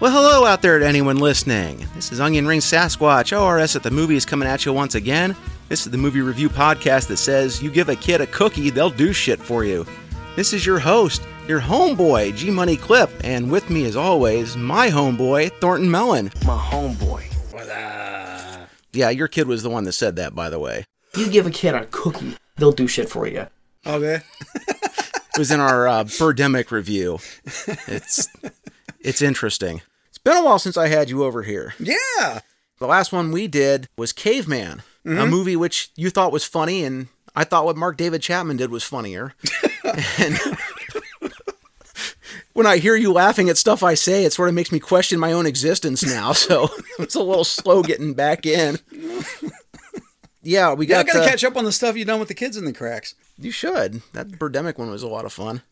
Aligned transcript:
Well, 0.00 0.12
hello 0.12 0.46
out 0.46 0.62
there 0.62 0.78
to 0.78 0.86
anyone 0.86 1.16
listening. 1.16 1.84
This 1.96 2.12
is 2.12 2.20
Onion 2.20 2.46
Ring 2.46 2.60
Sasquatch, 2.60 3.36
ORS 3.36 3.74
at 3.74 3.82
the 3.82 3.90
Movies 3.90 4.24
coming 4.24 4.48
at 4.48 4.64
you 4.64 4.72
once 4.72 4.94
again. 4.94 5.34
This 5.68 5.86
is 5.86 5.90
the 5.90 5.98
movie 5.98 6.20
review 6.20 6.48
podcast 6.48 7.08
that 7.08 7.16
says 7.16 7.60
you 7.60 7.68
give 7.68 7.88
a 7.88 7.96
kid 7.96 8.20
a 8.20 8.26
cookie, 8.28 8.70
they'll 8.70 8.90
do 8.90 9.12
shit 9.12 9.40
for 9.40 9.64
you. 9.64 9.84
This 10.36 10.52
is 10.52 10.64
your 10.64 10.78
host, 10.78 11.22
your 11.48 11.60
homeboy, 11.60 12.36
G 12.36 12.48
Money 12.48 12.76
Clip, 12.76 13.10
and 13.24 13.50
with 13.50 13.70
me 13.70 13.86
as 13.86 13.96
always, 13.96 14.56
my 14.56 14.88
homeboy, 14.88 15.50
Thornton 15.60 15.90
Melon. 15.90 16.30
My 16.46 16.56
homeboy. 16.56 17.24
Yeah, 18.92 19.10
your 19.10 19.26
kid 19.26 19.48
was 19.48 19.64
the 19.64 19.70
one 19.70 19.82
that 19.82 19.92
said 19.92 20.14
that, 20.16 20.32
by 20.32 20.48
the 20.48 20.60
way. 20.60 20.84
You 21.16 21.28
give 21.28 21.46
a 21.46 21.50
kid 21.50 21.74
a 21.74 21.86
cookie, 21.86 22.36
they'll 22.56 22.70
do 22.70 22.86
shit 22.86 23.08
for 23.08 23.26
you. 23.26 23.48
Okay. 23.84 24.20
It 25.38 25.42
was 25.42 25.52
in 25.52 25.60
our 25.60 25.86
uh, 25.86 26.02
Birdemic 26.02 26.72
review. 26.72 27.20
It's 27.86 28.26
it's 29.08 29.22
interesting. 29.22 29.82
It's 30.08 30.18
been 30.18 30.36
a 30.36 30.44
while 30.44 30.58
since 30.58 30.76
I 30.76 30.88
had 30.88 31.10
you 31.10 31.24
over 31.24 31.42
here. 31.42 31.74
Yeah. 31.78 32.40
The 32.78 32.86
last 32.86 33.12
one 33.12 33.32
we 33.32 33.46
did 33.48 33.88
was 33.96 34.12
Caveman, 34.12 34.82
a 35.04 35.26
movie 35.26 35.56
which 35.56 35.90
you 35.96 36.10
thought 36.10 36.32
was 36.32 36.44
funny, 36.44 36.84
and 36.84 37.08
I 37.34 37.44
thought 37.44 37.64
what 37.64 37.76
Mark 37.76 37.96
David 37.96 38.22
Chapman 38.22 38.56
did 38.56 38.70
was 38.70 38.84
funnier. 38.84 39.34
and 40.18 40.38
when 42.52 42.66
I 42.66 42.78
hear 42.78 42.94
you 42.96 43.12
laughing 43.12 43.48
at 43.48 43.56
stuff 43.56 43.82
I 43.82 43.94
say, 43.94 44.24
it 44.24 44.32
sort 44.32 44.48
of 44.48 44.54
makes 44.54 44.70
me 44.72 44.78
question 44.80 45.18
my 45.18 45.32
own 45.32 45.46
existence 45.46 46.04
now. 46.04 46.32
So 46.32 46.68
it's 46.98 47.14
a 47.14 47.22
little 47.22 47.44
slow 47.44 47.82
getting 47.82 48.14
back 48.14 48.46
in. 48.46 48.78
Yeah, 50.42 50.72
we 50.74 50.86
Yeah, 50.86 51.00
I 51.00 51.02
got. 51.02 51.14
gotta 51.14 51.24
uh, 51.24 51.28
catch 51.28 51.44
up 51.44 51.56
on 51.56 51.64
the 51.64 51.72
stuff 51.72 51.96
you've 51.96 52.06
done 52.06 52.18
with 52.20 52.28
the 52.28 52.34
kids 52.34 52.56
in 52.56 52.64
the 52.64 52.72
cracks. 52.72 53.14
you 53.38 53.50
should. 53.50 54.02
That 54.12 54.28
Birdemic 54.28 54.78
one 54.78 54.90
was 54.90 55.02
a 55.02 55.08
lot 55.08 55.24
of 55.24 55.32
fun. 55.32 55.62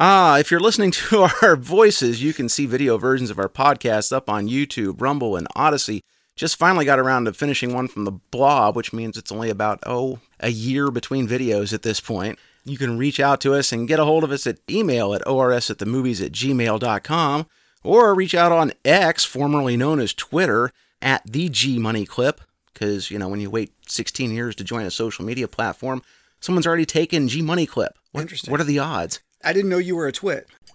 Ah, 0.00 0.38
if 0.38 0.50
you're 0.52 0.60
listening 0.60 0.92
to 0.92 1.28
our 1.42 1.56
voices, 1.56 2.22
you 2.22 2.32
can 2.32 2.48
see 2.48 2.66
video 2.66 2.98
versions 2.98 3.30
of 3.30 3.38
our 3.38 3.48
podcast 3.48 4.12
up 4.12 4.30
on 4.30 4.48
YouTube, 4.48 5.00
Rumble, 5.00 5.34
and 5.34 5.48
Odysee. 5.56 6.02
Just 6.36 6.56
finally 6.56 6.84
got 6.84 7.00
around 7.00 7.24
to 7.24 7.32
finishing 7.32 7.74
one 7.74 7.88
from 7.88 8.04
the 8.04 8.12
blob, 8.12 8.76
which 8.76 8.92
means 8.92 9.16
it's 9.16 9.32
only 9.32 9.50
about, 9.50 9.80
oh, 9.84 10.20
a 10.38 10.50
year 10.50 10.92
between 10.92 11.26
videos 11.26 11.72
at 11.72 11.82
this 11.82 11.98
point. 11.98 12.38
You 12.64 12.78
can 12.78 12.96
reach 12.96 13.18
out 13.18 13.40
to 13.40 13.54
us 13.54 13.72
and 13.72 13.88
get 13.88 13.98
a 13.98 14.04
hold 14.04 14.22
of 14.22 14.30
us 14.30 14.46
at 14.46 14.58
email 14.70 15.14
at 15.14 15.26
ors 15.26 15.68
at 15.68 15.78
the 15.78 15.86
movies 15.86 16.20
at 16.20 16.30
gmail.com 16.30 17.46
or 17.82 18.14
reach 18.14 18.36
out 18.36 18.52
on 18.52 18.72
X, 18.84 19.24
formerly 19.24 19.76
known 19.76 19.98
as 19.98 20.14
Twitter, 20.14 20.70
at 21.02 21.22
the 21.26 21.48
G 21.48 21.76
Money 21.76 22.06
Clip. 22.06 22.40
Because, 22.72 23.10
you 23.10 23.18
know, 23.18 23.28
when 23.28 23.40
you 23.40 23.50
wait 23.50 23.72
16 23.88 24.30
years 24.30 24.54
to 24.56 24.64
join 24.64 24.86
a 24.86 24.92
social 24.92 25.24
media 25.24 25.48
platform, 25.48 26.02
someone's 26.38 26.68
already 26.68 26.86
taken 26.86 27.26
G 27.26 27.42
Money 27.42 27.66
Clip. 27.66 27.98
What, 28.12 28.20
Interesting. 28.20 28.52
What 28.52 28.60
are 28.60 28.64
the 28.64 28.78
odds? 28.78 29.18
I 29.44 29.52
didn't 29.52 29.70
know 29.70 29.78
you 29.78 29.96
were 29.96 30.06
a 30.06 30.12
twit. 30.12 30.48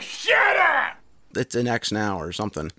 Shut 0.00 0.56
up! 0.56 0.96
it's 1.36 1.54
an 1.54 1.68
X 1.68 1.92
now 1.92 2.18
or 2.18 2.32
something. 2.32 2.72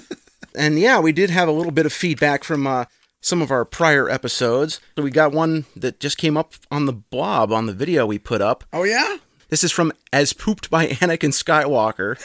and 0.54 0.78
yeah, 0.78 1.00
we 1.00 1.12
did 1.12 1.30
have 1.30 1.48
a 1.48 1.52
little 1.52 1.72
bit 1.72 1.86
of 1.86 1.92
feedback 1.92 2.44
from 2.44 2.66
uh, 2.66 2.84
some 3.20 3.42
of 3.42 3.50
our 3.50 3.64
prior 3.64 4.08
episodes. 4.08 4.80
So 4.96 5.02
we 5.02 5.10
got 5.10 5.32
one 5.32 5.66
that 5.76 6.00
just 6.00 6.18
came 6.18 6.36
up 6.36 6.54
on 6.70 6.86
the 6.86 6.92
blob 6.92 7.52
on 7.52 7.66
the 7.66 7.72
video 7.72 8.06
we 8.06 8.18
put 8.18 8.40
up. 8.40 8.64
Oh 8.72 8.84
yeah? 8.84 9.18
This 9.48 9.64
is 9.64 9.72
from 9.72 9.92
As 10.12 10.32
Pooped 10.32 10.70
by 10.70 10.86
Anakin 10.88 11.30
Skywalker. 11.30 12.22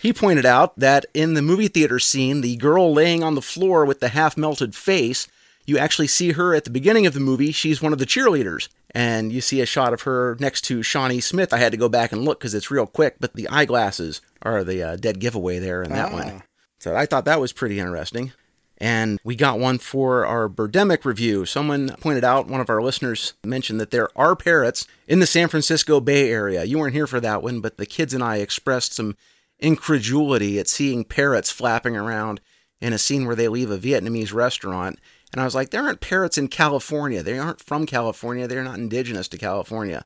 He 0.00 0.12
pointed 0.12 0.46
out 0.46 0.78
that 0.78 1.04
in 1.12 1.34
the 1.34 1.42
movie 1.42 1.68
theater 1.68 1.98
scene, 1.98 2.40
the 2.40 2.56
girl 2.56 2.92
laying 2.92 3.22
on 3.22 3.34
the 3.34 3.42
floor 3.42 3.84
with 3.84 4.00
the 4.00 4.08
half 4.08 4.36
melted 4.36 4.74
face, 4.74 5.28
you 5.66 5.76
actually 5.76 6.06
see 6.06 6.32
her 6.32 6.54
at 6.54 6.64
the 6.64 6.70
beginning 6.70 7.06
of 7.06 7.12
the 7.12 7.20
movie. 7.20 7.52
She's 7.52 7.82
one 7.82 7.92
of 7.92 7.98
the 7.98 8.06
cheerleaders. 8.06 8.68
And 8.92 9.32
you 9.32 9.40
see 9.40 9.60
a 9.60 9.66
shot 9.66 9.92
of 9.92 10.02
her 10.02 10.36
next 10.40 10.62
to 10.62 10.82
Shawnee 10.82 11.20
Smith. 11.20 11.52
I 11.52 11.58
had 11.58 11.72
to 11.72 11.78
go 11.78 11.88
back 11.88 12.12
and 12.12 12.24
look 12.24 12.40
because 12.40 12.54
it's 12.54 12.70
real 12.70 12.86
quick, 12.86 13.16
but 13.20 13.34
the 13.34 13.48
eyeglasses 13.48 14.20
are 14.42 14.64
the 14.64 14.82
uh, 14.82 14.96
dead 14.96 15.20
giveaway 15.20 15.58
there 15.58 15.82
in 15.82 15.92
that 15.92 16.12
one. 16.12 16.42
So 16.80 16.96
I 16.96 17.06
thought 17.06 17.24
that 17.26 17.40
was 17.40 17.52
pretty 17.52 17.78
interesting. 17.78 18.32
And 18.78 19.20
we 19.22 19.36
got 19.36 19.58
one 19.58 19.76
for 19.78 20.24
our 20.24 20.48
Birdemic 20.48 21.04
review. 21.04 21.44
Someone 21.44 21.90
pointed 22.00 22.24
out, 22.24 22.48
one 22.48 22.62
of 22.62 22.70
our 22.70 22.82
listeners 22.82 23.34
mentioned 23.44 23.78
that 23.78 23.90
there 23.90 24.08
are 24.16 24.34
parrots 24.34 24.86
in 25.06 25.20
the 25.20 25.26
San 25.26 25.48
Francisco 25.48 26.00
Bay 26.00 26.30
Area. 26.30 26.64
You 26.64 26.78
weren't 26.78 26.94
here 26.94 27.06
for 27.06 27.20
that 27.20 27.42
one, 27.42 27.60
but 27.60 27.76
the 27.76 27.84
kids 27.84 28.14
and 28.14 28.24
I 28.24 28.36
expressed 28.36 28.94
some 28.94 29.16
incredulity 29.58 30.58
at 30.58 30.66
seeing 30.66 31.04
parrots 31.04 31.50
flapping 31.50 31.94
around 31.94 32.40
in 32.80 32.94
a 32.94 32.98
scene 32.98 33.26
where 33.26 33.36
they 33.36 33.48
leave 33.48 33.70
a 33.70 33.76
Vietnamese 33.78 34.32
restaurant. 34.32 34.98
And 35.32 35.40
I 35.40 35.44
was 35.44 35.54
like, 35.54 35.70
there 35.70 35.82
aren't 35.82 36.00
parrots 36.00 36.38
in 36.38 36.48
California. 36.48 37.22
They 37.22 37.38
aren't 37.38 37.60
from 37.60 37.86
California. 37.86 38.48
They're 38.48 38.64
not 38.64 38.78
indigenous 38.78 39.28
to 39.28 39.38
California. 39.38 40.04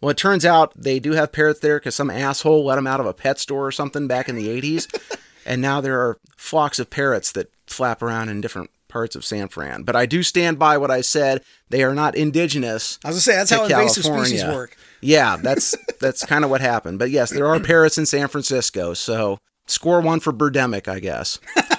Well, 0.00 0.10
it 0.10 0.16
turns 0.16 0.44
out 0.44 0.74
they 0.76 0.98
do 0.98 1.12
have 1.12 1.32
parrots 1.32 1.60
there 1.60 1.78
because 1.78 1.94
some 1.94 2.10
asshole 2.10 2.64
let 2.64 2.76
them 2.76 2.86
out 2.86 3.00
of 3.00 3.06
a 3.06 3.14
pet 3.14 3.38
store 3.38 3.66
or 3.66 3.72
something 3.72 4.06
back 4.06 4.28
in 4.28 4.36
the 4.36 4.48
80s. 4.48 5.18
and 5.46 5.62
now 5.62 5.80
there 5.80 6.00
are 6.00 6.18
flocks 6.36 6.78
of 6.78 6.90
parrots 6.90 7.32
that 7.32 7.50
flap 7.66 8.02
around 8.02 8.28
in 8.28 8.40
different 8.40 8.70
parts 8.88 9.16
of 9.16 9.24
San 9.24 9.48
Fran. 9.48 9.82
But 9.82 9.96
I 9.96 10.06
do 10.06 10.22
stand 10.22 10.58
by 10.58 10.78
what 10.78 10.90
I 10.90 11.00
said. 11.00 11.42
They 11.68 11.82
are 11.82 11.94
not 11.94 12.14
indigenous. 12.14 12.98
I 13.04 13.08
was 13.08 13.16
gonna 13.16 13.22
say 13.22 13.34
that's 13.34 13.50
how 13.50 13.64
invasive 13.64 14.04
species 14.04 14.44
work. 14.44 14.76
Yeah, 15.00 15.36
that's 15.36 15.74
that's 16.00 16.24
kind 16.24 16.44
of 16.44 16.50
what 16.50 16.60
happened. 16.60 16.98
But 16.98 17.10
yes, 17.10 17.30
there 17.30 17.46
are 17.48 17.58
parrots 17.58 17.98
in 17.98 18.06
San 18.06 18.28
Francisco. 18.28 18.94
So 18.94 19.38
score 19.66 20.00
one 20.00 20.20
for 20.20 20.32
Birdemic, 20.32 20.86
I 20.86 21.00
guess. 21.00 21.40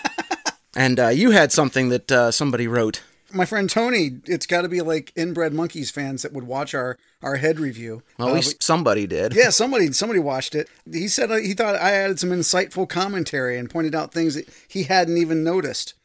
and 0.76 1.00
uh, 1.00 1.08
you 1.10 1.32
had 1.32 1.52
something 1.52 1.90
that 1.90 2.12
uh, 2.12 2.32
somebody 2.32 2.68
wrote. 2.68 3.02
My 3.34 3.46
friend 3.46 3.70
Tony, 3.70 4.20
it's 4.26 4.46
got 4.46 4.62
to 4.62 4.70
be 4.70 4.82
like 4.82 5.12
inbred 5.16 5.52
monkeys 5.54 5.92
fans 5.92 6.22
that 6.22 6.32
would 6.32 6.46
watch 6.46 6.74
our 6.74 6.98
our 7.22 7.36
head 7.38 7.60
review. 7.60 8.02
Well, 8.18 8.30
at 8.30 8.32
Uh, 8.32 8.36
least 8.36 8.64
somebody 8.64 9.08
did. 9.08 9.34
Yeah, 9.36 9.50
somebody 9.50 9.92
somebody 9.92 10.20
watched 10.20 10.56
it. 10.56 10.70
He 10.90 11.08
said 11.08 11.32
uh, 11.32 11.38
he 11.38 11.54
thought 11.54 11.76
I 11.76 11.92
added 11.92 12.20
some 12.20 12.30
insightful 12.30 12.88
commentary 12.88 13.58
and 13.58 13.70
pointed 13.70 13.94
out 13.96 14.14
things 14.14 14.36
that 14.36 14.48
he 14.68 14.84
hadn't 14.84 15.18
even 15.18 15.44
noticed. 15.44 15.96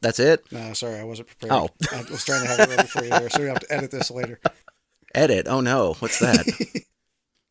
That's 0.00 0.20
it. 0.20 0.44
No, 0.52 0.72
sorry, 0.74 0.98
I 0.98 1.04
wasn't 1.04 1.28
prepared. 1.28 1.52
Oh. 1.52 1.68
I 1.92 2.02
was 2.10 2.24
trying 2.24 2.42
to 2.42 2.48
have 2.48 2.60
it 2.60 2.68
ready 2.76 2.88
for 2.88 3.02
you 3.02 3.10
there, 3.10 3.28
so 3.30 3.40
we 3.42 3.48
have 3.48 3.58
to 3.60 3.72
edit 3.72 3.90
this 3.90 4.10
later. 4.10 4.38
Edit. 5.14 5.46
Oh 5.48 5.60
no, 5.60 5.94
what's 6.00 6.18
that? 6.20 6.46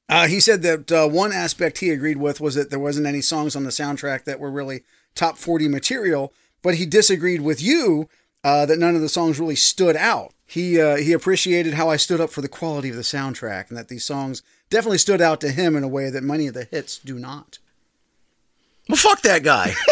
Uh, 0.10 0.28
he 0.28 0.40
said 0.40 0.62
that 0.62 0.92
uh, 0.92 1.08
one 1.08 1.34
aspect 1.34 1.80
he 1.80 1.90
agreed 1.90 2.18
with 2.18 2.40
was 2.40 2.56
that 2.56 2.70
there 2.70 2.80
wasn't 2.80 3.06
any 3.06 3.22
songs 3.22 3.56
on 3.56 3.64
the 3.64 3.70
soundtrack 3.70 4.24
that 4.24 4.40
were 4.40 4.50
really 4.52 4.84
top 5.16 5.38
40 5.38 5.68
material, 5.68 6.32
but 6.62 6.76
he 6.76 6.86
disagreed 6.86 7.42
with 7.42 7.62
you 7.62 8.08
uh, 8.44 8.66
that 8.66 8.80
none 8.80 8.96
of 8.96 9.02
the 9.02 9.10
songs 9.10 9.40
really 9.40 9.56
stood 9.56 9.98
out. 9.98 10.34
He 10.46 10.80
uh, 10.80 10.96
he 10.96 11.12
appreciated 11.12 11.74
how 11.74 11.90
I 11.90 11.98
stood 11.98 12.22
up 12.22 12.30
for 12.30 12.42
the 12.42 12.48
quality 12.48 12.90
of 12.90 12.96
the 12.96 13.02
soundtrack 13.02 13.68
and 13.68 13.78
that 13.78 13.90
these 13.90 14.06
songs 14.06 14.42
definitely 14.70 15.00
stood 15.00 15.20
out 15.20 15.42
to 15.42 15.52
him 15.52 15.76
in 15.76 15.84
a 15.84 15.90
way 15.90 16.10
that 16.10 16.24
many 16.24 16.48
of 16.48 16.54
the 16.54 16.64
hits 16.64 16.98
do 16.98 17.20
not. 17.20 17.60
well, 18.88 18.96
fuck 18.96 19.22
that 19.24 19.44
guy. 19.44 19.74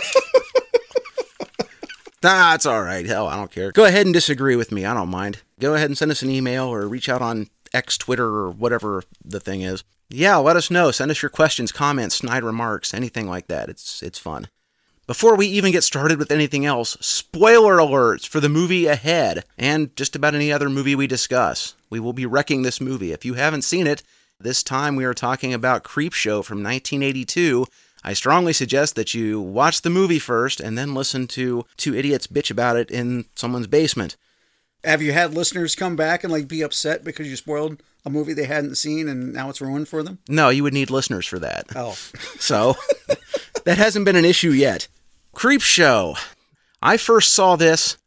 That's 2.21 2.65
all 2.65 2.81
right. 2.81 3.05
Hell, 3.05 3.27
I 3.27 3.35
don't 3.35 3.51
care. 3.51 3.71
Go 3.71 3.83
ahead 3.83 4.05
and 4.07 4.13
disagree 4.13 4.55
with 4.55 4.71
me. 4.71 4.85
I 4.85 4.93
don't 4.93 5.09
mind. 5.09 5.41
Go 5.59 5.75
ahead 5.75 5.89
and 5.89 5.97
send 5.97 6.09
us 6.09 6.23
an 6.23 6.29
email 6.29 6.65
or 6.65 6.87
reach 6.87 7.09
out 7.09 7.21
on 7.21 7.49
X, 7.73 7.97
Twitter, 7.97 8.25
or 8.25 8.49
whatever 8.49 9.03
the 9.23 9.39
thing 9.39 9.61
is. 9.61 9.83
Yeah, 10.09 10.38
let 10.38 10.55
us 10.55 10.69
know. 10.69 10.91
Send 10.91 11.11
us 11.11 11.21
your 11.21 11.29
questions, 11.29 11.71
comments, 11.71 12.16
snide 12.16 12.43
remarks, 12.43 12.93
anything 12.93 13.27
like 13.27 13.47
that. 13.47 13.69
It's 13.69 14.03
it's 14.03 14.19
fun. 14.19 14.49
Before 15.07 15.35
we 15.35 15.45
even 15.47 15.71
get 15.71 15.83
started 15.83 16.17
with 16.17 16.31
anything 16.31 16.66
else, 16.66 16.97
spoiler 16.99 17.77
alerts 17.77 18.27
for 18.27 18.39
the 18.39 18.49
movie 18.49 18.88
ahead 18.88 19.43
and 19.55 19.95
just 19.95 20.16
about 20.16 20.33
any 20.33 20.51
other 20.51 20.67
movie 20.67 20.95
we 20.95 21.05
discuss. 21.05 21.75
We 21.91 21.99
will 21.99 22.13
be 22.13 22.25
wrecking 22.25 22.63
this 22.63 22.81
movie. 22.81 23.11
If 23.11 23.23
you 23.23 23.35
haven't 23.35 23.61
seen 23.61 23.85
it, 23.85 24.01
this 24.39 24.63
time 24.63 24.95
we 24.95 25.05
are 25.05 25.13
talking 25.13 25.53
about 25.53 25.83
Creepshow 25.83 26.43
from 26.43 26.63
1982. 26.63 27.67
I 28.03 28.13
strongly 28.13 28.51
suggest 28.51 28.95
that 28.95 29.13
you 29.13 29.39
watch 29.39 29.83
the 29.83 29.91
movie 29.91 30.19
first 30.19 30.59
and 30.59 30.75
then 30.75 30.95
listen 30.95 31.28
to 31.28 31.66
two 31.78 31.96
idiots 31.96 32.25
bitch 32.25 32.49
about 32.49 32.75
it 32.75 32.90
in 32.90 33.25
someone's 33.35 33.67
basement. 33.67 34.17
Have 34.84 35.02
you 35.03 35.13
had 35.13 35.34
listeners 35.35 35.75
come 35.75 35.96
back 35.96 36.23
and 36.23 36.34
like 36.34 36.47
be 36.47 36.61
upset 36.63 37.03
because 37.03 37.28
you 37.28 37.35
spoiled 37.35 37.81
a 38.05 38.09
movie 38.09 38.34
they 38.34 38.46
hadn't 38.46 38.75
seen 38.75 39.07
and 39.07 39.34
now 39.34 39.49
it's 39.49 39.61
ruined 39.61 39.87
for 39.87 40.03
them? 40.03 40.19
No, 40.29 40.49
you 40.49 40.63
would 40.63 40.73
need 40.73 40.90
listeners 40.90 41.25
for 41.25 41.40
that. 41.40 41.66
Oh, 41.75 41.91
So 42.40 42.75
that 43.66 43.78
hasn't 43.78 44.05
been 44.05 44.16
an 44.16 44.25
issue 44.25 44.52
yet. 44.52 44.87
Creep 45.34 45.61
Show. 45.61 46.16
I 46.81 46.97
first 46.97 47.34
saw 47.34 47.55
this. 47.55 47.97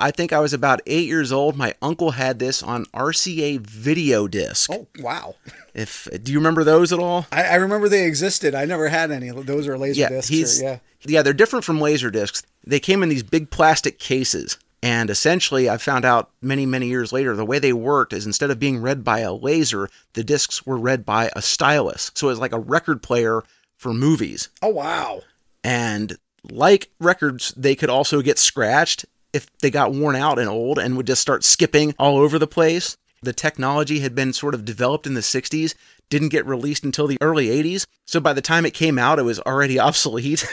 I 0.00 0.12
think 0.12 0.32
I 0.32 0.38
was 0.38 0.52
about 0.52 0.80
eight 0.86 1.08
years 1.08 1.32
old. 1.32 1.56
My 1.56 1.74
uncle 1.82 2.12
had 2.12 2.38
this 2.38 2.62
on 2.62 2.84
RCA 2.94 3.58
video 3.58 4.28
disc. 4.28 4.70
oh 4.72 4.86
wow! 5.00 5.34
If 5.74 6.06
do 6.22 6.30
you 6.30 6.38
remember 6.38 6.62
those 6.62 6.92
at 6.92 7.00
all? 7.00 7.26
I, 7.32 7.42
I 7.44 7.54
remember 7.56 7.88
they 7.88 8.06
existed. 8.06 8.54
I 8.54 8.64
never 8.64 8.88
had 8.88 9.10
any. 9.10 9.30
Those 9.30 9.66
are 9.66 9.76
laser 9.76 10.02
Yeah, 10.02 10.08
discs. 10.10 10.60
or, 10.60 10.64
yeah. 10.64 10.78
yeah, 11.04 11.22
they're 11.22 11.32
different 11.32 11.64
from 11.64 11.80
laser 11.80 12.12
discs. 12.12 12.44
They 12.64 12.78
came 12.78 13.02
in 13.02 13.08
these 13.08 13.24
big 13.24 13.50
plastic 13.50 13.98
cases. 13.98 14.56
And 14.82 15.10
essentially, 15.10 15.68
I 15.68 15.76
found 15.76 16.04
out 16.04 16.30
many, 16.40 16.64
many 16.64 16.86
years 16.86 17.12
later, 17.12 17.34
the 17.34 17.44
way 17.44 17.58
they 17.58 17.72
worked 17.72 18.12
is 18.12 18.26
instead 18.26 18.50
of 18.50 18.60
being 18.60 18.80
read 18.80 19.02
by 19.02 19.20
a 19.20 19.32
laser, 19.32 19.88
the 20.12 20.22
discs 20.22 20.64
were 20.64 20.78
read 20.78 21.04
by 21.04 21.30
a 21.34 21.42
stylus. 21.42 22.12
So 22.14 22.28
it 22.28 22.30
was 22.30 22.38
like 22.38 22.52
a 22.52 22.60
record 22.60 23.02
player 23.02 23.42
for 23.76 23.92
movies. 23.92 24.48
Oh 24.62 24.68
wow! 24.68 25.22
And 25.64 26.16
like 26.44 26.90
records, 27.00 27.52
they 27.56 27.74
could 27.74 27.90
also 27.90 28.22
get 28.22 28.38
scratched 28.38 29.04
if 29.32 29.46
they 29.58 29.70
got 29.70 29.92
worn 29.92 30.16
out 30.16 30.38
and 30.38 30.48
old 30.48 30.78
and 30.78 30.96
would 30.96 31.06
just 31.06 31.22
start 31.22 31.44
skipping 31.44 31.94
all 31.98 32.16
over 32.16 32.38
the 32.38 32.46
place. 32.46 32.96
The 33.22 33.32
technology 33.32 33.98
had 33.98 34.14
been 34.14 34.32
sort 34.32 34.54
of 34.54 34.64
developed 34.64 35.06
in 35.06 35.14
the 35.14 35.20
60s, 35.20 35.74
didn't 36.08 36.28
get 36.28 36.46
released 36.46 36.84
until 36.84 37.08
the 37.08 37.18
early 37.20 37.48
80s. 37.48 37.84
So 38.06 38.20
by 38.20 38.32
the 38.32 38.40
time 38.40 38.64
it 38.64 38.74
came 38.74 38.98
out, 38.98 39.18
it 39.18 39.22
was 39.22 39.40
already 39.40 39.78
obsolete. 39.80 40.46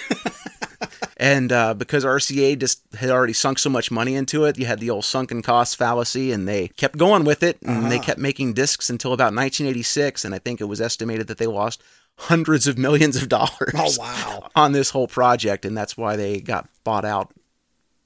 And 1.17 1.51
uh, 1.51 1.73
because 1.73 2.03
RCA 2.03 2.59
just 2.59 2.81
had 2.95 3.09
already 3.09 3.33
sunk 3.33 3.59
so 3.59 3.69
much 3.69 3.89
money 3.91 4.15
into 4.15 4.43
it, 4.45 4.57
you 4.57 4.65
had 4.65 4.79
the 4.79 4.89
old 4.89 5.05
sunken 5.05 5.41
cost 5.41 5.77
fallacy, 5.77 6.31
and 6.31 6.47
they 6.47 6.67
kept 6.69 6.97
going 6.97 7.23
with 7.23 7.41
it, 7.43 7.57
and 7.61 7.91
they 7.91 7.99
kept 7.99 8.19
making 8.19 8.53
discs 8.53 8.89
until 8.89 9.13
about 9.13 9.33
1986. 9.33 10.25
And 10.25 10.35
I 10.35 10.39
think 10.39 10.59
it 10.59 10.65
was 10.65 10.81
estimated 10.81 11.27
that 11.27 11.37
they 11.37 11.47
lost 11.47 11.81
hundreds 12.17 12.67
of 12.67 12.77
millions 12.77 13.15
of 13.21 13.29
dollars 13.29 13.73
Oh, 13.73 13.93
wow. 13.97 14.49
on 14.55 14.71
this 14.71 14.89
whole 14.89 15.07
project, 15.07 15.65
and 15.65 15.77
that's 15.77 15.97
why 15.97 16.15
they 16.15 16.39
got 16.41 16.67
bought 16.83 17.05
out. 17.05 17.31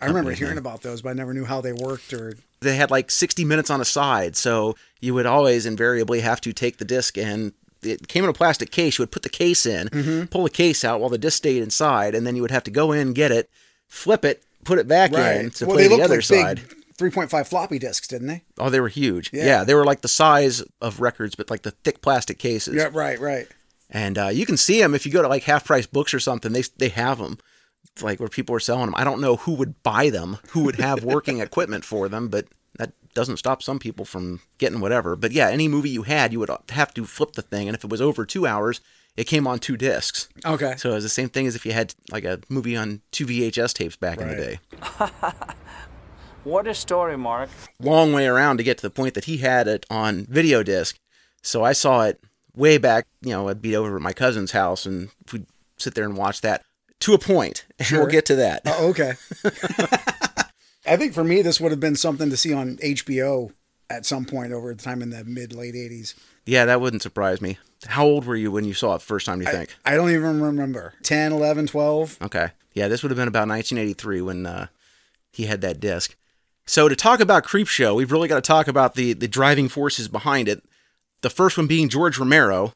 I 0.02 0.06
remember 0.06 0.32
hearing 0.32 0.58
about 0.58 0.82
those, 0.82 1.02
but 1.02 1.10
I 1.10 1.14
never 1.14 1.34
knew 1.34 1.46
how 1.46 1.62
they 1.62 1.74
worked 1.74 2.14
or. 2.14 2.36
They 2.62 2.76
had 2.76 2.92
like 2.92 3.10
60 3.12 3.44
minutes 3.46 3.70
on 3.70 3.82
a 3.82 3.86
side, 3.86 4.36
so 4.36 4.76
you 5.00 5.14
would 5.14 5.26
always 5.26 5.66
invariably 5.66 6.22
have 6.22 6.42
to 6.42 6.54
take 6.54 6.78
the 6.78 6.86
disc 6.86 7.18
and 7.18 7.54
it 7.82 8.08
came 8.08 8.24
in 8.24 8.30
a 8.30 8.34
plastic 8.34 8.72
case. 8.72 8.98
You 8.98 9.04
would 9.04 9.12
put 9.12 9.24
the 9.24 9.30
case 9.30 9.66
in, 9.66 9.88
Mm-hmm. 9.90 10.26
pull 10.26 10.44
the 10.44 10.50
case 10.50 10.84
out 10.84 11.00
while 11.00 11.10
the 11.10 11.18
disc 11.18 11.38
stayed 11.38 11.62
inside, 11.64 12.16
and 12.16 12.26
then 12.28 12.36
you 12.36 12.42
would 12.42 12.52
have 12.52 12.64
to 12.66 12.72
go 12.72 12.92
in, 12.92 13.14
get 13.14 13.32
it, 13.32 13.50
flip 13.88 14.24
it, 14.26 14.44
put 14.66 14.80
it 14.80 14.88
back 14.88 15.14
in 15.14 15.52
to 15.52 15.66
well, 15.66 15.76
play 15.76 15.88
the 15.88 16.02
other 16.02 16.16
like 16.16 16.24
side. 16.24 16.62
big 16.98 17.14
3.5 17.14 17.48
floppy 17.48 17.80
disks, 17.80 18.08
didn't 18.10 18.28
they? 18.28 18.44
Oh, 18.58 18.70
they 18.70 18.82
were 18.82 18.90
huge. 18.90 19.32
Yeah. 19.32 19.46
Yeah. 19.46 19.64
they 19.64 19.74
were 19.74 19.86
like 19.86 20.02
the 20.02 20.08
size 20.10 20.62
of 20.82 21.00
records, 21.00 21.36
but 21.36 21.50
like 21.50 21.62
the 21.62 21.72
thick 21.72 22.02
plastic 22.02 22.38
cases. 22.40 22.76
Yeah, 22.76 22.90
right, 22.92 23.18
right. 23.20 23.48
And 23.90 24.18
uh, 24.18 24.28
you 24.28 24.46
can 24.46 24.58
see 24.58 24.80
them 24.82 24.94
if 24.94 25.06
you 25.06 25.12
go 25.12 25.22
to 25.22 25.28
like 25.30 25.44
half 25.44 25.64
price 25.66 25.88
books 25.88 26.14
or 26.14 26.20
something. 26.20 26.52
They 26.52 26.64
they 26.78 26.90
have 26.90 27.18
them, 27.18 27.40
It's 27.94 28.04
like 28.04 28.20
where 28.20 28.30
people 28.30 28.54
are 28.56 28.60
selling 28.60 28.86
them. 28.88 28.96
I 28.98 29.04
don't 29.04 29.22
know 29.22 29.38
who 29.38 29.54
would 29.54 29.82
buy 29.82 30.10
them, 30.10 30.38
who 30.50 30.64
would 30.66 30.76
have 30.76 31.04
working 31.04 31.40
equipment 31.42 31.86
for 31.86 32.08
them, 32.10 32.28
but 32.28 32.46
doesn't 33.14 33.38
stop 33.38 33.62
some 33.64 33.80
people 33.80 34.06
from 34.06 34.42
getting 34.58 34.80
whatever. 34.80 35.16
But 35.16 35.32
yeah, 35.32 35.50
any 35.50 35.68
movie 35.68 35.90
you 35.90 36.04
had, 36.04 36.32
you 36.32 36.40
would 36.40 36.52
have 36.70 36.94
to 36.94 37.06
flip 37.06 37.34
the 37.34 37.42
thing, 37.42 37.68
and 37.68 37.76
if 37.76 37.84
it 37.84 37.90
was 37.90 38.02
over 38.02 38.26
two 38.26 38.46
hours, 38.48 38.82
it 39.18 39.26
came 39.26 39.48
on 39.48 39.60
two 39.60 39.76
discs. 39.76 40.30
Okay. 40.46 40.76
So 40.78 40.92
it 40.92 40.96
was 40.96 41.04
the 41.04 41.10
same 41.10 41.30
thing 41.30 41.48
as 41.48 41.56
if 41.56 41.66
you 41.66 41.74
had 41.74 41.94
like 42.12 42.24
a 42.24 42.40
movie 42.50 42.78
on 42.78 43.02
two 43.12 43.26
VHS 43.26 43.74
tapes 43.74 43.96
back 43.96 44.20
in 44.20 44.28
the 44.28 44.36
day. 44.36 44.60
What 46.44 46.68
a 46.68 46.74
story, 46.74 47.18
Mark. 47.18 47.50
long 47.80 48.14
way 48.14 48.26
around 48.26 48.58
to 48.58 48.64
get 48.64 48.78
to 48.78 48.82
the 48.82 48.90
point 48.90 49.14
that 49.14 49.26
he 49.26 49.38
had 49.38 49.68
it 49.68 49.86
on 49.90 50.26
video 50.26 50.64
disc. 50.64 50.98
So 51.42 51.64
I 51.64 51.74
saw 51.74 52.04
it 52.04 52.22
way 52.56 52.78
back, 52.78 53.06
you 53.22 53.32
know, 53.32 53.50
I'd 53.50 53.62
be 53.62 53.76
over 53.76 53.96
at 53.96 54.02
my 54.02 54.14
cousin's 54.14 54.52
house 54.52 54.86
and 54.86 55.10
we'd 55.32 55.46
sit 55.78 55.96
there 55.96 56.06
and 56.06 56.18
watch 56.18 56.42
that 56.42 56.64
to 57.02 57.14
a 57.14 57.20
point. 57.20 57.66
And 57.78 57.92
we'll 57.92 58.08
get 58.08 58.26
to 58.28 58.36
that. 58.38 58.62
Oh, 58.66 58.90
okay. 58.90 59.14
I 60.90 60.98
think 60.98 61.14
for 61.14 61.24
me, 61.24 61.42
this 61.42 61.62
would 61.62 61.72
have 61.72 61.80
been 61.80 61.96
something 61.96 62.30
to 62.30 62.38
see 62.38 62.54
on 62.54 62.78
HBO 62.78 63.54
at 63.90 64.06
some 64.06 64.26
point 64.26 64.54
over 64.54 64.74
the 64.74 64.82
time 64.82 65.02
in 65.02 65.10
the 65.10 65.24
mid 65.24 65.54
late 65.54 65.76
80s. 65.76 66.16
Yeah, 66.46 66.66
that 66.66 66.82
wouldn't 66.82 67.04
surprise 67.04 67.42
me. 67.42 67.58
How 67.88 68.06
old 68.06 68.26
were 68.26 68.36
you 68.36 68.52
when 68.52 68.66
you 68.66 68.74
saw 68.74 68.96
it 68.96 69.02
first 69.02 69.26
time, 69.26 69.40
do 69.40 69.46
you 69.46 69.52
think? 69.52 69.76
I 69.86 69.96
don't 69.96 70.12
even 70.12 70.42
remember. 70.42 70.96
10, 71.04 71.32
11, 71.32 71.68
12. 71.68 72.18
Okay. 72.24 72.50
Yeah, 72.74 72.88
this 72.88 73.04
would 73.04 73.12
have 73.12 73.18
been 73.18 73.28
about 73.28 73.48
1983 73.48 74.22
when 74.22 74.46
uh, 74.46 74.68
he 75.32 75.46
had 75.46 75.62
that 75.62 75.80
disc. 75.80 76.16
So 76.66 76.88
to 76.88 76.96
talk 76.96 77.20
about 77.20 77.46
Creepshow, 77.46 77.96
we've 77.96 78.12
really 78.12 78.28
got 78.28 78.36
to 78.36 78.48
talk 78.48 78.68
about 78.68 78.94
the 78.94 79.14
the 79.14 79.28
driving 79.28 79.70
forces 79.70 80.08
behind 80.08 80.48
it. 80.48 80.64
The 81.22 81.30
first 81.30 81.58
one 81.58 81.68
being 81.68 81.90
George 81.90 82.18
Romero, 82.20 82.74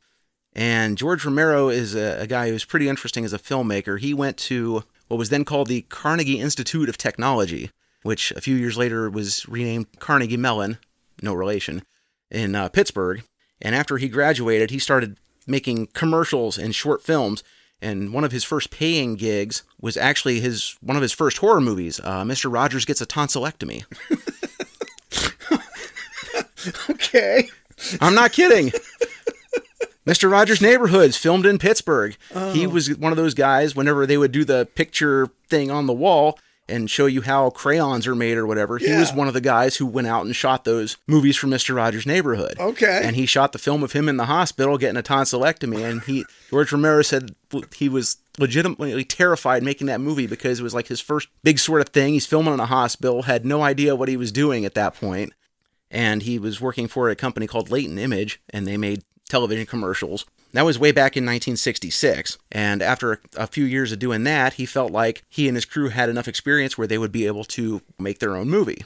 and 0.53 0.97
George 0.97 1.23
Romero 1.25 1.69
is 1.69 1.95
a, 1.95 2.21
a 2.21 2.27
guy 2.27 2.49
who's 2.49 2.65
pretty 2.65 2.89
interesting 2.89 3.23
as 3.23 3.33
a 3.33 3.39
filmmaker. 3.39 3.99
He 3.99 4.13
went 4.13 4.37
to 4.37 4.83
what 5.07 5.17
was 5.17 5.29
then 5.29 5.45
called 5.45 5.67
the 5.67 5.83
Carnegie 5.83 6.39
Institute 6.39 6.89
of 6.89 6.97
Technology, 6.97 7.69
which 8.03 8.31
a 8.31 8.41
few 8.41 8.55
years 8.55 8.77
later 8.77 9.09
was 9.09 9.47
renamed 9.49 9.99
Carnegie 9.99 10.37
Mellon, 10.37 10.77
no 11.21 11.33
relation, 11.33 11.83
in 12.29 12.55
uh, 12.55 12.69
Pittsburgh. 12.69 13.23
And 13.61 13.73
after 13.73 13.97
he 13.97 14.09
graduated, 14.09 14.69
he 14.71 14.79
started 14.79 15.17
making 15.47 15.87
commercials 15.87 16.57
and 16.57 16.75
short 16.75 17.01
films. 17.01 17.43
And 17.81 18.13
one 18.13 18.23
of 18.23 18.31
his 18.31 18.43
first 18.43 18.69
paying 18.71 19.15
gigs 19.15 19.63
was 19.81 19.97
actually 19.97 20.39
his 20.39 20.77
one 20.81 20.95
of 20.95 21.01
his 21.01 21.11
first 21.11 21.37
horror 21.39 21.59
movies. 21.59 21.99
Uh, 22.01 22.23
Mr. 22.23 22.51
Rogers 22.51 22.85
gets 22.85 23.01
a 23.01 23.05
tonsillectomy. 23.05 23.83
Okay. 26.89 27.49
I'm 27.99 28.15
not 28.15 28.31
kidding. 28.31 28.71
Mr. 30.05 30.29
Rogers' 30.31 30.61
Neighborhoods 30.61 31.17
filmed 31.17 31.45
in 31.45 31.57
Pittsburgh. 31.57 32.15
He 32.53 32.67
was 32.67 32.95
one 32.97 33.11
of 33.11 33.17
those 33.17 33.33
guys. 33.33 33.75
Whenever 33.75 34.05
they 34.05 34.17
would 34.17 34.31
do 34.31 34.43
the 34.45 34.67
picture 34.75 35.29
thing 35.49 35.71
on 35.71 35.85
the 35.87 35.93
wall 35.93 36.39
and 36.73 36.89
show 36.89 37.05
you 37.05 37.21
how 37.21 37.49
crayons 37.49 38.07
are 38.07 38.15
made 38.15 38.37
or 38.37 38.45
whatever, 38.47 38.77
he 38.77 38.91
was 38.93 39.13
one 39.13 39.27
of 39.27 39.33
the 39.33 39.41
guys 39.41 39.77
who 39.77 39.85
went 39.85 40.07
out 40.07 40.25
and 40.25 40.35
shot 40.35 40.63
those 40.63 40.97
movies 41.07 41.37
for 41.37 41.47
Mr. 41.47 41.75
Rogers' 41.75 42.05
Neighborhood. 42.05 42.57
Okay. 42.59 43.01
And 43.03 43.15
he 43.15 43.25
shot 43.25 43.51
the 43.51 43.59
film 43.59 43.83
of 43.83 43.93
him 43.93 44.09
in 44.09 44.17
the 44.17 44.25
hospital 44.25 44.77
getting 44.77 44.97
a 44.97 45.03
tonsillectomy. 45.03 45.89
And 45.89 46.01
he 46.03 46.25
George 46.49 46.71
Romero 46.71 47.01
said 47.01 47.35
he 47.75 47.89
was 47.89 48.17
legitimately 48.39 49.03
terrified 49.03 49.63
making 49.63 49.87
that 49.87 50.01
movie 50.01 50.27
because 50.27 50.59
it 50.59 50.63
was 50.63 50.73
like 50.73 50.87
his 50.87 50.99
first 50.99 51.27
big 51.43 51.59
sort 51.59 51.81
of 51.81 51.89
thing. 51.89 52.13
He's 52.13 52.25
filming 52.25 52.53
in 52.53 52.59
a 52.59 52.65
hospital, 52.65 53.23
had 53.23 53.45
no 53.45 53.61
idea 53.61 53.95
what 53.95 54.09
he 54.09 54.17
was 54.17 54.31
doing 54.31 54.65
at 54.65 54.73
that 54.73 54.95
point 54.95 55.33
and 55.93 56.23
he 56.23 56.39
was 56.39 56.59
working 56.59 56.87
for 56.87 57.09
a 57.09 57.15
company 57.15 57.45
called 57.45 57.69
Latent 57.69 57.99
Image, 57.99 58.41
and 58.49 58.67
they 58.67 58.77
made 58.77 59.03
television 59.29 59.67
commercials. 59.67 60.25
That 60.53 60.65
was 60.65 60.77
way 60.79 60.91
back 60.91 61.17
in 61.17 61.25
1966. 61.25 62.37
And 62.51 62.81
after 62.81 63.21
a 63.35 63.47
few 63.47 63.65
years 63.65 63.91
of 63.91 63.99
doing 63.99 64.23
that, 64.25 64.53
he 64.53 64.65
felt 64.65 64.91
like 64.91 65.23
he 65.27 65.47
and 65.47 65.57
his 65.57 65.65
crew 65.65 65.89
had 65.89 66.09
enough 66.09 66.27
experience 66.27 66.77
where 66.77 66.87
they 66.87 66.97
would 66.99 67.11
be 67.11 67.25
able 67.25 67.43
to 67.45 67.81
make 67.99 68.19
their 68.19 68.35
own 68.35 68.49
movie. 68.49 68.83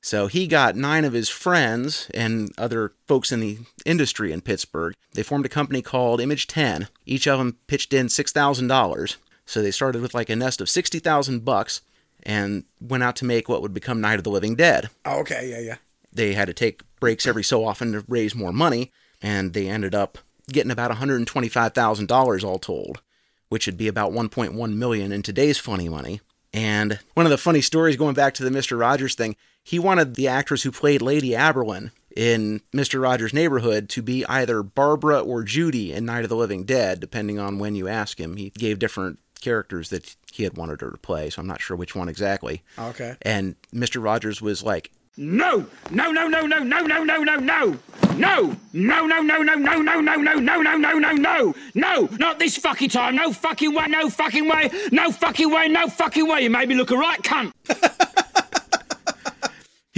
So 0.00 0.28
he 0.28 0.46
got 0.46 0.76
nine 0.76 1.04
of 1.04 1.12
his 1.12 1.28
friends 1.28 2.08
and 2.14 2.52
other 2.56 2.92
folks 3.08 3.32
in 3.32 3.40
the 3.40 3.58
industry 3.84 4.30
in 4.30 4.42
Pittsburgh. 4.42 4.94
They 5.14 5.24
formed 5.24 5.44
a 5.44 5.48
company 5.48 5.82
called 5.82 6.20
Image 6.20 6.46
10. 6.46 6.86
Each 7.04 7.26
of 7.26 7.38
them 7.38 7.56
pitched 7.66 7.92
in 7.92 8.06
$6,000. 8.06 9.16
So 9.44 9.60
they 9.60 9.72
started 9.72 10.02
with 10.02 10.14
like 10.14 10.30
a 10.30 10.36
nest 10.36 10.60
of 10.60 10.70
60,000 10.70 11.44
bucks 11.44 11.80
and 12.22 12.62
went 12.80 13.02
out 13.02 13.16
to 13.16 13.24
make 13.24 13.48
what 13.48 13.60
would 13.62 13.74
become 13.74 14.00
Night 14.00 14.18
of 14.18 14.24
the 14.24 14.30
Living 14.30 14.54
Dead 14.54 14.88
Oh, 15.04 15.18
okay. 15.20 15.48
Yeah, 15.50 15.60
yeah. 15.60 15.76
they 16.12 16.34
had 16.34 16.46
to 16.46 16.54
take 16.54 16.82
breaks 17.00 17.26
every 17.26 17.44
so 17.44 17.64
often 17.64 17.92
to 17.92 18.04
raise 18.08 18.34
more 18.34 18.52
money, 18.52 18.92
and 19.22 19.52
they 19.52 19.68
ended 19.68 19.94
up 19.94 20.18
getting 20.48 20.70
about 20.70 20.90
$125,000 20.90 22.44
all 22.44 22.58
told, 22.58 23.00
which 23.48 23.66
would 23.66 23.76
be 23.76 23.88
about 23.88 24.12
1.1 24.12 24.74
million 24.74 25.12
in 25.12 25.22
today's 25.22 25.58
funny 25.58 25.88
money. 25.88 26.20
And 26.52 26.98
one 27.14 27.26
of 27.26 27.30
the 27.30 27.38
funny 27.38 27.60
stories 27.60 27.96
going 27.96 28.14
back 28.14 28.34
to 28.34 28.44
the 28.44 28.50
Mr. 28.50 28.78
Rogers 28.78 29.14
thing, 29.14 29.36
he 29.62 29.78
wanted 29.78 30.14
the 30.14 30.28
actress 30.28 30.62
who 30.62 30.72
played 30.72 31.02
Lady 31.02 31.30
Aberlin 31.34 31.90
in 32.16 32.62
Mr. 32.72 33.00
Rogers' 33.00 33.34
Neighborhood 33.34 33.88
to 33.90 34.02
be 34.02 34.24
either 34.26 34.62
Barbara 34.62 35.20
or 35.20 35.44
Judy 35.44 35.92
in 35.92 36.06
Night 36.06 36.24
of 36.24 36.30
the 36.30 36.36
Living 36.36 36.64
Dead, 36.64 37.00
depending 37.00 37.38
on 37.38 37.58
when 37.58 37.74
you 37.74 37.86
ask 37.86 38.18
him. 38.18 38.36
He 38.36 38.50
gave 38.50 38.78
different 38.78 39.18
characters 39.40 39.90
that 39.90 40.16
he 40.32 40.42
had 40.42 40.56
wanted 40.56 40.80
her 40.80 40.90
to 40.90 40.98
play, 40.98 41.30
so 41.30 41.40
I'm 41.40 41.46
not 41.46 41.60
sure 41.60 41.76
which 41.76 41.94
one 41.94 42.08
exactly. 42.08 42.62
Okay. 42.78 43.14
And 43.22 43.54
Mr. 43.72 44.02
Rogers 44.02 44.42
was 44.42 44.62
like, 44.62 44.90
No! 45.20 45.66
No, 45.90 46.12
no, 46.12 46.28
no, 46.28 46.46
no, 46.46 46.58
no, 46.60 46.80
no, 46.82 47.02
no, 47.02 47.16
no, 47.24 47.34
no! 47.34 47.78
No! 48.16 48.56
No, 48.72 49.06
no, 49.06 49.20
no, 49.20 49.42
no, 49.42 49.54
no, 49.54 49.74
no, 49.74 50.00
no, 50.00 50.00
no, 50.00 50.14
no, 50.14 50.34
no, 50.38 50.62
no, 50.62 50.76
no, 50.76 50.92
no! 50.92 51.12
No! 51.12 51.54
No! 51.74 52.08
Not 52.18 52.38
this 52.38 52.56
fucking 52.56 52.90
time! 52.90 53.16
No 53.16 53.32
fucking 53.32 53.74
way, 53.74 53.86
no 53.88 54.10
fucking 54.10 54.46
way! 54.48 54.70
No 54.92 55.10
fucking 55.10 55.50
way, 55.50 55.66
no 55.66 55.88
fucking 55.88 56.28
way! 56.28 56.42
You 56.42 56.50
made 56.50 56.68
me 56.68 56.76
look 56.76 56.92
a 56.92 56.96
right 56.96 57.20
cunt! 57.20 57.50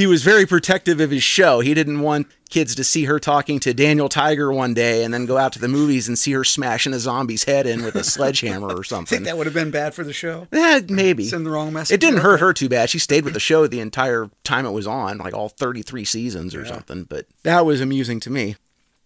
He 0.01 0.07
was 0.07 0.23
very 0.23 0.47
protective 0.47 0.99
of 0.99 1.11
his 1.11 1.23
show. 1.23 1.61
He 1.61 1.75
didn't 1.75 2.01
want 2.01 2.27
kids 2.49 2.75
to 2.75 2.83
see 2.83 3.05
her 3.05 3.21
talking 3.21 3.61
to 3.61 3.75
Daniel 3.75 4.09
Tiger 4.09 4.51
one 4.51 4.73
day 4.73 5.05
and 5.05 5.13
then 5.13 5.27
go 5.27 5.37
out 5.37 5.53
to 5.53 5.59
the 5.59 5.69
movies 5.69 6.09
and 6.09 6.19
see 6.19 6.33
her 6.33 6.43
smashing 6.43 6.95
a 6.95 6.99
zombie's 6.99 7.45
head 7.45 7.67
in 7.67 7.85
with 7.85 7.95
a 7.95 8.03
sledgehammer 8.03 8.69
or 8.69 8.71
I 8.71 8.75
think 8.77 8.87
something. 8.87 9.23
that 9.25 9.37
would 9.37 9.47
have 9.47 9.53
been 9.53 9.71
bad 9.71 9.93
for 9.93 10.03
the 10.03 10.15
show. 10.15 10.49
Eh, 10.53 10.81
maybe. 10.89 11.25
Send 11.27 11.45
the 11.45 11.51
wrong 11.51 11.75
message. 11.75 11.95
It 11.95 12.01
didn't 12.01 12.21
hurt 12.21 12.41
her 12.41 12.55
too 12.55 12.71
bad. 12.71 12.89
She 12.89 12.99
stayed 12.99 13.25
with 13.25 13.35
the 13.35 13.41
show 13.41 13.67
the 13.67 13.81
entire 13.81 14.31
time 14.43 14.65
it 14.65 14.71
was 14.71 14.87
on, 14.87 15.19
like 15.19 15.35
all 15.35 15.51
33 15.51 16.07
seasons 16.07 16.55
or 16.55 16.65
something, 16.65 17.05
but 17.05 17.27
that 17.43 17.67
was 17.67 17.83
amusing 17.83 18.21
to 18.21 18.31
me. 18.31 18.57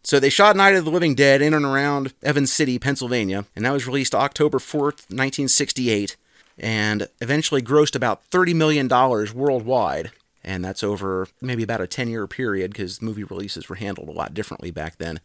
So 0.05 0.21
they 0.21 0.31
shot 0.31 0.55
Night 0.55 0.77
of 0.77 0.85
the 0.85 0.93
Living 0.93 1.17
Dead 1.17 1.43
in 1.43 1.55
and 1.55 1.65
around 1.65 2.15
Evans 2.23 2.53
City, 2.53 2.79
Pennsylvania, 2.79 3.47
and 3.57 3.65
that 3.65 3.73
was 3.73 3.89
released 3.89 4.15
October 4.15 4.59
4th, 4.59 5.11
1968, 5.11 6.17
and 6.57 7.09
eventually 7.21 7.63
grossed 7.63 7.97
about 7.97 8.23
$30 8.31 8.55
million 8.55 8.87
worldwide. 8.89 10.13
And 10.45 10.65
that's 10.65 10.85
over 10.85 11.29
maybe 11.41 11.63
about 11.63 11.81
a 11.81 11.87
10 11.87 12.09
year 12.09 12.27
period 12.27 12.73
because 12.73 13.01
movie 13.01 13.25
releases 13.25 13.69
were 13.69 13.77
handled 13.77 14.09
a 14.09 14.13
lot 14.13 14.35
differently 14.35 14.71
back 14.71 14.99
then, 14.99 15.21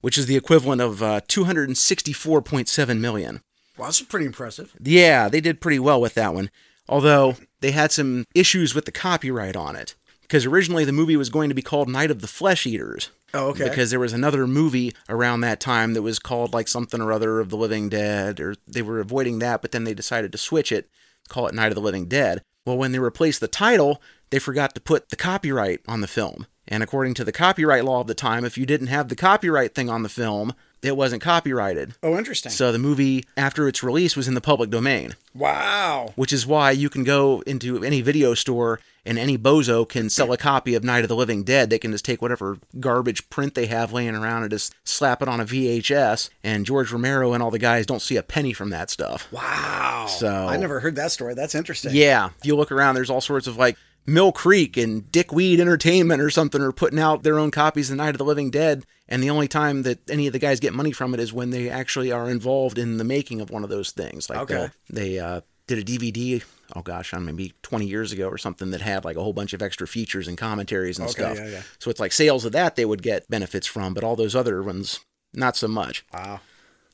which 0.00 0.18
is 0.18 0.26
the 0.26 0.36
equivalent 0.36 0.80
of 0.80 1.02
uh, 1.02 1.20
264.7 1.22 2.98
million. 3.00 3.40
Well, 3.76 3.86
that's 3.86 4.02
pretty 4.02 4.26
impressive. 4.26 4.74
Yeah, 4.80 5.28
they 5.28 5.40
did 5.40 5.60
pretty 5.60 5.78
well 5.78 6.00
with 6.00 6.14
that 6.14 6.34
one. 6.34 6.50
Although 6.88 7.36
they 7.60 7.70
had 7.70 7.92
some 7.92 8.24
issues 8.34 8.74
with 8.74 8.84
the 8.84 8.92
copyright 8.92 9.56
on 9.56 9.76
it. 9.76 9.94
Because 10.22 10.44
originally 10.44 10.84
the 10.84 10.92
movie 10.92 11.16
was 11.16 11.30
going 11.30 11.48
to 11.48 11.54
be 11.54 11.62
called 11.62 11.88
Night 11.88 12.10
of 12.10 12.20
the 12.20 12.26
Flesh 12.26 12.66
Eaters. 12.66 13.10
Oh, 13.34 13.48
okay. 13.48 13.68
Because 13.68 13.90
there 13.90 14.00
was 14.00 14.12
another 14.12 14.46
movie 14.46 14.94
around 15.08 15.40
that 15.40 15.60
time 15.60 15.94
that 15.94 16.02
was 16.02 16.18
called 16.18 16.52
like 16.52 16.68
something 16.68 17.00
or 17.00 17.12
other 17.12 17.40
of 17.40 17.50
the 17.50 17.56
Living 17.56 17.88
Dead, 17.88 18.40
or 18.40 18.54
they 18.66 18.82
were 18.82 19.00
avoiding 19.00 19.38
that, 19.38 19.62
but 19.62 19.72
then 19.72 19.84
they 19.84 19.94
decided 19.94 20.32
to 20.32 20.38
switch 20.38 20.72
it, 20.72 20.88
call 21.28 21.46
it 21.46 21.54
Night 21.54 21.68
of 21.68 21.74
the 21.74 21.80
Living 21.80 22.06
Dead. 22.06 22.42
Well, 22.68 22.76
when 22.76 22.92
they 22.92 22.98
replaced 22.98 23.40
the 23.40 23.48
title, 23.48 24.02
they 24.28 24.38
forgot 24.38 24.74
to 24.74 24.80
put 24.82 25.08
the 25.08 25.16
copyright 25.16 25.80
on 25.88 26.02
the 26.02 26.06
film. 26.06 26.46
And 26.66 26.82
according 26.82 27.14
to 27.14 27.24
the 27.24 27.32
copyright 27.32 27.82
law 27.82 28.02
of 28.02 28.08
the 28.08 28.14
time, 28.14 28.44
if 28.44 28.58
you 28.58 28.66
didn't 28.66 28.88
have 28.88 29.08
the 29.08 29.16
copyright 29.16 29.74
thing 29.74 29.88
on 29.88 30.02
the 30.02 30.10
film, 30.10 30.52
it 30.82 30.96
wasn't 30.96 31.22
copyrighted. 31.22 31.94
Oh, 32.02 32.16
interesting. 32.16 32.52
So 32.52 32.72
the 32.72 32.78
movie, 32.78 33.24
after 33.36 33.68
its 33.68 33.82
release, 33.82 34.16
was 34.16 34.28
in 34.28 34.34
the 34.34 34.40
public 34.40 34.70
domain, 34.70 35.14
wow. 35.34 36.12
which 36.16 36.32
is 36.32 36.46
why 36.46 36.70
you 36.70 36.88
can 36.88 37.04
go 37.04 37.42
into 37.46 37.82
any 37.84 38.00
video 38.00 38.34
store 38.34 38.80
and 39.04 39.18
any 39.18 39.38
bozo 39.38 39.88
can 39.88 40.10
sell 40.10 40.32
a 40.32 40.36
copy 40.36 40.74
of 40.74 40.84
Night 40.84 41.02
of 41.02 41.08
the 41.08 41.16
Living 41.16 41.42
Dead. 41.42 41.70
They 41.70 41.78
can 41.78 41.92
just 41.92 42.04
take 42.04 42.20
whatever 42.20 42.58
garbage 42.78 43.30
print 43.30 43.54
they 43.54 43.66
have 43.66 43.92
laying 43.92 44.14
around 44.14 44.42
and 44.42 44.50
just 44.50 44.74
slap 44.84 45.22
it 45.22 45.28
on 45.28 45.40
a 45.40 45.46
VHS. 45.46 46.28
And 46.44 46.66
George 46.66 46.92
Romero 46.92 47.32
and 47.32 47.42
all 47.42 47.50
the 47.50 47.58
guys 47.58 47.86
don't 47.86 48.02
see 48.02 48.16
a 48.16 48.22
penny 48.22 48.52
from 48.52 48.68
that 48.70 48.90
stuff. 48.90 49.26
Wow. 49.32 50.06
So- 50.08 50.46
I 50.48 50.58
never 50.58 50.80
heard 50.80 50.96
that 50.96 51.10
story. 51.10 51.34
That's 51.34 51.54
interesting. 51.54 51.94
Yeah, 51.94 52.30
if 52.38 52.46
you 52.46 52.54
look 52.54 52.70
around, 52.70 52.96
there's 52.96 53.10
all 53.10 53.22
sorts 53.22 53.46
of 53.46 53.56
like 53.56 53.78
Mill 54.08 54.32
Creek 54.32 54.76
and 54.78 55.10
Dickweed 55.12 55.60
Entertainment 55.60 56.22
or 56.22 56.30
something 56.30 56.62
are 56.62 56.72
putting 56.72 56.98
out 56.98 57.22
their 57.22 57.38
own 57.38 57.50
copies 57.50 57.90
of 57.90 57.96
Night 57.98 58.10
of 58.14 58.18
the 58.18 58.24
Living 58.24 58.50
Dead, 58.50 58.84
and 59.06 59.22
the 59.22 59.28
only 59.30 59.48
time 59.48 59.82
that 59.82 60.08
any 60.10 60.26
of 60.26 60.32
the 60.32 60.38
guys 60.38 60.60
get 60.60 60.72
money 60.72 60.92
from 60.92 61.12
it 61.12 61.20
is 61.20 61.32
when 61.32 61.50
they 61.50 61.68
actually 61.68 62.10
are 62.10 62.30
involved 62.30 62.78
in 62.78 62.96
the 62.96 63.04
making 63.04 63.40
of 63.42 63.50
one 63.50 63.64
of 63.64 63.70
those 63.70 63.90
things. 63.90 64.30
Like 64.30 64.38
Okay. 64.50 64.70
they'll- 64.88 65.24
uh, 65.24 65.40
did 65.66 65.78
a 65.78 65.84
DVD. 65.84 66.42
Oh 66.74 66.80
gosh, 66.80 67.12
I 67.12 67.18
don't 67.18 67.26
know, 67.26 67.32
maybe 67.32 67.52
20 67.62 67.86
years 67.86 68.10
ago 68.10 68.28
or 68.28 68.38
something 68.38 68.70
that 68.70 68.80
had 68.80 69.04
like 69.04 69.16
a 69.18 69.22
whole 69.22 69.34
bunch 69.34 69.52
of 69.52 69.60
extra 69.60 69.86
features 69.86 70.26
and 70.26 70.38
commentaries 70.38 70.98
and 70.98 71.06
Okay, 71.10 71.20
stuff. 71.20 71.36
yeah, 71.36 71.48
yeah. 71.48 71.62
So 71.78 71.90
it's 71.90 72.00
like 72.00 72.12
sales 72.12 72.46
of 72.46 72.52
that 72.52 72.76
they 72.76 72.86
would 72.86 73.02
get 73.02 73.28
benefits 73.28 73.66
from, 73.66 73.92
but 73.92 74.02
all 74.04 74.16
those 74.16 74.34
other 74.34 74.62
ones, 74.62 75.00
not 75.34 75.54
so 75.56 75.68
much. 75.68 76.06
Wow. 76.14 76.40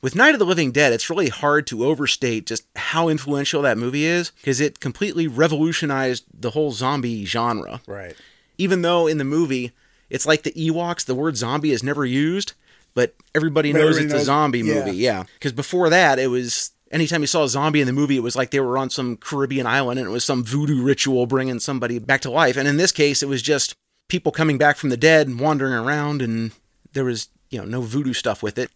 With 0.05 0.15
Night 0.15 0.35
of 0.35 0.39
the 0.39 0.45
Living 0.45 0.71
Dead, 0.71 0.93
it's 0.93 1.09
really 1.09 1.29
hard 1.29 1.65
to 1.65 1.83
overstate 1.83 2.45
just 2.45 2.63
how 2.75 3.09
influential 3.09 3.63
that 3.63 3.75
movie 3.75 4.05
is 4.05 4.29
because 4.29 4.61
it 4.61 4.79
completely 4.79 5.27
revolutionized 5.27 6.25
the 6.31 6.51
whole 6.51 6.71
zombie 6.71 7.25
genre. 7.25 7.81
Right. 7.87 8.15
Even 8.59 8.83
though 8.83 9.07
in 9.07 9.17
the 9.17 9.23
movie, 9.23 9.71
it's 10.11 10.27
like 10.27 10.43
the 10.43 10.51
Ewoks, 10.51 11.05
the 11.05 11.15
word 11.15 11.37
zombie 11.37 11.71
is 11.71 11.81
never 11.81 12.05
used, 12.05 12.53
but 12.93 13.15
everybody 13.33 13.73
knows 13.73 13.97
everybody 13.97 14.05
it's 14.05 14.13
knows- 14.13 14.21
a 14.21 14.25
zombie 14.25 14.59
yeah. 14.59 14.73
movie. 14.75 14.97
Yeah. 14.97 15.23
Because 15.39 15.53
before 15.53 15.89
that, 15.89 16.19
it 16.19 16.27
was 16.27 16.69
anytime 16.91 17.21
you 17.21 17.27
saw 17.27 17.43
a 17.43 17.49
zombie 17.49 17.81
in 17.81 17.87
the 17.87 17.91
movie, 17.91 18.15
it 18.15 18.21
was 18.21 18.35
like 18.35 18.51
they 18.51 18.59
were 18.59 18.77
on 18.77 18.91
some 18.91 19.17
Caribbean 19.17 19.65
island 19.65 19.99
and 19.99 20.07
it 20.07 20.11
was 20.11 20.23
some 20.23 20.43
voodoo 20.43 20.83
ritual 20.83 21.25
bringing 21.25 21.59
somebody 21.59 21.97
back 21.97 22.21
to 22.21 22.29
life. 22.29 22.57
And 22.57 22.67
in 22.67 22.77
this 22.77 22.91
case, 22.91 23.23
it 23.23 23.27
was 23.27 23.41
just 23.41 23.73
people 24.07 24.31
coming 24.31 24.59
back 24.59 24.77
from 24.77 24.91
the 24.91 24.97
dead 24.97 25.27
and 25.27 25.39
wandering 25.39 25.73
around, 25.73 26.21
and 26.21 26.51
there 26.93 27.05
was, 27.05 27.29
you 27.49 27.57
know, 27.57 27.65
no 27.65 27.81
voodoo 27.81 28.13
stuff 28.13 28.43
with 28.43 28.59
it. 28.59 28.69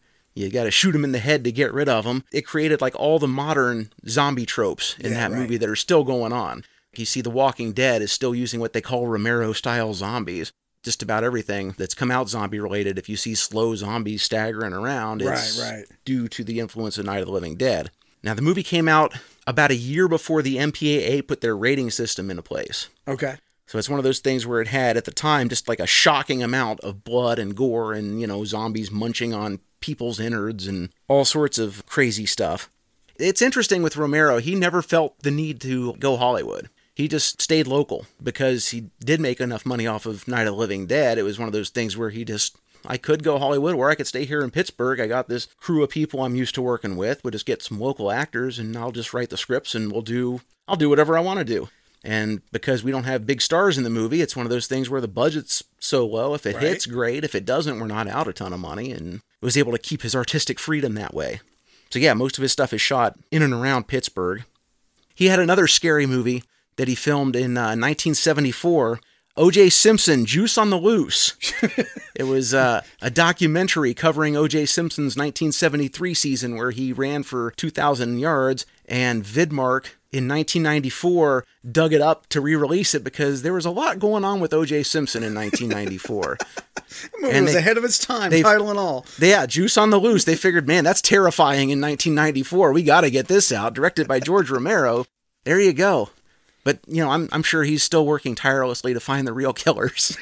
You 0.45 0.51
got 0.51 0.63
to 0.65 0.71
shoot 0.71 0.91
them 0.93 1.03
in 1.03 1.11
the 1.11 1.19
head 1.19 1.43
to 1.43 1.51
get 1.51 1.73
rid 1.73 1.89
of 1.89 2.05
them. 2.05 2.23
It 2.31 2.45
created 2.45 2.81
like 2.81 2.95
all 2.95 3.19
the 3.19 3.27
modern 3.27 3.91
zombie 4.07 4.45
tropes 4.45 4.95
in 4.99 5.11
Yeah, 5.11 5.19
that 5.27 5.31
right. 5.31 5.39
movie 5.41 5.57
that 5.57 5.69
are 5.69 5.75
still 5.75 6.03
going 6.03 6.33
on. 6.33 6.63
You 6.95 7.05
see, 7.05 7.21
The 7.21 7.29
Walking 7.29 7.71
Dead 7.73 8.01
is 8.01 8.11
still 8.11 8.33
using 8.33 8.59
what 8.59 8.73
they 8.73 8.81
call 8.81 9.07
Romero 9.07 9.53
style 9.53 9.93
zombies. 9.93 10.51
Just 10.81 11.03
about 11.03 11.23
everything 11.25 11.75
that's 11.77 11.93
come 11.93 12.09
out 12.09 12.29
zombie 12.29 12.59
related, 12.59 12.97
if 12.97 13.09
you 13.09 13.17
see 13.17 13.35
slow 13.35 13.75
zombies 13.75 14.23
staggering 14.23 14.71
around, 14.73 15.21
it's 15.21 15.59
Right, 15.59 15.71
right. 15.71 15.85
due 16.05 16.27
to 16.29 16.43
the 16.43 16.59
influence 16.59 16.97
of 16.97 17.05
Night 17.05 17.19
of 17.19 17.25
the 17.27 17.33
Living 17.33 17.55
Dead. 17.57 17.91
Now, 18.23 18.33
the 18.33 18.41
movie 18.41 18.63
came 18.63 18.87
out 18.87 19.13
about 19.45 19.71
a 19.71 19.75
year 19.75 20.07
before 20.07 20.41
the 20.41 20.55
MPAA 20.57 21.21
put 21.27 21.41
their 21.41 21.55
rating 21.55 21.89
system 21.91 22.29
into 22.31 22.41
place. 22.41 22.87
Okay. 23.07 23.35
So 23.67 23.77
it's 23.77 23.89
one 23.89 23.99
of 23.99 24.03
those 24.03 24.19
things 24.19 24.47
where 24.47 24.61
it 24.61 24.69
had 24.69 24.97
at 24.97 25.05
the 25.05 25.11
time 25.11 25.47
just 25.47 25.67
like 25.69 25.79
a 25.79 25.85
shocking 25.85 26.41
amount 26.41 26.79
of 26.79 27.03
blood 27.03 27.39
and 27.39 27.55
gore 27.55 27.93
and, 27.93 28.19
you 28.19 28.25
know, 28.25 28.43
zombies 28.45 28.89
munching 28.89 29.33
on 29.33 29.59
people's 29.79 30.19
innards 30.19 30.67
and 30.67 30.89
all 31.07 31.25
sorts 31.25 31.57
of 31.57 31.85
crazy 31.85 32.25
stuff. 32.25 32.69
It's 33.17 33.41
interesting 33.41 33.83
with 33.83 33.97
Romero, 33.97 34.37
he 34.37 34.55
never 34.55 34.81
felt 34.81 35.19
the 35.23 35.31
need 35.31 35.59
to 35.61 35.93
go 35.95 36.15
Hollywood. 36.15 36.69
He 36.95 37.07
just 37.07 37.41
stayed 37.41 37.67
local 37.67 38.05
because 38.21 38.69
he 38.69 38.89
did 38.99 39.21
make 39.21 39.39
enough 39.39 39.65
money 39.65 39.87
off 39.87 40.05
of 40.05 40.27
Night 40.27 40.47
of 40.47 40.53
the 40.53 40.59
Living 40.59 40.85
Dead. 40.85 41.17
It 41.17 41.23
was 41.23 41.39
one 41.39 41.47
of 41.47 41.53
those 41.53 41.69
things 41.69 41.95
where 41.95 42.09
he 42.09 42.25
just 42.25 42.57
I 42.85 42.97
could 42.97 43.23
go 43.23 43.39
Hollywood 43.39 43.75
or 43.75 43.89
I 43.89 43.95
could 43.95 44.07
stay 44.07 44.25
here 44.25 44.41
in 44.41 44.51
Pittsburgh. 44.51 44.99
I 44.99 45.07
got 45.07 45.27
this 45.27 45.45
crew 45.57 45.83
of 45.83 45.89
people 45.89 46.21
I'm 46.21 46.35
used 46.35 46.55
to 46.55 46.61
working 46.61 46.97
with. 46.97 47.23
We'll 47.23 47.31
just 47.31 47.45
get 47.45 47.61
some 47.61 47.79
local 47.79 48.11
actors 48.11 48.59
and 48.59 48.75
I'll 48.75 48.91
just 48.91 49.13
write 49.13 49.29
the 49.29 49.37
scripts 49.37 49.75
and 49.75 49.91
we'll 49.91 50.01
do 50.01 50.41
I'll 50.67 50.75
do 50.75 50.89
whatever 50.89 51.17
I 51.17 51.21
want 51.21 51.39
to 51.39 51.45
do. 51.45 51.69
And 52.03 52.41
because 52.51 52.83
we 52.83 52.91
don't 52.91 53.03
have 53.03 53.27
big 53.27 53.41
stars 53.41 53.77
in 53.77 53.83
the 53.83 53.89
movie, 53.89 54.21
it's 54.21 54.35
one 54.35 54.45
of 54.45 54.49
those 54.49 54.67
things 54.67 54.89
where 54.89 55.01
the 55.01 55.07
budget's 55.07 55.63
so 55.79 56.05
low. 56.05 56.33
If 56.33 56.45
it 56.45 56.55
Right. 56.55 56.63
hits, 56.63 56.85
great. 56.85 57.23
If 57.25 57.35
it 57.35 57.45
doesn't, 57.45 57.79
we're 57.79 57.87
not 57.87 58.07
out 58.07 58.27
a 58.27 58.33
ton 58.33 58.53
of 58.53 58.59
money. 58.59 58.91
And 58.91 59.21
was 59.41 59.57
able 59.57 59.71
to 59.73 59.77
keep 59.77 60.01
his 60.01 60.15
artistic 60.15 60.59
freedom 60.59 60.95
that 60.95 61.13
way. 61.13 61.41
So 61.89 61.99
yeah, 61.99 62.13
most 62.13 62.37
of 62.37 62.41
his 62.41 62.51
stuff 62.51 62.71
is 62.73 62.81
shot 62.81 63.17
in 63.31 63.41
and 63.41 63.53
around 63.53 63.87
Pittsburgh. 63.87 64.43
He 65.15 65.25
had 65.27 65.39
another 65.39 65.67
scary 65.67 66.05
movie 66.05 66.43
that 66.77 66.87
he 66.87 66.95
filmed 66.95 67.35
in 67.35 67.57
uh, 67.57 67.75
1974. 67.75 68.99
O.J. 69.37 69.69
Simpson, 69.69 70.25
Juice 70.25 70.57
on 70.57 70.69
the 70.69 70.77
Loose. 70.77 71.35
it 72.15 72.23
was 72.27 72.53
uh, 72.53 72.81
a 73.01 73.09
documentary 73.09 73.93
covering 73.93 74.35
O.J. 74.35 74.65
Simpson's 74.65 75.15
1973 75.15 76.13
season 76.13 76.55
where 76.57 76.71
he 76.71 76.91
ran 76.91 77.23
for 77.23 77.51
2,000 77.51 78.19
yards, 78.19 78.65
and 78.89 79.23
Vidmark 79.23 79.91
in 80.11 80.27
1994 80.27 81.45
dug 81.71 81.93
it 81.93 82.01
up 82.01 82.27
to 82.29 82.41
re-release 82.41 82.95
it 82.95 83.03
because 83.03 83.43
there 83.43 83.53
was 83.53 83.65
a 83.65 83.69
lot 83.71 83.99
going 83.99 84.25
on 84.25 84.39
with 84.39 84.53
O.J. 84.53 84.83
Simpson 84.83 85.23
in 85.23 85.33
1994. 85.35 86.37
The 86.89 87.09
movie 87.21 87.35
And 87.35 87.45
was 87.45 87.53
they- 87.53 87.59
ahead 87.59 87.77
of 87.77 87.83
its 87.83 87.99
time, 87.99 88.31
they- 88.31 88.41
title 88.41 88.71
and 88.71 88.79
all. 88.79 89.05
Yeah, 89.19 89.45
Juice 89.45 89.77
on 89.77 89.91
the 89.91 89.99
Loose. 89.99 90.25
They 90.25 90.35
figured, 90.35 90.67
man, 90.67 90.83
that's 90.83 91.03
terrifying 91.03 91.69
in 91.69 91.79
1994. 91.79 92.73
We 92.73 92.81
got 92.81 93.01
to 93.01 93.11
get 93.11 93.27
this 93.27 93.51
out. 93.51 93.75
Directed 93.75 94.07
by 94.07 94.19
George 94.19 94.49
Romero. 94.49 95.05
There 95.43 95.59
you 95.59 95.71
go. 95.71 96.09
But 96.63 96.79
you 96.87 97.03
know, 97.03 97.11
I'm 97.11 97.29
I'm 97.31 97.43
sure 97.43 97.63
he's 97.63 97.83
still 97.83 98.07
working 98.07 98.33
tirelessly 98.33 98.95
to 98.95 98.99
find 98.99 99.27
the 99.27 99.33
real 99.33 99.53
killers. 99.53 100.17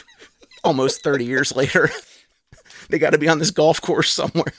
Almost 0.64 1.02
30 1.04 1.26
years 1.26 1.54
later, 1.54 1.90
they 2.88 2.98
got 2.98 3.10
to 3.10 3.18
be 3.18 3.28
on 3.28 3.38
this 3.38 3.50
golf 3.50 3.80
course 3.82 4.10
somewhere. 4.10 4.52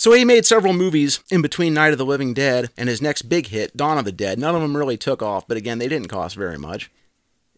So 0.00 0.12
he 0.12 0.24
made 0.24 0.46
several 0.46 0.72
movies 0.72 1.20
in 1.30 1.42
between 1.42 1.74
Night 1.74 1.92
of 1.92 1.98
the 1.98 2.06
Living 2.06 2.32
Dead 2.32 2.70
and 2.74 2.88
his 2.88 3.02
next 3.02 3.28
big 3.28 3.48
hit, 3.48 3.76
Dawn 3.76 3.98
of 3.98 4.06
the 4.06 4.12
Dead. 4.12 4.38
None 4.38 4.54
of 4.54 4.62
them 4.62 4.74
really 4.74 4.96
took 4.96 5.22
off, 5.22 5.46
but 5.46 5.58
again, 5.58 5.76
they 5.76 5.88
didn't 5.88 6.08
cost 6.08 6.36
very 6.36 6.56
much. 6.56 6.90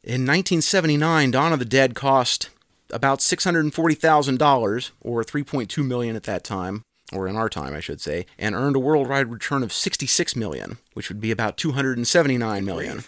In 0.03 0.23
1979, 0.23 1.31
Dawn 1.31 1.53
of 1.53 1.61
the 1.61 1.65
Dead 1.65 1.95
cost 1.95 2.51
about 2.91 3.21
$640,000 3.21 4.91
or 5.01 5.23
3.2 5.23 5.87
million 5.87 6.17
at 6.17 6.25
that 6.25 6.43
time, 6.43 6.83
or 7.13 7.29
in 7.29 7.37
our 7.37 7.49
time 7.49 7.75
I 7.75 7.81
should 7.81 8.01
say, 8.01 8.27
and 8.37 8.57
earned 8.57 8.75
a 8.75 8.81
worldwide 8.81 9.31
return 9.31 9.63
of 9.63 9.73
66 9.73 10.35
million, 10.35 10.79
which 10.95 11.09
would 11.09 11.21
be 11.21 11.31
about 11.31 11.57
279 11.57 12.65
million. 12.65 13.05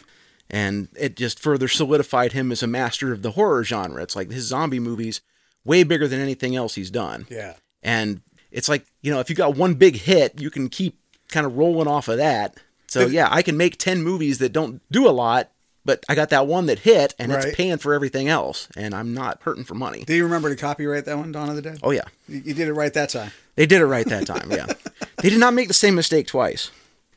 And 0.49 0.87
it 0.97 1.17
just 1.17 1.41
further 1.41 1.67
solidified 1.67 2.35
him 2.35 2.53
as 2.53 2.63
a 2.63 2.69
master 2.69 3.13
of 3.13 3.23
the 3.23 3.33
horror 3.33 3.65
genre. 3.65 4.01
It's 4.01 4.15
like 4.15 4.31
his 4.31 4.45
zombie 4.45 4.79
movies 4.79 5.23
way 5.65 5.83
bigger 5.83 6.07
than 6.07 6.21
anything 6.21 6.55
else 6.55 6.77
he's 6.77 6.93
done. 6.93 7.27
Yeah. 7.29 7.55
And 7.83 8.21
it's 8.55 8.69
like, 8.69 8.87
you 9.03 9.11
know, 9.13 9.21
if 9.21 9.29
you 9.29 9.37
got 9.37 9.57
one 9.57 9.75
big 9.75 9.97
hit, 9.97 10.41
you 10.41 10.49
can 10.49 10.71
keep 10.71 10.99
kind 11.29 11.45
of 11.45 11.57
rolling 11.57 11.89
off 11.89 12.09
of 12.09 12.17
that. 12.17 12.57
So 12.87 13.07
yeah, 13.07 13.29
I 13.31 13.43
can 13.43 13.57
make 13.57 13.77
10 13.77 14.03
movies 14.03 14.39
that 14.39 14.53
don't 14.53 14.81
do 14.91 15.09
a 15.09 15.11
lot, 15.11 15.51
but 15.85 16.05
I 16.09 16.15
got 16.15 16.31
that 16.31 16.47
one 16.47 16.67
that 16.67 16.79
hit 16.81 17.13
and 17.19 17.33
Right. 17.33 17.45
it's 17.45 17.57
paying 17.57 17.79
for 17.79 17.93
everything 17.93 18.29
else 18.29 18.69
and 18.77 18.95
I'm 18.95 19.13
not 19.13 19.41
hurting 19.43 19.65
for 19.65 19.75
money. 19.75 20.05
Do 20.07 20.15
you 20.15 20.23
remember 20.23 20.49
to 20.49 20.57
copyright 20.57 21.05
that 21.07 21.19
one, 21.19 21.33
Dawn 21.33 21.51
of 21.51 21.57
the 21.57 21.63
Dead? 21.63 21.81
Oh 21.83 21.91
yeah. 21.91 22.05
You 22.29 22.55
did 22.55 22.69
it 22.69 22.73
right 22.73 22.95
that 22.95 23.11
time. 23.11 23.33
They 23.57 23.67
did 23.67 23.81
it 23.81 23.87
right 23.87 24.07
that 24.07 24.27
time, 24.27 24.51
yeah. 24.53 24.67
they 25.23 25.31
did 25.31 25.41
not 25.41 25.55
make 25.55 25.69
the 25.69 25.75
same 25.75 25.95
mistake 25.97 26.27
twice. 26.29 26.71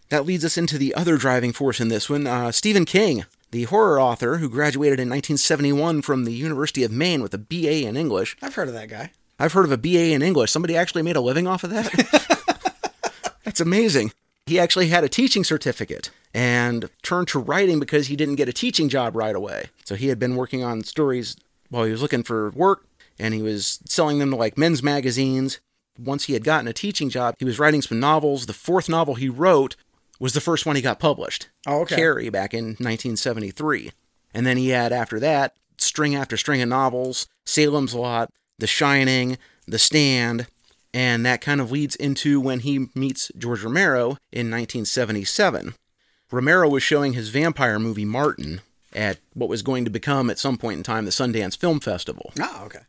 That 0.09 0.25
leads 0.25 0.43
us 0.43 0.57
into 0.57 0.77
the 0.79 0.95
other 0.95 1.17
driving 1.17 1.53
force 1.53 1.79
in 1.79 1.89
this 1.89 2.09
one, 2.09 2.25
uh, 2.25 2.51
Stephen 2.51 2.85
King, 2.85 3.25
the 3.51 3.63
horror 3.65 3.99
author 4.01 4.37
who 4.37 4.49
graduated 4.49 4.99
in 4.99 5.09
1971 5.09 6.01
from 6.01 6.23
the 6.25 6.33
University 6.33 6.83
of 6.83 6.91
Maine 6.91 7.21
with 7.21 7.33
a 7.33 7.37
BA 7.37 7.85
in 7.85 7.95
English. 7.97 8.35
I've 8.41 8.55
heard 8.55 8.67
of 8.69 8.73
that 8.73 8.89
guy. 8.89 9.11
I've 9.39 9.53
heard 9.53 9.65
of 9.65 9.71
a 9.71 9.77
BA 9.77 10.11
in 10.13 10.21
English. 10.21 10.51
Somebody 10.51 10.75
actually 10.75 11.03
made 11.03 11.15
a 11.15 11.21
living 11.21 11.47
off 11.47 11.63
of 11.63 11.69
that? 11.69 12.91
That's 13.43 13.59
amazing. 13.59 14.11
He 14.45 14.59
actually 14.59 14.87
had 14.87 15.03
a 15.03 15.09
teaching 15.09 15.43
certificate 15.43 16.09
and 16.33 16.89
turned 17.03 17.27
to 17.29 17.39
writing 17.39 17.79
because 17.79 18.07
he 18.07 18.15
didn't 18.15 18.35
get 18.35 18.49
a 18.49 18.53
teaching 18.53 18.89
job 18.89 19.15
right 19.15 19.35
away. 19.35 19.65
So 19.83 19.95
he 19.95 20.07
had 20.07 20.19
been 20.19 20.35
working 20.35 20.63
on 20.63 20.83
stories 20.83 21.35
while 21.69 21.83
he 21.83 21.91
was 21.91 22.01
looking 22.01 22.23
for 22.23 22.49
work 22.51 22.85
and 23.19 23.33
he 23.33 23.41
was 23.41 23.79
selling 23.85 24.19
them 24.19 24.31
to 24.31 24.35
like 24.35 24.57
men's 24.57 24.81
magazines. 24.81 25.59
Once 25.99 26.25
he 26.25 26.33
had 26.33 26.43
gotten 26.43 26.67
a 26.67 26.73
teaching 26.73 27.09
job, 27.09 27.35
he 27.39 27.45
was 27.45 27.59
writing 27.59 27.81
some 27.81 27.99
novels. 27.99 28.45
The 28.45 28.53
fourth 28.53 28.87
novel 28.87 29.15
he 29.15 29.29
wrote 29.29 29.75
was 30.19 30.33
the 30.33 30.41
first 30.41 30.65
one 30.65 30.75
he 30.75 30.81
got 30.81 30.99
published. 30.99 31.49
Oh, 31.65 31.81
okay. 31.81 31.95
Carrie 31.95 32.29
back 32.29 32.53
in 32.53 32.65
1973. 32.65 33.91
And 34.33 34.45
then 34.45 34.57
he 34.57 34.69
had 34.69 34.91
after 34.91 35.19
that 35.19 35.55
string 35.77 36.15
after 36.15 36.37
string 36.37 36.61
of 36.61 36.69
novels, 36.69 37.27
Salem's 37.45 37.93
Lot, 37.93 38.29
The 38.59 38.67
Shining, 38.67 39.37
The 39.67 39.79
Stand, 39.79 40.47
and 40.93 41.25
that 41.25 41.41
kind 41.41 41.61
of 41.61 41.71
leads 41.71 41.95
into 41.95 42.39
when 42.41 42.61
he 42.61 42.87
meets 42.95 43.31
George 43.37 43.63
Romero 43.63 44.17
in 44.31 44.49
1977. 44.49 45.75
Romero 46.31 46.67
was 46.69 46.83
showing 46.83 47.13
his 47.13 47.29
vampire 47.29 47.79
movie 47.79 48.05
Martin 48.05 48.61
at 48.93 49.19
what 49.33 49.49
was 49.49 49.61
going 49.61 49.85
to 49.85 49.91
become 49.91 50.29
at 50.29 50.39
some 50.39 50.57
point 50.57 50.77
in 50.77 50.83
time 50.83 51.05
the 51.05 51.11
Sundance 51.11 51.57
Film 51.57 51.79
Festival 51.79 52.31
Oh, 52.39 52.63
okay. 52.65 52.79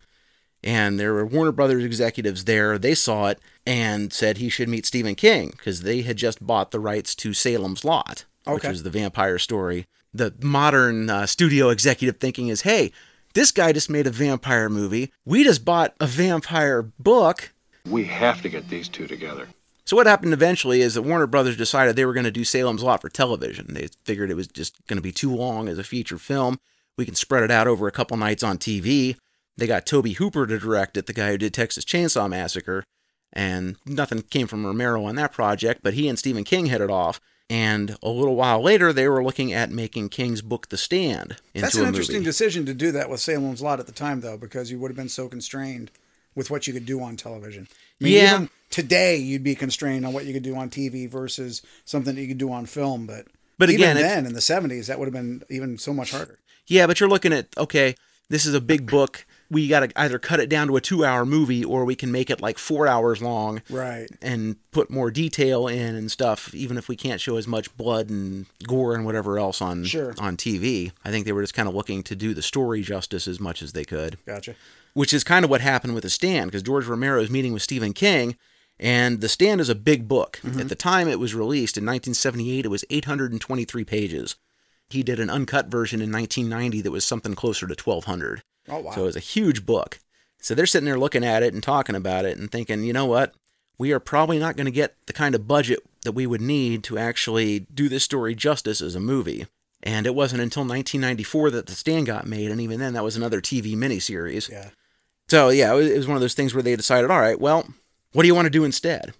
and 0.64 0.98
there 0.98 1.12
were 1.12 1.26
Warner 1.26 1.52
Brothers 1.52 1.84
executives 1.84 2.44
there. 2.44 2.78
They 2.78 2.94
saw 2.94 3.26
it 3.28 3.38
and 3.66 4.12
said 4.12 4.38
he 4.38 4.48
should 4.48 4.68
meet 4.68 4.86
Stephen 4.86 5.14
King 5.14 5.50
because 5.50 5.82
they 5.82 6.02
had 6.02 6.16
just 6.16 6.44
bought 6.44 6.70
the 6.70 6.80
rights 6.80 7.14
to 7.16 7.34
Salem's 7.34 7.84
Lot, 7.84 8.24
which 8.46 8.64
was 8.64 8.82
the 8.84 8.90
vampire 8.90 9.38
story 9.38 9.86
the 10.14 10.32
modern 10.42 11.10
uh, 11.10 11.26
studio 11.26 11.68
executive 11.68 12.16
thinking 12.18 12.48
is, 12.48 12.62
hey, 12.62 12.90
this 13.38 13.52
guy 13.52 13.72
just 13.72 13.88
made 13.88 14.08
a 14.08 14.10
vampire 14.10 14.68
movie. 14.68 15.12
We 15.24 15.44
just 15.44 15.64
bought 15.64 15.94
a 16.00 16.08
vampire 16.08 16.82
book. 16.82 17.52
We 17.88 18.04
have 18.06 18.42
to 18.42 18.48
get 18.48 18.68
these 18.68 18.88
two 18.88 19.06
together. 19.06 19.46
So 19.84 19.94
what 19.94 20.08
happened 20.08 20.32
eventually 20.32 20.80
is 20.80 20.94
that 20.94 21.02
Warner 21.02 21.28
Brothers 21.28 21.56
decided 21.56 21.94
they 21.94 22.04
were 22.04 22.12
going 22.12 22.24
to 22.24 22.32
do 22.32 22.42
Salem's 22.42 22.82
Lot 22.82 23.00
for 23.00 23.08
television. 23.08 23.74
They 23.74 23.90
figured 24.04 24.32
it 24.32 24.34
was 24.34 24.48
just 24.48 24.84
going 24.88 24.96
to 24.96 25.02
be 25.02 25.12
too 25.12 25.32
long 25.32 25.68
as 25.68 25.78
a 25.78 25.84
feature 25.84 26.18
film. 26.18 26.58
We 26.96 27.04
can 27.04 27.14
spread 27.14 27.44
it 27.44 27.50
out 27.52 27.68
over 27.68 27.86
a 27.86 27.92
couple 27.92 28.16
nights 28.16 28.42
on 28.42 28.58
TV. 28.58 29.14
They 29.56 29.68
got 29.68 29.86
Tobe 29.86 30.08
Hooper 30.08 30.44
to 30.44 30.58
direct 30.58 30.96
it, 30.96 31.06
the 31.06 31.12
guy 31.12 31.30
who 31.30 31.38
did 31.38 31.54
Texas 31.54 31.84
Chainsaw 31.84 32.28
Massacre, 32.28 32.82
and 33.32 33.76
nothing 33.86 34.22
came 34.22 34.48
from 34.48 34.66
Romero 34.66 35.04
on 35.04 35.14
that 35.14 35.32
project, 35.32 35.82
but 35.84 35.94
he 35.94 36.08
and 36.08 36.18
Stephen 36.18 36.42
King 36.42 36.66
hit 36.66 36.80
it 36.80 36.90
off. 36.90 37.20
And 37.50 37.96
a 38.02 38.10
little 38.10 38.36
while 38.36 38.60
later, 38.62 38.92
they 38.92 39.08
were 39.08 39.24
looking 39.24 39.52
at 39.54 39.70
making 39.70 40.10
King's 40.10 40.42
book 40.42 40.68
The 40.68 40.76
Stand 40.76 41.36
into 41.54 41.62
That's 41.62 41.74
an 41.76 41.80
movie. 41.80 41.88
interesting 41.88 42.22
decision 42.22 42.66
to 42.66 42.74
do 42.74 42.92
that 42.92 43.08
with 43.08 43.20
Salem's 43.20 43.62
Lot 43.62 43.80
at 43.80 43.86
the 43.86 43.92
time, 43.92 44.20
though, 44.20 44.36
because 44.36 44.70
you 44.70 44.78
would 44.78 44.90
have 44.90 44.96
been 44.96 45.08
so 45.08 45.28
constrained 45.28 45.90
with 46.34 46.50
what 46.50 46.66
you 46.66 46.72
could 46.74 46.84
do 46.86 47.00
on 47.02 47.16
television. 47.16 47.66
I 48.00 48.04
mean, 48.04 48.12
Yeah. 48.14 48.34
even 48.34 48.50
today 48.70 49.16
you'd 49.16 49.42
be 49.42 49.54
constrained 49.54 50.04
on 50.04 50.12
what 50.12 50.26
you 50.26 50.34
could 50.34 50.42
do 50.42 50.54
on 50.56 50.68
TV 50.68 51.06
versus 51.06 51.62
something 51.86 52.14
that 52.14 52.20
you 52.20 52.28
could 52.28 52.38
do 52.38 52.52
on 52.52 52.66
film. 52.66 53.06
But 53.06 53.26
But 53.56 53.70
even 53.70 53.80
again, 53.82 53.96
it's- 53.96 54.12
then, 54.14 54.26
in 54.26 54.34
the 54.34 54.40
'70s, 54.42 54.86
that 54.86 54.98
would 54.98 55.06
have 55.06 55.14
been 55.14 55.42
even 55.48 55.78
so 55.78 55.94
much 55.94 56.10
harder. 56.10 56.38
Yeah, 56.66 56.86
but 56.86 57.00
you're 57.00 57.08
looking 57.08 57.32
at 57.32 57.46
okay, 57.56 57.94
this 58.28 58.44
is 58.44 58.52
a 58.54 58.60
big 58.60 58.86
book. 58.86 59.24
We 59.50 59.66
got 59.66 59.80
to 59.80 59.98
either 59.98 60.18
cut 60.18 60.40
it 60.40 60.50
down 60.50 60.66
to 60.68 60.76
a 60.76 60.80
two-hour 60.80 61.24
movie, 61.24 61.64
or 61.64 61.84
we 61.86 61.94
can 61.94 62.12
make 62.12 62.28
it 62.28 62.42
like 62.42 62.58
four 62.58 62.86
hours 62.86 63.22
long, 63.22 63.62
Right. 63.70 64.08
and 64.20 64.56
put 64.72 64.90
more 64.90 65.10
detail 65.10 65.66
in 65.66 65.94
and 65.94 66.10
stuff. 66.10 66.54
Even 66.54 66.76
if 66.76 66.86
we 66.88 66.96
can't 66.96 67.20
show 67.20 67.36
as 67.38 67.46
much 67.48 67.74
blood 67.76 68.10
and 68.10 68.44
gore 68.66 68.94
and 68.94 69.06
whatever 69.06 69.38
else 69.38 69.62
on 69.62 69.84
Sure. 69.84 70.14
on 70.18 70.36
TV, 70.36 70.92
I 71.04 71.10
think 71.10 71.24
they 71.24 71.32
were 71.32 71.42
just 71.42 71.54
kind 71.54 71.66
of 71.68 71.74
looking 71.74 72.02
to 72.02 72.14
do 72.14 72.34
the 72.34 72.42
story 72.42 72.82
justice 72.82 73.26
as 73.26 73.40
much 73.40 73.62
as 73.62 73.72
they 73.72 73.84
could. 73.84 74.18
Gotcha. 74.26 74.54
Which 74.92 75.14
is 75.14 75.24
kind 75.24 75.44
of 75.46 75.50
what 75.50 75.60
happened 75.62 75.94
with 75.94 76.02
The 76.02 76.10
Stand, 76.10 76.50
because 76.50 76.62
George 76.62 76.86
Romero 76.86 77.20
is 77.22 77.30
meeting 77.30 77.52
with 77.54 77.62
Stephen 77.62 77.94
King, 77.94 78.36
and 78.78 79.20
The 79.22 79.28
Stand 79.30 79.60
is 79.62 79.68
a 79.70 79.74
big 79.74 80.08
book. 80.08 80.40
Mm-hmm. 80.44 80.60
At 80.60 80.68
the 80.68 80.74
time 80.74 81.08
it 81.08 81.18
was 81.18 81.34
released 81.34 81.78
in 81.78 81.84
1978, 81.86 82.66
it 82.66 82.68
was 82.68 82.84
823 82.90 83.84
pages. 83.84 84.36
He 84.90 85.02
did 85.02 85.18
an 85.20 85.30
uncut 85.30 85.68
version 85.68 86.00
in 86.02 86.12
1990 86.12 86.80
that 86.82 86.90
was 86.90 87.04
something 87.04 87.34
closer 87.34 87.66
to 87.66 87.74
1200. 87.74 88.42
Oh 88.70 88.80
wow. 88.80 88.92
So 88.92 89.02
it 89.02 89.06
was 89.06 89.16
a 89.16 89.20
huge 89.20 89.64
book. 89.66 89.98
So 90.40 90.54
they're 90.54 90.66
sitting 90.66 90.86
there 90.86 90.98
looking 90.98 91.24
at 91.24 91.42
it 91.42 91.52
and 91.52 91.62
talking 91.62 91.96
about 91.96 92.24
it 92.24 92.38
and 92.38 92.50
thinking, 92.50 92.84
you 92.84 92.92
know 92.92 93.06
what? 93.06 93.34
We 93.76 93.92
are 93.92 94.00
probably 94.00 94.38
not 94.38 94.56
going 94.56 94.66
to 94.66 94.70
get 94.72 94.94
the 95.06 95.12
kind 95.12 95.34
of 95.34 95.48
budget 95.48 95.80
that 96.04 96.12
we 96.12 96.26
would 96.26 96.40
need 96.40 96.84
to 96.84 96.98
actually 96.98 97.60
do 97.72 97.88
this 97.88 98.04
story 98.04 98.34
justice 98.34 98.80
as 98.80 98.94
a 98.94 99.00
movie. 99.00 99.46
And 99.82 100.06
it 100.06 100.14
wasn't 100.14 100.42
until 100.42 100.62
1994 100.62 101.50
that 101.52 101.66
The 101.66 101.74
Stand 101.74 102.06
got 102.06 102.26
made, 102.26 102.50
and 102.50 102.60
even 102.60 102.80
then, 102.80 102.94
that 102.94 103.04
was 103.04 103.16
another 103.16 103.40
TV 103.40 103.76
miniseries. 103.76 104.48
yeah. 104.50 104.70
So 105.28 105.50
yeah, 105.50 105.72
it 105.72 105.76
was, 105.76 105.86
it 105.88 105.96
was 105.96 106.06
one 106.08 106.16
of 106.16 106.20
those 106.20 106.34
things 106.34 106.54
where 106.54 106.62
they 106.62 106.74
decided, 106.74 107.10
all 107.10 107.20
right, 107.20 107.38
well, 107.38 107.68
what 108.12 108.22
do 108.22 108.26
you 108.26 108.34
want 108.34 108.46
to 108.46 108.50
do 108.50 108.64
instead? 108.64 109.12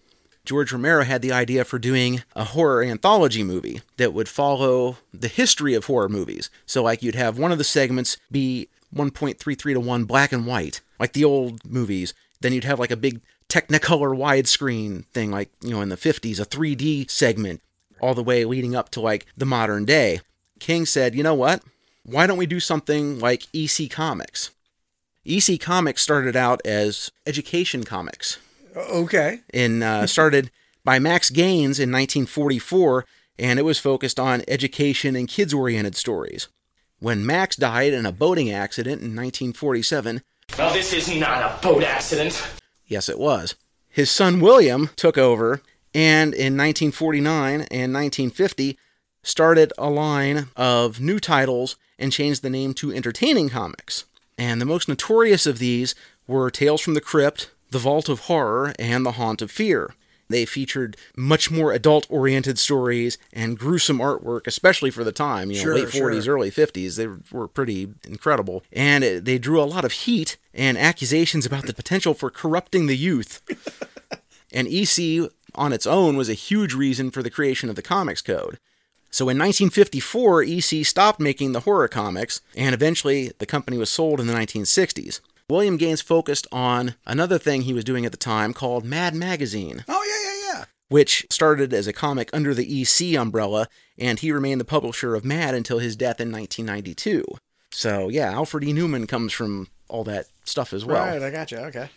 George 0.45 0.73
Romero 0.73 1.05
had 1.05 1.21
the 1.21 1.31
idea 1.33 1.63
for 1.65 1.79
doing 1.79 2.23
a 2.35 2.45
horror 2.45 2.83
anthology 2.83 3.43
movie 3.45 3.83
that 3.99 4.15
would 4.15 4.29
follow 4.29 4.97
the 5.13 5.29
history 5.29 5.75
of 5.75 5.85
horror 5.85 6.09
movies. 6.09 6.49
So 6.65 6.83
like 6.83 7.03
you'd 7.03 7.15
have 7.15 7.39
one 7.39 7.53
of 7.53 7.59
the 7.59 7.65
segments 7.65 8.17
be 8.31 8.69
1.33 8.95 9.75
to 9.75 9.81
1 9.81 10.05
black 10.05 10.33
and 10.33 10.47
white, 10.47 10.81
like 10.99 11.13
the 11.13 11.25
old 11.25 11.65
movies. 11.65 12.15
Then 12.41 12.53
you'd 12.53 12.65
have 12.65 12.79
like 12.79 12.91
a 12.91 12.97
big 12.97 13.21
Technicolor 13.49 14.15
widescreen 14.15 15.07
thing, 15.07 15.31
like, 15.31 15.51
you 15.63 15.71
know, 15.71 15.81
in 15.81 15.89
the 15.89 15.97
50s, 15.97 16.39
a 16.39 16.45
3D 16.45 17.11
segment, 17.11 17.63
all 18.01 18.13
the 18.15 18.23
way 18.23 18.45
leading 18.45 18.77
up 18.77 18.91
to 18.91 19.01
like 19.01 19.25
the 19.39 19.47
modern 19.47 19.87
day. 19.87 20.21
King 20.61 20.85
said, 20.85 21.15
you 21.15 21.23
know 21.23 21.35
what? 21.35 21.63
Why 22.05 22.27
don't 22.27 22.37
we 22.37 22.45
do 22.47 22.61
something 22.61 23.19
like 23.19 23.47
EC 23.55 23.91
Comics? 23.91 24.51
EC 25.25 25.59
Comics 25.61 26.03
started 26.03 26.37
out 26.37 26.61
as 26.65 27.11
education 27.27 27.85
comics 27.85 28.39
Okay. 28.77 29.41
and 29.55 29.83
uh, 29.83 30.07
started 30.07 30.51
by 30.85 30.99
Max 30.99 31.31
Gaines 31.31 31.79
in 31.79 31.91
1944, 31.91 33.05
and 33.39 33.59
it 33.59 33.63
was 33.63 33.79
focused 33.79 34.19
on 34.21 34.43
education 34.49 35.17
and 35.17 35.27
kids 35.29 35.55
oriented 35.55 35.97
stories. 35.97 36.49
When 37.01 37.25
Max 37.25 37.57
died 37.57 37.93
in 37.93 38.07
a 38.07 38.13
boating 38.13 38.51
accident 38.51 39.01
in 39.03 39.15
1947, 39.15 40.23
Now, 40.59 40.73
this 40.73 40.93
is 40.93 41.15
not 41.15 41.43
a 41.43 41.63
boat 41.63 41.85
accident. 41.85 42.43
yes, 42.87 43.09
it 43.09 43.19
was, 43.19 43.55
his 43.89 44.11
son 44.11 44.41
William 44.41 44.91
took 44.97 45.17
over 45.17 45.63
and 45.95 46.35
in 46.35 46.57
1949 46.57 47.63
and 47.71 47.93
1950 47.95 48.79
started 49.23 49.73
a 49.79 49.89
line 49.91 50.49
of 50.57 51.01
new 51.01 51.19
titles 51.19 51.77
and 51.99 52.13
changed 52.13 52.43
the 52.43 52.51
name 52.51 52.75
to 52.75 52.93
Entertaining 52.93 53.49
Comics. 53.49 54.05
And 54.37 54.61
the 54.61 54.65
most 54.67 54.89
notorious 54.89 55.47
of 55.47 55.59
these 55.59 55.95
were 56.27 56.51
Tales 56.51 56.81
from 56.81 56.95
the 56.95 57.01
Crypt, 57.01 57.51
The 57.71 57.79
Vault 57.81 58.09
of 58.09 58.21
Horror, 58.21 58.73
and 58.79 59.05
The 59.05 59.13
Haunt 59.13 59.43
of 59.43 59.51
Fear. 59.51 59.95
They 60.29 60.45
featured 60.45 60.97
much 61.17 61.51
more 61.51 61.73
adult 61.73 62.07
oriented 62.11 62.59
stories 62.59 63.17
and 63.33 63.59
gruesome 63.59 63.99
artwork, 63.99 64.47
especially 64.47 64.91
for 64.91 65.05
the 65.05 65.13
time, 65.13 65.51
you 65.51 65.57
know, 65.57 65.63
Sure, 65.63 65.75
late 65.75 65.89
40s, 65.89 66.25
sure. 66.25 66.35
early 66.35 66.51
50s. 66.51 66.97
They 66.97 67.09
were 67.35 67.49
pretty 67.49 67.89
incredible. 68.07 68.63
And 68.73 69.03
it, 69.05 69.25
they 69.25 69.39
drew 69.39 69.61
a 69.61 69.65
lot 69.65 69.85
of 69.85 69.93
heat 69.93 70.37
and 70.53 70.77
accusations 70.77 71.47
about 71.47 71.67
the 71.67 71.75
potential 71.75 72.15
for 72.15 72.31
corrupting 72.31 72.87
the 72.87 72.97
youth. 72.97 73.41
and 74.53 74.69
EC 74.69 75.31
on 75.55 75.73
its 75.73 75.87
own 75.87 76.17
was 76.17 76.29
a 76.29 76.35
huge 76.35 76.75
reason 76.75 77.11
for 77.11 77.23
the 77.23 77.31
creation 77.31 77.71
of 77.71 77.77
the 77.77 77.83
Comics 77.83 78.23
Code. 78.23 78.59
So 79.11 79.25
in 79.31 79.39
1954, 79.39 80.43
EC 80.43 80.85
stopped 80.85 81.19
making 81.19 81.53
the 81.53 81.61
horror 81.61 81.89
comics, 81.89 82.43
and 82.55 82.75
eventually 82.75 83.33
the 83.39 83.47
company 83.47 83.79
was 83.79 83.89
sold 83.89 84.21
in 84.21 84.27
the 84.27 84.35
1960s. 84.35 85.21
William 85.51 85.79
Gaines 85.79 86.03
focused 86.03 86.47
on 86.53 86.95
another 87.07 87.39
thing 87.39 87.63
he 87.63 87.73
was 87.73 87.85
doing 87.85 88.05
at 88.05 88.13
the 88.13 88.19
time 88.19 88.53
called 88.53 88.85
Mad 88.85 89.15
Magazine, 89.15 89.83
Oh 89.89 90.05
yeah, 90.05 90.31
yeah, 90.53 90.59
yeah. 90.59 90.65
which 90.89 91.27
started 91.31 91.73
as 91.73 91.87
a 91.87 91.93
comic 91.93 92.29
under 92.35 92.53
the 92.53 92.83
EC 92.83 93.17
umbrella, 93.19 93.67
and 93.97 94.19
he 94.19 94.31
remained 94.31 94.61
the 94.61 94.67
publisher 94.67 95.15
of 95.15 95.25
Mad 95.25 95.55
until 95.55 95.79
his 95.79 95.97
death 95.97 96.21
in 96.21 96.31
1992. 96.31 97.25
So 97.71 98.09
yeah, 98.09 98.31
Alfred 98.33 98.65
E. 98.65 98.75
Neuman 98.75 99.09
comes 99.09 99.33
from 99.33 99.69
all 99.89 100.05
that 100.05 100.27
stuff 100.45 100.75
as 100.75 100.85
well. 100.85 101.07
Right. 101.07 101.23
I 101.23 101.31
gotcha. 101.31 101.65
Okay. 101.67 101.89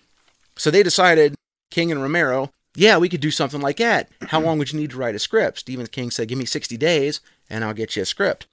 So 0.55 0.71
they 0.71 0.83
decided, 0.83 1.35
King 1.71 1.91
and 1.91 2.01
Romero, 2.01 2.51
yeah, 2.75 2.97
we 2.97 3.09
could 3.09 3.19
do 3.21 3.31
something 3.31 3.59
like 3.59 3.77
that. 3.77 4.09
How 4.27 4.39
long 4.39 4.59
would 4.59 4.71
you 4.71 4.79
need 4.79 4.91
to 4.91 4.97
write 4.97 5.15
a 5.15 5.19
script? 5.19 5.59
Stephen 5.59 5.87
King 5.87 6.09
said, 6.09 6.29
give 6.29 6.37
me 6.37 6.45
60 6.45 6.77
days 6.77 7.19
and 7.49 7.65
I'll 7.65 7.73
get 7.73 7.95
you 7.97 8.01
a 8.03 8.05
script. 8.05 8.47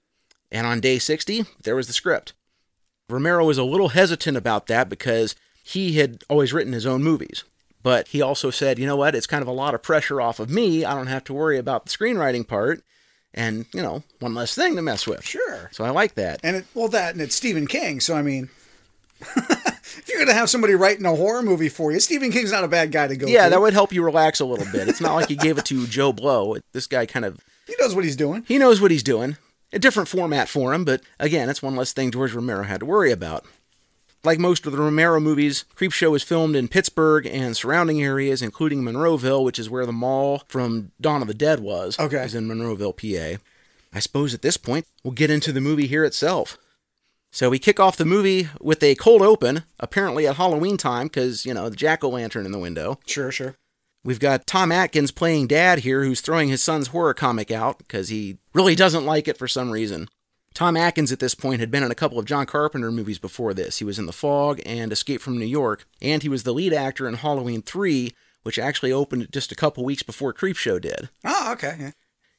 And 0.50 0.66
on 0.66 0.80
day 0.80 0.98
60, 0.98 1.44
there 1.62 1.76
was 1.76 1.86
the 1.86 1.92
script. 1.92 2.32
Romero 3.08 3.44
was 3.44 3.58
a 3.58 3.64
little 3.64 3.88
hesitant 3.90 4.36
about 4.36 4.66
that 4.66 4.88
because 4.88 5.34
he 5.62 5.94
had 5.94 6.22
always 6.28 6.52
written 6.52 6.72
his 6.72 6.86
own 6.86 7.02
movies. 7.02 7.44
But 7.82 8.08
he 8.08 8.20
also 8.20 8.50
said, 8.50 8.78
you 8.78 8.86
know 8.86 8.96
what, 8.96 9.14
it's 9.14 9.26
kind 9.26 9.40
of 9.42 9.48
a 9.48 9.52
lot 9.52 9.74
of 9.74 9.82
pressure 9.82 10.20
off 10.20 10.40
of 10.40 10.50
me. 10.50 10.84
I 10.84 10.94
don't 10.94 11.06
have 11.06 11.24
to 11.24 11.34
worry 11.34 11.58
about 11.58 11.86
the 11.86 11.90
screenwriting 11.90 12.46
part. 12.46 12.82
And, 13.34 13.66
you 13.72 13.82
know, 13.82 14.02
one 14.20 14.34
less 14.34 14.54
thing 14.54 14.74
to 14.76 14.82
mess 14.82 15.06
with. 15.06 15.24
Sure. 15.24 15.68
So 15.72 15.84
I 15.84 15.90
like 15.90 16.14
that. 16.14 16.40
And 16.42 16.56
it 16.56 16.64
well 16.74 16.88
that 16.88 17.12
and 17.12 17.20
it's 17.22 17.34
Stephen 17.36 17.66
King, 17.66 18.00
so 18.00 18.16
I 18.16 18.22
mean 18.22 18.48
if 19.20 20.04
you're 20.08 20.18
gonna 20.18 20.32
have 20.32 20.50
somebody 20.50 20.74
writing 20.74 21.04
a 21.06 21.14
horror 21.14 21.42
movie 21.42 21.68
for 21.68 21.92
you, 21.92 22.00
Stephen 22.00 22.32
King's 22.32 22.52
not 22.52 22.64
a 22.64 22.68
bad 22.68 22.90
guy 22.90 23.06
to 23.06 23.16
go 23.16 23.26
Yeah, 23.26 23.44
to. 23.44 23.50
that 23.50 23.60
would 23.60 23.74
help 23.74 23.92
you 23.92 24.02
relax 24.04 24.40
a 24.40 24.44
little 24.44 24.66
bit. 24.72 24.88
It's 24.88 25.00
not 25.00 25.14
like 25.14 25.28
he 25.28 25.36
gave 25.36 25.58
it 25.58 25.64
to 25.66 25.86
Joe 25.88 26.12
Blow. 26.12 26.56
This 26.72 26.86
guy 26.86 27.06
kind 27.06 27.24
of 27.24 27.38
he 27.66 27.74
knows 27.78 27.94
what 27.94 28.04
he's 28.04 28.16
doing. 28.16 28.44
He 28.48 28.58
knows 28.58 28.80
what 28.80 28.90
he's 28.90 29.02
doing. 29.02 29.36
A 29.72 29.78
different 29.78 30.08
format 30.08 30.48
for 30.48 30.72
him, 30.72 30.84
but 30.84 31.02
again, 31.18 31.50
it's 31.50 31.62
one 31.62 31.76
less 31.76 31.92
thing 31.92 32.10
George 32.10 32.32
Romero 32.32 32.64
had 32.64 32.80
to 32.80 32.86
worry 32.86 33.12
about. 33.12 33.44
Like 34.24 34.38
most 34.38 34.66
of 34.66 34.72
the 34.72 34.78
Romero 34.78 35.20
movies, 35.20 35.64
Creepshow 35.76 36.10
was 36.10 36.22
filmed 36.22 36.56
in 36.56 36.68
Pittsburgh 36.68 37.26
and 37.26 37.56
surrounding 37.56 38.02
areas, 38.02 38.42
including 38.42 38.82
Monroeville, 38.82 39.44
which 39.44 39.58
is 39.58 39.70
where 39.70 39.86
the 39.86 39.92
mall 39.92 40.42
from 40.48 40.90
Dawn 41.00 41.22
of 41.22 41.28
the 41.28 41.34
Dead 41.34 41.60
was. 41.60 41.98
Okay. 41.98 42.24
Is 42.24 42.34
in 42.34 42.48
Monroeville, 42.48 42.96
PA. 42.96 43.40
I 43.92 44.00
suppose 44.00 44.34
at 44.34 44.42
this 44.42 44.56
point, 44.56 44.86
we'll 45.04 45.12
get 45.12 45.30
into 45.30 45.52
the 45.52 45.60
movie 45.60 45.86
here 45.86 46.04
itself. 46.04 46.58
So 47.30 47.50
we 47.50 47.58
kick 47.58 47.78
off 47.78 47.96
the 47.96 48.04
movie 48.04 48.48
with 48.60 48.82
a 48.82 48.94
cold 48.94 49.22
open, 49.22 49.64
apparently 49.78 50.26
at 50.26 50.36
Halloween 50.36 50.78
time, 50.78 51.06
because, 51.06 51.44
you 51.44 51.52
know, 51.52 51.68
the 51.68 51.76
jack 51.76 52.02
o' 52.02 52.08
lantern 52.08 52.46
in 52.46 52.52
the 52.52 52.58
window. 52.58 52.98
Sure, 53.06 53.30
sure. 53.30 53.54
We've 54.04 54.20
got 54.20 54.46
Tom 54.46 54.72
Atkins 54.72 55.10
playing 55.10 55.48
dad 55.48 55.80
here, 55.80 56.04
who's 56.04 56.20
throwing 56.20 56.48
his 56.48 56.62
son's 56.62 56.88
horror 56.88 57.14
comic 57.14 57.50
out 57.50 57.78
because 57.78 58.08
he 58.08 58.38
really 58.54 58.74
doesn't 58.74 59.04
like 59.04 59.28
it 59.28 59.36
for 59.36 59.48
some 59.48 59.70
reason. 59.70 60.08
Tom 60.54 60.76
Atkins 60.76 61.12
at 61.12 61.20
this 61.20 61.34
point 61.34 61.60
had 61.60 61.70
been 61.70 61.82
in 61.82 61.90
a 61.90 61.96
couple 61.96 62.18
of 62.18 62.24
John 62.24 62.46
Carpenter 62.46 62.90
movies 62.90 63.18
before 63.18 63.54
this. 63.54 63.78
He 63.78 63.84
was 63.84 63.98
in 63.98 64.06
The 64.06 64.12
Fog 64.12 64.60
and 64.64 64.92
Escape 64.92 65.20
from 65.20 65.38
New 65.38 65.44
York, 65.44 65.86
and 66.00 66.22
he 66.22 66.28
was 66.28 66.42
the 66.42 66.54
lead 66.54 66.72
actor 66.72 67.06
in 67.06 67.14
Halloween 67.14 67.62
3, 67.62 68.12
which 68.42 68.58
actually 68.58 68.92
opened 68.92 69.28
just 69.30 69.52
a 69.52 69.56
couple 69.56 69.84
weeks 69.84 70.02
before 70.02 70.32
Creepshow 70.32 70.80
did. 70.80 71.10
Oh, 71.24 71.52
okay. 71.52 71.92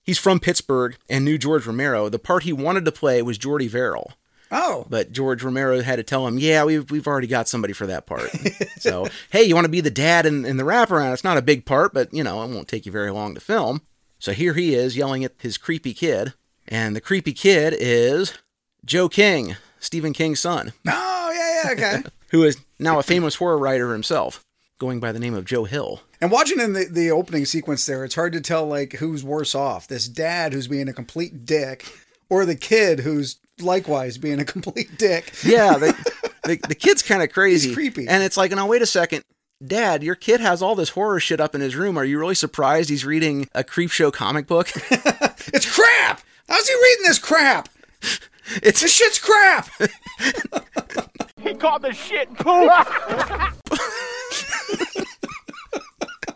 He's 0.03 0.17
from 0.17 0.39
Pittsburgh 0.39 0.97
and 1.07 1.23
knew 1.23 1.37
George 1.37 1.67
Romero. 1.67 2.09
The 2.09 2.19
part 2.19 2.43
he 2.43 2.53
wanted 2.53 2.83
to 2.85 2.91
play 2.91 3.21
was 3.21 3.37
Jordy 3.37 3.67
Verrill. 3.67 4.13
Oh. 4.51 4.85
But 4.89 5.12
George 5.12 5.43
Romero 5.43 5.81
had 5.81 5.97
to 5.97 6.03
tell 6.03 6.25
him, 6.27 6.39
yeah, 6.39 6.63
we've, 6.63 6.89
we've 6.89 7.07
already 7.07 7.27
got 7.27 7.47
somebody 7.47 7.73
for 7.73 7.85
that 7.88 8.05
part. 8.05 8.29
so, 8.79 9.07
hey, 9.31 9.43
you 9.43 9.53
want 9.55 9.65
to 9.65 9.71
be 9.71 9.81
the 9.81 9.91
dad 9.91 10.25
in, 10.25 10.45
in 10.45 10.57
the 10.57 10.63
wraparound? 10.63 11.13
It's 11.13 11.23
not 11.23 11.38
a 11.38 11.41
big 11.41 11.65
part, 11.65 11.93
but, 11.93 12.13
you 12.13 12.23
know, 12.23 12.43
it 12.43 12.47
won't 12.49 12.67
take 12.67 12.85
you 12.85 12.91
very 12.91 13.12
long 13.12 13.35
to 13.35 13.41
film. 13.41 13.81
So 14.17 14.31
here 14.33 14.53
he 14.53 14.73
is 14.75 14.97
yelling 14.97 15.23
at 15.23 15.33
his 15.38 15.57
creepy 15.57 15.93
kid. 15.93 16.33
And 16.67 16.95
the 16.95 17.01
creepy 17.01 17.33
kid 17.33 17.73
is 17.77 18.38
Joe 18.85 19.09
King, 19.09 19.55
Stephen 19.79 20.13
King's 20.13 20.39
son, 20.39 20.73
Oh, 20.88 21.31
yeah, 21.33 21.63
yeah, 21.63 21.71
okay. 21.97 22.09
who 22.31 22.43
is 22.43 22.57
now 22.77 22.99
a 22.99 23.03
famous 23.03 23.35
horror 23.35 23.57
writer 23.57 23.91
himself, 23.93 24.43
going 24.77 24.99
by 24.99 25.12
the 25.12 25.19
name 25.19 25.33
of 25.33 25.45
Joe 25.45 25.63
Hill. 25.65 26.01
and 26.21 26.31
watching 26.31 26.59
in 26.59 26.73
the, 26.73 26.85
the 26.85 27.12
opening 27.12 27.45
sequence 27.45 27.85
there, 27.85 28.03
it's 28.05 28.15
hard 28.15 28.33
to 28.33 28.41
tell, 28.41 28.67
like, 28.67 28.93
who's 28.93 29.23
worse 29.23 29.55
off. 29.55 29.88
This 29.88 30.07
dad 30.07 30.53
who's 30.53 30.67
being 30.67 30.88
a 30.89 30.93
complete 30.93 31.45
dick, 31.45 31.85
or 32.29 32.45
the 32.45 32.55
kid 32.55 32.99
who's 32.99 33.38
likewise 33.61 34.17
being 34.17 34.39
a 34.39 34.45
complete 34.45 34.97
dick. 34.97 35.33
Yeah, 35.43 35.77
the, 35.77 36.31
the, 36.43 36.59
the 36.67 36.75
kid's 36.75 37.01
kind 37.01 37.21
of 37.21 37.31
crazy. 37.31 37.69
He's 37.69 37.75
creepy. 37.75 38.07
And 38.07 38.23
it's 38.23 38.37
like, 38.37 38.51
no, 38.51 38.65
wait 38.65 38.81
a 38.81 38.85
second. 38.85 39.23
Dad, 39.65 40.03
your 40.03 40.15
kid 40.15 40.39
has 40.39 40.61
all 40.61 40.73
this 40.73 40.89
horror 40.89 41.19
shit 41.19 41.41
up 41.41 41.53
in 41.53 41.59
his 41.61 41.75
room. 41.75 41.97
Are 41.97 42.05
you 42.05 42.17
really 42.17 42.35
surprised 42.35 42.89
he's 42.89 43.03
reading 43.05 43.47
a 43.53 43.63
creep 43.63 43.91
show 43.91 44.11
comic 44.11 44.47
book? 44.47 44.69
It's 45.51 45.65
crap! 45.73 46.21
How's 46.47 46.67
he 46.67 46.75
reading 46.75 47.05
this 47.05 47.17
crap? 47.17 47.69
it's 48.61 48.81
This 48.81 48.93
shit's 48.93 49.17
crap! 49.17 49.67
He 51.41 51.55
called 51.55 51.81
the 51.81 51.93
shit 51.93 52.31
poop. 52.35 52.69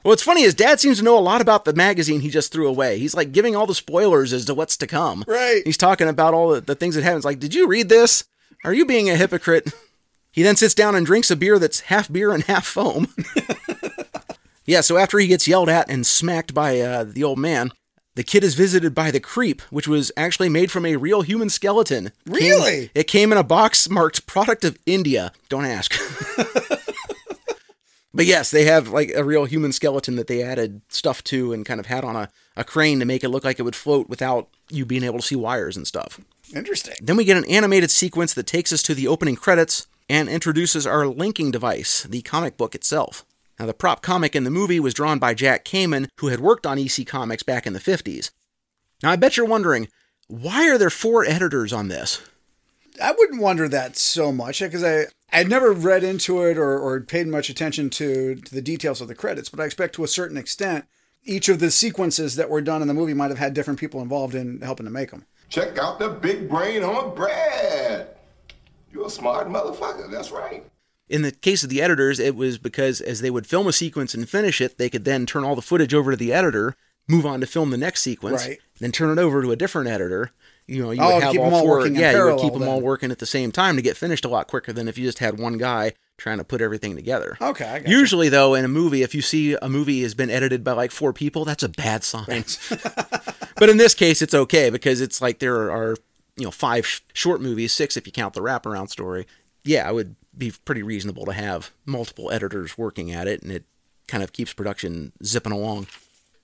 Well 0.03 0.11
what's 0.11 0.23
funny 0.23 0.41
is 0.43 0.53
Dad 0.53 0.79
seems 0.79 0.97
to 0.97 1.03
know 1.03 1.17
a 1.17 1.21
lot 1.21 1.39
about 1.41 1.63
the 1.65 1.73
magazine 1.73 2.19
he 2.21 2.29
just 2.29 2.51
threw 2.51 2.67
away. 2.67 2.99
He's 2.99 3.15
like 3.15 3.31
giving 3.31 3.55
all 3.55 3.65
the 3.65 3.73
spoilers 3.75 4.33
as 4.33 4.45
to 4.45 4.53
what's 4.53 4.75
to 4.77 4.87
come. 4.87 5.23
Right. 5.27 5.61
He's 5.65 5.77
talking 5.77 6.07
about 6.09 6.33
all 6.33 6.49
the, 6.49 6.61
the 6.61 6.75
things 6.75 6.95
that 6.95 7.03
happen. 7.03 7.17
It's 7.17 7.25
like, 7.25 7.39
did 7.39 7.53
you 7.55 7.67
read 7.67 7.87
this? 7.89 8.25
Are 8.65 8.73
you 8.73 8.85
being 8.85 9.09
a 9.09 9.15
hypocrite? 9.15 9.71
He 10.31 10.41
then 10.43 10.55
sits 10.55 10.73
down 10.73 10.95
and 10.95 11.05
drinks 11.05 11.29
a 11.31 11.35
beer 11.35 11.59
that's 11.59 11.81
half 11.81 12.11
beer 12.11 12.31
and 12.33 12.43
half 12.45 12.65
foam. 12.65 13.07
yeah, 14.65 14.81
so 14.81 14.97
after 14.97 15.19
he 15.19 15.27
gets 15.27 15.47
yelled 15.47 15.69
at 15.69 15.89
and 15.89 16.05
smacked 16.05 16.53
by 16.53 16.79
uh, 16.79 17.03
the 17.03 17.23
old 17.23 17.37
man, 17.39 17.71
the 18.15 18.23
kid 18.23 18.43
is 18.43 18.55
visited 18.55 18.95
by 18.95 19.11
the 19.11 19.19
creep, 19.19 19.61
which 19.69 19.87
was 19.87 20.11
actually 20.17 20.49
made 20.49 20.71
from 20.71 20.85
a 20.85 20.95
real 20.95 21.21
human 21.21 21.49
skeleton. 21.49 22.11
Came- 22.25 22.33
Really? 22.35 22.89
it 22.95 23.03
came 23.05 23.31
in 23.31 23.37
a 23.37 23.43
box 23.43 23.89
marked 23.89 24.25
product 24.25 24.63
of 24.65 24.77
India. 24.85 25.31
Don't 25.49 25.65
ask. 25.65 25.93
But 28.13 28.25
yes, 28.25 28.51
they 28.51 28.65
have 28.65 28.89
like 28.89 29.11
a 29.15 29.23
real 29.23 29.45
human 29.45 29.71
skeleton 29.71 30.15
that 30.17 30.27
they 30.27 30.43
added 30.43 30.81
stuff 30.89 31.23
to 31.25 31.51
and 31.51 31.65
kind 31.65 31.79
of 31.79 31.87
had 31.87 32.03
on 32.03 32.15
a, 32.15 32.29
a 32.55 32.63
crane 32.63 32.99
to 32.99 33.05
make 33.05 33.23
it 33.23 33.29
look 33.29 33.43
like 33.43 33.59
it 33.59 33.63
would 33.63 33.75
float 33.75 34.07
without 34.07 34.49
you 34.69 34.85
being 34.85 35.03
able 35.03 35.19
to 35.19 35.25
see 35.25 35.35
wires 35.35 35.75
and 35.75 35.87
stuff. 35.87 36.19
Interesting. 36.55 36.95
Then 37.01 37.17
we 37.17 37.25
get 37.25 37.37
an 37.37 37.45
animated 37.45 37.89
sequence 37.89 38.33
that 38.35 38.45
takes 38.45 38.71
us 38.71 38.83
to 38.83 38.93
the 38.93 39.07
opening 39.07 39.35
credits 39.35 39.87
and 40.09 40.29
introduces 40.29 40.85
our 40.85 41.07
linking 41.07 41.49
device, 41.49 42.03
the 42.03 42.21
comic 42.21 42.55
book 42.57 42.75
itself. 42.75 43.25
Now, 43.59 43.65
the 43.65 43.73
prop 43.73 44.01
comic 44.01 44.35
in 44.35 44.43
the 44.43 44.51
movie 44.51 44.79
was 44.79 44.93
drawn 44.93 45.19
by 45.19 45.33
Jack 45.33 45.63
Kamen, 45.63 46.07
who 46.19 46.27
had 46.27 46.39
worked 46.39 46.65
on 46.65 46.79
EC 46.79 47.05
Comics 47.05 47.43
back 47.43 47.65
in 47.65 47.73
the 47.73 47.79
50s. 47.79 48.31
Now, 49.01 49.11
I 49.11 49.15
bet 49.15 49.37
you're 49.37 49.45
wondering, 49.45 49.87
why 50.27 50.69
are 50.69 50.77
there 50.77 50.89
four 50.89 51.23
editors 51.23 51.71
on 51.71 51.87
this? 51.87 52.21
I 53.01 53.11
wouldn't 53.17 53.41
wonder 53.41 53.67
that 53.69 53.97
so 53.97 54.31
much 54.31 54.59
because 54.59 54.83
I 54.83 55.05
I'd 55.31 55.49
never 55.49 55.71
read 55.71 56.03
into 56.03 56.41
it 56.43 56.57
or, 56.57 56.77
or 56.79 56.99
paid 57.01 57.27
much 57.27 57.49
attention 57.49 57.89
to, 57.91 58.35
to 58.35 58.53
the 58.53 58.61
details 58.61 59.01
of 59.01 59.07
the 59.07 59.15
credits, 59.15 59.49
but 59.49 59.59
I 59.59 59.65
expect 59.65 59.95
to 59.95 60.03
a 60.03 60.07
certain 60.07 60.37
extent 60.37 60.85
each 61.23 61.49
of 61.49 61.59
the 61.59 61.71
sequences 61.71 62.35
that 62.35 62.49
were 62.49 62.61
done 62.61 62.81
in 62.81 62.87
the 62.87 62.93
movie 62.93 63.13
might 63.13 63.31
have 63.31 63.39
had 63.39 63.53
different 63.53 63.79
people 63.79 64.01
involved 64.01 64.35
in 64.35 64.61
helping 64.61 64.85
to 64.85 64.91
make 64.91 65.09
them. 65.11 65.25
Check 65.49 65.77
out 65.77 65.97
the 65.99 66.09
big 66.09 66.49
brain 66.49 66.83
on 66.83 67.15
Brad. 67.15 68.09
You're 68.91 69.07
a 69.07 69.09
smart 69.09 69.47
motherfucker. 69.47 70.11
That's 70.11 70.31
right. 70.31 70.63
In 71.09 71.21
the 71.21 71.31
case 71.31 71.63
of 71.63 71.69
the 71.69 71.81
editors, 71.81 72.19
it 72.19 72.35
was 72.35 72.57
because 72.57 73.01
as 73.01 73.21
they 73.21 73.29
would 73.31 73.47
film 73.47 73.67
a 73.67 73.73
sequence 73.73 74.13
and 74.13 74.29
finish 74.29 74.61
it, 74.61 74.77
they 74.77 74.89
could 74.89 75.05
then 75.05 75.25
turn 75.25 75.43
all 75.43 75.55
the 75.55 75.61
footage 75.61 75.93
over 75.93 76.11
to 76.11 76.17
the 76.17 76.31
editor, 76.33 76.75
move 77.07 77.25
on 77.25 77.39
to 77.41 77.47
film 77.47 77.69
the 77.71 77.77
next 77.77 78.01
sequence, 78.01 78.45
Right. 78.47 78.59
then 78.79 78.91
turn 78.91 79.15
it 79.17 79.21
over 79.21 79.41
to 79.41 79.51
a 79.51 79.55
different 79.55 79.89
editor. 79.89 80.31
You 80.67 80.81
know, 80.83 80.91
you 80.91 81.01
Oh, 81.01 81.07
would 81.15 81.19
to 81.19 81.25
have 81.25 81.31
keep 81.33 81.41
all 81.41 81.45
them 81.49 81.53
all 81.55 81.61
four. 81.61 81.87
yeah, 81.87 82.11
you 82.17 82.23
would 82.25 82.39
keep 82.39 82.53
them 82.53 82.67
all 82.67 82.79
working 82.81 83.11
at 83.11 83.19
the 83.19 83.25
same 83.25 83.51
time 83.51 83.75
to 83.75 83.81
get 83.81 83.97
finished 83.97 84.23
a 84.25 84.29
lot 84.29 84.47
quicker 84.47 84.71
than 84.71 84.87
if 84.87 84.97
you 84.97 85.05
just 85.05 85.19
had 85.19 85.37
one 85.39 85.57
guy 85.57 85.93
trying 86.17 86.37
to 86.37 86.43
put 86.43 86.61
everything 86.61 86.95
together. 86.95 87.37
Okay, 87.41 87.65
I 87.65 87.79
got 87.79 87.87
you. 87.89 87.97
Usually, 87.97 88.29
though, 88.29 88.53
in 88.53 88.63
a 88.63 88.69
movie, 88.69 89.01
if 89.03 89.13
you 89.13 89.21
see 89.21 89.57
a 89.61 89.67
movie 89.67 90.01
has 90.03 90.13
been 90.13 90.29
edited 90.29 90.63
by 90.63 90.71
like 90.71 90.91
four 90.91 91.11
people, 91.11 91.43
that's 91.43 91.63
a 91.63 91.69
bad 91.69 92.03
sign. 92.03 92.45
but 93.57 93.69
in 93.69 93.77
this 93.77 93.93
case, 93.93 94.21
it's 94.21 94.33
okay 94.33 94.69
because 94.69 95.01
it's 95.01 95.21
like 95.21 95.39
there 95.39 95.71
are 95.71 95.95
you 96.37 96.45
know 96.45 96.51
five 96.51 96.85
sh- 96.87 97.01
short 97.13 97.41
movies, 97.41 97.73
six 97.73 97.97
if 97.97 98.05
you 98.05 98.13
count 98.13 98.33
the 98.33 98.41
wraparound 98.41 98.89
story. 98.89 99.27
Yeah, 99.63 99.87
it 99.89 99.93
would 99.93 100.15
be 100.37 100.51
pretty 100.65 100.83
reasonable 100.83 101.25
to 101.25 101.33
have 101.33 101.71
multiple 101.85 102.31
editors 102.31 102.77
working 102.77 103.11
at 103.11 103.27
it, 103.27 103.41
and 103.43 103.51
it 103.51 103.65
kind 104.07 104.23
of 104.23 104.31
keeps 104.33 104.53
production 104.53 105.11
zipping 105.23 105.51
along. 105.53 105.87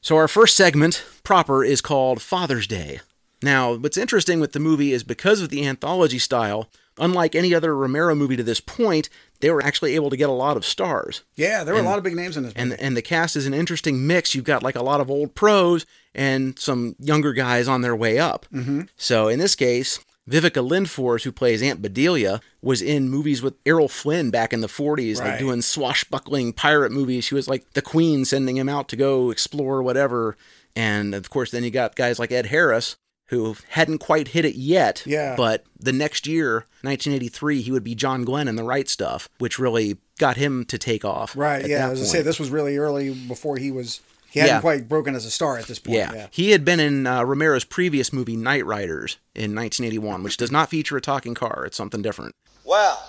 So 0.01 0.15
our 0.15 0.27
first 0.27 0.55
segment 0.55 1.03
proper 1.23 1.63
is 1.63 1.81
called 1.81 2.21
Father's 2.21 2.67
Day. 2.67 3.01
Now, 3.41 3.75
what's 3.75 3.97
interesting 3.97 4.39
with 4.39 4.53
the 4.53 4.59
movie 4.59 4.93
is 4.93 5.03
because 5.03 5.41
of 5.41 5.49
the 5.49 5.65
anthology 5.65 6.19
style, 6.19 6.69
unlike 6.97 7.35
any 7.35 7.53
other 7.53 7.75
Romero 7.75 8.13
movie 8.15 8.35
to 8.35 8.43
this 8.43 8.59
point, 8.59 9.09
they 9.39 9.49
were 9.49 9.63
actually 9.63 9.95
able 9.95 10.09
to 10.09 10.17
get 10.17 10.29
a 10.29 10.33
lot 10.33 10.57
of 10.57 10.65
stars. 10.65 11.23
Yeah, 11.35 11.63
there 11.63 11.73
were 11.73 11.79
a 11.79 11.83
lot 11.83 11.97
of 11.97 12.03
big 12.03 12.15
names 12.15 12.35
in 12.35 12.43
this 12.43 12.55
movie. 12.55 12.71
And 12.71 12.79
and 12.81 12.97
the 12.97 13.01
cast 13.01 13.35
is 13.35 13.45
an 13.45 13.53
interesting 13.53 14.05
mix. 14.05 14.35
You've 14.35 14.43
got 14.43 14.63
like 14.63 14.75
a 14.75 14.83
lot 14.83 14.99
of 14.99 15.09
old 15.09 15.35
pros 15.35 15.85
and 16.13 16.59
some 16.59 16.95
younger 16.99 17.33
guys 17.33 17.67
on 17.67 17.81
their 17.81 17.95
way 17.95 18.19
up. 18.19 18.45
Mm-hmm. 18.53 18.81
So 18.97 19.29
in 19.29 19.39
this 19.39 19.55
case, 19.55 19.99
Viveca 20.29 20.67
Lindfors, 20.67 21.23
who 21.23 21.31
plays 21.31 21.63
Aunt 21.63 21.81
Bedelia, 21.81 22.41
was 22.61 22.81
in 22.81 23.09
movies 23.09 23.41
with 23.41 23.55
Errol 23.65 23.87
Flynn 23.87 24.29
back 24.29 24.53
in 24.53 24.61
the 24.61 24.67
40s, 24.67 25.19
like 25.19 25.39
doing 25.39 25.61
swashbuckling 25.61 26.53
pirate 26.53 26.91
movies. 26.91 27.23
She 27.23 27.35
was 27.35 27.47
like 27.47 27.73
the 27.73 27.81
queen 27.81 28.25
sending 28.25 28.57
him 28.57 28.69
out 28.69 28.89
to 28.89 28.95
go 28.95 29.31
explore 29.31 29.81
whatever. 29.81 30.37
And 30.75 31.15
of 31.15 31.29
course, 31.29 31.51
then 31.51 31.63
you 31.63 31.71
got 31.71 31.95
guys 31.95 32.19
like 32.19 32.31
Ed 32.31 32.47
Harris, 32.47 32.97
who 33.29 33.55
hadn't 33.69 33.99
quite 33.99 34.29
hit 34.29 34.45
it 34.45 34.55
yet. 34.55 35.03
Yeah. 35.05 35.35
But 35.35 35.63
the 35.79 35.93
next 35.93 36.27
year, 36.27 36.65
1983, 36.81 37.61
he 37.61 37.71
would 37.71 37.83
be 37.83 37.95
John 37.95 38.23
Glenn 38.23 38.47
in 38.47 38.55
The 38.55 38.63
Right 38.63 38.89
Stuff, 38.89 39.29
which 39.37 39.57
really 39.59 39.97
got 40.19 40.37
him 40.37 40.65
to 40.65 40.77
take 40.77 41.05
off. 41.05 41.35
right, 41.37 41.65
yeah. 41.67 41.79
that 41.79 41.87
I 41.87 41.89
was 41.91 41.99
gonna 41.99 42.09
say 42.09 42.21
this 42.21 42.39
was 42.39 42.49
really 42.49 42.77
early 42.77 43.13
before 43.13 43.57
he 43.57 43.71
was 43.71 44.01
he 44.31 44.39
hadn't 44.39 44.55
Yeah. 44.57 44.61
quite 44.61 44.87
broken 44.87 45.15
as 45.15 45.25
a 45.25 45.31
star 45.31 45.57
at 45.57 45.65
this 45.65 45.79
point. 45.79 45.97
Yeah. 45.97 46.13
Yeah. 46.13 46.27
He 46.29 46.51
had 46.51 46.63
been 46.63 46.79
in 46.79 47.07
uh, 47.07 47.23
Romero's 47.23 47.63
previous 47.63 48.13
movie, 48.13 48.37
Knightriders, 48.37 49.17
in 49.33 49.55
1981, 49.55 50.21
which 50.21 50.37
does 50.37 50.51
not 50.51 50.69
feature 50.69 50.97
a 50.97 51.01
talking 51.01 51.33
car. 51.33 51.63
It's 51.65 51.75
something 51.77 52.03
different. 52.03 52.35
Well, 52.63 52.99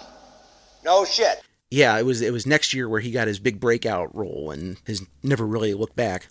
no 0.83 1.05
shit. 1.05 1.43
Yeah, 1.71 1.99
it 1.99 2.05
was 2.07 2.21
it 2.23 2.33
was 2.33 2.47
next 2.47 2.73
year 2.75 2.89
where 2.89 3.01
he 3.01 3.11
got 3.11 3.29
his 3.29 3.39
big 3.39 3.61
breakout 3.61 4.15
role 4.17 4.51
and 4.51 4.79
has 4.87 5.03
never 5.23 5.47
really 5.47 5.75
looked 5.75 5.95
back. 5.95 6.29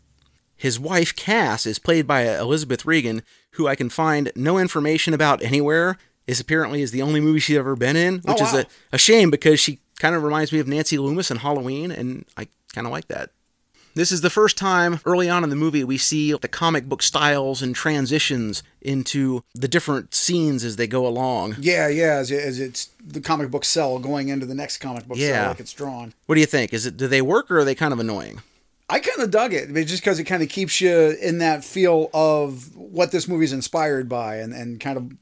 His 0.59 0.77
wife 0.79 1.15
Cass 1.15 1.65
is 1.65 1.79
played 1.79 2.05
by 2.05 2.23
Elizabeth 2.37 2.85
Regan, 2.85 3.23
who 3.51 3.65
I 3.67 3.75
can 3.75 3.89
find 3.89 4.29
no 4.35 4.57
information 4.57 5.13
about 5.13 5.41
anywhere. 5.41 5.97
This 6.27 6.41
apparently 6.41 6.81
is 6.81 6.91
the 6.91 7.01
only 7.01 7.21
movie 7.21 7.39
she's 7.39 7.57
ever 7.57 7.75
been 7.77 7.95
in, 7.95 8.15
which 8.19 8.41
Oh, 8.41 8.45
is 8.45 8.53
a, 8.53 8.65
a 8.91 8.97
shame 8.97 9.31
because 9.31 9.59
she 9.61 9.79
kind 9.99 10.15
of 10.15 10.21
reminds 10.23 10.51
me 10.51 10.59
of 10.59 10.67
Nancy 10.67 10.97
Loomis 10.97 11.31
in 11.31 11.37
Halloween, 11.37 11.91
and 11.91 12.25
I 12.35 12.49
kind 12.75 12.85
of 12.85 12.91
like 12.91 13.07
that. 13.07 13.29
This 13.95 14.11
is 14.11 14.19
the 14.21 14.29
first 14.29 14.57
time 14.57 14.99
early 15.05 15.29
on 15.29 15.43
in 15.45 15.49
the 15.49 15.55
movie 15.55 15.83
we 15.85 15.97
see 15.97 16.33
the 16.33 16.47
comic 16.49 16.87
book 16.89 17.01
styles 17.01 17.61
and 17.61 17.73
transitions 17.75 18.61
into 18.81 19.43
the 19.55 19.67
different 19.69 20.13
scenes 20.13 20.63
as 20.65 20.75
they 20.75 20.87
go 20.87 21.07
along. 21.07 21.55
Yeah, 21.59 21.87
yeah, 21.87 22.15
as, 22.17 22.31
as 22.31 22.59
it's 22.59 22.91
the 23.03 23.21
comic 23.21 23.49
book 23.49 23.63
cell 23.65 23.97
going 23.97 24.27
into 24.27 24.45
the 24.45 24.53
next 24.53 24.77
comic 24.77 25.07
book 25.07 25.17
Yeah. 25.17 25.41
cell 25.41 25.47
like 25.51 25.59
it's 25.61 25.73
drawn. 25.73 26.13
What 26.27 26.35
do 26.35 26.41
you 26.41 26.47
think? 26.47 26.73
Is 26.73 26.85
it 26.85 26.97
do 26.97 27.07
they 27.07 27.21
work 27.21 27.49
or 27.49 27.59
are 27.59 27.65
they 27.65 27.75
kind 27.75 27.91
of 27.93 27.99
annoying? 27.99 28.41
I 28.89 28.99
kind 28.99 29.21
of 29.21 29.29
dug 29.29 29.53
it, 29.53 29.71
just 29.85 30.01
because 30.01 30.19
it 30.19 30.23
kind 30.23 30.41
of 30.41 30.49
keeps 30.49 30.81
you 30.81 31.15
in 31.21 31.37
that 31.37 31.63
feel 31.63 32.09
of 32.13 32.75
what 32.75 33.11
this 33.11 33.27
movie's 33.27 33.53
inspired 33.53 34.09
by, 34.09 34.37
and, 34.37 34.51
and 34.53 34.79
kind 34.79 34.97
of 34.97 35.13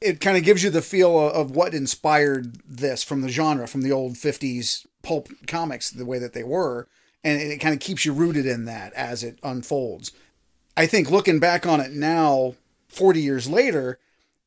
it 0.00 0.20
kind 0.20 0.36
of 0.36 0.44
gives 0.44 0.62
you 0.62 0.70
the 0.70 0.82
feel 0.82 1.18
of, 1.18 1.32
of 1.32 1.50
what 1.50 1.74
inspired 1.74 2.56
this 2.66 3.02
from 3.02 3.20
the 3.22 3.28
genre, 3.28 3.66
from 3.66 3.82
the 3.82 3.92
old 3.92 4.14
'50s 4.14 4.86
pulp 5.02 5.28
comics, 5.46 5.90
the 5.90 6.04
way 6.04 6.18
that 6.18 6.34
they 6.34 6.44
were, 6.44 6.88
and 7.24 7.40
it, 7.40 7.58
kind 7.58 7.74
of 7.74 7.80
keeps 7.80 8.04
you 8.04 8.12
rooted 8.12 8.46
in 8.46 8.66
that 8.66 8.92
as 8.92 9.24
it 9.24 9.38
unfolds. 9.42 10.12
I 10.76 10.86
think 10.86 11.10
looking 11.10 11.40
back 11.40 11.66
on 11.66 11.80
it 11.80 11.92
now, 11.92 12.54
40 12.88 13.20
years 13.20 13.48
later, 13.48 13.98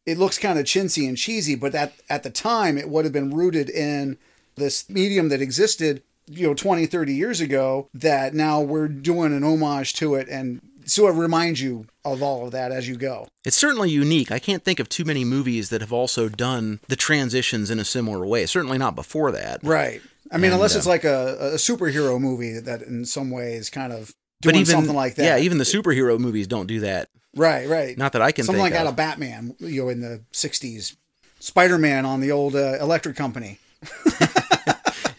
it 0.05 0.17
looks 0.17 0.37
kind 0.37 0.59
of 0.59 0.65
chintzy 0.65 1.07
and 1.07 1.17
cheesy, 1.17 1.55
but 1.55 1.73
at, 1.75 1.93
at 2.09 2.23
the 2.23 2.29
time, 2.29 2.77
it 2.77 2.89
would 2.89 3.05
have 3.05 3.13
been 3.13 3.33
rooted 3.33 3.69
in 3.69 4.17
this 4.55 4.89
medium 4.89 5.29
that 5.29 5.41
existed, 5.41 6.03
you 6.27 6.47
know, 6.47 6.53
20, 6.53 6.85
30 6.85 7.13
years 7.13 7.41
ago, 7.41 7.89
that 7.93 8.33
now 8.33 8.61
we're 8.61 8.87
doing 8.87 9.33
an 9.33 9.43
homage 9.43 9.93
to 9.93 10.15
it 10.15 10.27
and 10.29 10.61
so 10.85 11.07
it 11.07 11.13
reminds 11.13 11.61
you 11.61 11.85
of 12.03 12.21
all 12.21 12.45
of 12.45 12.51
that 12.51 12.71
as 12.71 12.87
you 12.87 12.95
go. 12.95 13.27
It's 13.45 13.55
certainly 13.55 13.89
unique. 13.89 14.31
I 14.31 14.39
can't 14.39 14.63
think 14.63 14.79
of 14.79 14.89
too 14.89 15.05
many 15.05 15.23
movies 15.23 15.69
that 15.69 15.81
have 15.81 15.93
also 15.93 16.29
done 16.29 16.79
the 16.87 16.95
transitions 16.95 17.69
in 17.69 17.79
a 17.79 17.85
similar 17.85 18.25
way. 18.25 18.45
Certainly 18.45 18.77
not 18.77 18.95
before 18.95 19.31
that. 19.31 19.63
Right. 19.63 20.01
I 20.31 20.37
mean, 20.37 20.45
And, 20.45 20.55
unless 20.55 20.75
uh, 20.75 20.79
it's 20.79 20.87
like 20.87 21.03
a, 21.03 21.53
a 21.53 21.55
superhero 21.55 22.19
movie 22.19 22.59
that 22.59 22.81
in 22.81 23.05
some 23.05 23.29
ways 23.29 23.69
kind 23.69 23.93
of 23.93 24.13
But 24.41 24.51
doing 24.51 24.61
even 24.61 24.75
something 24.75 24.95
like 24.95 25.15
that. 25.15 25.23
Yeah, 25.23 25.37
even 25.37 25.57
the 25.57 25.63
superhero 25.63 26.19
movies 26.19 26.47
don't 26.47 26.67
do 26.67 26.81
that. 26.81 27.09
Right, 27.35 27.67
right. 27.67 27.97
Not 27.97 28.13
that 28.13 28.21
I 28.21 28.31
can 28.31 28.45
something 28.45 28.61
like 28.61 28.73
of. 28.73 28.79
out 28.79 28.87
of 28.87 28.95
Batman, 28.95 29.55
you 29.59 29.83
know, 29.83 29.89
in 29.89 30.01
the 30.01 30.21
'60s, 30.33 30.95
Spider-Man 31.39 32.05
on 32.05 32.19
the 32.19 32.31
old 32.31 32.55
uh, 32.55 32.77
electric 32.79 33.15
company. 33.15 33.59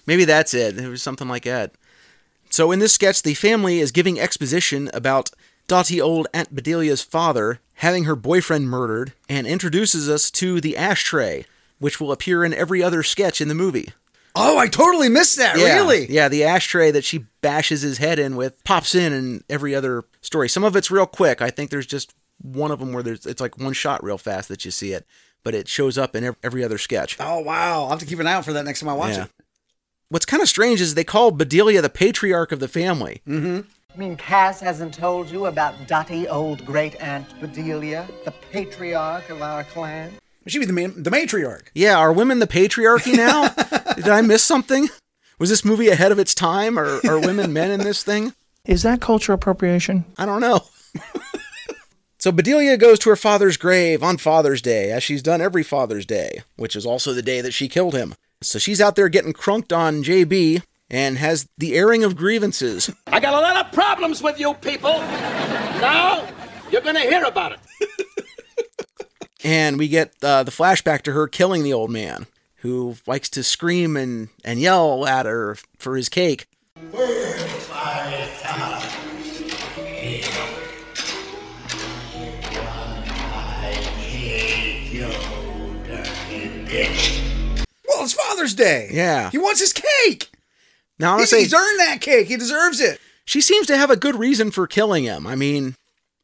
Maybe 0.06 0.24
that's 0.24 0.54
it. 0.54 0.78
It 0.78 0.88
was 0.88 1.02
something 1.02 1.28
like 1.28 1.44
that. 1.44 1.72
So 2.50 2.70
in 2.72 2.78
this 2.78 2.92
sketch, 2.94 3.22
the 3.22 3.34
family 3.34 3.80
is 3.80 3.90
giving 3.90 4.20
exposition 4.20 4.90
about 4.94 5.30
Dotty 5.66 6.00
old 6.00 6.28
Aunt 6.34 6.54
Bedelia's 6.54 7.02
father 7.02 7.60
having 7.78 8.04
her 8.04 8.14
boyfriend 8.14 8.68
murdered 8.68 9.12
and 9.28 9.46
introduces 9.46 10.08
us 10.08 10.30
to 10.32 10.60
the 10.60 10.76
ashtray, 10.76 11.46
which 11.78 12.00
will 12.00 12.12
appear 12.12 12.44
in 12.44 12.54
every 12.54 12.82
other 12.82 13.02
sketch 13.02 13.40
in 13.40 13.48
the 13.48 13.54
movie. 13.54 13.88
Oh, 14.36 14.58
I 14.58 14.66
totally 14.68 15.08
missed 15.08 15.36
that. 15.38 15.56
Yeah, 15.58 15.74
Really? 15.76 16.06
Yeah, 16.10 16.28
the 16.28 16.44
ashtray 16.44 16.90
that 16.90 17.04
she 17.04 17.26
bashes 17.40 17.82
his 17.82 17.98
head 17.98 18.18
in 18.18 18.36
with 18.36 18.62
pops 18.64 18.94
in 18.94 19.12
in 19.12 19.44
every 19.48 19.74
other 19.74 20.02
story. 20.20 20.48
Some 20.48 20.64
of 20.64 20.76
it's 20.76 20.90
real 20.90 21.06
quick. 21.06 21.40
I 21.40 21.50
think 21.50 21.70
there's 21.70 21.86
just 21.86 22.14
one 22.42 22.70
of 22.72 22.80
them 22.80 22.92
where 22.92 23.02
there's 23.02 23.26
it's 23.26 23.40
like 23.40 23.58
one 23.58 23.72
shot 23.72 24.02
real 24.04 24.18
fast 24.18 24.48
that 24.48 24.64
you 24.64 24.70
see 24.72 24.92
it, 24.92 25.06
but 25.44 25.54
it 25.54 25.68
shows 25.68 25.96
up 25.96 26.14
in 26.16 26.34
every 26.42 26.64
other 26.64 26.78
sketch. 26.78 27.16
Oh 27.20 27.38
wow, 27.40 27.84
I'll 27.84 27.90
have 27.90 28.00
to 28.00 28.06
keep 28.06 28.18
an 28.18 28.26
eye 28.26 28.32
out 28.32 28.44
for 28.44 28.52
that 28.54 28.64
next 28.64 28.80
time 28.80 28.88
I 28.88 28.94
watch 28.94 29.16
Yeah. 29.16 29.24
it. 29.24 29.30
What's 30.14 30.26
kind 30.26 30.40
of 30.44 30.48
strange 30.48 30.80
is 30.80 30.94
they 30.94 31.02
call 31.02 31.32
Bedelia 31.32 31.82
the 31.82 31.90
patriarch 31.90 32.52
of 32.52 32.60
the 32.60 32.68
family. 32.68 33.20
Mm-hmm. 33.26 33.56
You 33.56 33.64
mean 33.96 34.16
Cass 34.16 34.60
hasn't 34.60 34.94
told 34.94 35.28
you 35.28 35.46
about 35.46 35.88
dotty 35.88 36.28
old 36.28 36.64
great 36.64 36.94
Aunt 37.02 37.26
Bedelia, 37.40 38.06
the 38.24 38.30
patriarch 38.52 39.28
of 39.28 39.42
our 39.42 39.64
clan? 39.64 40.12
She'd 40.46 40.60
be 40.60 40.66
the 40.66 40.72
ma- 40.72 40.94
the 40.94 41.10
matriarch. 41.10 41.62
Yeah, 41.74 41.98
are 41.98 42.12
women 42.12 42.38
the 42.38 42.46
patriarchy 42.46 43.16
now? 43.16 43.48
Did 43.96 44.08
I 44.08 44.20
miss 44.20 44.44
something? 44.44 44.88
Was 45.40 45.50
this 45.50 45.64
movie 45.64 45.88
ahead 45.88 46.12
of 46.12 46.20
its 46.20 46.32
time? 46.32 46.78
Or 46.78 47.00
are 47.04 47.18
women 47.18 47.52
men 47.52 47.72
in 47.72 47.80
this 47.80 48.04
thing? 48.04 48.34
Is 48.64 48.84
that 48.84 49.00
cultural 49.00 49.34
appropriation? 49.34 50.04
I 50.16 50.26
don't 50.26 50.40
know. 50.40 50.60
so 52.20 52.30
Bedelia 52.30 52.76
goes 52.76 53.00
to 53.00 53.10
her 53.10 53.16
father's 53.16 53.56
grave 53.56 54.04
on 54.04 54.18
Father's 54.18 54.62
Day, 54.62 54.92
as 54.92 55.02
she's 55.02 55.24
done 55.24 55.40
every 55.40 55.64
Father's 55.64 56.06
Day, 56.06 56.42
which 56.54 56.76
is 56.76 56.86
also 56.86 57.12
the 57.12 57.20
day 57.20 57.40
that 57.40 57.52
she 57.52 57.66
killed 57.68 57.96
him. 57.96 58.14
So 58.44 58.58
she's 58.58 58.80
out 58.80 58.96
there 58.96 59.08
getting 59.08 59.32
crunked 59.32 59.72
on 59.72 60.02
JB 60.02 60.62
and 60.90 61.18
has 61.18 61.48
the 61.58 61.74
airing 61.74 62.04
of 62.04 62.16
grievances. 62.16 62.90
I 63.06 63.20
got 63.20 63.34
a 63.34 63.40
lot 63.40 63.64
of 63.64 63.72
problems 63.72 64.22
with 64.22 64.38
you 64.38 64.54
people. 64.54 64.92
Now, 64.92 66.26
you're 66.70 66.82
gonna 66.82 67.00
hear 67.00 67.24
about 67.24 67.52
it. 67.52 67.98
and 69.44 69.78
we 69.78 69.88
get 69.88 70.14
uh, 70.22 70.42
the 70.42 70.50
flashback 70.50 71.02
to 71.02 71.12
her 71.12 71.26
killing 71.26 71.62
the 71.62 71.72
old 71.72 71.90
man, 71.90 72.26
who 72.56 72.96
likes 73.06 73.28
to 73.30 73.42
scream 73.42 73.96
and, 73.96 74.28
and 74.44 74.60
yell 74.60 75.06
at 75.06 75.26
her 75.26 75.56
for 75.78 75.96
his 75.96 76.08
cake. 76.08 76.46
Well, 76.92 77.04
it's 77.08 77.64
Father's 88.44 88.54
Day. 88.54 88.90
Yeah. 88.92 89.30
He 89.30 89.38
wants 89.38 89.60
his 89.60 89.72
cake. 89.72 90.30
Now, 90.98 91.16
I 91.16 91.20
He- 91.20 91.26
say 91.26 91.40
he's 91.40 91.54
earned 91.54 91.80
that 91.80 92.00
cake. 92.00 92.26
He 92.28 92.36
deserves 92.36 92.80
it. 92.80 93.00
she 93.24 93.40
seems 93.40 93.66
to 93.68 93.76
have 93.76 93.90
a 93.90 93.96
good 93.96 94.16
reason 94.16 94.50
for 94.50 94.66
killing 94.66 95.04
him. 95.04 95.26
I 95.26 95.34
mean, 95.34 95.76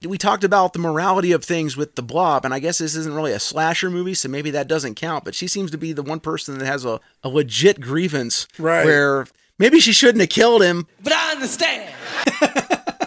we 0.06 0.18
talked 0.18 0.44
about 0.44 0.74
the 0.74 0.78
morality 0.78 1.32
of 1.32 1.42
things 1.42 1.74
with 1.76 1.94
the 1.94 2.02
blob, 2.02 2.44
and 2.44 2.52
I 2.52 2.58
guess 2.58 2.76
this 2.78 2.94
isn't 2.94 3.14
really 3.14 3.32
a 3.32 3.40
slasher 3.40 3.88
movie, 3.90 4.12
so 4.12 4.28
maybe 4.28 4.50
that 4.50 4.68
doesn't 4.68 4.96
count. 4.96 5.24
But 5.24 5.34
she 5.34 5.46
seems 5.48 5.70
to 5.70 5.78
be 5.78 5.92
the 5.94 6.02
one 6.02 6.20
person 6.20 6.58
that 6.58 6.66
has 6.66 6.84
a, 6.84 7.00
a 7.24 7.30
legit 7.30 7.80
grievance, 7.80 8.46
Right. 8.58 8.84
Where 8.84 9.26
maybe 9.58 9.80
she 9.80 9.92
shouldn't 9.92 10.20
have 10.20 10.28
killed 10.28 10.62
him. 10.62 10.86
But 11.02 11.14
I 11.14 11.32
understand. 11.32 11.94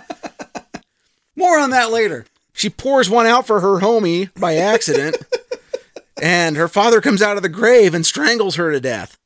More 1.36 1.60
on 1.60 1.70
that 1.72 1.92
later. 1.92 2.26
She 2.54 2.70
pours 2.70 3.10
one 3.10 3.26
out 3.28 3.46
for 3.48 3.60
her 3.62 3.80
homie 3.80 4.30
by 4.40 4.56
accident, 4.56 5.18
and 6.22 6.56
her 6.58 6.68
father 6.68 7.02
comes 7.02 7.22
out 7.22 7.38
of 7.38 7.44
the 7.44 7.50
grave 7.50 7.94
and 7.94 8.06
strangles 8.06 8.56
her 8.56 8.72
to 8.72 8.80
death. 8.80 9.18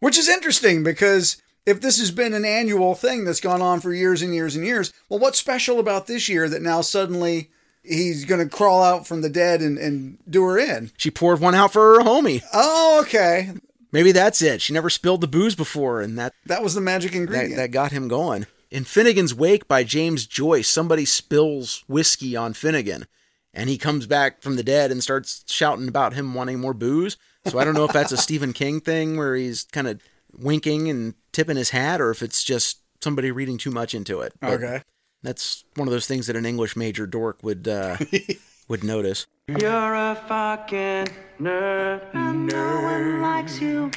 Which 0.00 0.16
is 0.18 0.28
interesting 0.28 0.82
because 0.82 1.36
if 1.66 1.80
this 1.80 1.98
has 1.98 2.10
been 2.10 2.32
an 2.34 2.44
annual 2.44 2.94
thing 2.94 3.24
that's 3.24 3.40
gone 3.40 3.60
on 3.60 3.80
for 3.80 3.92
years 3.92 4.22
and 4.22 4.34
years 4.34 4.56
and 4.56 4.64
years, 4.64 4.92
well, 5.08 5.18
what's 5.20 5.38
special 5.38 5.78
about 5.78 6.06
this 6.06 6.28
year 6.28 6.48
that 6.48 6.62
now 6.62 6.80
suddenly 6.80 7.50
he's 7.82 8.24
going 8.24 8.42
to 8.46 8.54
crawl 8.54 8.82
out 8.82 9.06
from 9.06 9.20
the 9.20 9.28
dead 9.28 9.60
and, 9.60 9.76
and 9.78 10.18
do 10.28 10.42
her 10.44 10.58
in? 10.58 10.90
She 10.96 11.10
poured 11.10 11.40
one 11.40 11.54
out 11.54 11.72
for 11.72 11.96
her 11.96 12.00
homie. 12.02 12.42
Oh, 12.54 13.02
okay. 13.06 13.50
Maybe 13.92 14.12
that's 14.12 14.40
it. 14.40 14.62
She 14.62 14.72
never 14.72 14.88
spilled 14.88 15.20
the 15.20 15.26
booze 15.28 15.54
before, 15.54 16.00
and 16.00 16.16
that 16.18 16.32
That 16.46 16.62
was 16.62 16.74
the 16.74 16.80
magic 16.80 17.10
that, 17.12 17.18
ingredient. 17.18 17.56
that 17.56 17.70
got 17.72 17.92
him 17.92 18.08
going. 18.08 18.46
In 18.70 18.84
Finnegan's 18.84 19.34
Wake 19.34 19.66
by 19.66 19.82
James 19.82 20.26
Joyce, 20.26 20.68
somebody 20.68 21.04
spills 21.04 21.82
whiskey 21.88 22.36
on 22.36 22.52
Finnegan, 22.54 23.06
and 23.54 23.68
he 23.68 23.78
comes 23.78 24.06
back 24.06 24.42
from 24.42 24.56
the 24.56 24.62
dead 24.62 24.90
and 24.90 25.02
starts 25.02 25.44
shouting 25.46 25.88
about 25.88 26.12
him 26.14 26.34
wanting 26.34 26.60
more 26.60 26.74
booze. 26.74 27.16
So 27.46 27.58
I 27.58 27.64
don't 27.64 27.74
know 27.74 27.84
if 27.84 27.92
that's 27.92 28.12
a 28.12 28.16
Stephen 28.26 28.52
King 28.52 28.80
thing 28.80 29.16
where 29.16 29.34
he's 29.34 29.64
kind 29.64 29.88
of 29.88 30.00
winking 30.36 30.88
and 30.88 31.14
tipping 31.32 31.56
his 31.56 31.70
hat, 31.70 32.00
or 32.00 32.10
if 32.10 32.22
it's 32.22 32.42
just 32.44 32.80
somebody 33.02 33.30
reading 33.30 33.58
too 33.58 33.70
much 33.70 33.94
into 33.94 34.20
it. 34.20 34.32
But 34.40 34.62
okay. 34.62 34.82
that's 35.22 35.64
one 35.74 35.88
of 35.88 35.92
those 35.92 36.06
things 36.06 36.26
that 36.26 36.36
an 36.36 36.46
English 36.46 36.76
major 36.76 37.06
dork 37.06 37.42
would 37.42 37.66
uh, 37.66 37.96
would 38.68 38.84
notice. 38.84 39.26
You're 39.48 39.94
a 39.94 40.14
fucking 40.28 41.08
nerd. 41.40 42.02
And 42.14 42.46
no 42.46 42.80
one 42.82 43.20
likes 43.20 43.60
you. 43.60 43.90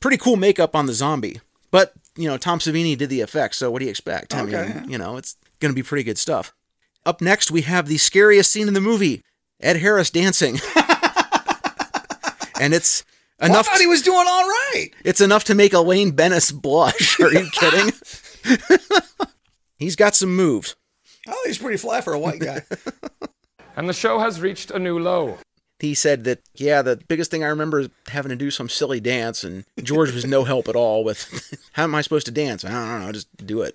Pretty 0.00 0.16
cool 0.16 0.36
makeup 0.36 0.74
on 0.74 0.86
the 0.86 0.94
zombie. 0.94 1.40
But, 1.70 1.92
you 2.16 2.26
know, 2.28 2.38
Tom 2.38 2.58
Savini 2.58 2.96
did 2.96 3.10
the 3.10 3.20
effects, 3.20 3.58
so 3.58 3.70
what 3.70 3.80
do 3.80 3.84
you 3.84 3.90
expect? 3.90 4.34
I 4.34 4.40
Okay. 4.42 4.72
mean, 4.80 4.90
you 4.90 4.96
know, 4.98 5.16
it's 5.18 5.36
going 5.60 5.70
to 5.70 5.74
be 5.74 5.82
pretty 5.82 6.02
good 6.02 6.16
stuff. 6.18 6.54
Up 7.06 7.20
next, 7.20 7.50
we 7.50 7.62
have 7.62 7.86
the 7.88 7.96
scariest 7.98 8.50
scene 8.50 8.68
in 8.68 8.74
the 8.74 8.80
movie 8.80 9.22
Ed 9.60 9.76
Harris 9.78 10.10
dancing. 10.10 10.58
and 12.60 12.74
it's 12.74 13.04
Well, 13.40 13.50
I 13.50 13.54
enough. 13.54 13.66
thought 13.66 13.78
he 13.80 13.86
was 13.86 14.02
doing 14.02 14.26
all 14.28 14.44
right. 14.46 14.90
it's 15.04 15.20
enough 15.20 15.44
to 15.44 15.54
make 15.54 15.72
Elaine 15.72 16.10
Benes 16.12 16.52
blush. 16.52 17.18
Are 17.20 17.32
you 17.32 17.48
kidding? 17.52 17.92
He's 19.78 19.96
got 19.96 20.14
some 20.14 20.34
moves. 20.36 20.76
Oh, 21.28 21.42
he's 21.46 21.58
pretty 21.58 21.76
fly 21.76 22.00
for 22.00 22.12
a 22.14 22.18
white 22.18 22.40
guy. 22.40 22.62
And 23.76 23.88
the 23.88 23.92
show 23.92 24.18
has 24.18 24.40
reached 24.40 24.70
a 24.70 24.78
new 24.78 24.98
low. 24.98 25.38
He 25.78 25.94
said 25.94 26.24
that, 26.24 26.40
yeah, 26.54 26.82
the 26.82 26.96
biggest 27.08 27.30
thing 27.30 27.44
I 27.44 27.48
remember 27.48 27.80
is 27.80 27.88
having 28.08 28.30
to 28.30 28.36
do 28.36 28.50
some 28.50 28.68
silly 28.68 29.00
dance, 29.00 29.44
and 29.44 29.64
George 29.82 30.12
was 30.12 30.24
no 30.26 30.44
help 30.44 30.68
at 30.68 30.76
all 30.76 31.04
with 31.04 31.56
how 31.72 31.84
am 31.84 31.94
I 31.94 32.00
supposed 32.02 32.26
to 32.26 32.32
dance? 32.32 32.64
I 32.64 32.70
don't 32.70 33.00
know, 33.06 33.12
just 33.12 33.28
do 33.46 33.62
it. 33.62 33.74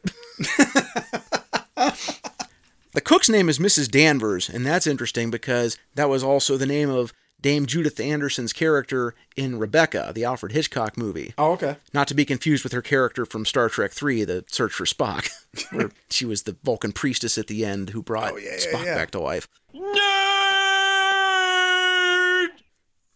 The 2.96 3.02
cook's 3.02 3.30
name 3.30 3.50
is 3.50 3.60
Mrs. 3.60 3.90
Danvers, 3.92 4.50
and 4.50 4.66
that's 4.66 4.88
interesting 4.88 5.30
because 5.30 5.78
that 5.96 6.10
was 6.10 6.24
also 6.24 6.56
the 6.58 6.66
name 6.66 6.90
of 6.90 7.14
Dame 7.42 7.66
Judith 7.68 8.00
Anderson's 8.00 8.54
character 8.54 9.14
in 9.36 9.60
Rebecca, 9.60 10.12
the 10.16 10.24
Alfred 10.24 10.54
Hitchcock 10.54 10.98
movie. 10.98 11.34
oh, 11.38 11.52
okay. 11.52 11.76
Not 11.94 12.08
to 12.08 12.14
be 12.16 12.26
confused 12.26 12.64
with 12.64 12.74
her 12.74 12.82
character 12.82 13.26
from 13.26 13.46
Star 13.46 13.70
Trek 13.70 13.92
III, 14.02 14.24
The 14.24 14.46
Search 14.50 14.72
for 14.74 14.86
Spock, 14.86 15.30
where 15.72 15.92
she 16.10 16.26
was 16.26 16.44
the 16.44 16.56
Vulcan 16.64 16.92
priestess 16.94 17.38
at 17.38 17.48
the 17.48 17.64
end 17.66 17.90
who 17.92 18.02
brought 18.02 18.32
Oh, 18.34 18.38
yeah, 18.38 18.52
yeah, 18.58 18.72
Spock 18.74 18.86
yeah. 18.86 18.96
back 18.96 19.12
to 19.12 19.20
life. 19.20 19.48
Nerd! 19.76 19.96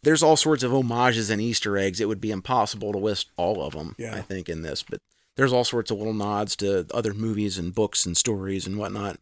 There's 0.04 0.24
all 0.24 0.38
sorts 0.38 0.64
of 0.64 0.72
homages 0.72 1.30
and 1.30 1.42
Easter 1.42 1.78
eggs. 1.78 2.00
It 2.00 2.08
would 2.08 2.22
be 2.22 2.32
impossible 2.32 2.92
to 2.92 2.98
list 3.00 3.32
all 3.38 3.64
of 3.64 3.74
them, 3.74 3.96
Yeah. 3.98 4.16
I 4.16 4.22
think, 4.22 4.48
in 4.50 4.62
this, 4.62 4.84
but 4.84 5.00
there's 5.36 5.54
all 5.54 5.64
sorts 5.64 5.90
of 5.92 5.98
little 5.98 6.14
nods 6.14 6.56
to 6.58 6.86
other 6.94 7.14
movies 7.14 7.58
and 7.58 7.74
books 7.74 8.06
and 8.06 8.16
stories 8.16 8.68
and 8.68 8.78
whatnot. 8.78 9.18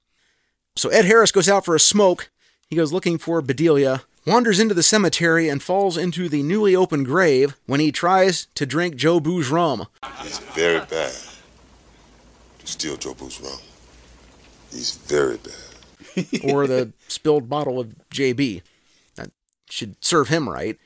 So 0.77 0.89
Ed 0.89 1.05
Harris 1.05 1.31
goes 1.31 1.49
out 1.49 1.65
for 1.65 1.75
a 1.75 1.79
smoke. 1.79 2.29
He 2.69 2.75
goes 2.75 2.93
looking 2.93 3.17
for 3.17 3.41
Bedelia, 3.41 4.03
wanders 4.27 4.59
into 4.59 4.75
the 4.75 4.83
cemetery, 4.83 5.49
and 5.49 5.61
falls 5.61 5.97
into 5.97 6.29
the 6.29 6.43
newly 6.43 6.75
opened 6.75 7.07
grave 7.07 7.55
when 7.65 7.79
he 7.79 7.91
tries 7.91 8.47
to 8.55 8.65
drink 8.65 8.95
Joe 8.95 9.19
Boo's 9.19 9.49
rum. 9.49 9.87
It's 10.21 10.37
very 10.37 10.79
bad 10.79 11.13
to 12.59 12.67
steal 12.67 12.95
Joe 12.95 13.15
Boo's 13.15 13.41
rum. 13.41 13.59
He's 14.71 14.95
very 14.97 15.37
bad. 15.37 16.43
or 16.43 16.67
the 16.67 16.91
spilled 17.07 17.49
bottle 17.49 17.79
of 17.79 17.95
JB. 18.11 18.61
That 19.15 19.31
should 19.69 19.95
serve 20.03 20.27
him 20.29 20.47
right. 20.47 20.77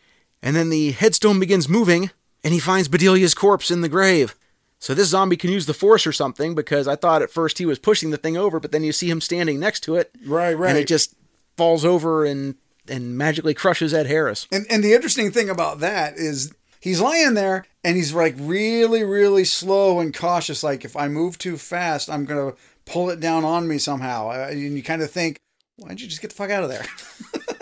And 0.42 0.56
then 0.56 0.70
the 0.70 0.92
headstone 0.92 1.40
begins 1.40 1.68
moving, 1.68 2.12
and 2.44 2.54
he 2.54 2.60
finds 2.60 2.88
Bedelia's 2.88 3.34
corpse 3.34 3.70
in 3.70 3.82
the 3.82 3.90
grave. 3.90 4.36
So 4.82 4.96
this 4.96 5.10
zombie 5.10 5.38
can 5.38 5.52
use 5.52 5.68
the 5.68 5.76
force 5.76 6.08
or 6.08 6.12
something 6.12 6.56
because 6.56 6.88
I 6.88 6.96
thought 6.96 7.22
at 7.22 7.30
first 7.30 7.60
he 7.60 7.68
was 7.68 7.78
pushing 7.78 8.10
the 8.10 8.18
thing 8.18 8.36
over, 8.36 8.60
but 8.60 8.72
then 8.72 8.84
you 8.84 8.92
see 8.92 9.12
him 9.12 9.22
standing 9.22 9.60
next 9.60 9.82
to 9.82 9.96
it. 9.96 10.12
Right, 10.26 10.56
right. 10.58 10.70
And 10.72 10.78
it 10.80 10.88
just 10.88 11.14
falls 11.56 11.86
over 11.86 12.26
and 12.26 12.56
and 12.88 13.16
magically 13.16 13.54
crushes 13.54 13.94
Ed 13.94 14.08
Harris. 14.08 14.48
And 14.52 14.66
and 14.72 14.84
the 14.84 14.94
interesting 14.94 15.32
thing 15.32 15.52
about 15.52 15.82
that 15.82 16.18
is 16.18 16.52
he's 16.80 17.00
lying 17.00 17.36
there 17.36 17.66
and 17.84 17.96
he's 17.96 18.12
like 18.12 18.34
really, 18.40 19.04
really 19.04 19.44
slow 19.44 20.00
and 20.00 20.16
cautious. 20.16 20.64
Like 20.64 20.84
if 20.84 20.98
I 20.98 21.08
move 21.08 21.38
too 21.38 21.58
fast, 21.58 22.10
I'm 22.10 22.26
gonna 22.26 22.54
pull 22.86 23.12
it 23.12 23.20
down 23.20 23.46
on 23.46 23.68
me 23.68 23.78
somehow. 23.78 24.30
Uh, 24.32 24.48
And 24.50 24.60
you 24.60 24.82
kind 24.82 25.04
of 25.04 25.12
think, 25.12 25.38
why 25.78 25.90
don't 25.90 26.02
you 26.02 26.08
just 26.08 26.24
get 26.24 26.32
the 26.32 26.36
fuck 26.36 26.50
out 26.50 26.64
of 26.64 26.70
there? 26.70 26.86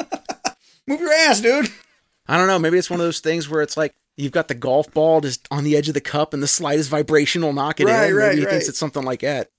move 0.88 1.01
your 1.01 1.12
ass, 1.12 1.41
dude. 1.41 1.69
I 2.29 2.38
don't 2.38 2.47
know, 2.47 2.60
maybe 2.60 2.77
it's 2.77 2.89
one 2.89 3.01
of 3.01 3.05
those 3.05 3.19
things 3.19 3.49
where 3.49 3.62
it's 3.62 3.75
like 3.75 3.93
you've 4.19 4.32
got 4.32 4.47
the 4.47 4.55
golf 4.55 4.91
ball 4.93 5.21
just 5.21 5.47
on 5.49 5.63
the 5.63 5.75
edge 5.75 5.88
of 5.88 5.93
the 5.93 6.01
cup 6.01 6.34
and 6.34 6.43
the 6.43 6.47
slightest 6.47 6.89
vibration 6.89 7.41
will 7.41 7.53
knock 7.53 7.79
it 7.79 7.86
Right, 7.86 8.10
in. 8.10 8.15
right, 8.15 8.29
maybe 8.29 8.41
he 8.41 8.45
thinks 8.47 8.67
it's 8.67 8.77
something 8.77 9.03
like 9.03 9.21
that. 9.21 9.49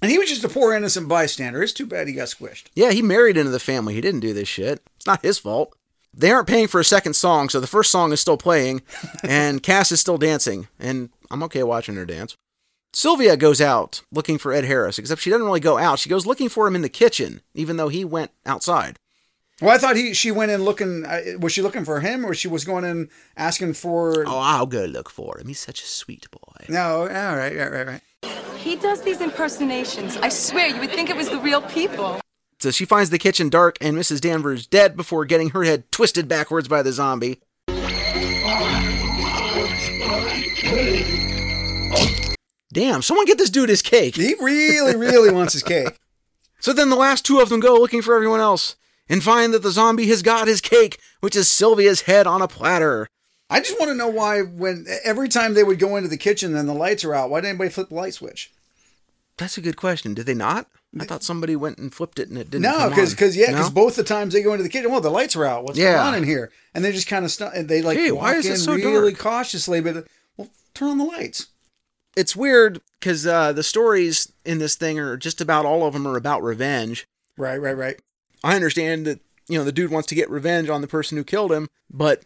And 0.00 0.10
he 0.10 0.18
was 0.18 0.28
just 0.28 0.44
a 0.44 0.48
poor 0.48 0.74
innocent 0.74 1.08
bystander. 1.08 1.62
It's 1.62 1.72
too 1.72 1.86
bad 1.86 2.06
he 2.08 2.14
got 2.14 2.28
squished. 2.28 2.66
Yeah, 2.74 2.92
he 2.92 3.02
married 3.02 3.36
into 3.36 3.50
the 3.50 3.58
family. 3.58 3.94
He 3.94 4.00
didn't 4.00 4.20
do 4.20 4.32
this 4.32 4.48
shit. 4.48 4.80
It's 4.96 5.06
not 5.06 5.22
his 5.22 5.38
fault. 5.38 5.74
They 6.14 6.30
aren't 6.30 6.48
paying 6.48 6.68
for 6.68 6.80
a 6.80 6.84
second 6.84 7.14
song, 7.14 7.48
so 7.48 7.60
the 7.60 7.66
first 7.66 7.90
song 7.90 8.12
is 8.12 8.20
still 8.20 8.36
playing, 8.38 8.82
and 9.22 9.62
Cass 9.62 9.92
is 9.92 10.00
still 10.00 10.18
dancing, 10.18 10.68
and 10.78 11.10
I'm 11.30 11.42
okay 11.44 11.62
watching 11.62 11.96
her 11.96 12.06
dance. 12.06 12.34
Sylvia 12.94 13.36
goes 13.36 13.60
out 13.60 14.00
looking 14.10 14.38
for 14.38 14.52
Ed 14.52 14.64
Harris, 14.64 14.98
except 14.98 15.20
she 15.20 15.30
doesn't 15.30 15.44
really 15.44 15.60
go 15.60 15.76
out. 15.78 15.98
She 15.98 16.08
goes 16.08 16.26
looking 16.26 16.48
for 16.48 16.66
him 16.66 16.74
in 16.74 16.82
the 16.82 16.88
kitchen, 16.88 17.42
even 17.54 17.76
though 17.76 17.88
he 17.88 18.04
went 18.04 18.30
outside. 18.46 18.96
Well, 19.60 19.74
I 19.74 19.78
thought 19.78 19.96
he 19.96 20.14
she 20.14 20.30
went 20.30 20.52
in 20.52 20.62
looking. 20.62 21.04
Uh, 21.04 21.22
was 21.40 21.52
she 21.52 21.62
looking 21.62 21.84
for 21.84 21.98
him, 22.00 22.24
or 22.24 22.32
she 22.32 22.46
was 22.46 22.64
going 22.64 22.84
in 22.84 23.08
asking 23.36 23.74
for? 23.74 24.24
Oh, 24.26 24.38
I'll 24.38 24.66
go 24.66 24.84
look 24.84 25.10
for 25.10 25.38
him. 25.38 25.48
He's 25.48 25.58
such 25.58 25.82
a 25.82 25.86
sweet 25.86 26.30
boy. 26.30 26.66
No, 26.68 27.02
all 27.02 27.06
right, 27.08 27.56
right, 27.56 27.72
right, 27.72 27.86
right. 27.86 28.02
He 28.58 28.76
does 28.76 29.02
these 29.02 29.20
impersonations. 29.20 30.16
I 30.18 30.28
swear, 30.28 30.68
you 30.68 30.78
would 30.80 30.90
think 30.90 31.10
it 31.10 31.16
was 31.16 31.28
the 31.28 31.38
real 31.38 31.62
people. 31.62 32.20
So 32.60 32.70
she 32.70 32.84
finds 32.84 33.10
the 33.10 33.18
kitchen 33.18 33.48
dark 33.48 33.78
and 33.80 33.96
Mrs. 33.96 34.20
Danvers 34.20 34.66
dead 34.66 34.96
before 34.96 35.24
getting 35.24 35.50
her 35.50 35.62
head 35.64 35.90
twisted 35.92 36.28
backwards 36.28 36.68
by 36.68 36.82
the 36.82 36.92
zombie. 36.92 37.40
Damn, 42.72 43.02
someone 43.02 43.26
get 43.26 43.38
this 43.38 43.50
dude 43.50 43.68
his 43.68 43.82
cake. 43.82 44.16
He 44.16 44.34
really, 44.40 44.96
really 44.96 45.32
wants 45.32 45.52
his 45.52 45.62
cake. 45.62 45.98
So 46.60 46.72
then 46.72 46.90
the 46.90 46.96
last 46.96 47.24
two 47.24 47.38
of 47.38 47.50
them 47.50 47.60
go 47.60 47.74
looking 47.74 48.02
for 48.02 48.16
everyone 48.16 48.40
else 48.40 48.74
and 49.08 49.22
find 49.22 49.52
that 49.54 49.62
the 49.62 49.70
zombie 49.70 50.08
has 50.08 50.22
got 50.22 50.48
his 50.48 50.60
cake, 50.60 50.98
which 51.20 51.36
is 51.36 51.48
Sylvia's 51.48 52.02
head 52.02 52.26
on 52.26 52.42
a 52.42 52.48
platter. 52.48 53.08
I 53.50 53.60
just 53.60 53.78
want 53.78 53.90
to 53.90 53.94
know 53.96 54.08
why, 54.08 54.42
when 54.42 54.86
every 55.04 55.28
time 55.28 55.54
they 55.54 55.64
would 55.64 55.78
go 55.78 55.96
into 55.96 56.08
the 56.08 56.16
kitchen 56.18 56.54
and 56.54 56.68
the 56.68 56.74
lights 56.74 57.04
are 57.04 57.14
out, 57.14 57.30
why 57.30 57.38
didn't 57.40 57.50
anybody 57.50 57.70
flip 57.70 57.88
the 57.88 57.94
light 57.94 58.14
switch? 58.14 58.52
That's 59.38 59.56
a 59.56 59.60
good 59.62 59.76
question. 59.76 60.14
Did 60.14 60.26
they 60.26 60.34
not? 60.34 60.66
I 60.98 61.04
thought 61.04 61.22
somebody 61.22 61.54
went 61.54 61.78
and 61.78 61.94
flipped 61.94 62.18
it 62.18 62.28
and 62.28 62.36
it 62.38 62.50
didn't. 62.50 62.62
No, 62.62 62.88
because 62.88 63.10
because 63.12 63.36
yeah, 63.36 63.48
because 63.52 63.68
no? 63.68 63.74
both 63.74 63.94
the 63.94 64.02
times 64.02 64.32
they 64.32 64.42
go 64.42 64.52
into 64.52 64.62
the 64.64 64.68
kitchen, 64.70 64.90
well, 64.90 65.00
the 65.02 65.10
lights 65.10 65.36
are 65.36 65.44
out. 65.44 65.62
What's 65.64 65.78
Yeah. 65.78 65.92
going 65.94 66.06
on 66.08 66.14
in 66.16 66.24
here? 66.24 66.50
And 66.74 66.82
they 66.84 66.90
just 66.92 67.06
kind 67.06 67.24
of 67.24 67.30
stu- 67.30 67.44
and 67.54 67.68
they 67.68 67.82
like 67.82 67.98
Hey, 67.98 68.10
walk 68.10 68.22
why 68.22 68.34
is 68.36 68.46
it 68.46 68.52
in 68.52 68.56
so 68.56 68.72
really 68.74 69.12
dark? 69.12 69.18
cautiously, 69.22 69.80
but 69.80 70.06
well, 70.36 70.48
turn 70.74 70.88
on 70.88 70.98
the 70.98 71.04
lights. 71.04 71.48
it's 72.16 72.34
weird 72.34 72.80
because 72.98 73.26
uh, 73.26 73.52
the 73.52 73.62
stories 73.62 74.32
in 74.44 74.58
this 74.58 74.74
thing 74.76 74.98
are 74.98 75.16
just 75.16 75.40
about 75.40 75.64
all 75.66 75.86
of 75.86 75.92
them 75.92 76.06
are 76.08 76.16
about 76.16 76.42
revenge. 76.42 77.06
Right, 77.36 77.58
right, 77.58 77.76
right. 77.76 78.00
I 78.42 78.54
understand 78.54 79.06
that 79.06 79.20
you 79.48 79.58
know 79.58 79.64
the 79.64 79.72
dude 79.72 79.90
wants 79.90 80.08
to 80.08 80.14
get 80.14 80.30
revenge 80.30 80.68
on 80.68 80.80
the 80.80 80.88
person 80.88 81.16
who 81.16 81.24
killed 81.24 81.52
him, 81.52 81.68
but 81.90 82.24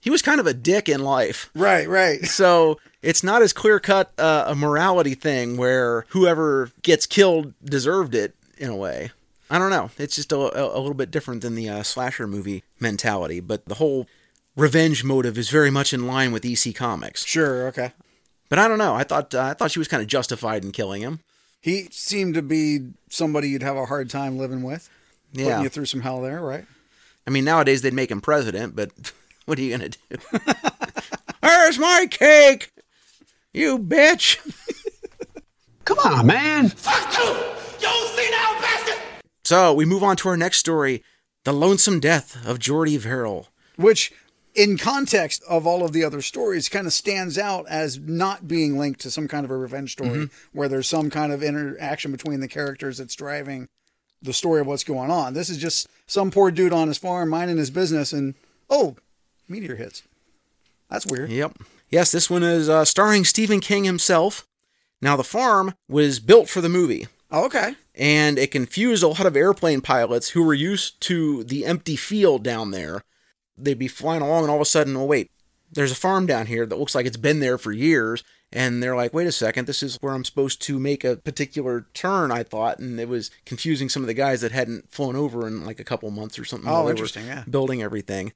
he 0.00 0.10
was 0.10 0.22
kind 0.22 0.40
of 0.40 0.46
a 0.46 0.54
dick 0.54 0.88
in 0.88 1.02
life. 1.02 1.50
Right, 1.54 1.88
right. 1.88 2.24
So 2.24 2.78
it's 3.02 3.22
not 3.22 3.42
as 3.42 3.52
clear 3.52 3.78
cut 3.80 4.12
uh, 4.18 4.44
a 4.46 4.54
morality 4.54 5.14
thing 5.14 5.56
where 5.56 6.06
whoever 6.08 6.70
gets 6.82 7.06
killed 7.06 7.54
deserved 7.64 8.14
it 8.14 8.34
in 8.56 8.70
a 8.70 8.76
way. 8.76 9.10
I 9.50 9.58
don't 9.58 9.70
know. 9.70 9.90
It's 9.98 10.14
just 10.14 10.32
a, 10.32 10.36
a, 10.36 10.78
little 10.78 10.94
bit 10.94 11.10
different 11.10 11.42
than 11.42 11.56
the 11.56 11.68
uh, 11.68 11.82
slasher 11.82 12.28
movie 12.28 12.62
mentality, 12.78 13.40
but 13.40 13.64
the 13.64 13.74
whole 13.74 14.06
revenge 14.56 15.02
motive 15.02 15.36
is 15.36 15.50
very 15.50 15.70
much 15.70 15.92
in 15.92 16.06
line 16.06 16.30
with 16.30 16.44
EC 16.44 16.72
Comics. 16.74 17.26
Sure, 17.26 17.66
okay. 17.66 17.92
But 18.48 18.60
I 18.60 18.68
don't 18.68 18.78
know. 18.78 18.94
I 18.94 19.02
thought 19.02 19.34
uh, 19.34 19.42
I 19.42 19.54
thought 19.54 19.72
she 19.72 19.80
was 19.80 19.88
kind 19.88 20.02
of 20.02 20.08
justified 20.08 20.64
in 20.64 20.70
killing 20.70 21.02
him. 21.02 21.20
He 21.60 21.88
seemed 21.90 22.34
to 22.34 22.42
be 22.42 22.90
somebody 23.08 23.48
you'd 23.48 23.62
have 23.62 23.76
a 23.76 23.86
hard 23.86 24.08
time 24.08 24.38
living 24.38 24.62
with. 24.62 24.88
Putting 25.32 25.46
Yeah. 25.46 25.62
you 25.62 25.68
through 25.68 25.86
some 25.86 26.00
hell 26.00 26.20
there, 26.20 26.40
right? 26.40 26.64
I 27.26 27.30
mean, 27.30 27.44
nowadays 27.44 27.82
they'd 27.82 27.92
make 27.94 28.10
him 28.10 28.20
president, 28.20 28.74
but 28.74 28.90
what 29.46 29.58
are 29.58 29.62
you 29.62 29.70
gonna 29.76 29.90
do? 29.90 30.16
There's 31.42 31.78
my 31.78 32.06
cake, 32.10 32.72
you 33.52 33.78
bitch. 33.78 34.38
Come 35.84 35.98
on, 35.98 36.26
man. 36.26 36.68
Fuck 36.68 37.16
you, 37.18 37.24
you 37.80 38.06
senile 38.08 38.60
bastard! 38.60 38.98
So 39.44 39.72
we 39.72 39.84
move 39.84 40.02
on 40.02 40.16
to 40.16 40.28
our 40.28 40.36
next 40.36 40.58
story: 40.58 41.02
the 41.44 41.52
lonesome 41.52 42.00
death 42.00 42.36
of 42.46 42.58
Jordy 42.58 42.96
Verrill. 42.96 43.48
Which, 43.76 44.12
in 44.54 44.76
context 44.76 45.42
of 45.48 45.66
all 45.66 45.84
of 45.84 45.92
the 45.92 46.04
other 46.04 46.20
stories, 46.22 46.68
kind 46.68 46.86
of 46.86 46.92
stands 46.92 47.38
out 47.38 47.66
as 47.68 47.98
not 47.98 48.46
being 48.46 48.78
linked 48.78 49.00
to 49.00 49.10
some 49.10 49.26
kind 49.28 49.44
of 49.44 49.50
a 49.50 49.56
revenge 49.56 49.92
story 49.92 50.10
Mhm. 50.26 50.30
where 50.52 50.68
there's 50.68 50.88
some 50.88 51.08
kind 51.10 51.32
of 51.32 51.42
interaction 51.42 52.12
between 52.12 52.40
the 52.40 52.48
characters 52.48 52.98
that's 52.98 53.14
driving 53.14 53.68
the 54.22 54.32
story 54.32 54.60
of 54.60 54.66
what's 54.66 54.84
going 54.84 55.10
on. 55.10 55.34
This 55.34 55.48
is 55.48 55.58
just 55.58 55.88
some 56.06 56.30
poor 56.30 56.50
dude 56.50 56.72
on 56.72 56.88
his 56.88 56.98
farm 56.98 57.28
minding 57.28 57.56
his 57.56 57.70
business, 57.70 58.12
and 58.12 58.34
oh, 58.68 58.96
meteor 59.48 59.76
hits. 59.76 60.02
That's 60.90 61.06
weird. 61.06 61.30
Yep. 61.30 61.58
Yes, 61.90 62.12
this 62.12 62.28
one 62.30 62.42
is 62.42 62.68
uh, 62.68 62.84
starring 62.84 63.24
Stephen 63.24 63.60
King 63.60 63.84
himself. 63.84 64.46
Now, 65.02 65.16
the 65.16 65.24
farm 65.24 65.74
was 65.88 66.20
built 66.20 66.48
for 66.48 66.60
the 66.60 66.68
movie. 66.68 67.06
Oh, 67.30 67.44
okay. 67.46 67.74
And 67.94 68.38
it 68.38 68.50
confused 68.50 69.02
a 69.02 69.08
lot 69.08 69.26
of 69.26 69.36
airplane 69.36 69.80
pilots 69.80 70.30
who 70.30 70.42
were 70.42 70.54
used 70.54 71.00
to 71.02 71.44
the 71.44 71.64
empty 71.64 71.96
field 71.96 72.42
down 72.42 72.70
there. 72.70 73.02
They'd 73.56 73.78
be 73.78 73.88
flying 73.88 74.22
along, 74.22 74.42
and 74.42 74.50
all 74.50 74.56
of 74.56 74.62
a 74.62 74.66
sudden, 74.66 74.96
oh, 74.96 75.04
wait, 75.04 75.30
there's 75.70 75.92
a 75.92 75.96
farm 75.96 76.26
down 76.26 76.46
here 76.46 76.66
that 76.66 76.78
looks 76.78 76.94
like 76.94 77.06
it's 77.06 77.16
been 77.16 77.40
there 77.40 77.58
for 77.58 77.72
years. 77.72 78.24
And 78.52 78.82
they're 78.82 78.96
like, 78.96 79.14
wait 79.14 79.28
a 79.28 79.32
second, 79.32 79.66
this 79.66 79.82
is 79.82 79.96
where 80.00 80.12
I'm 80.12 80.24
supposed 80.24 80.60
to 80.62 80.80
make 80.80 81.04
a 81.04 81.16
particular 81.16 81.86
turn, 81.94 82.32
I 82.32 82.42
thought. 82.42 82.80
And 82.80 82.98
it 82.98 83.08
was 83.08 83.30
confusing 83.46 83.88
some 83.88 84.02
of 84.02 84.08
the 84.08 84.14
guys 84.14 84.40
that 84.40 84.50
hadn't 84.50 84.90
flown 84.90 85.14
over 85.14 85.46
in 85.46 85.64
like 85.64 85.78
a 85.78 85.84
couple 85.84 86.10
months 86.10 86.38
or 86.38 86.44
something. 86.44 86.68
Oh, 86.68 86.72
while 86.72 86.82
they 86.82 86.86
were 86.86 86.90
interesting, 86.90 87.26
yeah. 87.26 87.44
Building 87.48 87.80
everything. 87.80 88.32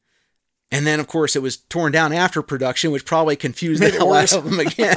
And 0.70 0.87
then, 0.87 1.00
of 1.00 1.09
course, 1.09 1.35
it 1.37 1.42
was 1.42 1.57
torn 1.57 1.92
down 1.92 2.12
after 2.12 2.42
production, 2.42 2.90
which 2.90 3.05
probably 3.05 3.37
confused 3.37 3.81
Made 3.81 3.94
the 3.94 3.98
hell 3.98 4.12
out 4.12 4.33
of 4.33 4.44
them 4.44 4.61
again. 4.61 4.96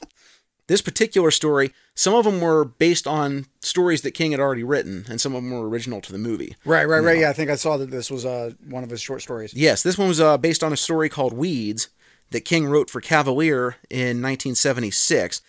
this 0.66 0.82
particular 0.82 1.30
story, 1.30 1.72
some 1.94 2.14
of 2.14 2.24
them 2.24 2.40
were 2.40 2.64
based 2.64 3.06
on 3.06 3.46
stories 3.60 4.02
that 4.02 4.12
King 4.12 4.32
had 4.32 4.40
already 4.40 4.62
written, 4.62 5.06
and 5.08 5.20
some 5.20 5.34
of 5.34 5.42
them 5.42 5.52
were 5.52 5.68
original 5.68 6.00
to 6.00 6.12
the 6.12 6.18
movie. 6.18 6.56
Right, 6.64 6.84
right, 6.84 7.00
right. 7.00 7.18
Yeah, 7.18 7.30
I 7.30 7.32
think 7.32 7.50
I 7.50 7.56
saw 7.56 7.76
that 7.76 7.90
this 7.90 8.10
was 8.10 8.24
uh, 8.24 8.52
one 8.68 8.84
of 8.84 8.90
his 8.90 9.00
short 9.00 9.22
stories. 9.22 9.54
Yes, 9.54 9.82
this 9.82 9.98
one 9.98 10.08
was 10.08 10.20
uh, 10.20 10.38
based 10.38 10.62
on 10.62 10.72
a 10.72 10.76
story 10.76 11.08
called 11.08 11.32
Weeds 11.32 11.88
that 12.30 12.44
King 12.44 12.66
wrote 12.66 12.90
for 12.90 13.00
Cavalier 13.00 13.76
in 13.88 14.22
1976. 14.22 15.40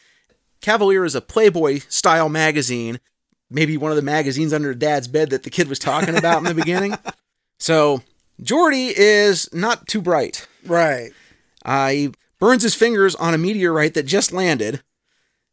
Cavalier 0.62 1.06
is 1.06 1.15
a 1.15 1.22
Playboy 1.22 1.80
style 1.89 2.30
magazine, 2.30 3.00
maybe 3.50 3.78
one 3.78 3.91
of 3.91 3.96
the 3.96 4.02
magazines 4.02 4.54
under 4.54 4.74
dad's 4.74 5.08
bed 5.08 5.30
that 5.32 5.44
the 5.44 5.50
kid 5.50 5.67
was 5.67 5.80
talking 5.80 6.17
about 6.17 6.38
in 6.39 6.44
the 6.46 6.54
beginning. 6.54 6.96
So, 7.60 8.02
Jordy 8.41 8.88
is 8.88 9.48
not 9.54 9.88
too 9.88 10.02
bright. 10.02 10.48
Right. 10.65 11.12
Uh, 11.63 11.89
he 11.89 12.12
burns 12.39 12.63
his 12.63 12.74
fingers 12.74 13.13
on 13.13 13.36
a 13.36 13.38
meteorite 13.38 13.94
that 13.94 14.08
just 14.08 14.32
landed. 14.32 14.82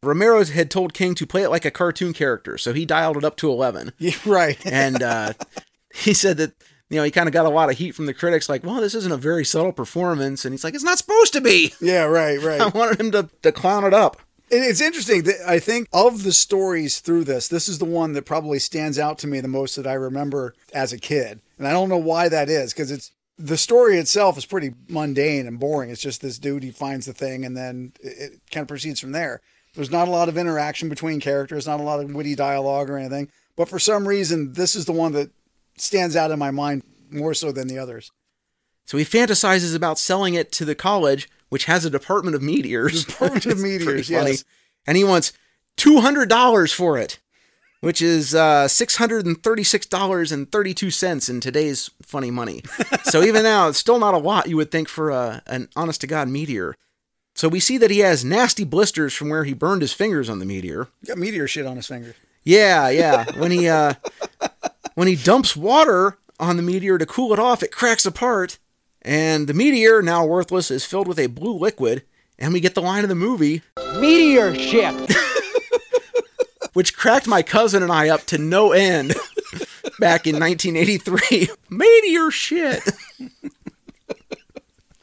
Romero 0.01 0.43
had 0.43 0.71
told 0.71 0.95
King 0.95 1.13
to 1.13 1.27
play 1.27 1.43
it 1.43 1.49
like 1.49 1.65
a 1.65 1.69
cartoon 1.71 2.13
character, 2.13 2.57
so 2.57 2.73
he 2.73 2.83
dialed 2.83 3.17
it 3.17 3.23
up 3.23 3.37
to 3.37 3.51
11. 3.51 3.93
Yeah, 3.99 4.15
right. 4.25 4.57
and 4.65 5.03
uh, 5.03 5.33
he 5.93 6.15
said 6.15 6.37
that 6.37 6.53
you 6.89 6.97
know 6.97 7.03
he 7.03 7.11
kind 7.11 7.27
of 7.27 7.33
got 7.33 7.45
a 7.45 7.49
lot 7.49 7.69
of 7.69 7.77
heat 7.77 7.91
from 7.91 8.05
the 8.05 8.13
critics, 8.13 8.49
like, 8.49 8.63
"Well, 8.63 8.81
this 8.81 8.95
isn't 8.95 9.11
a 9.11 9.17
very 9.17 9.45
subtle 9.45 9.71
performance," 9.71 10.45
and 10.45 10.53
he's 10.53 10.63
like, 10.63 10.73
"It's 10.73 10.83
not 10.83 10.97
supposed 10.97 11.33
to 11.33 11.41
be." 11.41 11.73
Yeah, 11.79 12.03
right, 12.03 12.39
right. 12.43 12.61
I 12.61 12.67
wanted 12.67 12.99
him 12.99 13.11
to, 13.11 13.29
to 13.43 13.51
clown 13.51 13.83
it 13.83 13.93
up. 13.93 14.21
It's 14.51 14.81
interesting. 14.81 15.23
that 15.23 15.47
I 15.47 15.59
think 15.59 15.87
of 15.93 16.23
the 16.23 16.33
stories 16.33 16.99
through 16.99 17.25
this, 17.25 17.47
this 17.47 17.69
is 17.69 17.77
the 17.77 17.85
one 17.85 18.13
that 18.13 18.25
probably 18.25 18.57
stands 18.57 18.97
out 18.97 19.19
to 19.19 19.27
me 19.27 19.41
the 19.41 19.47
most 19.47 19.75
that 19.75 19.85
I 19.85 19.93
remember 19.93 20.55
as 20.73 20.91
a 20.91 20.97
kid. 20.97 21.41
And 21.57 21.67
I 21.67 21.71
don't 21.71 21.89
know 21.89 21.97
why 21.97 22.29
that 22.29 22.49
is 22.49 22.73
because 22.73 22.89
it's 22.89 23.11
the 23.37 23.57
story 23.57 23.97
itself 23.97 24.37
is 24.37 24.45
pretty 24.45 24.73
mundane 24.87 25.45
and 25.45 25.59
boring. 25.59 25.91
It's 25.91 26.01
just 26.01 26.21
this 26.21 26.39
dude, 26.39 26.63
he 26.63 26.71
finds 26.71 27.05
the 27.05 27.13
thing 27.13 27.45
and 27.45 27.55
then 27.55 27.93
it, 28.01 28.07
it 28.07 28.41
kind 28.51 28.63
of 28.63 28.67
proceeds 28.67 28.99
from 28.99 29.11
there. 29.11 29.41
There's 29.75 29.91
not 29.91 30.07
a 30.07 30.11
lot 30.11 30.29
of 30.29 30.37
interaction 30.37 30.89
between 30.89 31.19
characters, 31.19 31.67
not 31.67 31.79
a 31.79 31.83
lot 31.83 31.99
of 31.99 32.11
witty 32.11 32.35
dialogue 32.35 32.89
or 32.89 32.97
anything. 32.97 33.29
But 33.55 33.69
for 33.69 33.77
some 33.77 34.07
reason, 34.07 34.53
this 34.53 34.75
is 34.75 34.85
the 34.85 34.93
one 34.93 35.11
that 35.11 35.29
stands 35.81 36.15
out 36.15 36.31
in 36.31 36.39
my 36.39 36.51
mind 36.51 36.83
more 37.11 37.33
so 37.33 37.51
than 37.51 37.67
the 37.67 37.79
others. 37.79 38.11
So 38.85 38.97
he 38.97 39.05
fantasizes 39.05 39.75
about 39.75 39.99
selling 39.99 40.33
it 40.33 40.51
to 40.53 40.65
the 40.65 40.75
college, 40.75 41.29
which 41.49 41.65
has 41.65 41.85
a 41.85 41.89
department 41.89 42.35
of 42.35 42.41
meteors. 42.41 43.05
Department 43.05 43.45
of 43.45 43.59
Meteors, 43.61 44.09
yes. 44.09 44.43
And 44.87 44.97
he 44.97 45.03
wants 45.03 45.31
two 45.77 45.99
hundred 45.99 46.27
dollars 46.29 46.71
for 46.71 46.97
it, 46.97 47.19
which 47.81 48.01
is 48.01 48.33
uh, 48.33 48.67
six 48.67 48.95
hundred 48.95 49.25
and 49.27 49.41
thirty-six 49.43 49.85
dollars 49.85 50.31
and 50.31 50.51
thirty-two 50.51 50.89
cents 50.89 51.29
in 51.29 51.39
today's 51.39 51.91
funny 52.01 52.31
money. 52.31 52.63
so 53.03 53.21
even 53.21 53.43
now, 53.43 53.67
it's 53.67 53.77
still 53.77 53.99
not 53.99 54.15
a 54.15 54.17
lot 54.17 54.49
you 54.49 54.57
would 54.57 54.71
think 54.71 54.87
for 54.89 55.11
a, 55.11 55.43
an 55.45 55.69
honest-to-god 55.75 56.27
meteor. 56.27 56.75
So 57.35 57.47
we 57.47 57.59
see 57.59 57.77
that 57.77 57.91
he 57.91 57.99
has 57.99 58.25
nasty 58.25 58.63
blisters 58.63 59.13
from 59.13 59.29
where 59.29 59.43
he 59.43 59.53
burned 59.53 59.81
his 59.81 59.93
fingers 59.93 60.29
on 60.29 60.39
the 60.39 60.45
meteor. 60.45 60.87
Got 61.05 61.19
meteor 61.19 61.47
shit 61.47 61.65
on 61.65 61.75
his 61.75 61.87
fingers. 61.87 62.15
Yeah, 62.43 62.89
yeah. 62.89 63.25
When 63.37 63.51
he 63.51 63.67
uh 63.69 63.93
when 64.99 65.07
he 65.07 65.15
dumps 65.15 65.55
water 65.55 66.17
on 66.41 66.57
the 66.57 66.61
meteor 66.61 66.97
to 66.97 67.05
cool 67.05 67.31
it 67.31 67.39
off, 67.39 67.63
it 67.63 67.71
cracks 67.71 68.05
apart, 68.05 68.59
and 69.01 69.47
the 69.47 69.53
meteor, 69.53 70.01
now 70.01 70.25
worthless, 70.25 70.69
is 70.69 70.83
filled 70.83 71.07
with 71.07 71.17
a 71.17 71.27
blue 71.27 71.53
liquid, 71.53 72.03
and 72.37 72.51
we 72.51 72.59
get 72.59 72.75
the 72.75 72.81
line 72.81 73.03
of 73.03 73.09
the 73.09 73.15
movie, 73.15 73.61
Meteor 73.97 74.55
ship. 74.55 74.93
which 76.73 76.97
cracked 76.97 77.27
my 77.27 77.41
cousin 77.41 77.81
and 77.81 77.93
I 77.93 78.09
up 78.09 78.25
to 78.25 78.37
no 78.37 78.73
end 78.73 79.11
back 80.01 80.27
in 80.27 80.37
1983. 80.37 81.47
Meteor 81.69 82.29
shit. 82.29 82.83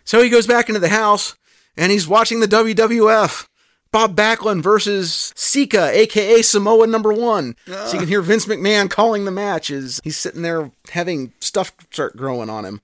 so 0.04 0.22
he 0.22 0.28
goes 0.28 0.46
back 0.46 0.68
into 0.68 0.78
the 0.78 0.90
house 0.90 1.36
and 1.74 1.90
he's 1.90 2.06
watching 2.06 2.40
the 2.40 2.48
WWF. 2.48 3.48
Bob 3.96 4.14
Backlund 4.14 4.62
versus 4.62 5.32
Sika, 5.34 5.90
aka 5.90 6.42
Samoa 6.42 6.86
number 6.86 7.14
one. 7.14 7.56
So 7.66 7.94
you 7.94 7.98
can 8.00 8.08
hear 8.08 8.20
Vince 8.20 8.44
McMahon 8.44 8.90
calling 8.90 9.24
the 9.24 9.30
match 9.30 9.70
as 9.70 10.02
he's 10.04 10.18
sitting 10.18 10.42
there 10.42 10.70
having 10.90 11.32
stuff 11.40 11.72
start 11.90 12.14
growing 12.14 12.50
on 12.50 12.66
him. 12.66 12.82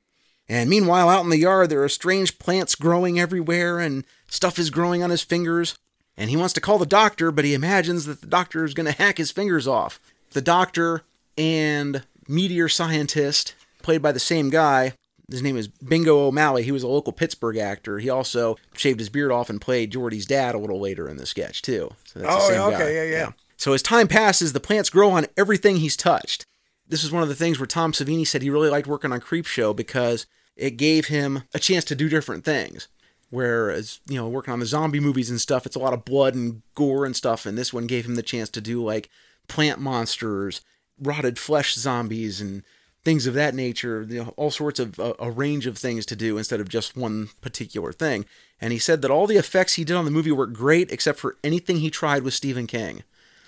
And 0.49 0.71
meanwhile, 0.71 1.11
out 1.11 1.23
in 1.23 1.29
the 1.29 1.37
yard, 1.37 1.69
there 1.69 1.85
are 1.85 1.89
strange 1.91 2.39
plants 2.39 2.75
growing 2.75 3.21
everywhere 3.21 3.79
and 3.79 4.07
stuff 4.27 4.59
is 4.59 4.71
growing 4.71 5.03
on 5.03 5.11
his 5.11 5.23
fingers. 5.23 5.77
And 6.17 6.31
he 6.31 6.37
wants 6.39 6.55
to 6.55 6.63
call 6.63 6.79
the 6.79 6.87
doctor, 6.87 7.31
but 7.31 7.45
he 7.45 7.53
imagines 7.53 8.07
that 8.07 8.23
the 8.23 8.27
doctor 8.27 8.65
is 8.65 8.73
going 8.73 8.87
to 8.87 8.93
hack 8.93 9.19
his 9.19 9.31
fingers 9.31 9.67
off. 9.67 10.01
The 10.31 10.41
doctor 10.41 11.03
and 11.37 12.05
meteor 12.27 12.71
scientist 12.71 13.55
played 13.83 14.01
by 14.01 14.13
the 14.13 14.19
same 14.19 14.49
guy. 14.49 14.95
His 15.33 15.43
name 15.43 15.57
is 15.57 15.67
Bingo 15.67 16.19
O'Malley. 16.27 16.63
He 16.63 16.71
was 16.73 16.83
a 16.85 16.89
local 16.89 17.13
Pittsburgh 17.13 17.57
actor. 17.57 17.99
He 17.99 18.09
also 18.09 18.57
shaved 18.77 19.01
his 19.01 19.09
beard 19.09 19.33
off 19.33 19.51
and 19.51 19.61
played 19.61 19.91
Jordy's 19.91 20.27
dad 20.27 20.55
a 20.55 20.59
little 20.59 20.79
later 20.81 21.09
in 21.09 21.17
the 21.17 21.27
sketch 21.27 21.63
too. 21.63 21.91
So 22.05 22.21
that's 22.21 22.49
the 22.49 22.57
Oh, 22.59 22.69
okay, 22.69 22.79
guy. 22.79 22.91
yeah, 22.93 23.05
yeah. 23.05 23.33
So 23.57 23.73
as 23.73 23.83
time 23.83 24.09
passes, 24.09 24.53
the 24.53 24.61
plants 24.61 24.91
grow 24.91 25.11
on 25.11 25.27
everything 25.37 25.77
he's 25.77 25.97
touched. 25.97 26.47
This 26.89 27.03
is 27.03 27.11
one 27.13 27.23
of 27.23 27.29
the 27.29 27.35
things 27.35 27.59
where 27.59 27.67
Tom 27.67 27.93
Savini 27.93 28.27
said 28.27 28.43
he 28.43 28.51
really 28.51 28.69
liked 28.71 28.87
working 28.87 29.13
on 29.13 29.21
Creepshow 29.21 29.75
because 29.75 30.27
it 30.57 30.73
gave 30.77 31.07
him 31.07 31.45
a 31.55 31.59
chance 31.59 31.85
to 31.87 31.95
do 31.95 32.09
different 32.09 32.45
things. 32.45 32.89
Whereas, 33.31 34.01
you 34.07 34.17
know, 34.17 34.29
working 34.29 34.53
on 34.53 34.61
the 34.61 34.67
zombie 34.67 35.01
movies 35.01 35.31
and 35.31 35.41
stuff, 35.41 35.65
it's 35.65 35.77
a 35.77 35.79
lot 35.79 35.95
of 35.95 36.05
blood 36.05 36.35
and 36.35 36.61
gore 36.75 37.07
and 37.07 37.17
stuff, 37.17 37.47
and 37.47 37.57
this 37.57 37.73
one 37.73 37.87
gave 37.87 38.05
him 38.05 38.17
the 38.17 38.23
chance 38.23 38.51
to 38.51 38.61
do 38.61 38.85
like 38.85 39.09
plant 39.49 39.81
monsters, 39.81 40.61
rotted 41.01 41.39
flesh 41.39 41.75
zombies, 41.75 42.43
and 42.43 42.63
things 43.05 43.27
of 43.27 43.35
that 43.35 43.55
nature. 43.55 44.07
You 44.09 44.25
know, 44.25 44.35
all 44.37 44.51
sorts 44.51 44.79
of 44.81 44.99
uh, 45.01 45.15
a 45.19 45.31
range 45.31 45.67
of 45.67 45.77
things 45.79 46.07
to 46.07 46.17
do 46.17 46.39
instead 46.39 46.61
of 46.61 46.69
just 46.69 46.97
one 46.97 47.31
particular 47.41 47.93
thing. 47.93 48.25
And 48.61 48.73
he 48.73 48.79
said 48.79 49.03
that 49.03 49.11
all 49.11 49.27
the 49.27 49.37
effects 49.37 49.75
he 49.75 49.85
did 49.85 49.97
on 49.97 50.05
the 50.05 50.11
movie 50.11 50.31
were 50.33 50.47
great 50.47 50.93
except 50.93 51.19
for 51.19 51.37
anything 51.43 51.79
he 51.79 51.91
tried 51.91 52.23
with 52.23 52.35
Stephen 52.35 52.67
King. 52.67 53.03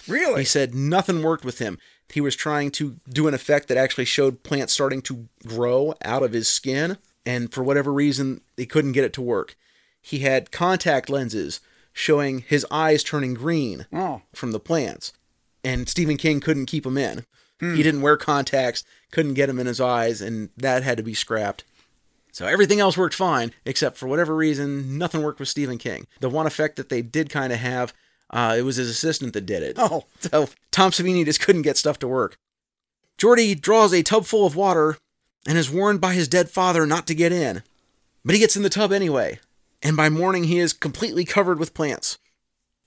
Really? 0.09 0.41
He 0.41 0.45
said 0.45 0.75
nothing 0.75 1.23
worked 1.23 1.45
with 1.45 1.59
him. 1.61 1.79
He 2.13 2.21
was 2.21 2.37
trying 2.37 2.71
to 2.73 2.97
do 3.09 3.27
an 3.29 3.35
effect 3.35 3.69
that 3.69 3.79
actually 3.79 4.05
showed 4.05 4.43
plants 4.43 4.73
starting 4.75 5.01
to 5.03 5.29
grow 5.47 5.95
out 6.05 6.23
of 6.23 6.33
his 6.33 6.47
skin, 6.49 6.99
and 7.25 7.51
for 7.53 7.63
whatever 7.65 7.91
reason, 7.93 8.43
he 8.57 8.67
couldn't 8.67 8.93
get 8.93 9.05
it 9.05 9.15
to 9.15 9.23
work. 9.23 9.57
He 10.03 10.19
had 10.19 10.51
contact 10.53 11.09
lenses 11.09 11.61
showing 11.95 12.41
his 12.41 12.67
eyes 12.71 13.03
turning 13.03 13.33
green 13.33 13.87
Oh. 13.93 14.21
from 14.35 14.53
the 14.53 14.61
plants, 14.61 15.15
and 15.65 15.89
Stephen 15.89 16.19
King 16.19 16.41
couldn't 16.41 16.67
keep 16.67 16.85
them 16.85 16.99
in. 16.99 17.25
Hmm. 17.61 17.75
He 17.75 17.83
didn't 17.83 18.03
wear 18.03 18.17
contacts, 18.17 18.85
couldn't 19.11 19.35
get 19.35 19.47
them 19.47 19.59
in 19.59 19.67
his 19.67 19.81
eyes, 19.81 20.21
and 20.21 20.51
that 20.57 20.83
had 20.83 20.97
to 20.97 21.03
be 21.03 21.15
scrapped. 21.15 21.65
So 22.33 22.47
everything 22.47 22.81
else 22.81 22.97
worked 22.97 23.15
fine, 23.15 23.53
except 23.65 23.97
for 23.97 24.09
whatever 24.09 24.35
reason, 24.35 24.99
nothing 24.99 25.23
worked 25.23 25.39
with 25.39 25.49
Stephen 25.49 25.79
King. 25.79 26.09
The 26.19 26.29
one 26.29 26.47
effect 26.47 26.77
that 26.77 26.89
they 26.89 27.01
did 27.01 27.31
kind 27.31 27.53
of 27.53 27.61
have, 27.61 27.95
uh, 28.31 28.57
it 28.59 28.63
was 28.63 28.77
his 28.77 28.91
assistant 28.91 29.35
that 29.35 29.47
did 29.47 29.63
it. 29.63 29.77
Oh. 29.79 30.05
So 30.19 30.49
Tom 30.73 30.91
Savini 30.91 31.25
just 31.25 31.41
couldn't 31.41 31.63
get 31.63 31.77
stuff 31.77 31.99
to 32.01 32.09
work. 32.09 32.37
Jordy 33.19 33.55
draws 33.55 33.93
a 33.93 34.03
tub 34.03 34.25
full 34.25 34.47
of 34.47 34.57
water 34.57 34.99
and 35.47 35.57
is 35.57 35.71
warned 35.71 36.01
by 36.01 36.15
his 36.15 36.27
dead 36.27 36.51
father 36.51 36.87
not 36.87 37.07
to 37.07 37.15
get 37.15 37.31
in. 37.31 37.63
But 38.25 38.35
he 38.35 38.41
gets 38.41 38.57
in 38.57 38.63
the 38.63 38.71
tub 38.71 38.91
anyway, 38.91 39.39
and 39.83 39.97
by 39.97 40.09
morning 40.09 40.45
he 40.45 40.59
is 40.59 40.73
completely 40.73 41.25
covered 41.25 41.59
with 41.59 41.75
plants. 41.75 42.19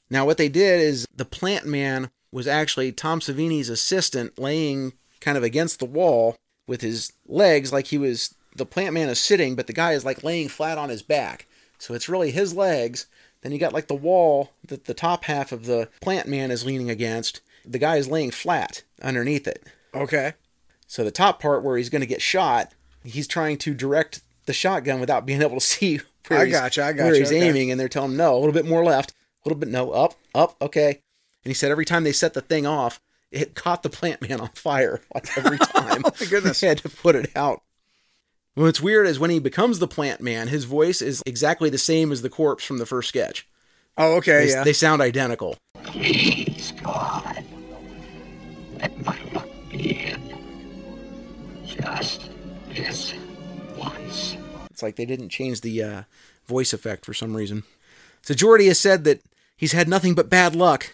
Now, 0.09 0.25
what 0.25 0.37
they 0.37 0.49
did 0.49 0.81
is 0.81 1.05
the 1.15 1.25
plant 1.25 1.65
man 1.65 2.09
was 2.31 2.47
actually 2.47 2.91
Tom 2.91 3.19
Savini's 3.19 3.69
assistant 3.69 4.37
laying 4.37 4.93
kind 5.21 5.37
of 5.37 5.43
against 5.43 5.79
the 5.79 5.85
wall 5.85 6.35
with 6.67 6.81
his 6.81 7.13
legs 7.27 7.71
like 7.71 7.87
he 7.87 7.97
was 7.97 8.35
the 8.55 8.65
plant 8.65 8.93
man 8.93 9.09
is 9.09 9.19
sitting, 9.19 9.55
but 9.55 9.67
the 9.67 9.73
guy 9.73 9.93
is 9.93 10.03
like 10.03 10.23
laying 10.23 10.49
flat 10.49 10.77
on 10.77 10.89
his 10.89 11.01
back. 11.01 11.47
So 11.77 11.93
it's 11.93 12.09
really 12.09 12.31
his 12.31 12.53
legs. 12.53 13.07
Then 13.41 13.51
you 13.51 13.59
got 13.59 13.73
like 13.73 13.87
the 13.87 13.95
wall 13.95 14.51
that 14.67 14.85
the 14.85 14.93
top 14.93 15.25
half 15.25 15.51
of 15.51 15.65
the 15.65 15.89
plant 16.01 16.27
man 16.27 16.51
is 16.51 16.65
leaning 16.65 16.89
against. 16.89 17.41
The 17.65 17.79
guy 17.79 17.97
is 17.97 18.07
laying 18.07 18.31
flat 18.31 18.83
underneath 19.01 19.47
it. 19.47 19.67
Okay. 19.93 20.33
So 20.87 21.03
the 21.03 21.11
top 21.11 21.39
part 21.41 21.63
where 21.63 21.77
he's 21.77 21.89
going 21.89 22.01
to 22.01 22.07
get 22.07 22.21
shot, 22.21 22.73
he's 23.03 23.27
trying 23.27 23.57
to 23.59 23.73
direct 23.73 24.21
the 24.45 24.53
shotgun 24.53 24.99
without 24.99 25.25
being 25.25 25.41
able 25.41 25.55
to 25.55 25.65
see 25.65 25.99
where 26.27 26.39
I 26.39 26.45
he's, 26.45 26.53
gotcha, 26.53 26.81
I 26.83 26.85
where 26.87 26.95
gotcha, 26.95 27.19
he's 27.19 27.31
okay. 27.31 27.47
aiming, 27.47 27.71
and 27.71 27.79
they're 27.79 27.89
telling 27.89 28.11
him 28.11 28.17
no, 28.17 28.35
a 28.35 28.39
little 28.39 28.53
bit 28.53 28.65
more 28.65 28.83
left, 28.83 29.11
a 29.11 29.49
little 29.49 29.59
bit 29.59 29.69
no, 29.69 29.91
up, 29.91 30.15
up, 30.33 30.55
okay. 30.61 31.01
And 31.47 31.51
he 31.51 31.55
said 31.55 31.71
every 31.71 31.85
time 31.85 32.03
they 32.03 32.11
set 32.11 32.33
the 32.33 32.41
thing 32.41 32.67
off, 32.67 32.99
it 33.31 33.55
caught 33.55 33.81
the 33.81 33.89
plant 33.89 34.21
man 34.21 34.41
on 34.41 34.49
fire, 34.49 34.99
like 35.15 35.29
every 35.37 35.57
time. 35.57 36.01
Oh 36.05 36.11
my 36.19 36.25
goodness. 36.25 36.59
they 36.59 36.67
had 36.67 36.79
to 36.79 36.89
put 36.89 37.15
it 37.15 37.31
out. 37.37 37.61
What's 38.55 38.81
weird 38.81 39.07
is 39.07 39.17
when 39.17 39.29
he 39.29 39.39
becomes 39.39 39.79
the 39.79 39.87
plant 39.87 40.19
man, 40.19 40.49
his 40.49 40.65
voice 40.65 41.01
is 41.01 41.23
exactly 41.25 41.69
the 41.69 41.77
same 41.77 42.11
as 42.11 42.21
the 42.21 42.29
corpse 42.29 42.65
from 42.65 42.79
the 42.79 42.85
first 42.85 43.07
sketch. 43.07 43.47
Oh, 43.97 44.15
okay, 44.17 44.47
They, 44.47 44.51
yeah. 44.51 44.65
they 44.65 44.73
sound 44.73 45.01
identical. 45.01 45.55
Please, 45.83 46.73
God. 46.83 47.45
Let 48.81 49.05
my 49.05 49.17
luck 49.31 49.47
be 49.69 49.91
in. 50.01 50.21
Just 51.65 52.29
this 52.75 53.13
once. 53.77 54.35
It's 54.69 54.83
like 54.83 54.97
they 54.97 55.05
didn't 55.05 55.29
change 55.29 55.61
the 55.61 55.81
uh, 55.81 56.01
voice 56.45 56.73
effect 56.73 57.05
for 57.05 57.13
some 57.13 57.37
reason. 57.37 57.63
So 58.21 58.33
Jordy 58.33 58.67
has 58.67 58.77
said 58.79 59.05
that 59.05 59.21
he's 59.55 59.71
had 59.71 59.87
nothing 59.87 60.13
but 60.13 60.29
bad 60.29 60.53
luck, 60.53 60.91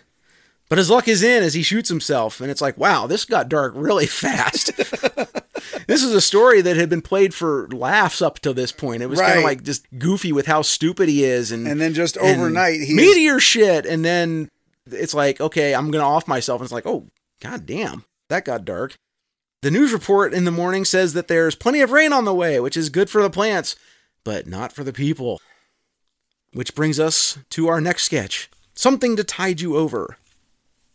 but 0.70 0.78
his 0.78 0.90
luck 0.90 1.08
is 1.08 1.22
in 1.24 1.44
as 1.44 1.54
he 1.54 1.62
shoots 1.64 1.90
himself, 1.90 2.42
and 2.42 2.50
it's 2.50 2.62
like, 2.62 2.78
wow, 2.78 3.08
this 3.08 3.26
got 3.26 3.50
dark 3.50 3.74
really 3.76 4.06
fast. 4.08 4.76
this 5.88 6.04
is 6.04 6.14
a 6.14 6.22
story 6.22 6.62
that 6.62 6.78
had 6.78 6.90
been 6.90 7.02
played 7.02 7.34
for 7.34 7.68
laughs 7.70 8.22
up 8.22 8.40
to 8.40 8.54
this 8.54 8.72
point. 8.72 9.04
It 9.04 9.08
was 9.08 9.20
kind 9.20 9.40
of 9.40 9.44
like 9.44 9.64
just 9.64 9.86
goofy 9.98 10.32
with 10.32 10.46
how 10.46 10.62
stupid 10.62 11.10
he 11.10 11.24
is, 11.24 11.52
and 11.52 11.68
And 11.68 11.80
then 11.80 11.94
just 11.94 12.18
overnight, 12.18 12.82
he 12.82 12.94
meteor 12.94 13.40
shit, 13.40 13.86
and 13.86 14.04
then 14.04 14.50
it's 14.88 15.14
like, 15.14 15.40
okay, 15.40 15.74
I'm 15.76 15.92
gonna 15.92 16.04
off 16.04 16.28
myself, 16.28 16.62
and 16.62 16.66
it's 16.66 16.74
like, 16.74 16.88
oh, 16.88 17.08
god 17.42 17.66
damn, 17.66 18.06
that 18.30 18.46
got 18.46 18.66
dark. 18.66 18.96
The 19.62 19.72
news 19.72 19.94
report 19.94 20.34
in 20.34 20.44
the 20.44 20.52
morning 20.52 20.84
says 20.84 21.14
that 21.14 21.30
there's 21.30 21.56
plenty 21.56 21.80
of 21.80 21.92
rain 21.92 22.12
on 22.12 22.26
the 22.26 22.34
way, 22.34 22.60
which 22.60 22.76
is 22.76 22.90
good 22.90 23.10
for 23.10 23.22
the 23.22 23.30
plants, 23.30 23.78
but 24.26 24.46
not 24.46 24.74
for 24.74 24.84
the 24.84 24.92
people. 24.92 25.40
Which 26.52 26.76
brings 26.76 27.00
us 27.00 27.40
to 27.52 27.68
our 27.68 27.80
next 27.80 28.04
sketch 28.04 28.50
Something 28.76 29.16
to 29.16 29.24
Tide 29.24 29.62
You 29.62 29.78
Over. 29.78 30.18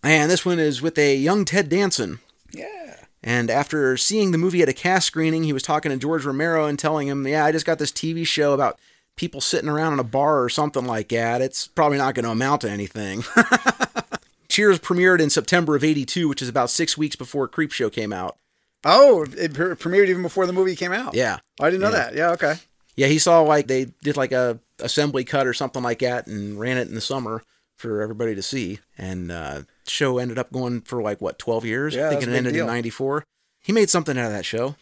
And 0.02 0.30
this 0.30 0.44
one 0.46 0.58
is 0.58 0.80
with 0.80 0.98
a 0.98 1.16
young 1.16 1.44
Ted 1.44 1.68
Danson. 1.68 2.20
Yeah. 2.52 2.96
And 3.22 3.50
after 3.50 3.96
seeing 3.96 4.30
the 4.30 4.38
movie 4.38 4.62
at 4.62 4.68
a 4.68 4.72
cast 4.72 5.06
screening, 5.08 5.42
he 5.44 5.52
was 5.52 5.62
talking 5.62 5.90
to 5.90 5.96
George 5.98 6.24
Romero 6.24 6.66
and 6.66 6.78
telling 6.78 7.08
him, 7.08 7.26
Yeah, 7.26 7.44
I 7.44 7.52
just 7.52 7.66
got 7.66 7.78
this 7.78 7.90
TV 7.92 8.26
show 8.26 8.52
about 8.54 8.78
people 9.16 9.40
sitting 9.40 9.68
around 9.68 9.92
in 9.94 9.98
a 9.98 10.04
bar 10.04 10.42
or 10.42 10.48
something 10.48 10.84
like 10.86 11.08
that. 11.08 11.40
It's 11.42 11.66
probably 11.66 11.98
not 11.98 12.14
going 12.14 12.24
to 12.24 12.30
amount 12.30 12.60
to 12.62 12.70
anything. 12.70 13.24
Cheers 14.48 14.78
premiered 14.80 15.20
in 15.20 15.30
September 15.30 15.76
of 15.76 15.84
82, 15.84 16.28
which 16.28 16.40
is 16.40 16.48
about 16.48 16.70
six 16.70 16.96
weeks 16.96 17.16
before 17.16 17.48
Creepshow 17.48 17.92
came 17.92 18.12
out. 18.12 18.38
Oh, 18.84 19.26
it 19.36 19.52
pre- 19.54 19.74
premiered 19.74 20.08
even 20.08 20.22
before 20.22 20.46
the 20.46 20.52
movie 20.52 20.76
came 20.76 20.92
out. 20.92 21.14
Yeah. 21.14 21.38
I 21.60 21.68
didn't 21.70 21.82
know 21.82 21.90
Yeah. 21.90 21.96
that. 21.96 22.14
Yeah, 22.14 22.30
okay. 22.30 22.54
Yeah, 22.96 23.08
he 23.08 23.18
saw 23.18 23.40
like 23.42 23.66
they 23.66 23.86
did 24.02 24.16
like 24.16 24.32
a 24.32 24.58
assembly 24.80 25.24
cut 25.24 25.46
or 25.46 25.52
something 25.52 25.82
like 25.82 25.98
that 26.00 26.26
and 26.28 26.58
ran 26.58 26.78
it 26.78 26.88
in 26.88 26.94
the 26.94 27.00
summer 27.00 27.42
for 27.76 28.00
everybody 28.00 28.34
to 28.34 28.42
see. 28.42 28.78
And 28.96 29.30
uh 29.30 29.62
show 29.90 30.18
ended 30.18 30.38
up 30.38 30.52
going 30.52 30.82
for 30.82 31.02
like 31.02 31.20
what, 31.20 31.38
12 31.38 31.64
years? 31.64 31.94
Yeah, 31.94 32.06
I 32.06 32.10
think 32.10 32.22
it 32.22 32.28
ended 32.28 32.54
deal. 32.54 32.64
in 32.66 32.72
94. 32.72 33.24
He 33.60 33.72
made 33.72 33.90
something 33.90 34.16
out 34.18 34.26
of 34.26 34.32
that 34.32 34.44
show. 34.44 34.76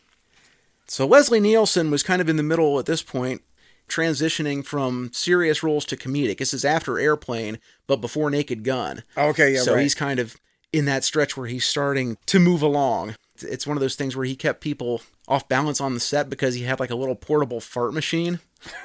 So 0.89 1.07
Leslie 1.07 1.41
Nielsen 1.41 1.91
was 1.91 2.03
kind 2.03 2.21
of 2.23 2.29
in 2.29 2.37
the 2.37 2.43
middle 2.43 2.79
at 2.79 2.87
this 2.87 3.03
point, 3.03 3.43
transitioning 3.89 4.65
from 4.65 5.11
serious 5.13 5.63
roles 5.63 5.85
to 5.87 5.97
comedic. 5.97 6.39
This 6.39 6.55
is 6.55 6.65
after 6.65 6.99
Airplane, 6.99 7.59
but 7.87 8.01
before 8.01 8.31
Naked 8.31 8.63
Gun. 8.63 9.03
Okay, 9.17 9.55
yeah, 9.55 9.61
So 9.61 9.75
right. 9.75 9.83
he's 9.83 9.95
kind 9.95 10.21
of 10.21 10.37
in 10.73 10.85
that 10.85 11.05
stretch 11.05 11.37
where 11.37 11.47
he's 11.49 11.65
starting 11.65 12.17
to 12.27 12.39
move 12.39 12.63
along. 12.63 13.17
It's 13.43 13.67
one 13.67 13.77
of 13.77 13.81
those 13.81 13.97
things 13.97 14.17
where 14.17 14.25
he 14.27 14.37
kept 14.37 14.61
people 14.61 15.03
off 15.29 15.49
balance 15.49 15.81
on 15.81 15.95
the 15.95 16.01
set 16.01 16.31
because 16.31 16.55
he 16.55 16.63
had 16.63 16.79
like 16.81 16.91
a 16.91 16.95
little 16.97 17.17
portable 17.17 17.61
fart 17.61 17.93
machine 17.93 18.39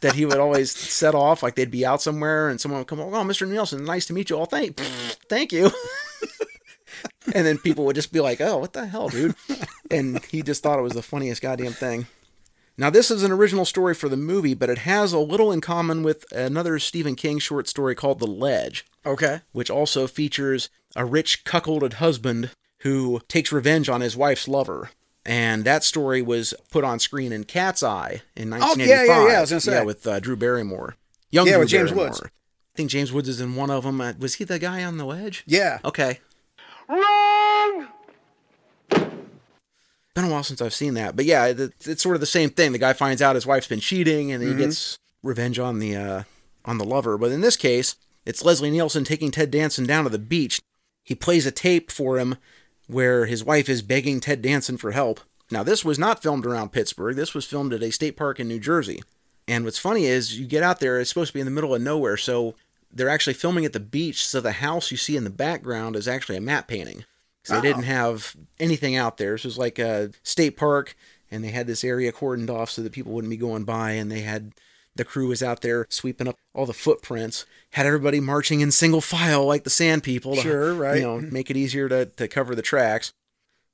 that 0.00 0.14
he 0.14 0.24
would 0.24 0.38
always 0.38 0.70
set 0.70 1.14
off. 1.14 1.42
Like 1.42 1.54
they'd 1.54 1.70
be 1.70 1.86
out 1.86 2.02
somewhere 2.02 2.48
and 2.48 2.60
someone 2.60 2.80
would 2.80 2.88
come, 2.88 3.00
oh, 3.00 3.10
Mr. 3.10 3.48
Nielsen, 3.48 3.84
nice 3.84 4.06
to 4.06 4.12
meet 4.12 4.30
you. 4.30 4.36
Oh, 4.36 4.44
thank, 4.44 4.76
thank 5.28 5.52
you. 5.52 5.70
and 7.34 7.46
then 7.46 7.58
people 7.58 7.84
would 7.84 7.96
just 7.96 8.12
be 8.12 8.20
like, 8.20 8.40
oh, 8.40 8.58
what 8.58 8.72
the 8.72 8.86
hell, 8.86 9.08
dude? 9.08 9.34
And 9.90 10.24
he 10.26 10.42
just 10.42 10.62
thought 10.62 10.78
it 10.78 10.82
was 10.82 10.94
the 10.94 11.02
funniest 11.02 11.42
goddamn 11.42 11.72
thing. 11.72 12.06
Now, 12.80 12.90
this 12.90 13.10
is 13.10 13.24
an 13.24 13.32
original 13.32 13.64
story 13.64 13.92
for 13.92 14.08
the 14.08 14.16
movie, 14.16 14.54
but 14.54 14.70
it 14.70 14.78
has 14.78 15.12
a 15.12 15.18
little 15.18 15.50
in 15.50 15.60
common 15.60 16.04
with 16.04 16.30
another 16.32 16.78
Stephen 16.78 17.16
King 17.16 17.40
short 17.40 17.66
story 17.66 17.96
called 17.96 18.20
The 18.20 18.26
Ledge. 18.26 18.86
Okay. 19.04 19.40
Which 19.50 19.68
also 19.68 20.06
features 20.06 20.70
a 20.94 21.04
rich 21.04 21.44
cuckolded 21.44 21.94
husband 21.94 22.50
who 22.82 23.20
takes 23.26 23.50
revenge 23.50 23.88
on 23.88 24.00
his 24.00 24.16
wife's 24.16 24.46
lover. 24.46 24.90
And 25.26 25.64
that 25.64 25.84
story 25.84 26.22
was 26.22 26.54
put 26.70 26.84
on 26.84 26.98
screen 27.00 27.32
in 27.32 27.44
Cat's 27.44 27.82
Eye 27.82 28.22
in 28.34 28.48
1985. 28.50 28.62
Oh, 28.62 28.66
1985. 28.68 29.06
yeah, 29.08 29.22
yeah, 29.26 29.32
yeah, 29.32 29.38
I 29.38 29.40
was 29.42 29.50
gonna 29.50 29.60
say. 29.60 29.72
Yeah, 29.72 29.82
with 29.82 30.06
uh, 30.06 30.20
Drew 30.20 30.36
Barrymore. 30.36 30.96
Young 31.30 31.46
Yeah, 31.46 31.52
Drew 31.54 31.60
with 31.60 31.68
James 31.68 31.90
Barrymore. 31.90 32.06
Woods. 32.08 32.22
I 32.24 32.28
think 32.76 32.90
James 32.90 33.12
Woods 33.12 33.28
is 33.28 33.40
in 33.40 33.54
one 33.56 33.70
of 33.70 33.82
them. 33.84 34.00
Uh, 34.00 34.12
was 34.18 34.34
he 34.34 34.44
the 34.44 34.58
guy 34.58 34.82
on 34.84 34.96
the 34.96 35.04
ledge? 35.04 35.42
Yeah. 35.46 35.78
Okay. 35.84 36.20
Wrong! 36.88 37.88
Been 38.90 40.24
a 40.24 40.30
while 40.30 40.42
since 40.42 40.60
I've 40.60 40.74
seen 40.74 40.94
that, 40.94 41.14
but 41.14 41.24
yeah, 41.26 41.46
it- 41.46 41.74
it's 41.84 42.02
sort 42.02 42.16
of 42.16 42.20
the 42.20 42.26
same 42.26 42.50
thing. 42.50 42.72
The 42.72 42.78
guy 42.78 42.92
finds 42.92 43.22
out 43.22 43.34
his 43.36 43.46
wife's 43.46 43.68
been 43.68 43.80
cheating, 43.80 44.32
and 44.32 44.42
he 44.42 44.50
Mhm. 44.50 44.58
gets 44.58 44.98
revenge 45.22 45.58
on 45.58 45.78
the 45.78 45.94
uh, 45.94 46.22
on 46.64 46.78
the 46.78 46.84
lover. 46.84 47.16
But 47.18 47.30
in 47.32 47.40
this 47.40 47.56
case, 47.56 47.94
it's 48.26 48.44
Leslie 48.44 48.70
Nielsen 48.70 49.04
taking 49.04 49.30
Ted 49.30 49.50
Danson 49.50 49.86
down 49.86 50.04
to 50.04 50.10
the 50.10 50.18
beach. 50.18 50.60
He 51.04 51.14
plays 51.14 51.46
a 51.46 51.50
tape 51.50 51.90
for 51.92 52.18
him 52.18 52.36
where 52.88 53.26
his 53.26 53.44
wife 53.44 53.68
is 53.68 53.82
begging 53.82 54.18
Ted 54.18 54.42
Danson 54.42 54.76
for 54.76 54.90
help. 54.90 55.20
Now, 55.50 55.62
this 55.62 55.84
was 55.84 55.98
not 55.98 56.22
filmed 56.22 56.44
around 56.44 56.72
Pittsburgh. 56.72 57.16
This 57.16 57.34
was 57.34 57.46
filmed 57.46 57.72
at 57.72 57.82
a 57.82 57.92
state 57.92 58.16
park 58.16 58.40
in 58.40 58.48
New 58.48 58.58
Jersey. 58.58 59.02
And 59.46 59.64
what's 59.64 59.78
funny 59.78 60.04
is 60.04 60.38
you 60.38 60.46
get 60.46 60.62
out 60.62 60.80
there, 60.80 61.00
it's 61.00 61.08
supposed 61.08 61.28
to 61.28 61.34
be 61.34 61.40
in 61.40 61.46
the 61.46 61.52
middle 61.52 61.74
of 61.74 61.80
nowhere, 61.80 62.16
so 62.16 62.54
they're 62.92 63.08
actually 63.08 63.34
filming 63.34 63.64
at 63.64 63.72
the 63.72 63.80
beach, 63.80 64.26
so 64.26 64.40
the 64.40 64.52
house 64.52 64.90
you 64.90 64.96
see 64.96 65.16
in 65.16 65.24
the 65.24 65.30
background 65.30 65.96
is 65.96 66.08
actually 66.08 66.36
a 66.36 66.40
matte 66.40 66.68
painting. 66.68 67.04
'Cause 67.44 67.62
they 67.62 67.68
didn't 67.68 67.84
have 67.84 68.36
anything 68.60 68.94
out 68.94 69.16
there. 69.16 69.32
This 69.32 69.44
was 69.44 69.56
like 69.56 69.78
a 69.78 70.10
state 70.22 70.56
park, 70.58 70.94
and 71.30 71.42
they 71.42 71.48
had 71.48 71.66
this 71.66 71.82
area 71.82 72.12
cordoned 72.12 72.50
off 72.50 72.70
so 72.70 72.82
that 72.82 72.92
people 72.92 73.12
wouldn't 73.12 73.30
be 73.30 73.38
going 73.38 73.64
by, 73.64 73.92
and 73.92 74.10
they 74.10 74.20
had 74.20 74.52
the 74.98 75.04
crew 75.04 75.28
was 75.28 75.42
out 75.42 75.62
there 75.62 75.86
sweeping 75.88 76.28
up 76.28 76.36
all 76.54 76.66
the 76.66 76.74
footprints, 76.74 77.46
had 77.72 77.86
everybody 77.86 78.20
marching 78.20 78.60
in 78.60 78.70
single 78.70 79.00
file 79.00 79.46
like 79.46 79.64
the 79.64 79.70
sand 79.70 80.02
people. 80.02 80.34
To, 80.34 80.40
Sure, 80.42 80.74
right. 80.74 80.96
You 80.96 81.02
know, 81.02 81.16
mm-hmm. 81.16 81.32
make 81.32 81.50
it 81.50 81.56
easier 81.56 81.88
to, 81.88 82.06
to 82.06 82.28
cover 82.28 82.54
the 82.54 82.62
tracks. 82.62 83.12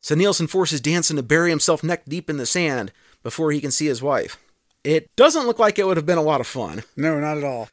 So 0.01 0.15
Nielsen 0.15 0.47
forces 0.47 0.81
Danson 0.81 1.17
to 1.17 1.23
bury 1.23 1.51
himself 1.51 1.83
neck 1.83 2.05
deep 2.07 2.31
in 2.31 2.37
the 2.37 2.47
sand 2.47 2.93
before 3.23 3.51
he 3.51 3.61
can 3.61 3.71
see 3.71 3.87
his 3.87 4.03
wife. 4.03 4.37
It 4.85 5.09
doesn't 5.17 5.47
look 5.47 5.59
like 5.59 5.79
it 5.79 5.87
would 5.87 5.97
have 5.97 6.07
been 6.07 6.19
a 6.19 6.23
lot 6.23 6.43
of 6.43 6.47
fun. 6.47 6.85
No, 6.95 7.19
not 7.19 7.39
at 7.39 7.45
all. 7.45 7.71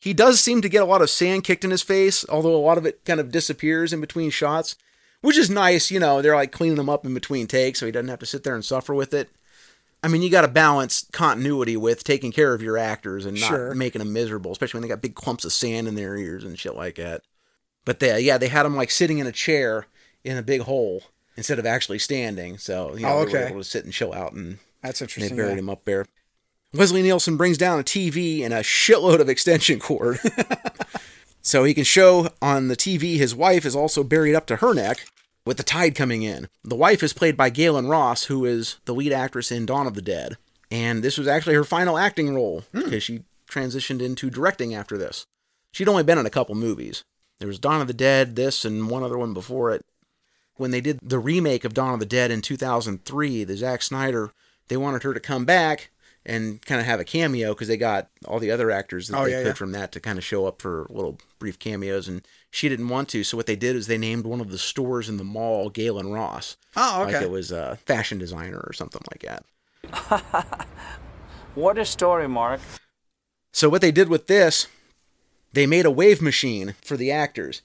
He 0.00 0.14
does 0.14 0.40
seem 0.40 0.62
to 0.62 0.68
get 0.68 0.82
a 0.82 0.86
lot 0.86 1.02
of 1.02 1.10
sand 1.10 1.44
kicked 1.44 1.64
in 1.64 1.70
his 1.70 1.82
face, 1.82 2.24
although 2.28 2.54
a 2.54 2.58
lot 2.58 2.78
of 2.78 2.86
it 2.86 3.04
kind 3.04 3.20
of 3.20 3.30
disappears 3.30 3.92
in 3.92 4.00
between 4.00 4.30
shots, 4.30 4.76
which 5.20 5.36
is 5.36 5.50
nice. 5.50 5.90
You 5.90 6.00
know, 6.00 6.22
they're 6.22 6.34
like 6.34 6.52
cleaning 6.52 6.78
him 6.78 6.88
up 6.88 7.04
in 7.04 7.12
between 7.12 7.46
takes 7.46 7.80
so 7.80 7.86
he 7.86 7.92
doesn't 7.92 8.08
have 8.08 8.20
to 8.20 8.26
sit 8.26 8.42
there 8.42 8.54
and 8.54 8.64
suffer 8.64 8.94
with 8.94 9.12
it. 9.12 9.28
I 10.02 10.08
mean, 10.08 10.22
you 10.22 10.30
got 10.30 10.42
to 10.42 10.48
balance 10.48 11.06
continuity 11.12 11.76
with 11.76 12.04
taking 12.04 12.30
care 12.30 12.54
of 12.54 12.62
your 12.62 12.78
actors 12.78 13.26
and 13.26 13.40
not 13.40 13.48
Sure. 13.48 13.74
making 13.74 13.98
them 14.00 14.12
miserable, 14.12 14.52
especially 14.52 14.78
when 14.78 14.82
they 14.82 14.94
got 14.94 15.02
big 15.02 15.14
clumps 15.14 15.44
of 15.44 15.52
sand 15.52 15.88
in 15.88 15.94
their 15.96 16.16
ears 16.16 16.44
and 16.44 16.58
shit 16.58 16.76
like 16.76 16.94
that. 16.96 17.22
But 17.84 17.98
they, 18.00 18.20
yeah, 18.20 18.38
they 18.38 18.48
had 18.48 18.64
them 18.64 18.76
like 18.76 18.90
sitting 18.90 19.18
in 19.18 19.26
a 19.26 19.32
chair 19.32 19.86
in 20.22 20.36
a 20.36 20.42
big 20.42 20.62
hole 20.62 21.02
instead 21.36 21.58
of 21.58 21.66
actually 21.66 21.98
standing. 21.98 22.58
So, 22.58 22.94
you 22.94 23.02
know, 23.02 23.18
Oh, 23.18 23.24
they 23.24 23.32
were 23.32 23.38
able 23.46 23.58
to 23.60 23.64
sit 23.64 23.84
and 23.84 23.92
chill 23.92 24.12
out 24.12 24.32
and 24.32 24.58
That's 24.82 25.00
interesting. 25.00 25.34
they 25.36 25.42
buried 25.42 25.54
yeah. 25.54 25.58
him 25.60 25.70
up 25.70 25.84
there. 25.84 26.06
Leslie 26.72 27.02
Nielsen 27.02 27.36
brings 27.36 27.58
down 27.58 27.80
a 27.80 27.84
TV 27.84 28.42
and 28.44 28.52
a 28.52 28.60
shitload 28.60 29.20
of 29.20 29.28
extension 29.28 29.78
cord. 29.80 30.18
so 31.42 31.64
he 31.64 31.74
can 31.74 31.84
show 31.84 32.28
on 32.42 32.68
the 32.68 32.76
TV 32.76 33.16
his 33.16 33.34
wife 33.34 33.64
is 33.64 33.74
also 33.76 34.02
buried 34.04 34.34
up 34.34 34.46
to 34.46 34.56
her 34.56 34.74
neck 34.74 35.06
with 35.46 35.56
the 35.56 35.62
tide 35.62 35.94
coming 35.94 36.22
in. 36.22 36.48
The 36.62 36.76
wife 36.76 37.02
is 37.02 37.14
played 37.14 37.36
by 37.36 37.50
Gaylen 37.50 37.88
Ross, 37.88 38.24
who 38.24 38.44
is 38.44 38.76
the 38.84 38.94
lead 38.94 39.12
actress 39.12 39.50
in 39.50 39.64
Dawn 39.64 39.86
of 39.86 39.94
the 39.94 40.02
Dead. 40.02 40.36
And 40.70 41.02
this 41.02 41.16
was 41.16 41.26
actually 41.26 41.54
her 41.54 41.64
final 41.64 41.96
acting 41.96 42.34
role 42.34 42.64
hmm. 42.72 42.84
because 42.84 43.02
she 43.02 43.22
transitioned 43.48 44.02
into 44.02 44.28
directing 44.28 44.74
after 44.74 44.98
this. 44.98 45.26
She'd 45.72 45.88
only 45.88 46.02
been 46.02 46.18
in 46.18 46.26
a 46.26 46.30
couple 46.30 46.54
movies. 46.54 47.04
There 47.38 47.48
was 47.48 47.58
Dawn 47.58 47.80
of 47.80 47.86
the 47.86 47.94
Dead, 47.94 48.36
this, 48.36 48.64
and 48.64 48.90
one 48.90 49.02
other 49.02 49.16
one 49.16 49.32
before 49.32 49.70
it 49.72 49.84
when 50.56 50.70
they 50.70 50.80
did 50.80 50.98
the 51.02 51.18
remake 51.18 51.64
of 51.64 51.74
Dawn 51.74 51.94
of 51.94 52.00
the 52.00 52.06
Dead 52.06 52.30
in 52.30 52.42
2003, 52.42 53.44
the 53.44 53.56
Zack 53.56 53.82
Snyder, 53.82 54.32
they 54.68 54.76
wanted 54.76 55.02
her 55.02 55.14
to 55.14 55.20
come 55.20 55.44
back 55.44 55.90
and 56.24 56.60
kind 56.62 56.80
of 56.80 56.86
have 56.86 56.98
a 56.98 57.04
cameo 57.04 57.54
because 57.54 57.68
they 57.68 57.76
got 57.76 58.08
all 58.26 58.40
the 58.40 58.50
other 58.50 58.70
actors 58.70 59.08
that 59.08 59.18
Oh, 59.18 59.24
they 59.24 59.30
yeah, 59.30 59.38
could 59.38 59.46
yeah. 59.48 59.52
from 59.54 59.72
that 59.72 59.92
to 59.92 60.00
kind 60.00 60.18
of 60.18 60.24
show 60.24 60.46
up 60.46 60.60
for 60.60 60.86
little 60.90 61.18
brief 61.38 61.58
cameos, 61.58 62.08
and 62.08 62.26
she 62.56 62.68
didn't 62.70 62.88
want 62.88 63.08
to. 63.10 63.22
So 63.22 63.36
what 63.36 63.44
they 63.46 63.54
did 63.56 63.76
is 63.76 63.86
they 63.86 63.98
named 63.98 64.24
one 64.24 64.40
of 64.40 64.50
the 64.50 64.56
stores 64.58 65.08
in 65.10 65.18
the 65.18 65.24
mall 65.24 65.70
Gaylen 65.70 66.12
Ross. 66.14 66.56
Oh, 66.74 67.02
Like 67.06 67.14
okay. 67.16 67.24
it 67.24 67.30
was 67.30 67.50
a 67.50 67.76
fashion 67.84 68.16
designer 68.18 68.62
or 68.66 68.72
something 68.72 69.02
like 69.12 69.22
that. 69.22 70.46
What 71.54 71.78
a 71.78 71.86
story, 71.86 72.28
Mark. 72.28 72.60
So 73.52 73.70
what 73.70 73.80
they 73.80 73.90
did 73.90 74.10
with 74.10 74.26
this, 74.26 74.68
they 75.54 75.66
made 75.66 75.86
a 75.86 75.90
wave 75.90 76.20
machine 76.20 76.74
for 76.84 76.98
the 76.98 77.10
actors. 77.10 77.62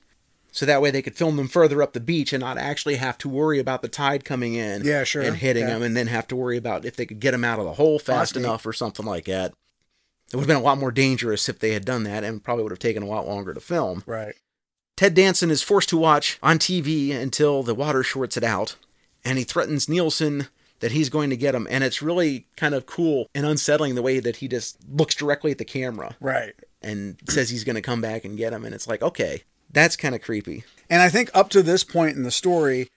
So 0.54 0.66
that 0.66 0.82
way 0.82 0.92
they 0.92 1.02
could 1.02 1.18
film 1.18 1.36
them 1.36 1.50
further 1.50 1.82
up 1.82 1.92
the 1.92 2.00
beach 2.00 2.32
and 2.32 2.40
not 2.42 2.58
actually 2.58 2.96
have 2.96 3.18
to 3.20 3.28
worry 3.30 3.60
about 3.60 3.82
the 3.82 3.90
tide 3.90 4.24
coming 4.24 4.54
in 4.54 4.84
Yeah, 4.86 5.04
sure. 5.04 5.22
and 5.22 5.36
hitting 5.38 5.64
Yeah. 5.64 5.74
them 5.74 5.84
and 5.84 5.96
then 5.98 6.08
have 6.08 6.26
to 6.28 6.36
worry 6.38 6.56
about 6.58 6.86
if 6.86 6.96
they 6.96 7.06
could 7.06 7.20
get 7.20 7.32
them 7.32 7.44
out 7.44 7.60
of 7.60 7.66
the 7.66 7.74
hole 7.74 8.00
fast 8.00 8.36
neat. 8.36 8.44
enough 8.46 8.66
or 8.66 8.72
something 8.72 9.06
like 9.06 9.26
that. 9.26 9.52
It 10.32 10.38
would 10.38 10.44
have 10.44 10.48
been 10.48 10.56
a 10.56 10.62
lot 10.62 10.78
more 10.78 10.92
dangerous 10.92 11.50
if 11.50 11.60
they 11.60 11.72
had 11.74 11.84
done 11.84 12.04
that 12.04 12.24
and 12.24 12.42
probably 12.42 12.64
would 12.64 12.72
have 12.72 12.80
taken 12.80 13.04
a 13.04 13.08
lot 13.08 13.28
longer 13.28 13.54
to 13.54 13.60
film. 13.60 14.04
Right. 14.06 14.36
Ted 15.02 15.16
Danson 15.16 15.50
is 15.50 15.64
forced 15.64 15.90
to 15.90 15.98
watch 15.98 16.38
on 16.44 16.60
TV 16.60 17.10
until 17.12 17.64
the 17.64 17.74
water 17.74 18.04
shorts 18.04 18.38
it 18.38 18.44
out, 18.44 18.76
and 19.26 19.40
he 19.40 19.44
threatens 19.44 19.90
Nielsen 19.90 20.46
that 20.80 20.92
he's 20.92 21.10
going 21.10 21.32
to 21.32 21.36
get 21.36 21.56
him. 21.56 21.66
And 21.72 21.84
it's 21.84 22.04
really 22.04 22.46
kind 22.56 22.76
of 22.76 22.86
cool 22.86 23.28
and 23.34 23.44
unsettling 23.44 23.96
the 23.96 24.04
way 24.04 24.20
that 24.20 24.36
he 24.36 24.48
just 24.48 24.78
looks 24.88 25.16
directly 25.16 25.50
at 25.50 25.58
the 25.58 25.66
camera 25.66 26.16
Right. 26.20 26.54
and 26.84 27.18
says 27.28 27.50
he's 27.50 27.64
going 27.64 27.78
to 27.78 27.82
come 27.82 28.00
back 28.00 28.26
and 28.26 28.38
get 28.38 28.54
him. 28.54 28.64
And 28.64 28.76
it's 28.76 28.86
like, 28.88 29.02
okay, 29.02 29.42
that's 29.72 29.96
kind 29.96 30.14
of 30.14 30.22
creepy. 30.22 30.66
And 30.88 31.02
I 31.02 31.10
think 31.10 31.32
up 31.34 31.50
to 31.50 31.64
this 31.64 31.84
point 31.84 32.16
in 32.16 32.22
the 32.22 32.30
story, 32.30 32.88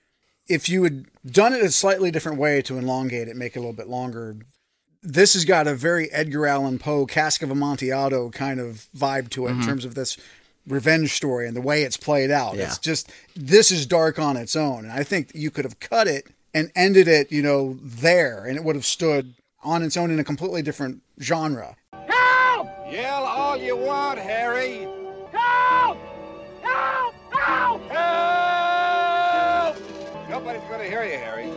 if 0.47 0.69
you 0.69 0.85
had 0.85 1.07
done 1.25 1.55
it 1.55 1.63
a 1.63 1.71
slightly 1.71 2.11
different 2.11 2.37
way 2.37 2.61
to 2.61 2.77
elongate 2.77 3.29
it, 3.29 3.35
make 3.37 3.57
it 3.57 3.61
a 3.61 3.63
little 3.63 3.73
bit 3.73 3.89
longer, 3.89 4.37
this 5.03 5.33
has 5.33 5.47
got 5.47 5.67
a 5.67 5.75
very 5.75 6.13
Edgar 6.13 6.47
Allan 6.47 6.79
Poe, 6.79 7.07
Cask 7.07 7.41
of 7.43 7.51
Amontillado 7.51 8.29
kind 8.29 8.61
of 8.61 8.89
vibe 8.95 9.31
to 9.31 9.47
it 9.47 9.53
in 9.53 9.61
Mhm. 9.61 9.65
terms 9.65 9.85
of 9.87 9.95
this 9.95 10.19
revenge 10.67 11.13
story 11.13 11.47
and 11.47 11.57
the 11.57 11.61
way 11.61 11.83
it's 11.83 11.97
played 11.97 12.31
out. 12.31 12.57
Yeah. 12.57 12.65
It's 12.65 12.79
just, 12.79 13.13
this 13.37 13.71
is 13.71 13.87
dark 13.87 14.19
on 14.19 14.37
its 14.37 14.57
own. 14.57 14.85
And 14.85 14.93
I 14.93 15.03
think 15.03 15.31
you 15.35 15.51
could 15.51 15.65
have 15.65 15.81
cut 15.81 16.09
it 16.09 16.27
and 16.53 16.71
ended 16.75 17.09
it, 17.09 17.33
you 17.33 17.43
know, 17.43 17.77
there, 17.83 18.45
and 18.45 18.57
it 18.57 18.65
would 18.65 18.77
have 18.77 18.85
stood 18.85 19.35
on 19.63 19.83
its 19.83 19.97
own 19.97 20.11
in 20.11 20.19
a 20.19 20.25
completely 20.25 20.63
different 20.63 21.03
genre. 21.21 21.77
Help! 21.93 22.69
Yell 22.91 23.25
all 23.25 23.57
you 23.57 23.77
want, 23.77 24.19
Harry. 24.19 24.87
Help! 25.33 25.99
Help! 26.63 27.15
Help! 27.33 27.83
Help! 27.91 29.77
Nobody's 30.29 30.63
gonna 30.71 30.85
hear 30.85 31.05
you, 31.05 31.19
Harry. 31.19 31.51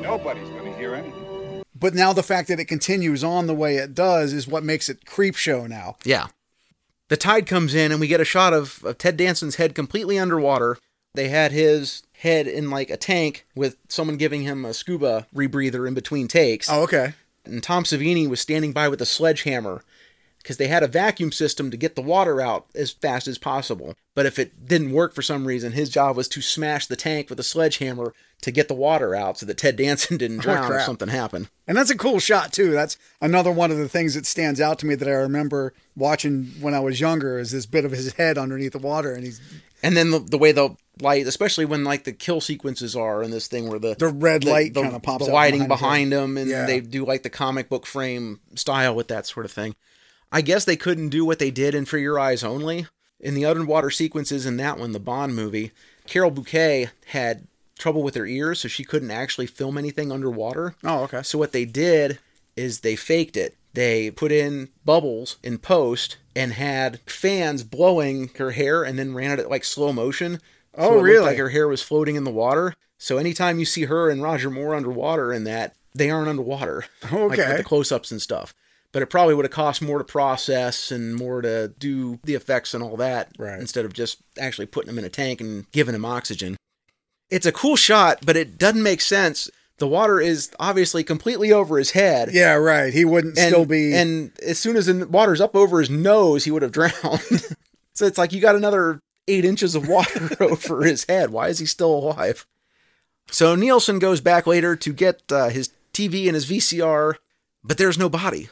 Nobody's 0.00 0.48
gonna 0.50 0.76
hear 0.76 0.94
anything. 0.94 1.62
But 1.74 1.94
now 1.94 2.12
the 2.12 2.22
fact 2.22 2.48
that 2.48 2.58
it 2.58 2.64
continues 2.66 3.22
on 3.22 3.46
the 3.46 3.54
way 3.54 3.76
it 3.76 3.94
does 3.94 4.32
is 4.32 4.48
what 4.48 4.64
makes 4.64 4.88
it 4.88 5.06
creep 5.06 5.36
show 5.36 5.66
now. 5.66 5.96
Yeah. 6.04 6.26
The 7.08 7.16
tide 7.16 7.46
comes 7.46 7.74
in, 7.74 7.90
and 7.90 8.00
we 8.00 8.06
get 8.06 8.20
a 8.20 8.24
shot 8.24 8.52
of, 8.52 8.84
of 8.84 8.98
Ted 8.98 9.16
Danson's 9.16 9.56
head 9.56 9.74
completely 9.74 10.18
underwater. 10.18 10.78
They 11.14 11.28
had 11.28 11.52
his 11.52 12.02
head 12.18 12.46
in 12.46 12.70
like 12.70 12.90
a 12.90 12.96
tank 12.96 13.46
with 13.54 13.76
someone 13.88 14.16
giving 14.16 14.42
him 14.42 14.64
a 14.64 14.74
scuba 14.74 15.26
rebreather 15.34 15.88
in 15.88 15.94
between 15.94 16.28
takes. 16.28 16.68
Oh, 16.70 16.82
okay. 16.82 17.14
And 17.44 17.62
Tom 17.62 17.84
Savini 17.84 18.28
was 18.28 18.40
standing 18.40 18.72
by 18.72 18.88
with 18.88 19.00
a 19.00 19.06
sledgehammer 19.06 19.82
because 20.42 20.58
they 20.58 20.68
had 20.68 20.82
a 20.82 20.88
vacuum 20.88 21.32
system 21.32 21.70
to 21.70 21.76
get 21.76 21.96
the 21.96 22.02
water 22.02 22.40
out 22.40 22.66
as 22.74 22.90
fast 22.90 23.26
as 23.26 23.38
possible. 23.38 23.94
But 24.14 24.26
if 24.26 24.38
it 24.38 24.66
didn't 24.66 24.92
work 24.92 25.14
for 25.14 25.22
some 25.22 25.46
reason, 25.46 25.72
his 25.72 25.90
job 25.90 26.16
was 26.16 26.28
to 26.28 26.42
smash 26.42 26.86
the 26.86 26.96
tank 26.96 27.30
with 27.30 27.40
a 27.40 27.44
sledgehammer 27.44 28.12
to 28.42 28.50
get 28.52 28.68
the 28.68 28.74
water 28.74 29.14
out 29.14 29.38
so 29.38 29.46
that 29.46 29.56
Ted 29.58 29.76
Danson 29.76 30.16
didn't 30.18 30.38
Oh, 30.40 30.42
drown 30.42 30.62
if 30.64 30.70
crap. 30.70 30.86
something 30.86 31.08
happened. 31.08 31.48
And 31.66 31.76
that's 31.76 31.90
a 31.90 31.96
cool 31.96 32.18
shot 32.20 32.52
too. 32.52 32.70
That's 32.72 32.96
another 33.20 33.50
one 33.50 33.70
of 33.70 33.78
the 33.78 33.88
things 33.88 34.14
that 34.14 34.26
stands 34.26 34.60
out 34.60 34.78
to 34.80 34.86
me 34.86 34.94
that 34.94 35.08
I 35.08 35.12
remember 35.12 35.74
watching 35.96 36.52
when 36.60 36.72
I 36.74 36.80
was 36.80 37.00
younger 37.00 37.38
is 37.38 37.50
this 37.50 37.66
bit 37.66 37.84
of 37.84 37.90
his 37.92 38.12
head 38.14 38.38
underneath 38.38 38.72
the 38.72 38.78
water 38.78 39.12
and 39.12 39.24
he's 39.24 39.40
And 39.82 39.96
then 39.96 40.10
the, 40.10 40.20
the 40.20 40.38
way 40.38 40.52
the 40.52 40.76
light, 41.00 41.26
especially 41.26 41.64
when 41.64 41.82
like 41.84 42.04
the 42.04 42.12
kill 42.12 42.40
sequences 42.40 42.94
are 42.96 43.22
in 43.22 43.30
this 43.32 43.48
thing 43.48 43.68
where 43.68 43.78
the 43.78 43.94
The 43.96 44.08
red 44.08 44.44
light 44.44 44.74
the, 44.74 44.82
kinda 44.82 45.00
pops 45.00 45.24
the 45.26 45.32
out 45.32 45.34
lighting 45.34 45.66
behind 45.68 46.10
behind 46.10 46.12
him. 46.12 46.34
them, 46.34 46.36
and 46.38 46.50
Yeah. 46.50 46.66
they 46.66 46.80
do 46.80 47.04
like 47.04 47.22
the 47.24 47.30
comic 47.30 47.68
book 47.68 47.86
frame 47.86 48.40
style 48.54 48.94
with 48.94 49.08
that 49.08 49.26
sort 49.26 49.46
of 49.46 49.52
thing. 49.52 49.74
I 50.30 50.42
guess 50.42 50.64
they 50.64 50.76
couldn't 50.76 51.08
do 51.08 51.24
what 51.24 51.38
they 51.40 51.50
did 51.50 51.74
in 51.74 51.86
For 51.86 51.98
Your 51.98 52.18
Eyes 52.20 52.44
Only 52.44 52.86
in 53.20 53.34
the 53.34 53.46
underwater 53.46 53.90
sequences 53.90 54.46
in 54.46 54.56
that 54.58 54.78
one, 54.78 54.92
the 54.92 55.00
Bond 55.00 55.34
movie. 55.34 55.72
Carole 56.06 56.30
Bouquet 56.30 56.90
had 57.06 57.46
trouble 57.78 58.02
with 58.02 58.14
her 58.16 58.26
ears, 58.26 58.60
so 58.60 58.68
she 58.68 58.84
couldn't 58.84 59.10
actually 59.10 59.46
film 59.46 59.78
anything 59.78 60.12
underwater. 60.12 60.74
Oh, 60.84 61.04
okay. 61.04 61.22
So 61.22 61.38
what 61.38 61.52
they 61.52 61.64
did 61.64 62.18
is 62.56 62.80
they 62.80 62.96
faked 62.96 63.36
it. 63.36 63.56
They 63.74 64.10
put 64.10 64.32
in 64.32 64.70
bubbles 64.84 65.36
in 65.42 65.58
post 65.58 66.16
and 66.34 66.54
had 66.54 67.00
fans 67.06 67.62
blowing 67.62 68.30
her 68.36 68.50
hair 68.50 68.82
and 68.82 68.98
then 68.98 69.14
ran 69.14 69.30
it 69.32 69.38
at 69.38 69.50
like 69.50 69.64
slow 69.64 69.92
motion. 69.92 70.40
Oh, 70.76 70.98
it 70.98 71.02
really? 71.02 71.26
Like 71.26 71.38
her 71.38 71.50
hair 71.50 71.68
was 71.68 71.82
floating 71.82 72.16
in 72.16 72.24
the 72.24 72.30
water. 72.30 72.74
So 72.98 73.16
anytime 73.18 73.58
you 73.58 73.64
see 73.64 73.84
her 73.84 74.10
and 74.10 74.22
Roger 74.22 74.50
Moore 74.50 74.74
underwater 74.74 75.32
in 75.32 75.44
that, 75.44 75.74
they 75.94 76.10
aren't 76.10 76.28
underwater. 76.28 76.84
Like 77.04 77.12
Okay. 77.38 77.48
with 77.48 77.56
the 77.58 77.64
close 77.64 77.92
ups 77.92 78.10
and 78.10 78.20
stuff. 78.20 78.54
But 78.90 79.02
it 79.02 79.06
probably 79.10 79.34
would 79.34 79.44
have 79.44 79.52
cost 79.52 79.82
more 79.82 79.98
to 79.98 80.04
process 80.04 80.90
and 80.90 81.14
more 81.14 81.42
to 81.42 81.68
do 81.78 82.18
the 82.24 82.34
effects 82.34 82.72
and 82.74 82.82
all 82.82 82.96
that 82.96 83.28
Right. 83.38 83.60
instead 83.60 83.84
of 83.84 83.92
just 83.92 84.18
actually 84.40 84.66
putting 84.66 84.86
them 84.88 84.98
in 84.98 85.04
a 85.04 85.10
tank 85.10 85.40
and 85.40 85.70
giving 85.72 85.92
them 85.92 86.04
oxygen. 86.06 86.56
It's 87.30 87.46
a 87.46 87.52
cool 87.52 87.76
shot, 87.76 88.20
but 88.24 88.36
it 88.36 88.58
doesn't 88.58 88.82
make 88.82 89.00
sense. 89.00 89.50
The 89.78 89.86
water 89.86 90.20
is 90.20 90.50
obviously 90.58 91.04
completely 91.04 91.52
over 91.52 91.78
his 91.78 91.92
head. 91.92 92.30
Yeah, 92.32 92.54
right. 92.54 92.92
He 92.92 93.04
wouldn't 93.04 93.38
And, 93.38 93.48
still 93.52 93.64
be 93.66 93.94
and 93.94 94.32
as 94.44 94.58
soon 94.58 94.76
as 94.76 94.86
the 94.86 95.06
water's 95.06 95.40
up 95.40 95.54
over 95.54 95.78
his 95.78 95.90
nose, 95.90 96.44
he 96.44 96.50
would 96.50 96.62
have 96.62 96.72
drowned. 96.72 96.92
so 97.94 98.06
it's 98.06 98.18
like 98.18 98.32
you 98.32 98.40
got 98.40 98.56
another 98.56 99.00
eight 99.28 99.44
inches 99.44 99.74
of 99.74 99.86
water 99.86 100.30
over 100.42 100.82
his 100.84 101.04
head. 101.04 101.30
Why 101.30 101.48
is 101.48 101.58
he 101.60 101.66
still 101.66 101.94
alive? 101.94 102.46
So 103.30 103.54
Nielsen 103.54 103.98
goes 103.98 104.20
back 104.20 104.46
later 104.46 104.74
to 104.74 104.92
get 104.92 105.22
uh, 105.30 105.50
his 105.50 105.70
TV 105.92 106.26
and 106.26 106.34
his 106.34 106.46
VCR, 106.50 107.14
but 107.62 107.76
there's 107.78 107.98
no 107.98 108.08
body. 108.08 108.48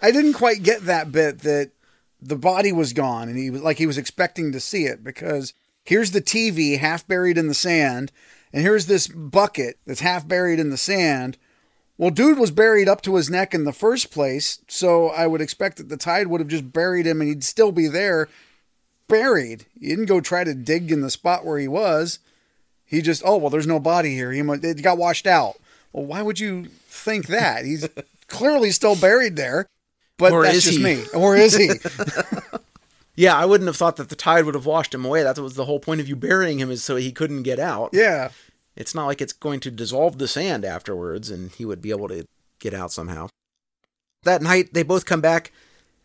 I 0.00 0.10
didn't 0.10 0.32
quite 0.32 0.62
get 0.62 0.86
that 0.86 1.12
bit 1.12 1.40
that 1.40 1.70
the 2.20 2.36
body 2.36 2.72
was 2.72 2.92
gone 2.92 3.28
and 3.28 3.36
he 3.36 3.50
was 3.50 3.62
like 3.62 3.78
he 3.78 3.86
was 3.86 3.98
expecting 3.98 4.50
to 4.52 4.60
see 4.60 4.84
it 4.86 5.04
because 5.04 5.52
here's 5.84 6.10
the 6.12 6.22
TV 6.22 6.78
half 6.78 7.06
buried 7.06 7.38
in 7.38 7.48
the 7.48 7.54
sand 7.54 8.12
and 8.52 8.62
here's 8.62 8.86
this 8.86 9.06
bucket 9.08 9.78
that's 9.86 10.00
half 10.00 10.26
buried 10.28 10.60
in 10.60 10.70
the 10.70 10.76
sand. 10.76 11.38
Well, 11.98 12.10
dude 12.10 12.38
was 12.38 12.50
buried 12.50 12.88
up 12.88 13.02
to 13.02 13.14
his 13.16 13.30
neck 13.30 13.54
in 13.54 13.64
the 13.64 13.72
first 13.72 14.10
place, 14.10 14.60
so 14.66 15.08
I 15.08 15.26
would 15.26 15.40
expect 15.40 15.76
that 15.76 15.88
the 15.88 15.96
tide 15.96 16.26
would 16.26 16.40
have 16.40 16.48
just 16.48 16.72
buried 16.72 17.06
him 17.06 17.20
and 17.20 17.28
he'd 17.28 17.44
still 17.44 17.70
be 17.72 17.86
there 17.88 18.28
buried. 19.08 19.66
He 19.78 19.88
didn't 19.88 20.06
go 20.06 20.20
try 20.20 20.42
to 20.44 20.54
dig 20.54 20.90
in 20.90 21.00
the 21.02 21.10
spot 21.10 21.44
where 21.44 21.58
he 21.58 21.68
was. 21.68 22.18
He 22.84 23.00
just, 23.02 23.22
oh 23.24 23.36
well, 23.36 23.50
there's 23.50 23.66
no 23.66 23.78
body 23.80 24.14
here. 24.14 24.32
He 24.32 24.42
mu- 24.42 24.58
it 24.62 24.82
got 24.82 24.98
washed 24.98 25.26
out. 25.26 25.56
Well, 25.92 26.04
why 26.06 26.22
would 26.22 26.40
you 26.40 26.66
think 26.86 27.26
that? 27.28 27.64
He's 27.64 27.88
clearly 28.26 28.70
still 28.70 28.96
buried 28.96 29.36
there. 29.36 29.66
But 30.18 30.32
Or 30.32 30.42
that's 30.42 30.62
just 30.62 30.78
he? 30.78 30.82
me. 30.84 31.04
Or 31.14 31.36
is 31.36 31.56
he? 31.56 31.68
Yeah, 33.14 33.36
I 33.36 33.44
wouldn't 33.44 33.68
have 33.68 33.76
thought 33.76 33.96
that 33.96 34.08
the 34.08 34.16
tide 34.16 34.44
would 34.46 34.54
have 34.54 34.66
washed 34.66 34.94
him 34.94 35.04
away. 35.04 35.22
That 35.22 35.38
was 35.38 35.54
the 35.54 35.66
whole 35.66 35.80
point 35.80 36.00
of 36.00 36.08
you 36.08 36.16
burying 36.16 36.58
him 36.58 36.70
is 36.70 36.82
so 36.82 36.96
he 36.96 37.12
couldn't 37.12 37.42
get 37.42 37.58
out. 37.58 37.90
yeah. 37.92 38.30
It's 38.74 38.94
not 38.94 39.04
like 39.04 39.20
it's 39.20 39.34
going 39.34 39.60
to 39.60 39.70
dissolve 39.70 40.16
the 40.16 40.26
sand 40.26 40.64
afterwards 40.64 41.30
and 41.30 41.50
he 41.50 41.66
would 41.66 41.82
be 41.82 41.90
able 41.90 42.08
to 42.08 42.24
get 42.58 42.72
out 42.72 42.90
somehow. 42.90 43.28
That 44.22 44.40
night, 44.40 44.72
they 44.72 44.82
both 44.82 45.04
come 45.04 45.20
back 45.20 45.52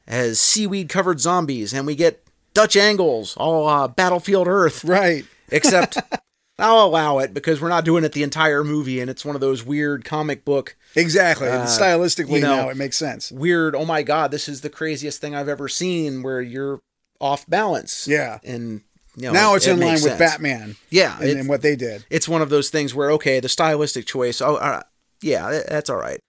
as 0.05 0.37
seaweed 0.37 0.89
covered 0.89 1.21
zombies 1.21 1.73
and 1.73 1.87
we 1.87 1.95
get 1.95 2.25
Dutch 2.53 2.75
angles, 2.75 3.37
all 3.37 3.69
uh, 3.69 3.87
Battlefield 3.87 4.49
Earth. 4.49 4.83
Right. 4.83 5.25
Except 5.49 5.97
I'll 6.59 6.85
allow 6.85 7.19
it 7.19 7.33
because 7.33 7.61
we're 7.61 7.69
not 7.69 7.85
doing 7.85 8.03
it 8.03 8.11
the 8.11 8.23
entire 8.23 8.65
movie 8.65 8.99
and 8.99 9.09
it's 9.09 9.23
one 9.23 9.35
of 9.35 9.39
those 9.41 9.63
weird 9.63 10.03
comic 10.03 10.43
book. 10.43 10.75
Exactly. 10.93 11.47
Uh, 11.47 11.67
Stylistically 11.67 12.31
you 12.31 12.41
know, 12.41 12.63
now 12.63 12.69
it 12.69 12.75
makes 12.75 12.97
sense. 12.97 13.31
Weird, 13.31 13.75
oh 13.75 13.85
my 13.85 14.03
god, 14.03 14.31
this 14.31 14.49
is 14.49 14.59
the 14.59 14.69
craziest 14.69 15.21
thing 15.21 15.33
I've 15.35 15.47
ever 15.47 15.69
seen 15.69 16.21
where 16.21 16.41
you're 16.41 16.81
off 17.19 17.47
balance. 17.47 18.07
Yeah. 18.07 18.39
And 18.43 18.81
you 19.15 19.23
know, 19.23 19.31
now 19.33 19.55
it's 19.55 19.65
it 19.67 19.71
in 19.71 19.79
line 19.79 19.89
makes 19.91 20.03
with 20.03 20.17
sense. 20.17 20.19
Batman. 20.19 20.75
Yeah, 20.89 21.17
And, 21.19 21.39
and 21.39 21.49
what 21.49 21.61
they 21.61 21.75
did. 21.75 22.05
it's 22.09 22.27
one 22.29 22.41
of 22.41 22.49
those 22.49 22.69
things 22.69 22.93
where 22.93 23.11
okay, 23.11 23.39
the 23.39 23.49
stylistic 23.49 24.05
choice. 24.05 24.41
Oh, 24.41 24.55
uh, 24.55 24.81
yeah, 25.21 25.61
that's 25.67 25.89
all 25.89 25.97
right. 25.97 26.19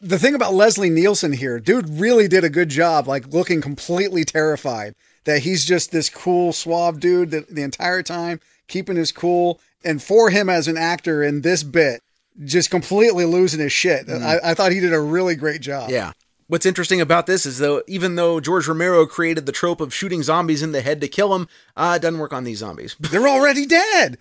the 0.00 0.18
thing 0.18 0.34
about 0.34 0.54
Leslie 0.54 0.90
Nielsen 0.90 1.32
here, 1.32 1.58
dude 1.58 1.88
really 1.90 2.28
did 2.28 2.44
a 2.44 2.48
good 2.48 2.68
job, 2.68 3.08
like 3.08 3.26
looking 3.32 3.60
completely 3.60 4.24
terrified 4.24 4.94
that 5.24 5.40
he's 5.42 5.64
just 5.64 5.90
this 5.90 6.08
cool, 6.08 6.52
suave 6.52 7.00
dude 7.00 7.32
that 7.32 7.48
the 7.48 7.62
entire 7.62 8.02
time, 8.04 8.38
keeping 8.68 8.94
his 8.96 9.10
cool. 9.10 9.58
And 9.84 10.00
for 10.00 10.30
him 10.30 10.48
as 10.48 10.68
an 10.68 10.76
actor 10.76 11.22
in 11.24 11.40
this 11.42 11.64
bit, 11.64 12.00
just 12.44 12.70
completely 12.70 13.24
losing 13.24 13.58
his 13.58 13.72
shit. 13.72 14.08
I, 14.08 14.38
I 14.44 14.54
thought 14.54 14.70
he 14.70 14.78
did 14.78 14.92
a 14.92 15.00
really 15.00 15.34
great 15.34 15.60
job. 15.62 15.90
Yeah. 15.90 16.12
What's 16.48 16.66
interesting 16.66 17.00
about 17.00 17.26
this 17.26 17.44
is 17.44 17.58
though, 17.58 17.82
even 17.88 18.14
though 18.14 18.38
George 18.38 18.68
Romero 18.68 19.04
created 19.06 19.46
the 19.46 19.52
trope 19.52 19.80
of 19.80 19.92
shooting 19.92 20.22
zombies 20.22 20.62
in 20.62 20.72
the 20.72 20.80
head 20.80 21.00
to 21.00 21.08
kill 21.08 21.30
them, 21.30 21.48
uh, 21.76 21.94
it 21.96 22.02
doesn't 22.02 22.20
work 22.20 22.32
on 22.32 22.44
these 22.44 22.58
zombies. 22.58 22.94
They're 23.00 23.28
already 23.28 23.66
dead. 23.66 24.18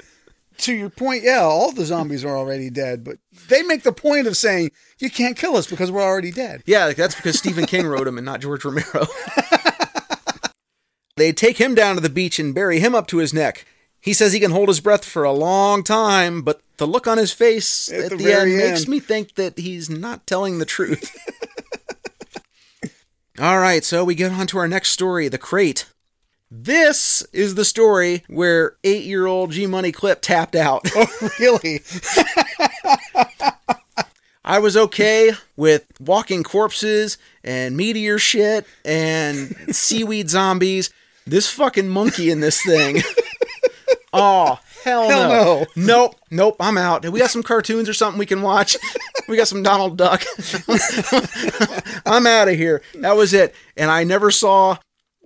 To 0.59 0.73
your 0.73 0.89
point, 0.89 1.23
yeah, 1.23 1.41
all 1.41 1.73
the 1.73 1.85
zombies 1.85 2.23
are 2.23 2.35
already 2.35 2.69
dead, 2.69 3.03
but 3.03 3.17
they 3.49 3.61
make 3.61 3.83
the 3.83 3.91
point 3.91 4.25
of 4.25 4.37
saying, 4.37 4.71
you 4.99 5.09
can't 5.09 5.35
kill 5.35 5.57
us 5.57 5.67
because 5.67 5.91
we're 5.91 6.01
already 6.01 6.31
dead. 6.31 6.63
yeah, 6.65 6.93
that's 6.93 7.13
because 7.13 7.37
Stephen 7.37 7.65
King 7.65 7.85
wrote 7.85 8.05
them 8.05 8.17
and 8.17 8.23
not 8.25 8.39
George 8.39 8.63
Romero. 8.63 9.05
they 11.17 11.33
take 11.33 11.57
him 11.57 11.75
down 11.75 11.95
to 11.95 12.01
the 12.01 12.09
beach 12.09 12.39
and 12.39 12.55
bury 12.55 12.79
him 12.79 12.95
up 12.95 13.05
to 13.07 13.17
his 13.17 13.33
neck. 13.33 13.65
He 13.99 14.13
says 14.13 14.31
he 14.31 14.39
can 14.39 14.51
hold 14.51 14.69
his 14.69 14.79
breath 14.79 15.03
for 15.03 15.23
a 15.23 15.31
long 15.33 15.83
time, 15.83 16.41
but 16.41 16.61
the 16.77 16.87
look 16.87 17.05
on 17.05 17.17
his 17.17 17.33
face 17.33 17.91
At 17.91 18.05
at, 18.05 18.09
the 18.11 18.17
the, 18.17 18.33
end, 18.33 18.49
very 18.51 18.57
makes 18.57 18.87
me 18.87 18.99
think 19.01 19.35
that 19.35 19.59
he's 19.59 19.89
not 19.89 20.25
telling 20.25 20.59
the 20.59 20.65
truth. 20.65 21.13
All 23.37 23.59
right, 23.59 23.83
so 23.83 24.05
we 24.05 24.15
get 24.15 24.31
on 24.31 24.47
to 24.47 24.57
our 24.59 24.67
next 24.67 24.91
story, 24.91 25.27
The 25.27 25.37
Crate. 25.37 25.85
This 26.49 27.21
is 27.33 27.55
the 27.55 27.65
story 27.65 28.23
where 28.29 28.77
eight 28.85 29.03
year 29.03 29.25
old 29.25 29.51
G 29.51 29.65
Money 29.65 29.91
Clip 29.91 30.21
tapped 30.21 30.55
out. 30.55 30.87
Oh, 30.95 31.29
really? 31.39 31.81
I 34.45 34.59
was 34.59 34.77
okay 34.77 35.31
with 35.57 35.85
walking 35.99 36.43
corpses 36.43 37.17
and 37.43 37.75
meteor 37.75 38.19
shit 38.19 38.65
and 38.85 39.53
seaweed 39.75 40.29
zombies. 40.29 40.91
This 41.27 41.49
fucking 41.49 41.89
monkey 41.89 42.29
in 42.29 42.39
this 42.39 42.61
thing. 42.61 43.01
oh, 44.13 44.59
hell, 44.85 45.09
Hell 45.09 45.29
no. 45.29 45.65
Nope, 45.75 46.15
nope, 46.31 46.55
I'm 46.61 46.77
out. 46.77 47.03
We 47.11 47.19
got 47.19 47.29
some 47.31 47.43
cartoons 47.43 47.89
or 47.89 47.93
something 47.93 48.17
we 48.19 48.25
can 48.25 48.41
watch. 48.41 48.77
We 49.27 49.37
got 49.37 49.47
some 49.47 49.63
Donald 49.63 49.97
Duck. 49.97 50.23
I'm 52.05 52.27
out 52.27 52.47
of 52.47 52.55
here. 52.55 52.83
That 52.95 53.15
was 53.15 53.33
it. 53.33 53.55
And 53.75 53.89
I 53.89 54.03
never 54.03 54.29
saw, 54.29 54.77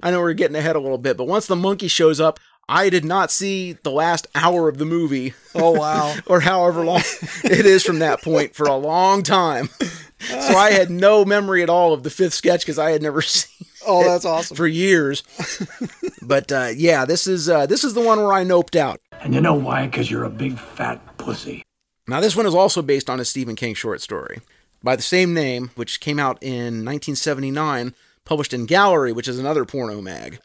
I 0.01 0.11
know 0.11 0.21
we're 0.21 0.31
getting 0.33 0.55
ahead 0.55 0.77
a 0.77 0.79
little 0.79 0.97
bit, 0.97 1.17
but 1.17 1.25
once 1.27 1.47
the 1.47 1.55
monkey 1.57 1.89
shows 1.89 2.21
up, 2.21 2.39
I 2.69 2.89
did 2.89 3.03
not 3.03 3.29
see 3.31 3.73
the 3.73 3.91
last 3.91 4.27
hour 4.35 4.69
of 4.69 4.77
the 4.77 4.85
movie. 4.85 5.33
Oh, 5.53 5.71
wow. 5.71 6.15
or 6.27 6.39
however 6.39 6.85
long 6.85 7.01
it 7.43 7.65
is 7.65 7.83
from 7.83 7.99
that 7.99 8.21
point 8.21 8.55
for 8.55 8.67
a 8.67 8.75
long 8.77 9.21
time. 9.23 9.67
So 10.19 10.55
I 10.55 10.71
had 10.71 10.89
no 10.89 11.25
memory 11.25 11.61
at 11.63 11.69
all 11.69 11.91
of 11.93 12.03
the 12.03 12.09
fifth 12.09 12.33
sketch 12.35 12.61
because 12.61 12.79
I 12.79 12.91
had 12.91 13.01
never 13.01 13.21
seen 13.21 13.67
Oh, 13.87 14.01
it 14.01 14.05
that's 14.05 14.25
awesome. 14.25 14.55
for 14.55 14.67
years. 14.67 15.23
but 16.21 16.51
uh, 16.51 16.69
yeah, 16.75 17.05
this 17.05 17.27
is 17.27 17.49
uh, 17.49 17.65
this 17.65 17.83
is 17.83 17.93
the 17.95 18.01
one 18.01 18.19
where 18.19 18.33
I 18.33 18.43
noped 18.45 18.75
out. 18.75 18.99
And 19.21 19.33
you 19.33 19.41
know 19.41 19.53
why? 19.53 19.85
Because 19.87 20.09
you're 20.09 20.23
a 20.23 20.29
big 20.29 20.57
fat 20.57 21.17
pussy. 21.17 21.63
Now 22.07 22.19
this 22.19 22.35
one 22.35 22.45
is 22.45 22.55
also 22.55 22.81
based 22.81 23.09
on 23.09 23.19
a 23.19 23.25
Stephen 23.25 23.55
King 23.55 23.73
short 23.75 24.01
story 24.01 24.39
by 24.81 24.95
the 24.95 25.01
same 25.01 25.33
name, 25.33 25.71
which 25.75 25.99
came 25.99 26.19
out 26.19 26.41
in 26.41 26.85
1979, 26.85 27.93
published 28.25 28.53
in 28.53 28.65
Gallery, 28.65 29.11
which 29.11 29.27
is 29.27 29.37
another 29.37 29.65
porno 29.65 30.01
mag. 30.01 30.39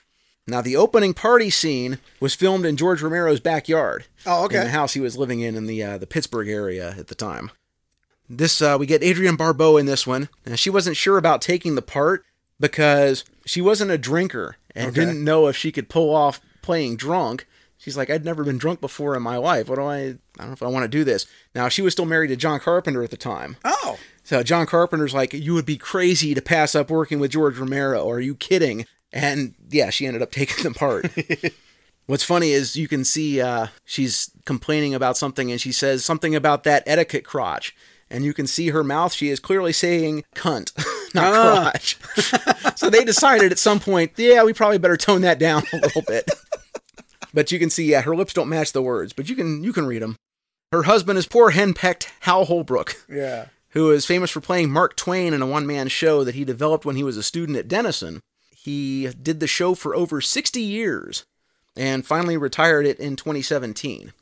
Now 0.46 0.60
the 0.60 0.76
opening 0.76 1.14
party 1.14 1.48
scene 1.48 1.98
was 2.20 2.34
filmed 2.34 2.66
in 2.66 2.76
George 2.76 3.00
Romero's 3.00 3.40
backyard. 3.40 4.04
Oh, 4.26 4.44
okay. 4.44 4.58
In 4.58 4.64
the 4.64 4.70
house 4.70 4.92
he 4.92 5.00
was 5.00 5.16
living 5.16 5.40
in 5.40 5.54
in 5.56 5.66
the 5.66 5.82
uh, 5.82 5.98
the 5.98 6.06
Pittsburgh 6.06 6.48
area 6.48 6.94
at 6.98 7.06
the 7.06 7.14
time. 7.14 7.50
This 8.28 8.60
uh, 8.60 8.76
we 8.78 8.86
get 8.86 9.02
Adrienne 9.02 9.36
Barbeau 9.36 9.76
in 9.78 9.86
this 9.86 10.06
one. 10.06 10.28
Now 10.44 10.56
she 10.56 10.68
wasn't 10.70 10.96
sure 10.96 11.16
about 11.16 11.40
taking 11.40 11.74
the 11.76 11.82
part 11.82 12.24
because 12.60 13.24
she 13.46 13.60
wasn't 13.62 13.90
a 13.90 13.98
drinker 13.98 14.56
and 14.74 14.88
Okay. 14.88 15.00
didn't 15.00 15.24
know 15.24 15.46
if 15.46 15.56
she 15.56 15.72
could 15.72 15.88
pull 15.88 16.14
off 16.14 16.40
playing 16.60 16.96
drunk. 16.96 17.46
She's 17.84 17.96
like, 17.98 18.08
I'd 18.08 18.24
never 18.24 18.42
been 18.44 18.56
drunk 18.56 18.80
before 18.80 19.14
in 19.14 19.22
my 19.22 19.36
life. 19.36 19.68
What 19.68 19.76
do 19.76 19.82
I? 19.84 19.96
I 19.98 20.16
don't 20.38 20.46
know 20.46 20.52
if 20.54 20.62
I 20.62 20.68
want 20.68 20.84
to 20.84 20.88
do 20.88 21.04
this. 21.04 21.26
Now 21.54 21.68
she 21.68 21.82
was 21.82 21.92
still 21.92 22.06
married 22.06 22.28
to 22.28 22.36
John 22.36 22.58
Carpenter 22.60 23.02
at 23.02 23.10
the 23.10 23.16
time. 23.18 23.56
Oh. 23.64 23.98
So 24.22 24.42
John 24.42 24.64
Carpenter's 24.66 25.12
like, 25.12 25.34
you 25.34 25.52
would 25.52 25.66
be 25.66 25.76
crazy 25.76 26.34
to 26.34 26.40
pass 26.40 26.74
up 26.74 26.88
working 26.88 27.20
with 27.20 27.30
George 27.32 27.58
Romero. 27.58 28.08
Are 28.08 28.20
you 28.20 28.34
kidding? 28.34 28.86
And 29.12 29.54
yeah, 29.68 29.90
she 29.90 30.06
ended 30.06 30.22
up 30.22 30.30
taking 30.32 30.64
the 30.64 30.70
part. 30.70 31.10
What's 32.06 32.24
funny 32.24 32.50
is 32.52 32.74
you 32.76 32.88
can 32.88 33.04
see 33.04 33.40
uh, 33.40 33.66
she's 33.84 34.30
complaining 34.46 34.94
about 34.94 35.16
something 35.18 35.50
and 35.50 35.60
she 35.60 35.72
says 35.72 36.04
something 36.04 36.34
about 36.34 36.64
that 36.64 36.82
etiquette 36.86 37.24
crotch. 37.24 37.74
And 38.10 38.24
you 38.24 38.34
can 38.34 38.46
see 38.46 38.68
her 38.68 38.84
mouth, 38.84 39.12
she 39.14 39.30
is 39.30 39.40
clearly 39.40 39.72
saying 39.72 40.24
cunt, 40.34 40.72
not 41.14 41.32
Ah. 41.34 41.70
crotch. 41.70 41.96
so 42.78 42.90
they 42.90 43.02
decided 43.04 43.50
at 43.50 43.58
some 43.58 43.80
point, 43.80 44.12
yeah, 44.16 44.44
we 44.44 44.52
probably 44.52 44.76
better 44.78 44.96
tone 44.98 45.22
that 45.22 45.38
down 45.38 45.62
a 45.72 45.76
little 45.78 46.02
bit. 46.02 46.30
But 47.34 47.52
you 47.52 47.58
can 47.58 47.68
see, 47.68 47.84
yeah, 47.84 48.00
her 48.02 48.16
lips 48.16 48.32
don't 48.32 48.48
match 48.48 48.72
the 48.72 48.80
words, 48.82 49.12
but 49.12 49.28
you 49.28 49.36
can 49.36 49.62
you 49.62 49.72
can 49.72 49.86
read 49.86 50.00
them. 50.02 50.16
Her 50.72 50.84
husband 50.84 51.18
is 51.18 51.26
poor 51.26 51.50
henpecked 51.52 52.08
Hal 52.20 52.46
Holbrook 52.46 52.96
Yeah. 53.08 53.46
who 53.70 53.90
is 53.90 54.06
famous 54.06 54.30
for 54.30 54.40
playing 54.40 54.70
Mark 54.70 54.96
Twain 54.96 55.34
in 55.34 55.42
a 55.42 55.46
one 55.46 55.66
man 55.66 55.88
show 55.88 56.24
that 56.24 56.34
he 56.34 56.44
developed 56.44 56.84
when 56.86 56.96
he 56.96 57.02
was 57.04 57.16
a 57.16 57.22
student 57.22 57.58
at 57.58 57.68
Denison. 57.68 58.20
He 58.56 59.08
did 59.22 59.38
the 59.40 59.46
show 59.46 59.74
for 59.74 59.94
over 59.94 60.20
60 60.22 60.60
years 60.60 61.24
and 61.76 62.06
finally 62.06 62.36
retired 62.36 62.86
it 62.86 62.98
in 62.98 63.14
2017. 63.16 64.12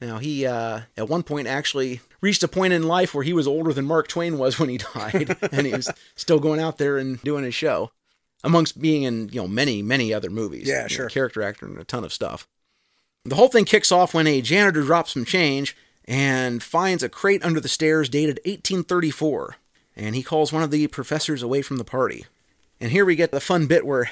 Now, 0.00 0.18
he 0.18 0.44
uh, 0.44 0.80
at 0.96 1.08
one 1.08 1.22
point 1.22 1.46
actually 1.48 2.00
reached 2.20 2.42
a 2.42 2.48
point 2.48 2.72
in 2.72 2.82
life 2.82 3.14
where 3.14 3.24
he 3.24 3.32
was 3.32 3.46
older 3.46 3.72
than 3.72 3.84
Mark 3.86 4.06
Twain 4.08 4.36
was 4.38 4.58
when 4.58 4.68
he 4.68 4.78
died, 4.94 5.36
and 5.50 5.66
he 5.66 5.72
was 5.72 5.90
still 6.14 6.38
going 6.40 6.60
out 6.60 6.78
there 6.78 6.98
and 6.98 7.22
doing 7.22 7.44
his 7.44 7.54
show, 7.54 7.90
amongst 8.44 8.80
being 8.80 9.02
in 9.02 9.28
you 9.30 9.40
know 9.40 9.48
many 9.48 9.82
many 9.82 10.14
other 10.14 10.30
movies. 10.30 10.68
Yeah, 10.68 10.86
sure. 10.86 11.08
character 11.08 11.42
actor 11.42 11.66
and 11.66 11.78
a 11.78 11.84
ton 11.84 12.04
of 12.04 12.12
stuff. 12.12 12.46
The 13.24 13.36
whole 13.36 13.48
thing 13.48 13.64
kicks 13.64 13.90
off 13.90 14.14
when 14.14 14.26
a 14.26 14.42
janitor 14.42 14.82
drops 14.82 15.14
some 15.14 15.24
change 15.24 15.76
and 16.04 16.62
finds 16.62 17.02
a 17.02 17.08
crate 17.08 17.42
under 17.42 17.58
the 17.58 17.68
stairs 17.68 18.10
dated 18.10 18.38
1834, 18.44 19.56
and 19.96 20.14
he 20.14 20.22
calls 20.22 20.52
one 20.52 20.62
of 20.62 20.70
the 20.70 20.86
professors 20.88 21.42
away 21.42 21.62
from 21.62 21.78
the 21.78 21.84
party. 21.84 22.26
And 22.80 22.90
here 22.92 23.06
we 23.06 23.16
get 23.16 23.32
the 23.32 23.40
fun 23.40 23.66
bit 23.66 23.86
where 23.86 24.10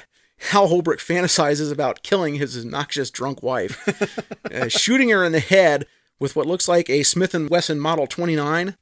Hal 0.49 0.67
Holbrook 0.67 0.99
fantasizes 0.99 1.71
about 1.71 2.01
killing 2.01 2.35
his 2.35 2.57
obnoxious 2.57 3.11
drunk 3.11 3.43
wife, 3.43 3.87
uh, 4.51 4.67
shooting 4.67 5.09
her 5.09 5.23
in 5.23 5.31
the 5.31 5.39
head 5.39 5.85
with 6.19 6.35
what 6.35 6.47
looks 6.47 6.67
like 6.67 6.89
a 6.89 7.03
Smith 7.03 7.35
& 7.49 7.49
Wesson 7.49 7.79
Model 7.79 8.07
29, 8.07 8.75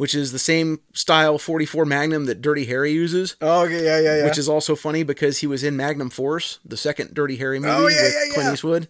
which 0.00 0.14
is 0.14 0.32
the 0.32 0.38
same 0.38 0.80
style 0.94 1.36
44 1.38 1.84
Magnum 1.84 2.24
that 2.24 2.40
Dirty 2.40 2.64
Harry 2.64 2.90
uses. 2.90 3.36
Oh, 3.42 3.64
okay, 3.66 3.84
yeah, 3.84 4.00
yeah, 4.00 4.16
yeah. 4.16 4.24
Which 4.24 4.38
is 4.38 4.48
also 4.48 4.74
funny 4.74 5.02
because 5.02 5.40
he 5.40 5.46
was 5.46 5.62
in 5.62 5.76
Magnum 5.76 6.08
Force, 6.08 6.58
the 6.64 6.78
second 6.78 7.12
Dirty 7.12 7.36
Harry 7.36 7.58
oh, 7.58 7.60
movie 7.60 7.72
Oh, 7.74 7.86
yeah, 7.88 8.02
with 8.04 8.14
yeah, 8.14 8.32
Clint. 8.34 8.52
Eastwood. 8.54 8.88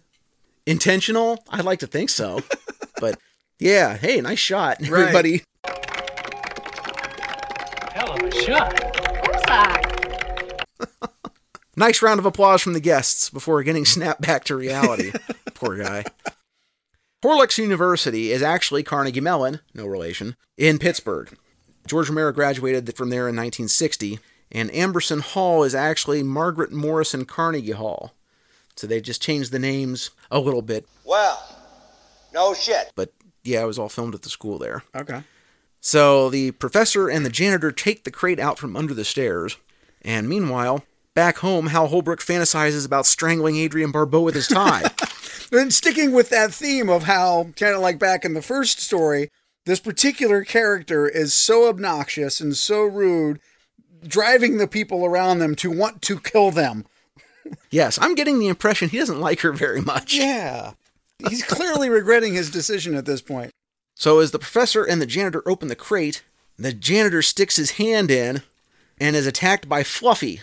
Intentional? 0.65 1.43
I'd 1.49 1.65
like 1.65 1.79
to 1.79 1.87
think 1.87 2.11
so. 2.11 2.39
but 3.01 3.19
yeah, 3.59 3.97
hey, 3.97 4.21
nice 4.21 4.39
shot, 4.39 4.77
Right. 4.79 5.01
everybody. 5.01 5.43
Hell 7.91 8.13
of 8.13 8.23
a 8.23 8.31
shot. 8.31 8.77
Nice 11.75 12.01
round 12.01 12.19
of 12.19 12.25
applause 12.25 12.61
from 12.61 12.73
the 12.73 12.79
guests 12.79 13.29
before 13.29 13.63
getting 13.63 13.85
snapped 13.95 14.21
back 14.21 14.43
to 14.45 14.55
reality. 14.55 15.11
Poor 15.55 15.77
guy. 15.77 16.05
Horlicks 17.23 17.59
University 17.59 18.31
is 18.31 18.41
actually 18.41 18.81
Carnegie 18.81 19.21
Mellon, 19.21 19.59
no 19.75 19.85
relation, 19.85 20.35
in 20.57 20.79
Pittsburgh. 20.79 21.37
George 21.85 22.09
Romero 22.09 22.31
graduated 22.31 22.95
from 22.95 23.09
there 23.09 23.27
in 23.29 23.35
1960, 23.35 24.19
and 24.51 24.71
Amberson 24.71 25.21
Hall 25.21 25.63
is 25.63 25.75
actually 25.75 26.23
Margaret 26.23 26.71
Morrison 26.71 27.25
Carnegie 27.25 27.71
Hall. 27.71 28.13
So 28.75 28.87
they 28.87 29.01
just 29.01 29.21
changed 29.21 29.51
the 29.51 29.59
names 29.59 30.09
a 30.31 30.39
little 30.39 30.61
bit. 30.63 30.87
Well, 31.05 31.39
No 32.33 32.53
shit. 32.53 32.91
But 32.95 33.13
yeah, 33.43 33.61
it 33.61 33.67
was 33.67 33.77
all 33.77 33.89
filmed 33.89 34.15
at 34.15 34.23
the 34.23 34.29
school 34.29 34.57
there. 34.57 34.83
Okay. 34.95 35.23
So 35.79 36.29
the 36.29 36.51
professor 36.51 37.07
and 37.07 37.25
the 37.25 37.29
janitor 37.29 37.71
take 37.71 38.03
the 38.03 38.11
crate 38.11 38.39
out 38.39 38.57
from 38.57 38.75
under 38.75 38.93
the 38.93 39.05
stairs, 39.05 39.57
and 40.01 40.27
meanwhile, 40.27 40.85
back 41.13 41.39
home, 41.39 41.67
Hal 41.67 41.87
Holbrook 41.87 42.19
fantasizes 42.19 42.85
about 42.85 43.05
strangling 43.05 43.57
Adrienne 43.59 43.91
Barbeau 43.91 44.21
with 44.21 44.35
his 44.35 44.47
tie. 44.47 44.89
And 45.51 45.73
sticking 45.73 46.13
with 46.13 46.29
that 46.29 46.53
theme 46.53 46.89
of 46.89 47.03
how, 47.03 47.49
kind 47.55 47.75
of 47.75 47.81
like 47.81 47.99
back 47.99 48.23
in 48.23 48.33
the 48.33 48.41
first 48.41 48.79
story, 48.79 49.29
this 49.65 49.79
particular 49.79 50.43
character 50.43 51.07
is 51.07 51.33
so 51.33 51.67
obnoxious 51.67 52.39
and 52.39 52.55
so 52.55 52.83
rude, 52.83 53.39
driving 54.05 54.57
the 54.57 54.67
people 54.67 55.05
around 55.05 55.39
them 55.39 55.55
to 55.55 55.69
want 55.69 56.01
to 56.03 56.19
kill 56.19 56.51
them. 56.51 56.85
yes, 57.69 57.99
I'm 58.01 58.15
getting 58.15 58.39
the 58.39 58.47
impression 58.47 58.89
he 58.89 58.97
doesn't 58.97 59.19
like 59.19 59.41
her 59.41 59.51
very 59.51 59.81
much. 59.81 60.15
Yeah. 60.15 60.73
He's 61.29 61.43
clearly 61.43 61.89
regretting 61.89 62.33
his 62.33 62.49
decision 62.49 62.95
at 62.95 63.05
this 63.05 63.21
point. 63.21 63.51
So 63.95 64.19
as 64.19 64.31
the 64.31 64.39
professor 64.39 64.83
and 64.83 65.01
the 65.01 65.05
janitor 65.05 65.43
open 65.47 65.67
the 65.67 65.75
crate, 65.75 66.23
the 66.57 66.73
janitor 66.73 67.21
sticks 67.21 67.57
his 67.57 67.71
hand 67.71 68.09
in 68.09 68.41
and 68.99 69.15
is 69.15 69.27
attacked 69.27 69.69
by 69.69 69.83
Fluffy. 69.83 70.41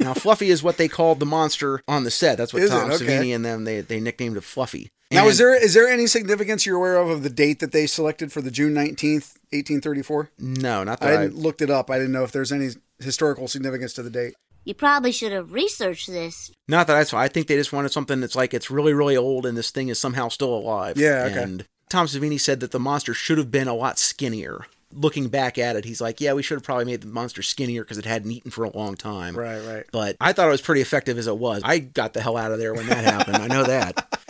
Now, 0.00 0.14
Fluffy 0.14 0.50
is 0.50 0.62
what 0.62 0.76
they 0.76 0.88
called 0.88 1.20
the 1.20 1.26
monster 1.26 1.82
on 1.88 2.04
the 2.04 2.10
set. 2.10 2.38
That's 2.38 2.52
what 2.52 2.62
Is? 2.62 2.70
Tom 2.70 2.90
Okay. 2.90 3.04
Savini 3.04 3.34
and 3.34 3.44
them 3.44 3.64
they 3.64 3.80
they 3.80 4.00
nicknamed 4.00 4.36
it 4.36 4.44
Fluffy. 4.44 4.88
Now, 5.10 5.28
is 5.28 5.38
there 5.38 5.54
is 5.54 5.74
there 5.74 5.88
any 5.88 6.06
significance 6.06 6.66
you're 6.66 6.76
aware 6.76 6.96
of 6.96 7.08
of 7.08 7.22
the 7.22 7.30
date 7.30 7.60
that 7.60 7.72
they 7.72 7.86
selected 7.86 8.32
for 8.32 8.40
the 8.40 8.50
June 8.50 8.74
19th, 8.74 9.36
1834? 9.52 10.30
no, 10.38 10.82
not 10.84 11.00
that 11.00 11.08
I, 11.08 11.12
hadn't 11.12 11.36
looked 11.36 11.62
it 11.62 11.70
up. 11.70 11.90
I 11.90 11.98
didn't 11.98 12.12
know 12.12 12.24
if 12.24 12.32
there's 12.32 12.52
any 12.52 12.70
historical 12.98 13.46
significance 13.48 13.92
to 13.94 14.02
the 14.02 14.10
date. 14.10 14.34
You 14.64 14.74
probably 14.74 15.12
should 15.12 15.30
have 15.30 15.52
researched 15.52 16.08
this. 16.08 16.50
not 16.66 16.88
that 16.88 16.96
I 16.96 17.04
saw. 17.04 17.18
I 17.18 17.28
think 17.28 17.46
they 17.46 17.54
just 17.54 17.72
wanted 17.72 17.92
something 17.92 18.20
that's 18.20 18.34
like 18.34 18.52
it's 18.52 18.68
really 18.70 18.92
really 18.92 19.16
old 19.16 19.46
and 19.46 19.56
this 19.56 19.70
thing 19.70 19.88
is 19.88 19.98
somehow 19.98 20.28
still 20.28 20.52
alive. 20.52 20.96
Yeah, 20.96 21.28
okay. 21.30 21.42
And 21.42 21.64
Tom 21.88 22.06
Savini 22.06 22.40
said 22.40 22.58
that 22.60 22.72
the 22.72 22.80
monster 22.80 23.14
should 23.14 23.38
have 23.38 23.52
been 23.52 23.68
a 23.68 23.74
lot 23.74 23.98
skinnier. 24.00 24.66
Looking 24.92 25.28
back 25.28 25.58
at 25.58 25.76
it, 25.76 25.84
he's 25.84 26.00
like, 26.00 26.20
yeah, 26.20 26.32
we 26.32 26.42
should 26.42 26.56
have 26.56 26.62
probably 26.62 26.84
made 26.84 27.00
the 27.00 27.08
monster 27.08 27.42
skinnier 27.42 27.82
because 27.82 27.98
it 27.98 28.04
hadn't 28.06 28.30
eaten 28.30 28.50
for 28.50 28.64
a 28.64 28.70
long 28.70 28.94
time. 28.94 29.36
Right, 29.36 29.60
right. 29.60 29.84
But 29.92 30.16
I 30.20 30.32
thought 30.32 30.48
it 30.48 30.52
was 30.52 30.60
pretty 30.60 30.80
effective 30.80 31.18
as 31.18 31.26
it 31.26 31.36
was. 31.36 31.62
I 31.64 31.78
got 31.78 32.12
the 32.12 32.22
hell 32.22 32.36
out 32.36 32.52
of 32.52 32.58
there 32.58 32.72
when 32.72 32.86
that 32.86 33.04
happened. 33.04 33.36
I 33.36 33.48
know 33.48 33.64
that. 33.64 34.20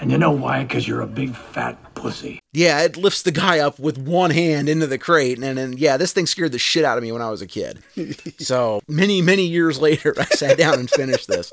And 0.00 0.10
you 0.10 0.16
know 0.16 0.30
why? 0.30 0.62
Because 0.62 0.88
you're 0.88 1.02
a 1.02 1.06
big 1.06 1.36
fat 1.36 1.94
pussy. 1.94 2.40
Yeah, 2.54 2.80
it 2.80 2.96
lifts 2.96 3.20
the 3.20 3.30
guy 3.30 3.58
up 3.58 3.78
with 3.78 3.98
one 3.98 4.30
hand 4.30 4.66
into 4.66 4.86
the 4.86 4.96
crate, 4.96 5.38
and 5.38 5.58
then 5.58 5.74
yeah, 5.76 5.98
this 5.98 6.14
thing 6.14 6.24
scared 6.24 6.52
the 6.52 6.58
shit 6.58 6.86
out 6.86 6.96
of 6.96 7.04
me 7.04 7.12
when 7.12 7.20
I 7.20 7.28
was 7.28 7.42
a 7.42 7.46
kid. 7.46 7.82
so 8.38 8.80
many, 8.88 9.20
many 9.20 9.44
years 9.44 9.78
later, 9.78 10.14
I 10.18 10.24
sat 10.24 10.56
down 10.56 10.78
and 10.78 10.88
finished 10.88 11.28
this. 11.28 11.52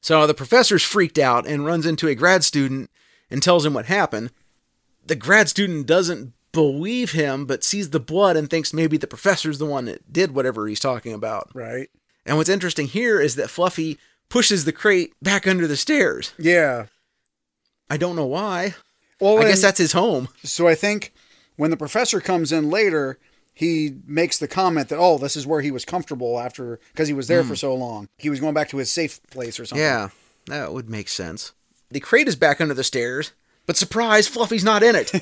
So 0.00 0.26
the 0.26 0.34
professor's 0.34 0.82
freaked 0.82 1.18
out 1.18 1.46
and 1.46 1.64
runs 1.64 1.86
into 1.86 2.08
a 2.08 2.14
grad 2.16 2.42
student 2.42 2.90
and 3.30 3.40
tells 3.40 3.64
him 3.64 3.74
what 3.74 3.86
happened. 3.86 4.32
The 5.06 5.14
grad 5.14 5.48
student 5.48 5.86
doesn't 5.86 6.32
believe 6.52 7.12
him, 7.12 7.46
but 7.46 7.64
sees 7.64 7.90
the 7.90 8.00
blood 8.00 8.36
and 8.36 8.48
thinks 8.48 8.72
maybe 8.72 8.96
the 8.96 9.06
professor's 9.06 9.58
the 9.58 9.66
one 9.66 9.84
that 9.86 10.12
did 10.12 10.34
whatever 10.34 10.66
he's 10.66 10.80
talking 10.80 11.12
about. 11.12 11.50
Right. 11.54 11.88
And 12.26 12.36
what's 12.36 12.48
interesting 12.48 12.86
here 12.86 13.20
is 13.20 13.36
that 13.36 13.50
Fluffy 13.50 13.98
pushes 14.28 14.64
the 14.64 14.72
crate 14.72 15.12
back 15.22 15.46
under 15.46 15.66
the 15.66 15.76
stairs. 15.76 16.32
Yeah. 16.38 16.86
I 17.88 17.96
don't 17.96 18.16
know 18.16 18.26
why. 18.26 18.74
Well, 19.20 19.38
I 19.38 19.48
guess 19.48 19.62
that's 19.62 19.78
his 19.78 19.92
home. 19.92 20.28
So 20.44 20.66
I 20.66 20.74
think 20.74 21.12
when 21.56 21.70
the 21.70 21.76
professor 21.76 22.20
comes 22.20 22.52
in 22.52 22.70
later, 22.70 23.18
he 23.52 23.96
makes 24.06 24.38
the 24.38 24.48
comment 24.48 24.88
that 24.88 24.98
oh, 24.98 25.18
this 25.18 25.36
is 25.36 25.46
where 25.46 25.60
he 25.60 25.70
was 25.70 25.84
comfortable 25.84 26.38
after 26.38 26.80
because 26.92 27.08
he 27.08 27.14
was 27.14 27.28
there 27.28 27.42
for 27.42 27.48
hmm. 27.48 27.54
so 27.54 27.74
long. 27.74 28.08
He 28.16 28.30
was 28.30 28.40
going 28.40 28.54
back 28.54 28.70
to 28.70 28.78
his 28.78 28.90
safe 28.90 29.20
place 29.30 29.60
or 29.60 29.66
something. 29.66 29.84
Yeah, 29.84 30.08
that 30.46 30.72
would 30.72 30.88
make 30.88 31.08
sense. 31.08 31.52
The 31.90 32.00
crate 32.00 32.28
is 32.28 32.36
back 32.36 32.60
under 32.60 32.72
the 32.72 32.84
stairs, 32.84 33.32
but 33.70 33.76
surprise, 33.76 34.26
Fluffy's 34.26 34.64
not 34.64 34.82
in 34.82 34.96
it. 34.96 35.14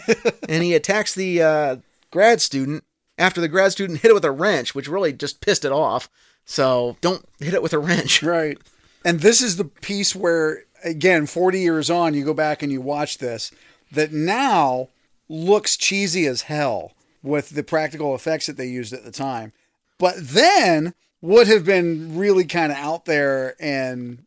and 0.49 0.63
he 0.63 0.73
attacks 0.73 1.15
the 1.15 1.43
uh, 1.43 1.77
grad 2.11 2.41
student 2.41 2.83
after 3.19 3.43
the 3.43 3.47
grad 3.47 3.73
student 3.73 4.01
hit 4.01 4.11
it 4.11 4.15
with 4.15 4.25
a 4.25 4.31
wrench, 4.31 4.75
which 4.75 4.89
really 4.89 5.13
just 5.13 5.43
pissed 5.43 5.67
it 5.67 5.71
off. 5.71 6.09
So 6.47 6.97
don't 7.03 7.29
hit 7.41 7.53
it 7.53 7.63
with 7.63 7.75
a 7.75 7.79
wrench. 7.79 8.23
Right. 8.29 8.57
And 9.05 9.21
this 9.21 9.43
is 9.43 9.59
the 9.59 9.67
piece 9.67 10.17
where, 10.17 10.63
again, 10.83 11.27
40 11.27 11.61
years 11.61 11.91
on, 11.91 12.15
you 12.15 12.25
go 12.25 12.33
back 12.33 12.63
and 12.63 12.73
you 12.73 12.81
watch 12.81 13.19
this, 13.19 13.53
that 13.93 14.13
now 14.13 14.89
looks 15.29 15.77
cheesy 15.77 16.25
as 16.25 16.41
hell 16.41 16.95
with 17.23 17.51
the 17.51 17.63
practical 17.63 18.15
effects 18.15 18.47
that 18.47 18.57
they 18.57 18.65
used 18.65 18.95
at 18.95 19.05
the 19.05 19.13
time. 19.13 19.53
But 19.99 20.15
then 20.21 20.95
would 21.21 21.49
have 21.49 21.67
been 21.67 22.17
really 22.17 22.47
kind 22.47 22.73
of 22.73 22.79
out 22.79 23.05
there 23.05 23.57
and 23.61 24.25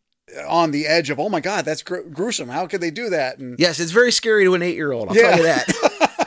on 0.48 0.72
the 0.72 0.88
edge 0.88 1.10
of, 1.10 1.20
oh 1.20 1.30
my 1.30 1.40
God, 1.40 1.66
that's 1.66 1.84
gr- 1.84 2.02
gruesome. 2.02 2.50
How 2.50 2.68
could 2.68 2.82
they 2.82 2.92
do 2.92 3.10
that? 3.10 3.38
And 3.40 3.60
Yes, 3.60 3.80
it's 3.80 3.92
very 3.92 4.12
scary 4.12 4.44
to 4.46 4.54
an 4.56 4.62
eight 4.62 4.76
year 4.76 4.92
old. 4.92 5.10
I'll 5.10 5.16
Yeah. 5.16 5.30
tell 5.30 5.38
you 5.38 5.44
that. 5.44 6.08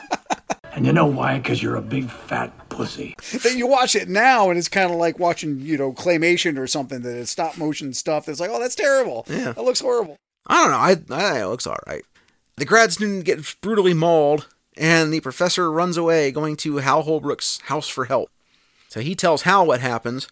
And 0.75 0.85
you 0.85 0.91
know 0.91 1.05
why? 1.05 1.37
Because 1.37 1.63
you're 1.63 1.77
a 1.77 1.81
big 1.81 2.09
fat 2.11 2.67
pussy. 2.67 3.15
then 3.43 3.57
you 3.57 3.65
watch 3.65 3.95
it 3.95 4.09
now 4.09 4.49
and 4.49 4.59
it's 4.59 4.67
kind 4.67 4.91
of 4.91 4.97
like 4.97 5.17
watching, 5.17 5.61
you 5.61 5.77
know, 5.77 5.93
claymation 5.93 6.57
or 6.57 6.67
something 6.67 7.01
that 7.03 7.15
is 7.15 7.29
stop 7.29 7.57
motion 7.57 7.93
stuff. 7.93 8.25
That's 8.25 8.41
like, 8.41 8.49
oh, 8.51 8.59
that's 8.59 8.75
terrible. 8.75 9.25
Yeah. 9.29 9.53
That 9.53 9.63
looks 9.63 9.79
horrible. 9.79 10.17
I 10.47 10.61
don't 10.67 11.07
know. 11.09 11.15
I, 11.17 11.21
I 11.21 11.41
it 11.43 11.45
looks 11.47 11.65
all 11.65 11.77
right. 11.87 12.03
The 12.57 12.65
grad 12.65 12.91
student 12.91 13.23
gets 13.23 13.53
brutally 13.53 13.93
mauled, 13.93 14.49
and 14.75 15.13
the 15.13 15.21
professor 15.21 15.71
runs 15.71 15.95
away, 15.95 16.29
going 16.33 16.57
to 16.57 16.77
Hal 16.79 17.03
Holbrook's 17.03 17.61
house 17.67 17.87
for 17.87 18.05
help. 18.05 18.29
So 18.89 18.99
he 18.99 19.15
tells 19.15 19.43
Hal 19.43 19.65
what 19.65 19.79
happens. 19.79 20.27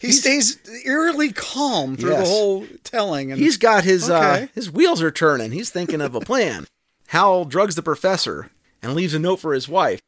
He 0.00 0.12
stays 0.12 0.58
eerily 0.84 1.30
calm 1.32 1.96
through 1.96 2.10
Yes. 2.12 2.26
the 2.28 2.34
whole 2.34 2.66
telling. 2.84 3.30
And 3.30 3.40
He's 3.40 3.56
got 3.58 3.84
his 3.84 4.08
uh, 4.08 4.46
his 4.54 4.70
wheels 4.70 5.02
are 5.02 5.10
turning. 5.10 5.52
He's 5.52 5.70
thinking 5.70 6.00
of 6.00 6.14
a 6.14 6.20
plan. 6.20 6.66
Hal 7.08 7.44
drugs 7.44 7.74
the 7.74 7.82
professor 7.82 8.50
and 8.82 8.94
leaves 8.94 9.14
a 9.14 9.18
note 9.18 9.40
for 9.40 9.52
his 9.52 9.68
wife. 9.68 10.00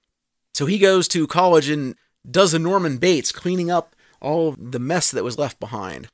So 0.55 0.67
he 0.67 0.79
goes 0.79 1.09
to 1.09 1.27
college 1.27 1.69
and 1.69 1.95
does 2.29 2.55
a 2.55 2.59
Norman 2.59 2.97
Bates, 2.99 3.33
cleaning 3.33 3.71
up 3.71 3.95
all 4.21 4.53
the 4.53 4.79
mess 4.79 5.11
that 5.11 5.25
was 5.25 5.39
left 5.39 5.59
behind. 5.61 6.09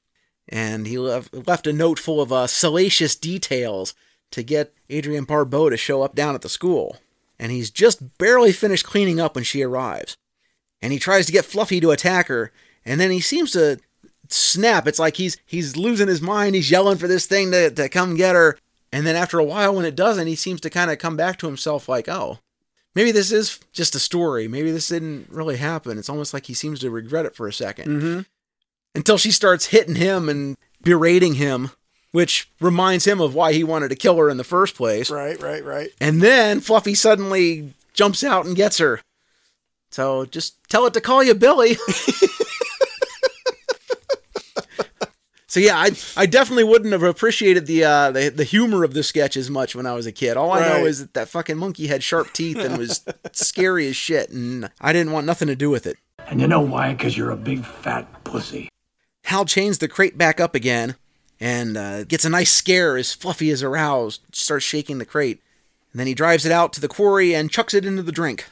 And 0.49 0.87
he 0.87 0.99
left, 0.99 1.33
left 1.47 1.67
a 1.67 1.73
note 1.73 1.99
full 1.99 2.21
of 2.21 2.33
uh, 2.33 2.47
salacious 2.47 3.15
details 3.15 3.95
to 4.31 4.43
get 4.43 4.73
Adrienne 4.91 5.25
Barbeau 5.25 5.69
to 5.71 5.77
show 5.77 6.03
up 6.03 6.15
down 6.15 6.35
at 6.35 6.41
the 6.43 6.49
school. 6.49 6.97
And 7.39 7.53
he's 7.53 7.71
just 7.71 8.17
barely 8.19 8.53
finished 8.53 8.87
cleaning 8.87 9.21
up 9.21 9.35
when 9.35 9.45
she 9.45 9.63
arrives. 9.63 10.17
And 10.81 10.93
he 10.93 10.99
tries 10.99 11.27
to 11.27 11.33
get 11.33 11.45
Fluffy 11.45 11.81
to 11.81 11.91
attack 11.91 12.29
her, 12.29 12.51
and 12.89 13.01
then 13.01 13.11
he 13.11 13.21
seems 13.21 13.53
to 13.53 13.79
snap. 14.29 14.87
It's 14.89 14.99
like 14.99 15.17
he's 15.17 15.37
he's 15.47 15.77
losing 15.77 16.09
his 16.09 16.21
mind. 16.21 16.55
He's 16.55 16.71
yelling 16.71 16.99
for 16.99 17.07
this 17.07 17.27
thing 17.27 17.51
to, 17.53 17.71
to 17.71 17.89
come 17.89 18.17
get 18.17 18.35
her. 18.35 18.59
And 18.93 19.07
then 19.07 19.17
after 19.17 19.39
a 19.39 19.45
while, 19.45 19.75
when 19.75 19.85
it 19.85 19.95
doesn't, 19.95 20.27
he 20.27 20.35
seems 20.35 20.61
to 20.63 20.71
kind 20.71 20.91
of 20.91 20.99
come 20.99 21.17
back 21.17 21.39
to 21.39 21.47
himself 21.47 21.89
like, 21.89 22.09
oh, 22.09 22.39
maybe 22.95 23.13
this 23.13 23.31
is 23.31 23.61
just 23.73 23.95
a 23.95 23.99
story. 23.99 24.49
Maybe 24.49 24.71
this 24.73 24.89
didn't 24.89 25.29
really 25.31 25.59
happen. 25.59 25.99
It's 25.99 26.09
almost 26.09 26.33
like 26.33 26.47
he 26.47 26.55
seems 26.55 26.81
to 26.81 26.91
regret 26.91 27.27
it 27.27 27.37
for 27.37 27.47
a 27.47 27.53
2nd 27.53 27.85
Mhm. 27.87 28.27
Until 28.95 29.19
she 29.19 29.31
starts 29.31 29.67
hitting 29.67 29.97
him 29.97 30.29
and 30.31 30.57
berating 30.83 31.35
him, 31.35 31.71
which 32.13 32.51
reminds 32.61 33.07
him 33.07 33.21
of 33.21 33.35
why 33.35 33.53
he 33.53 33.63
wanted 33.63 33.91
to 33.91 33.95
kill 33.97 34.17
her 34.17 34.31
in 34.31 34.39
the 34.39 34.45
first 34.45 34.75
place. 34.75 35.11
Right, 35.11 35.41
right, 35.41 35.63
right. 35.63 35.91
And 36.01 36.23
then 36.23 36.61
Fluffy 36.61 36.95
suddenly 36.95 37.75
jumps 37.93 38.25
out 38.25 38.47
and 38.47 38.57
gets 38.57 38.79
her. 38.79 39.03
So 39.91 40.25
just 40.25 40.57
tell 40.69 40.87
it 40.87 40.95
to 40.95 41.01
call 41.03 41.23
you 41.23 41.35
Billy. 41.35 41.77
so 45.49 45.59
yeah, 45.59 45.77
I 45.77 45.91
I 46.17 46.27
definitely 46.27 46.65
wouldn't 46.65 46.93
have 46.93 47.03
appreciated 47.03 47.67
the 47.67 47.83
uh 47.83 48.11
the, 48.13 48.29
the 48.29 48.45
humor 48.45 48.85
of 48.85 48.95
the 48.95 49.03
sketch 49.03 49.37
as 49.37 49.51
much 49.51 49.75
when 49.75 49.87
I 49.87 49.95
was 49.95 50.07
a 50.07 50.13
kid. 50.13 50.37
All 50.37 50.53
I 50.53 50.61
know 50.61 50.87
is 50.87 51.01
that 51.01 51.15
that 51.15 51.29
fucking 51.29 51.57
monkey 51.57 51.89
had 51.89 52.05
sharp 52.05 52.33
teeth 52.33 52.59
and 52.59 52.79
was 52.79 53.05
scary 53.33 53.89
as 53.89 53.97
shit, 53.97 54.31
and 54.31 54.71
I 54.81 54.93
didn't 54.93 55.13
want 55.13 55.27
nothing 55.27 55.49
to 55.49 55.57
do 55.57 55.71
with 55.71 55.87
it. 55.87 55.97
And 56.29 56.41
you 56.41 56.47
know 56.47 56.61
why? 56.61 56.93
Because 56.93 57.17
you're 57.17 57.31
a 57.31 57.37
big 57.37 57.65
fat 57.65 58.25
pussy. 58.25 58.69
Hal 59.25 59.47
chains 59.47 59.79
the 59.79 59.89
crate 59.89 60.17
back 60.17 60.41
up 60.41 60.55
again 60.55 60.95
and 61.41 61.77
uh, 61.77 62.05
gets 62.05 62.25
a 62.25 62.31
nice 62.31 62.53
scare 62.53 62.97
as 62.97 63.15
Fluffy 63.15 63.51
is 63.51 63.63
aroused, 63.63 64.23
starts 64.33 64.65
shaking 64.65 64.99
the 64.99 65.05
crate. 65.05 65.43
And 65.93 66.01
then 66.01 66.07
he 66.07 66.15
drives 66.15 66.45
it 66.45 66.53
out 66.53 66.73
to 66.75 66.81
the 66.81 66.89
quarry 66.89 67.35
and 67.35 67.51
chucks 67.51 67.75
it 67.75 67.85
into 67.85 68.03
the 68.03 68.13
drink. 68.13 68.47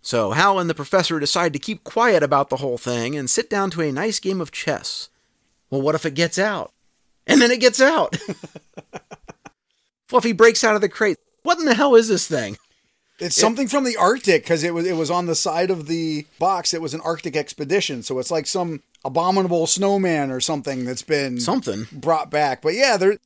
So 0.00 0.32
Hal 0.32 0.58
and 0.58 0.68
the 0.68 0.74
professor 0.74 1.20
decide 1.20 1.52
to 1.52 1.58
keep 1.58 1.84
quiet 1.84 2.22
about 2.22 2.48
the 2.48 2.56
whole 2.56 2.78
thing 2.78 3.16
and 3.16 3.28
sit 3.28 3.48
down 3.48 3.70
to 3.70 3.82
a 3.82 3.92
nice 3.92 4.18
game 4.18 4.40
of 4.40 4.50
chess. 4.50 5.08
Well, 5.72 5.80
what 5.80 5.94
if 5.94 6.04
it 6.04 6.12
gets 6.14 6.38
out? 6.38 6.70
And 7.26 7.40
then 7.40 7.50
it 7.50 7.58
gets 7.60 7.80
out. 7.80 8.14
Fluffy 10.06 10.32
breaks 10.32 10.62
out 10.62 10.74
of 10.74 10.82
the 10.82 10.88
crate. 10.88 11.16
What 11.44 11.58
in 11.58 11.64
the 11.64 11.74
hell 11.74 11.94
is 11.94 12.08
this 12.08 12.28
thing? 12.28 12.58
It's 13.18 13.36
something 13.36 13.68
from 13.68 13.84
the 13.84 13.96
Arctic 13.96 14.42
because 14.42 14.64
it 14.64 14.74
was 14.74 14.86
it 14.86 14.96
was 14.96 15.10
on 15.10 15.26
the 15.26 15.34
side 15.34 15.70
of 15.70 15.86
the 15.86 16.26
box. 16.38 16.74
It 16.74 16.82
was 16.82 16.92
an 16.92 17.00
Arctic 17.02 17.36
expedition, 17.36 18.02
so 18.02 18.18
it's 18.18 18.30
like 18.30 18.46
some 18.46 18.82
abominable 19.04 19.66
snowman 19.66 20.30
or 20.30 20.40
something 20.40 20.84
that's 20.84 21.02
been 21.02 21.40
Something. 21.40 21.86
brought 21.90 22.30
back. 22.30 22.60
But 22.60 22.74
yeah, 22.74 22.96
there. 22.98 23.16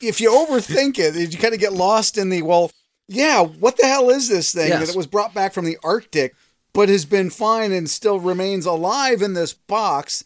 If 0.00 0.20
you 0.20 0.30
overthink 0.30 0.98
it, 0.98 1.14
you 1.32 1.38
kind 1.38 1.54
of 1.54 1.60
get 1.60 1.72
lost 1.72 2.18
in 2.18 2.28
the 2.28 2.42
well. 2.42 2.70
Yeah, 3.08 3.42
what 3.44 3.76
the 3.78 3.86
hell 3.86 4.10
is 4.10 4.28
this 4.28 4.52
thing 4.52 4.68
Yes. 4.68 4.80
that 4.80 4.88
it 4.94 4.96
was 4.96 5.06
brought 5.06 5.32
back 5.34 5.52
from 5.54 5.64
the 5.64 5.78
Arctic, 5.84 6.34
but 6.74 6.88
has 6.90 7.04
been 7.06 7.30
fine 7.30 7.70
and 7.72 7.88
still 7.88 8.18
remains 8.20 8.66
alive 8.66 9.22
in 9.22 9.32
this 9.34 9.54
box 9.54 10.24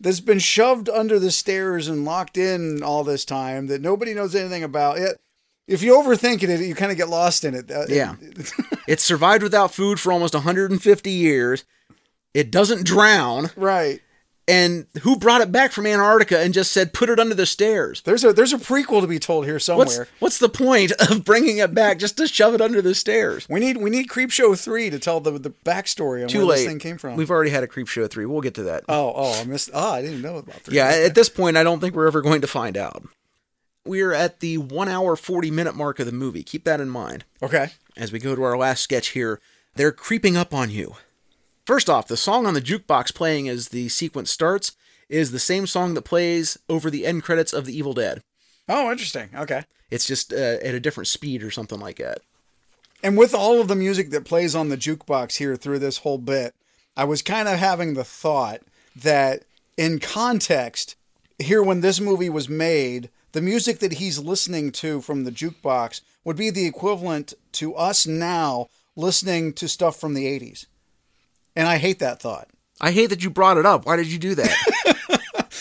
that's 0.00 0.20
been 0.20 0.38
shoved 0.38 0.88
under 0.88 1.18
the 1.18 1.30
stairs 1.30 1.88
and 1.88 2.04
locked 2.04 2.36
in 2.36 2.82
all 2.82 3.04
this 3.04 3.24
time 3.24 3.66
that 3.68 3.80
nobody 3.80 4.14
knows 4.14 4.34
anything 4.34 4.62
about 4.62 4.98
it. 4.98 5.18
If 5.66 5.82
you 5.82 5.94
overthink 5.94 6.42
it, 6.42 6.60
you 6.60 6.74
kind 6.74 6.92
of 6.92 6.98
get 6.98 7.08
lost 7.08 7.44
in 7.44 7.54
it. 7.54 7.70
Uh, 7.70 7.86
Yeah. 7.88 8.16
It's 8.86 9.02
survived 9.02 9.42
without 9.42 9.72
food 9.72 9.98
for 9.98 10.12
almost 10.12 10.34
150 10.34 11.10
years. 11.10 11.64
It 12.34 12.50
doesn't 12.50 12.84
drown. 12.84 13.50
Right. 13.56 14.02
And 14.46 14.86
who 15.00 15.16
brought 15.16 15.40
it 15.40 15.50
back 15.50 15.72
from 15.72 15.86
Antarctica 15.86 16.38
and 16.38 16.52
just 16.52 16.70
said 16.70 16.92
put 16.92 17.08
it 17.08 17.18
under 17.18 17.34
the 17.34 17.46
stairs? 17.46 18.02
There's 18.02 18.24
a 18.24 18.32
there's 18.34 18.52
a 18.52 18.58
prequel 18.58 19.00
to 19.00 19.06
be 19.06 19.18
told 19.18 19.46
here 19.46 19.58
somewhere. 19.58 19.86
What's 19.86 20.10
what's 20.18 20.38
the 20.38 20.50
point 20.50 20.92
of 21.10 21.24
bringing 21.24 21.58
it 21.58 21.72
back 21.72 21.98
just 21.98 22.18
to 22.18 22.26
shove 22.26 22.52
it 22.54 22.60
under 22.60 22.82
the 22.82 22.94
stairs? 22.94 23.46
We 23.48 23.58
need 23.60 23.78
we 23.78 23.88
need 23.88 24.08
Creepshow 24.08 24.62
three 24.62 24.90
to 24.90 24.98
tell 24.98 25.20
the 25.20 25.38
the 25.38 25.50
backstory 25.50 26.22
on 26.22 26.28
Too 26.28 26.40
where 26.40 26.46
late. 26.48 26.56
this 26.56 26.66
thing 26.66 26.78
came 26.78 26.98
from. 26.98 27.16
We've 27.16 27.30
already 27.30 27.50
had 27.50 27.64
a 27.64 27.66
Creepshow 27.66 28.10
3. 28.10 28.26
We'll 28.26 28.42
get 28.42 28.54
to 28.54 28.64
that. 28.64 28.84
oh 28.88 29.12
oh 29.16 29.40
I 29.40 29.44
missed. 29.44 29.70
Oh, 29.72 29.92
I 29.92 30.02
didn't 30.02 30.20
know 30.20 30.36
about 30.36 30.56
three. 30.56 30.76
Yeah, 30.76 30.88
at 30.88 31.14
this 31.14 31.30
point, 31.30 31.56
I 31.56 31.62
don't 31.62 31.80
think 31.80 31.94
we're 31.94 32.06
ever 32.06 32.20
going 32.20 32.42
to 32.42 32.46
find 32.46 32.76
out. 32.76 33.02
We're 33.86 34.12
at 34.12 34.40
the 34.40 34.58
one 34.58 34.88
hour, 34.88 35.14
40 35.16 35.50
minute 35.50 35.74
mark 35.74 36.00
of 36.00 36.06
the 36.06 36.12
movie. 36.12 36.42
Keep 36.42 36.64
that 36.64 36.80
in 36.80 36.88
mind. 36.88 37.24
Okay. 37.42 37.68
As 37.96 38.12
we 38.12 38.18
go 38.18 38.34
to 38.34 38.42
our 38.42 38.56
last 38.56 38.82
sketch 38.82 39.08
here, 39.08 39.40
they're 39.74 39.92
creeping 39.92 40.36
up 40.36 40.52
on 40.54 40.70
you. 40.70 40.96
First 41.64 41.88
off, 41.88 42.08
the 42.08 42.16
song 42.16 42.46
on 42.46 42.52
the 42.52 42.60
jukebox 42.60 43.14
playing 43.14 43.48
as 43.48 43.68
the 43.68 43.88
sequence 43.88 44.30
starts 44.30 44.72
is 45.08 45.32
the 45.32 45.38
same 45.38 45.66
song 45.66 45.94
that 45.94 46.02
plays 46.02 46.58
over 46.68 46.90
the 46.90 47.06
end 47.06 47.22
credits 47.22 47.54
of 47.54 47.64
The 47.64 47.76
Evil 47.76 47.94
Dead. 47.94 48.22
Oh, 48.68 48.90
interesting. 48.90 49.30
Okay. 49.34 49.64
It's 49.90 50.06
just 50.06 50.32
uh, 50.32 50.36
at 50.36 50.74
a 50.74 50.80
different 50.80 51.08
speed 51.08 51.42
or 51.42 51.50
something 51.50 51.80
like 51.80 51.96
that. 51.96 52.18
And 53.02 53.16
with 53.16 53.34
all 53.34 53.60
of 53.60 53.68
the 53.68 53.76
music 53.76 54.10
that 54.10 54.24
plays 54.24 54.54
on 54.54 54.68
the 54.68 54.76
jukebox 54.76 55.36
here 55.36 55.56
through 55.56 55.78
this 55.78 55.98
whole 55.98 56.18
bit, 56.18 56.54
I 56.96 57.04
was 57.04 57.22
kind 57.22 57.48
of 57.48 57.58
having 57.58 57.94
the 57.94 58.04
thought 58.04 58.60
that 58.96 59.44
in 59.76 60.00
context, 60.00 60.96
here 61.38 61.62
when 61.62 61.80
this 61.80 62.00
movie 62.00 62.30
was 62.30 62.48
made, 62.48 63.10
the 63.32 63.42
music 63.42 63.78
that 63.80 63.94
he's 63.94 64.18
listening 64.18 64.70
to 64.72 65.00
from 65.00 65.24
the 65.24 65.32
jukebox 65.32 66.02
would 66.24 66.36
be 66.36 66.50
the 66.50 66.66
equivalent 66.66 67.34
to 67.52 67.74
us 67.74 68.06
now 68.06 68.68
listening 68.96 69.52
to 69.54 69.66
stuff 69.66 69.98
from 69.98 70.14
the 70.14 70.26
80s. 70.26 70.66
And 71.56 71.68
I 71.68 71.78
hate 71.78 72.00
that 72.00 72.20
thought. 72.20 72.48
I 72.80 72.90
hate 72.90 73.10
that 73.10 73.22
you 73.22 73.30
brought 73.30 73.56
it 73.56 73.66
up. 73.66 73.86
Why 73.86 73.96
did 73.96 74.08
you 74.08 74.18
do 74.18 74.34
that? 74.34 74.90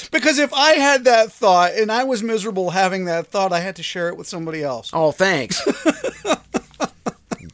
Because 0.11 0.37
if 0.37 0.53
I 0.53 0.73
had 0.73 1.05
that 1.05 1.31
thought 1.31 1.73
and 1.73 1.91
I 1.91 2.03
was 2.03 2.21
miserable 2.21 2.69
having 2.69 3.05
that 3.05 3.27
thought, 3.27 3.51
I 3.51 3.61
had 3.61 3.75
to 3.77 3.83
share 3.83 4.09
it 4.09 4.17
with 4.17 4.27
somebody 4.27 4.63
else. 4.63 4.91
oh, 4.93 5.11
thanks. 5.11 5.61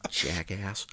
Jackass. 0.10 0.86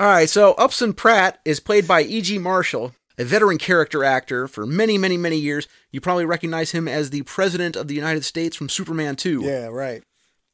All 0.00 0.08
right, 0.08 0.28
so 0.28 0.54
Upson 0.54 0.92
Pratt 0.92 1.40
is 1.44 1.60
played 1.60 1.86
by 1.86 2.02
E.G. 2.02 2.38
Marshall, 2.38 2.92
a 3.18 3.24
veteran 3.24 3.56
character 3.56 4.02
actor 4.02 4.48
for 4.48 4.66
many, 4.66 4.98
many, 4.98 5.16
many 5.16 5.36
years. 5.36 5.68
You 5.92 6.00
probably 6.00 6.24
recognize 6.24 6.72
him 6.72 6.88
as 6.88 7.10
the 7.10 7.22
President 7.22 7.76
of 7.76 7.88
the 7.88 7.94
United 7.94 8.24
States 8.24 8.56
from 8.56 8.68
Superman 8.68 9.14
2. 9.14 9.42
Yeah, 9.42 9.66
right. 9.66 10.02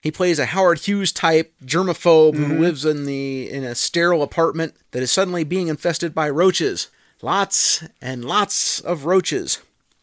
He 0.03 0.11
plays 0.11 0.38
a 0.38 0.46
Howard 0.46 0.80
Hughes 0.80 1.12
type 1.12 1.55
germaphobe 1.64 2.34
Mm-hmm. 2.34 2.44
who 2.44 2.59
lives 2.59 2.84
in 2.84 3.07
the 3.07 3.48
in 3.50 3.64
a 3.64 3.74
sterile 3.74 4.22
apartment 4.22 4.74
that 4.90 5.03
is 5.03 5.11
suddenly 5.11 5.44
being 5.44 5.68
infested 5.68 6.14
by 6.14 6.28
roaches. 6.28 6.88
Lots 7.22 7.84
and 8.03 8.24
lots 8.24 8.80
of 8.80 9.07
roaches. 9.07 9.61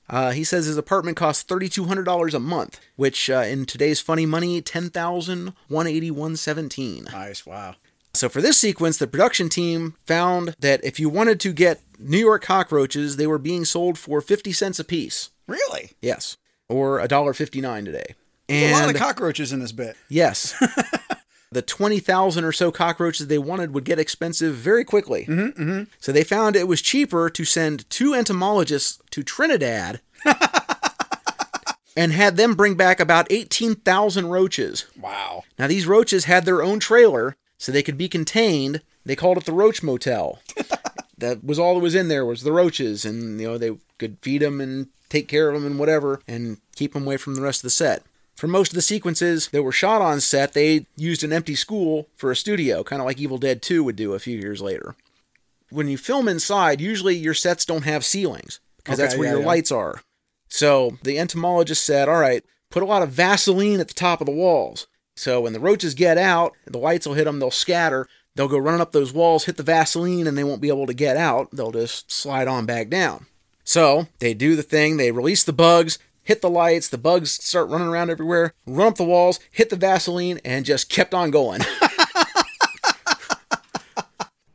Uh, 0.10 0.32
he 0.32 0.44
says 0.44 0.66
his 0.66 0.78
apartment 0.78 1.18
costs 1.18 1.44
thirty 1.44 1.68
two 1.70 1.84
hundred 1.84 2.06
dollars 2.06 2.34
a 2.34 2.40
month, 2.40 2.80
which 2.96 3.30
uh, 3.30 3.40
in 3.46 3.66
today's 3.66 4.00
funny 4.00 4.26
money 4.26 4.62
ten 4.62 4.90
thousand 4.90 5.54
one 5.68 5.86
eighty 5.86 6.10
one 6.10 6.36
seventeen. 6.38 7.04
Nice. 7.12 7.46
Wow. 7.46 7.76
So 8.16 8.28
for 8.30 8.42
this 8.42 8.58
sequence, 8.58 8.98
the 8.98 9.06
production 9.06 9.50
team 9.50 9.96
found 10.08 10.56
that 10.60 10.84
if 10.84 11.00
you 11.00 11.10
wanted 11.10 11.40
to 11.42 11.54
get 11.54 11.82
New 12.00 12.18
York 12.18 12.42
cockroaches, 12.42 13.18
they 13.18 13.28
were 13.28 13.38
being 13.38 13.66
sold 13.66 13.98
for 14.00 14.20
fifty 14.22 14.52
cents 14.54 14.80
a 14.80 14.84
piece. 14.84 15.30
Really? 15.46 15.92
Yes, 16.02 16.38
or 16.70 17.00
$1.59 17.00 17.86
today. 17.86 18.16
There's 18.50 18.78
a 18.78 18.82
lot 18.82 18.90
of 18.90 19.00
cockroaches 19.00 19.54
in 19.54 19.60
this 19.60 19.72
bit. 19.72 19.96
Yes. 20.10 20.56
the 21.52 21.62
20,000 21.62 22.44
or 22.44 22.52
so 22.52 22.72
cockroaches 22.72 23.28
they 23.28 23.38
wanted 23.38 23.74
would 23.74 23.86
get 23.86 24.00
expensive 24.00 24.56
very 24.56 24.84
quickly. 24.84 25.26
Mm-hmm, 25.26 25.62
mm-hmm. 25.62 25.84
So 26.00 26.12
they 26.12 26.24
found 26.24 26.56
it 26.56 26.68
was 26.68 26.82
cheaper 26.82 27.30
to 27.30 27.46
send 27.46 27.90
two 27.90 28.14
entomologists 28.14 29.00
to 29.12 29.24
Trinidad 29.24 30.02
and 31.98 32.12
had 32.12 32.38
them 32.38 32.56
bring 32.56 32.76
back 32.76 33.00
about 33.00 33.28
18,000 33.32 34.28
roaches. 34.28 34.86
Wow. 35.00 35.44
Now, 35.58 35.68
these 35.68 35.88
roaches 35.88 36.26
had 36.26 36.46
their 36.46 36.62
own 36.62 36.80
trailer 36.80 37.36
so 37.58 37.72
they 37.72 37.84
could 37.84 37.98
be 37.98 38.10
contained. 38.10 38.82
They 39.06 39.16
called 39.16 39.38
it 39.38 39.46
the 39.46 39.54
Roach 39.54 39.84
Motel. 39.84 40.40
that 41.18 41.44
was 41.44 41.60
all 41.60 41.76
that 41.76 41.82
was 41.82 41.96
in 41.96 42.08
there 42.08 42.26
was 42.26 42.44
the 42.44 42.52
roaches, 42.52 43.06
and 43.06 43.40
you 43.40 43.48
know 43.48 43.58
they 43.58 43.78
could 43.98 44.18
feed 44.22 44.42
them 44.42 44.62
and 44.62 44.88
take 45.10 45.28
care 45.28 45.50
of 45.50 45.56
them 45.56 45.66
and 45.66 45.80
whatever, 45.80 46.22
and 46.28 46.58
keep 46.76 46.94
them 46.94 47.04
away 47.04 47.18
from 47.18 47.36
the 47.36 47.42
rest 47.42 47.60
of 47.60 47.64
the 47.64 47.70
set. 47.70 48.04
For 48.40 48.48
most 48.48 48.72
of 48.72 48.76
the 48.76 48.82
sequences 48.82 49.50
that 49.50 49.64
were 49.64 49.74
shot 49.74 50.02
on 50.02 50.22
set, 50.22 50.54
they 50.54 50.86
used 50.96 51.26
an 51.26 51.34
empty 51.34 51.56
school 51.56 52.08
for 52.16 52.32
a 52.32 52.38
studio, 52.38 52.86
kind 52.86 53.02
of 53.02 53.06
like 53.06 53.20
Evil 53.20 53.38
Dead 53.38 53.62
2 53.62 53.84
would 53.84 53.98
do 53.98 54.14
a 54.14 54.20
few 54.20 54.40
years 54.40 54.62
later. 54.62 54.96
When 55.72 55.90
you 55.90 55.98
film 55.98 56.30
inside, 56.30 56.80
usually 56.80 57.18
your 57.18 57.34
sets 57.34 57.66
don't 57.66 57.84
have 57.84 58.06
ceilings 58.06 58.62
because 58.78 58.98
that's 58.98 59.18
where 59.18 59.26
yeah, 59.26 59.34
your 59.34 59.42
yeah. 59.42 59.48
lights 59.48 59.74
are. 59.74 60.02
So 60.48 60.98
the 61.04 61.20
entomologist 61.20 61.84
said, 61.84 62.08
All 62.08 62.22
right, 62.22 62.42
put 62.72 62.82
a 62.82 62.86
lot 62.86 63.04
of 63.04 63.10
Vaseline 63.10 63.82
at 63.82 63.90
the 63.90 63.94
top 63.94 64.22
of 64.22 64.26
the 64.26 64.32
walls. 64.32 64.88
So 65.18 65.42
when 65.42 65.52
the 65.52 65.60
roaches 65.60 65.94
get 65.94 66.18
out, 66.18 66.54
the 66.66 66.78
lights 66.78 67.06
will 67.06 67.16
hit 67.16 67.26
them, 67.26 67.40
they'll 67.40 67.52
scatter, 67.52 68.08
they'll 68.36 68.48
go 68.48 68.58
running 68.58 68.80
up 68.80 68.94
those 68.94 69.12
walls, 69.12 69.46
hit 69.46 69.58
the 69.58 69.64
Vaseline, 69.64 70.28
and 70.28 70.38
they 70.38 70.46
won't 70.46 70.62
be 70.62 70.70
able 70.70 70.88
to 70.88 70.94
get 70.94 71.18
out. 71.18 71.50
They'll 71.52 71.74
just 71.74 72.10
slide 72.10 72.48
on 72.48 72.66
back 72.66 72.88
down. 72.88 73.26
So 73.66 74.08
they 74.20 74.34
do 74.34 74.56
the 74.56 74.64
thing, 74.64 74.96
they 74.96 75.12
release 75.12 75.44
the 75.44 75.52
bugs, 75.52 76.00
hit 76.30 76.42
the 76.44 76.50
lights, 76.50 76.88
the 76.88 76.98
bugs 77.00 77.32
start 77.32 77.68
running 77.70 77.88
around 77.88 78.12
everywhere, 78.12 78.54
run 78.68 78.86
up 78.86 78.98
the 78.98 79.04
walls, 79.04 79.40
hit 79.50 79.72
the 79.72 79.76
Vaseline, 79.76 80.40
and 80.46 80.64
just 80.64 80.88
kept 80.88 81.12
on 81.12 81.32
going. 81.32 81.62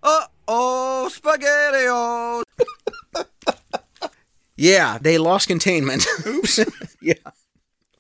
Uh-oh, 0.05 1.11
SpaghettiOs! 1.11 2.45
Yeah, 4.57 4.99
they 5.01 5.19
lost 5.19 5.49
containment. 5.49 6.07
Oops. 6.27 6.61
yeah. 7.03 7.15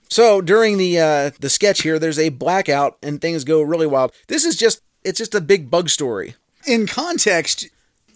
So 0.08 0.40
during 0.40 0.78
the 0.78 1.00
uh, 1.00 1.30
the 1.40 1.50
sketch 1.50 1.82
here, 1.82 1.98
there's 1.98 2.20
a 2.20 2.28
blackout 2.28 2.96
and 3.02 3.20
things 3.20 3.42
go 3.42 3.60
really 3.60 3.88
wild. 3.88 4.12
This 4.28 4.44
is 4.44 4.56
just 4.56 4.82
it's 5.02 5.18
just 5.18 5.34
a 5.34 5.40
big 5.40 5.68
bug 5.68 5.88
story. 5.88 6.36
In 6.64 6.86
context, 6.86 7.66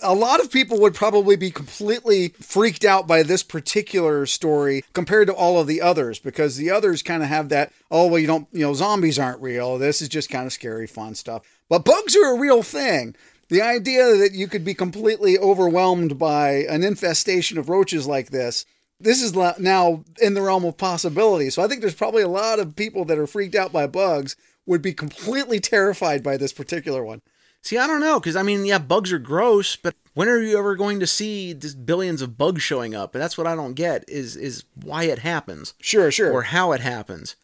a 0.03 0.15
lot 0.15 0.41
of 0.41 0.51
people 0.51 0.81
would 0.81 0.95
probably 0.95 1.37
be 1.37 1.51
completely 1.51 2.29
freaked 2.41 2.85
out 2.85 3.07
by 3.07 3.23
this 3.23 3.43
particular 3.43 4.27
story 4.27 4.85
compared 4.93 5.29
to 5.29 5.35
all 5.35 5.61
of 5.61 5.67
the 5.67 5.81
others 5.81 6.19
because 6.19 6.57
the 6.57 6.71
others 6.71 7.03
kind 7.03 7.23
of 7.23 7.29
have 7.29 7.49
that, 7.49 7.73
oh, 7.91 8.07
well, 8.07 8.19
you 8.19 8.27
don't, 8.27 8.49
you 8.53 8.61
know, 8.61 8.75
zombies 8.75 9.19
aren't 9.19 9.43
real. 9.43 9.79
This 9.79 10.01
is 10.03 10.09
just 10.09 10.31
kind 10.31 10.47
of 10.47 10.53
scary, 10.53 10.87
fun 10.87 11.15
stuff. 11.15 11.43
But 11.69 11.85
bugs 11.85 12.17
are 12.17 12.35
a 12.35 12.39
real 12.39 12.63
thing. 12.63 13.15
The 13.49 13.63
idea 13.63 14.17
that 14.17 14.33
you 14.33 14.47
could 14.47 14.65
be 14.65 14.75
completely 14.75 15.39
overwhelmed 15.39 16.19
by 16.19 16.65
an 16.69 16.85
infestation 16.85 17.59
of 17.59 17.69
roaches 17.69 18.07
like 18.07 18.31
this, 18.31 18.67
this 19.01 19.23
is 19.23 19.35
now 19.59 20.05
in 20.21 20.35
the 20.35 20.43
realm 20.43 20.65
of 20.65 20.77
possibility. 20.77 21.51
So 21.51 21.63
I 21.63 21.69
think 21.69 21.81
there's 21.81 21.95
probably 21.95 22.23
a 22.23 22.29
lot 22.29 22.59
of 22.59 22.77
people 22.77 23.05
that 23.07 23.19
are 23.19 23.27
freaked 23.27 23.55
out 23.55 23.73
by 23.73 23.87
bugs 23.87 24.37
would 24.67 24.83
be 24.83 24.93
completely 24.93 25.61
terrified 25.61 26.23
by 26.23 26.37
this 26.37 26.53
particular 26.53 27.03
one. 27.05 27.23
See, 27.63 27.77
I 27.77 27.87
don't 27.87 28.01
know 28.01 28.19
because 28.21 28.37
I 28.37 28.43
mean, 28.43 28.65
yeah, 28.65 28.79
bugs 28.79 29.13
are 29.13 29.19
gross, 29.19 29.77
but 29.77 29.95
when 30.15 30.29
are 30.29 30.41
you 30.41 30.59
ever 30.59 30.75
going 30.77 31.01
to 31.01 31.07
see 31.07 31.55
just 31.55 31.85
billions 31.85 32.23
of 32.23 32.39
bugs 32.39 32.63
showing 32.63 32.95
up? 32.95 33.15
And 33.15 33.23
that's 33.23 33.37
what 33.37 33.47
I 33.47 33.55
don't 33.55 33.75
get 33.75 34.05
is 34.09 34.37
is 34.37 34.65
why 34.83 35.05
it 35.05 35.19
happens. 35.21 35.75
Sure, 35.81 36.11
sure. 36.11 36.33
Or 36.33 36.43
how 36.45 36.73
it 36.73 36.81
happens. 36.81 37.37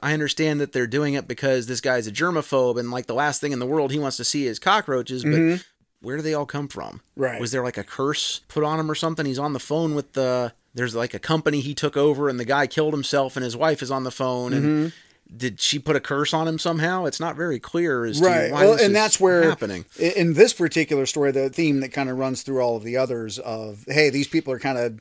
I 0.00 0.12
understand 0.14 0.60
that 0.60 0.72
they're 0.72 0.86
doing 0.86 1.14
it 1.14 1.26
because 1.26 1.66
this 1.66 1.80
guy's 1.80 2.06
a 2.06 2.12
germaphobe 2.12 2.78
and 2.78 2.90
like 2.90 3.06
the 3.06 3.14
last 3.14 3.40
thing 3.40 3.52
in 3.52 3.58
the 3.58 3.66
world 3.66 3.90
he 3.90 3.98
wants 3.98 4.16
to 4.18 4.24
see 4.24 4.46
is 4.46 4.60
cockroaches, 4.60 5.24
but 5.24 5.32
Mhm. 5.32 5.64
where 6.00 6.16
do 6.16 6.22
they 6.22 6.34
all 6.34 6.46
come 6.46 6.68
from? 6.68 7.00
Right. 7.16 7.40
Was 7.40 7.50
there 7.50 7.64
like 7.64 7.76
a 7.78 7.82
curse 7.84 8.40
put 8.46 8.62
on 8.62 8.78
him 8.78 8.88
or 8.90 8.94
something? 8.94 9.26
He's 9.26 9.40
on 9.40 9.52
the 9.54 9.58
phone 9.60 9.94
with 9.96 10.12
the 10.12 10.52
there's 10.74 10.94
like 10.94 11.14
a 11.14 11.18
company 11.18 11.60
he 11.60 11.74
took 11.74 11.96
over 11.96 12.28
and 12.28 12.38
the 12.38 12.44
guy 12.44 12.68
killed 12.68 12.92
himself 12.94 13.36
and 13.36 13.42
his 13.42 13.56
wife 13.56 13.82
is 13.82 13.90
on 13.90 14.04
the 14.04 14.12
phone 14.12 14.52
and 14.52 14.64
Mhm. 14.64 14.92
Did 15.36 15.60
she 15.60 15.78
put 15.78 15.94
a 15.96 16.00
curse 16.00 16.32
on 16.32 16.48
him 16.48 16.58
somehow? 16.58 17.04
It's 17.04 17.20
not 17.20 17.36
very 17.36 17.58
clear 17.60 18.04
as 18.06 18.20
right 18.20 18.48
to 18.48 18.52
why 18.54 18.64
well 18.64 18.78
and 18.82 18.94
that's 18.96 19.20
where 19.20 19.42
happening. 19.42 19.84
in 19.98 20.32
this 20.34 20.52
particular 20.54 21.04
story 21.06 21.32
the 21.32 21.50
theme 21.50 21.80
that 21.80 21.90
kind 21.90 22.08
of 22.08 22.16
runs 22.16 22.42
through 22.42 22.60
all 22.62 22.76
of 22.76 22.82
the 22.84 22.96
others 22.96 23.38
of 23.38 23.84
hey 23.88 24.08
these 24.10 24.26
people 24.28 24.52
are 24.52 24.58
kind 24.58 24.78
of 24.78 25.00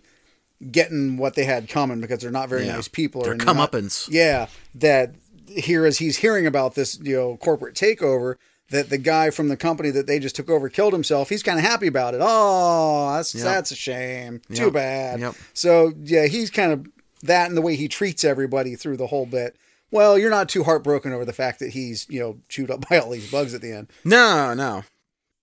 getting 0.71 1.17
what 1.17 1.35
they 1.35 1.43
had 1.45 1.69
coming 1.69 2.01
because 2.01 2.19
they're 2.19 2.31
not 2.31 2.49
very 2.49 2.65
Yeah. 2.65 2.75
nice 2.75 2.87
people 2.87 3.21
They're 3.21 3.33
and 3.33 3.45
not- 3.45 3.71
comeuppance. 3.71 4.07
yeah 4.11 4.47
that 4.75 5.13
here 5.47 5.85
as 5.85 5.99
he's 5.99 6.17
hearing 6.17 6.45
about 6.45 6.75
this 6.75 6.99
you 7.01 7.15
know 7.15 7.37
corporate 7.37 7.75
takeover 7.75 8.35
that 8.69 8.89
the 8.89 8.97
guy 8.97 9.29
from 9.29 9.47
the 9.47 9.55
company 9.55 9.91
that 9.91 10.07
they 10.07 10.19
just 10.19 10.35
took 10.35 10.49
over 10.49 10.67
killed 10.67 10.91
himself 10.93 11.29
he's 11.29 11.43
kind 11.43 11.57
of 11.59 11.63
happy 11.63 11.87
about 11.87 12.13
it 12.13 12.19
oh 12.23 13.13
that's 13.15 13.33
Yep. 13.33 13.43
that's 13.43 13.71
a 13.71 13.75
shame 13.75 14.41
too 14.53 14.71
bad 14.71 15.19
Yep. 15.21 15.35
so 15.53 15.93
yeah 16.03 16.25
he's 16.25 16.49
kind 16.49 16.71
of 16.73 16.85
that 17.23 17.47
and 17.47 17.55
the 17.55 17.61
way 17.61 17.75
he 17.75 17.87
treats 17.87 18.23
everybody 18.25 18.75
through 18.75 18.97
the 18.97 19.07
whole 19.07 19.25
bit 19.25 19.55
well 19.91 20.17
you're 20.17 20.29
not 20.29 20.49
too 20.49 20.63
heartbroken 20.63 21.13
over 21.13 21.25
the 21.25 21.33
fact 21.33 21.59
that 21.59 21.71
he's 21.71 22.05
you 22.09 22.19
know 22.19 22.37
chewed 22.49 22.71
up 22.71 22.85
by 22.89 22.97
all 22.97 23.11
these 23.11 23.31
bugs 23.31 23.53
at 23.53 23.61
the 23.61 23.71
end 23.71 23.87
No, 24.03 24.53
no. 24.53 24.83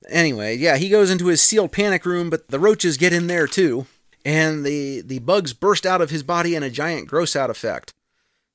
Anyway, 0.09 0.55
yeah, 0.57 0.77
he 0.77 0.91
goes 0.91 1.11
into 1.11 1.29
his 1.29 1.41
sealed 1.43 1.73
panic 1.73 2.05
room, 2.05 2.29
but 2.29 2.49
the 2.49 2.59
roaches 2.59 2.99
get 2.99 3.13
in 3.13 3.27
there 3.27 3.47
too, 3.47 3.87
and 4.25 4.65
the 4.65 5.01
the 5.01 5.19
bugs 5.21 5.55
burst 5.55 5.87
out 5.87 6.03
of 6.03 6.11
his 6.11 6.23
body 6.23 6.55
in 6.55 6.63
a 6.63 6.71
giant 6.71 7.09
gross 7.09 7.35
out 7.35 7.49
effect. 7.49 7.91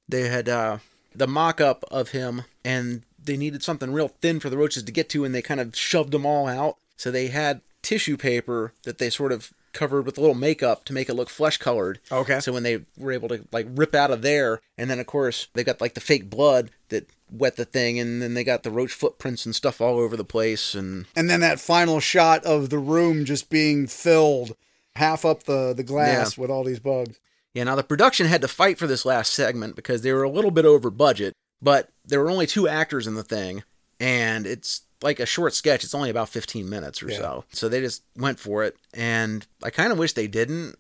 They 0.08 0.28
had 0.30 0.48
uh, 0.48 0.78
the 1.16 1.28
mock 1.28 1.60
up 1.60 1.84
of 1.92 2.10
him, 2.10 2.44
and 2.64 3.04
they 3.22 3.38
needed 3.38 3.64
something 3.64 3.92
real 3.92 4.10
thin 4.10 4.40
for 4.40 4.50
the 4.50 4.58
roaches 4.58 4.84
to 4.84 4.92
get 4.92 5.10
to, 5.10 5.24
and 5.24 5.34
they 5.34 5.42
kind 5.42 5.60
of 5.60 5.76
shoved 5.76 6.12
them 6.12 6.26
all 6.26 6.48
out. 6.48 6.78
So 6.98 7.10
they 7.10 7.28
had 7.28 7.62
tissue 7.82 8.18
paper 8.18 8.74
that 8.84 8.98
they 8.98 9.10
sort 9.10 9.32
of 9.32 9.52
covered 9.74 10.06
with 10.06 10.18
a 10.18 10.22
little 10.22 10.36
makeup 10.36 10.86
to 10.86 10.94
make 10.94 11.10
it 11.10 11.14
look 11.14 11.30
flesh 11.30 11.58
colored. 11.58 12.00
Okay. 12.12 12.40
So 12.40 12.52
when 12.52 12.64
they 12.64 12.82
were 12.98 13.12
able 13.12 13.30
to 13.30 13.46
like 13.52 13.68
rip 13.70 13.96
out 13.96 14.12
of 14.12 14.22
there, 14.22 14.62
and 14.78 14.90
then 14.90 15.00
of 15.00 15.06
course 15.06 15.48
they 15.54 15.64
got 15.64 15.82
like 15.82 15.94
the 15.94 16.02
fake 16.02 16.30
blood 16.30 16.72
that 16.90 17.10
wet 17.32 17.56
the 17.56 17.66
thing, 17.66 18.00
and 18.00 18.22
then 18.22 18.34
they 18.34 18.44
got 18.44 18.64
the 18.64 18.72
roach 18.72 18.92
footprints 18.92 19.46
and 19.46 19.56
stuff 19.56 19.82
all 19.82 20.00
over 20.00 20.18
the 20.18 20.24
place, 20.24 20.74
and 20.74 21.06
And 21.16 21.30
then 21.30 21.42
that 21.42 21.60
final 21.60 22.00
shot 22.00 22.44
of 22.44 22.70
the 22.70 22.80
room 22.80 23.26
just 23.26 23.50
being 23.50 23.88
filled 23.88 24.56
half 24.96 25.26
up 25.26 25.44
the, 25.44 25.74
the 25.74 25.84
glass 25.84 26.38
with 26.38 26.50
all 26.50 26.64
these 26.64 26.80
bugs. 26.80 27.20
Yeah, 27.54 27.64
now 27.64 27.76
the 27.76 27.84
production 27.84 28.28
had 28.28 28.42
to 28.42 28.48
fight 28.48 28.78
for 28.78 28.88
this 28.88 29.06
last 29.06 29.34
segment 29.34 29.76
because 29.76 30.02
they 30.02 30.14
were 30.14 30.24
a 30.24 30.30
little 30.30 30.52
bit 30.52 30.66
over 30.66 30.90
budget, 30.90 31.34
but 31.62 31.90
there 32.06 32.20
were 32.20 32.30
only 32.30 32.48
two 32.48 32.68
actors 32.68 33.08
in 33.08 33.16
the 33.16 33.24
thing, 33.24 33.64
and 34.00 34.46
it's 34.46 34.82
like 35.02 35.20
a 35.20 35.26
short 35.26 35.54
sketch. 35.54 35.84
It's 35.84 35.96
only 35.96 36.10
about 36.10 36.30
15 36.30 36.70
minutes 36.70 37.02
or 37.02 37.10
Yeah. 37.10 37.18
so. 37.18 37.46
So 37.52 37.70
they 37.70 37.82
just 37.82 38.04
went 38.18 38.40
for 38.40 38.64
it, 38.64 38.76
and 38.94 39.46
I 39.64 39.70
kind 39.70 39.92
of 39.92 39.98
wish 39.98 40.14
they 40.14 40.28
didn't. 40.28 40.76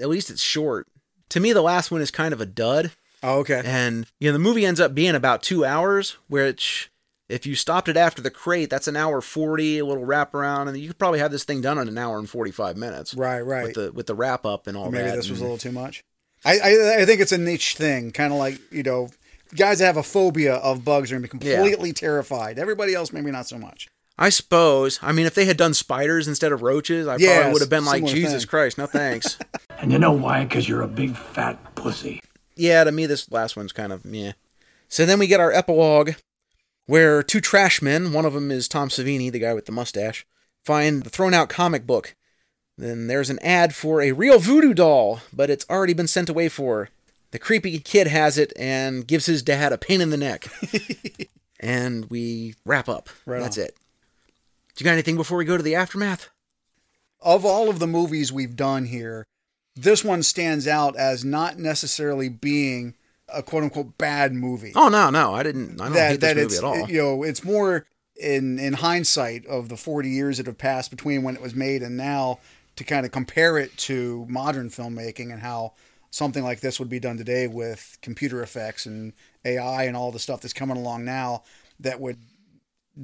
At 0.00 0.08
least 0.08 0.30
it's 0.30 0.42
short. 0.42 0.86
To 1.30 1.40
me, 1.40 1.52
the 1.52 1.62
last 1.62 1.90
one 1.90 2.00
is 2.00 2.10
kind 2.10 2.32
of 2.32 2.40
a 2.40 2.46
dud. 2.46 2.92
Oh, 3.22 3.40
okay. 3.40 3.62
And, 3.64 4.06
you 4.20 4.28
know, 4.28 4.32
the 4.32 4.38
movie 4.38 4.64
ends 4.64 4.80
up 4.80 4.94
being 4.94 5.14
about 5.16 5.42
two 5.42 5.64
hours, 5.64 6.16
which, 6.28 6.88
if 7.28 7.44
you 7.46 7.56
stopped 7.56 7.88
it 7.88 7.96
after 7.96 8.22
the 8.22 8.30
crate, 8.30 8.70
that's 8.70 8.86
an 8.88 8.96
hour 8.96 9.20
40, 9.20 9.78
a 9.80 9.84
little 9.84 10.04
wraparound, 10.06 10.68
and 10.68 10.78
you 10.78 10.86
could 10.88 10.98
probably 10.98 11.18
have 11.18 11.32
this 11.32 11.42
thing 11.44 11.60
done 11.60 11.78
in 11.78 11.88
an 11.88 11.98
hour 11.98 12.18
and 12.18 12.30
45 12.30 12.76
minutes. 12.76 13.14
Right, 13.14 13.40
right. 13.40 13.64
With 13.64 13.74
the, 13.74 13.92
with 13.92 14.06
the 14.06 14.14
wrap 14.14 14.46
up 14.46 14.66
and 14.68 14.76
all 14.76 14.84
Maybe 14.90 14.98
that. 15.02 15.04
Maybe 15.08 15.16
this 15.16 15.28
was 15.30 15.40
a 15.40 15.42
little 15.42 15.58
too 15.58 15.72
much. 15.72 16.04
I, 16.44 16.58
I 16.58 17.00
I 17.00 17.04
think 17.04 17.20
it's 17.20 17.32
a 17.32 17.38
niche 17.38 17.74
thing, 17.74 18.12
kind 18.12 18.32
of 18.32 18.38
like 18.38 18.60
you 18.72 18.84
know, 18.84 19.10
guys 19.54 19.78
that 19.78 19.86
have 19.86 19.96
a 19.96 20.02
phobia 20.02 20.54
of 20.56 20.84
bugs 20.84 21.10
are 21.10 21.14
gonna 21.16 21.22
be 21.22 21.28
completely 21.28 21.92
terrified. 21.92 22.58
Everybody 22.58 22.94
else, 22.94 23.12
maybe 23.12 23.30
not 23.30 23.46
so 23.46 23.58
much. 23.58 23.88
I 24.20 24.30
suppose. 24.30 24.98
I 25.00 25.12
mean, 25.12 25.26
if 25.26 25.34
they 25.34 25.44
had 25.44 25.56
done 25.56 25.74
spiders 25.74 26.26
instead 26.26 26.50
of 26.50 26.60
roaches, 26.62 27.06
I 27.06 27.16
Yes, 27.16 27.36
probably 27.36 27.52
would 27.52 27.62
have 27.62 27.70
been 27.70 27.84
like, 27.84 28.04
Jesus 28.04 28.42
thing. 28.42 28.48
Christ, 28.48 28.78
no 28.78 28.86
thanks. 28.86 29.38
And 29.80 29.92
you 29.92 29.98
know 30.00 30.10
why? 30.10 30.42
Because 30.42 30.68
you're 30.68 30.82
a 30.82 30.88
big 30.88 31.16
fat 31.16 31.76
pussy. 31.76 32.20
yeah, 32.56 32.82
to 32.82 32.90
me, 32.90 33.06
this 33.06 33.30
last 33.30 33.56
one's 33.56 33.70
kind 33.70 33.92
of 33.92 34.04
meh. 34.04 34.32
So 34.88 35.06
then 35.06 35.20
we 35.20 35.28
get 35.28 35.38
our 35.38 35.52
epilogue 35.52 36.14
where 36.86 37.22
two 37.22 37.40
trash 37.40 37.80
men, 37.80 38.12
one 38.12 38.24
of 38.24 38.32
them 38.32 38.50
is 38.50 38.66
Tom 38.66 38.88
Savini, 38.88 39.30
the 39.30 39.38
guy 39.38 39.54
with 39.54 39.66
the 39.66 39.72
mustache, 39.72 40.26
find 40.64 41.04
the 41.04 41.10
thrown 41.10 41.32
out 41.32 41.48
comic 41.48 41.86
book. 41.86 42.16
Then 42.76 43.06
there's 43.06 43.30
an 43.30 43.38
ad 43.40 43.72
for 43.72 44.02
a 44.02 44.10
real 44.10 44.40
voodoo 44.40 44.74
doll, 44.74 45.20
but 45.32 45.48
it's 45.48 45.64
already 45.70 45.92
been 45.94 46.08
sent 46.08 46.28
away 46.28 46.48
for. 46.48 46.88
The 47.30 47.38
creepy 47.38 47.78
kid 47.78 48.06
has 48.06 48.38
it 48.38 48.52
and 48.56 49.06
gives 49.06 49.26
his 49.26 49.42
dad 49.42 49.72
a 49.72 49.78
pain 49.78 50.00
in 50.00 50.10
the 50.10 50.16
neck. 50.16 50.48
and 51.60 52.08
we 52.10 52.54
wrap 52.64 52.88
up. 52.88 53.08
Right 53.26 53.40
That's 53.40 53.58
on. 53.58 53.64
it. 53.64 53.76
Do 54.74 54.84
you 54.84 54.84
got 54.84 54.92
anything 54.92 55.16
before 55.16 55.38
we 55.38 55.44
go 55.44 55.56
to 55.56 55.62
the 55.62 55.74
aftermath? 55.74 56.28
Of 57.20 57.44
all 57.44 57.68
of 57.68 57.80
the 57.80 57.86
movies 57.86 58.32
we've 58.32 58.56
done 58.56 58.86
here, 58.86 59.26
this 59.74 60.04
one 60.04 60.22
stands 60.22 60.66
out 60.66 60.96
as 60.96 61.24
not 61.24 61.58
necessarily 61.58 62.28
being 62.28 62.94
a 63.28 63.42
quote 63.42 63.64
unquote 63.64 63.98
bad 63.98 64.32
movie. 64.32 64.72
Oh 64.74 64.88
no, 64.88 65.10
no, 65.10 65.34
I 65.34 65.42
didn't. 65.42 65.80
I 65.80 65.88
don't 65.88 65.96
hate 65.96 66.20
this 66.20 66.34
movie 66.34 66.46
it's 66.46 66.58
at 66.58 66.64
all. 66.64 66.88
you 66.88 66.98
know 66.98 67.22
it's 67.22 67.44
more 67.44 67.86
in 68.16 68.58
in 68.58 68.74
hindsight 68.74 69.46
of 69.46 69.68
the 69.68 69.76
40 69.76 70.08
years 70.08 70.38
that 70.38 70.46
have 70.46 70.58
passed 70.58 70.90
between 70.90 71.22
when 71.22 71.34
it 71.34 71.42
was 71.42 71.54
made 71.54 71.82
and 71.82 71.96
now 71.96 72.38
to 72.76 72.84
kind 72.84 73.04
of 73.04 73.12
compare 73.12 73.58
it 73.58 73.76
to 73.76 74.24
modern 74.28 74.70
filmmaking 74.70 75.32
and 75.32 75.40
how 75.40 75.72
something 76.10 76.42
like 76.42 76.60
this 76.60 76.78
would 76.78 76.88
be 76.88 77.00
done 77.00 77.16
today 77.18 77.46
with 77.46 77.98
computer 78.02 78.42
effects 78.42 78.86
and 78.86 79.12
AI 79.44 79.84
and 79.84 79.96
all 79.96 80.10
the 80.10 80.18
stuff 80.18 80.40
that's 80.40 80.54
coming 80.54 80.76
along 80.76 81.04
now 81.04 81.42
that 81.80 82.00
would 82.00 82.18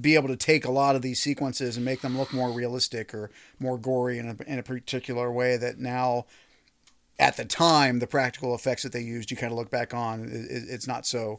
be 0.00 0.14
able 0.16 0.28
to 0.28 0.36
take 0.36 0.64
a 0.64 0.70
lot 0.70 0.96
of 0.96 1.02
these 1.02 1.20
sequences 1.20 1.76
and 1.76 1.84
make 1.84 2.00
them 2.00 2.18
look 2.18 2.32
more 2.32 2.50
realistic 2.50 3.14
or 3.14 3.30
more 3.60 3.78
gory 3.78 4.18
in 4.18 4.28
a, 4.28 4.50
in 4.50 4.58
a 4.58 4.62
particular 4.62 5.30
way 5.30 5.56
that 5.56 5.78
now 5.78 6.24
at 7.18 7.36
the 7.36 7.44
time 7.44 8.00
the 8.00 8.06
practical 8.06 8.54
effects 8.54 8.82
that 8.82 8.92
they 8.92 9.00
used 9.00 9.30
you 9.30 9.36
kind 9.36 9.52
of 9.52 9.58
look 9.58 9.70
back 9.70 9.94
on 9.94 10.24
it, 10.24 10.32
it- 10.50 10.68
it's 10.68 10.86
not 10.88 11.06
so 11.06 11.38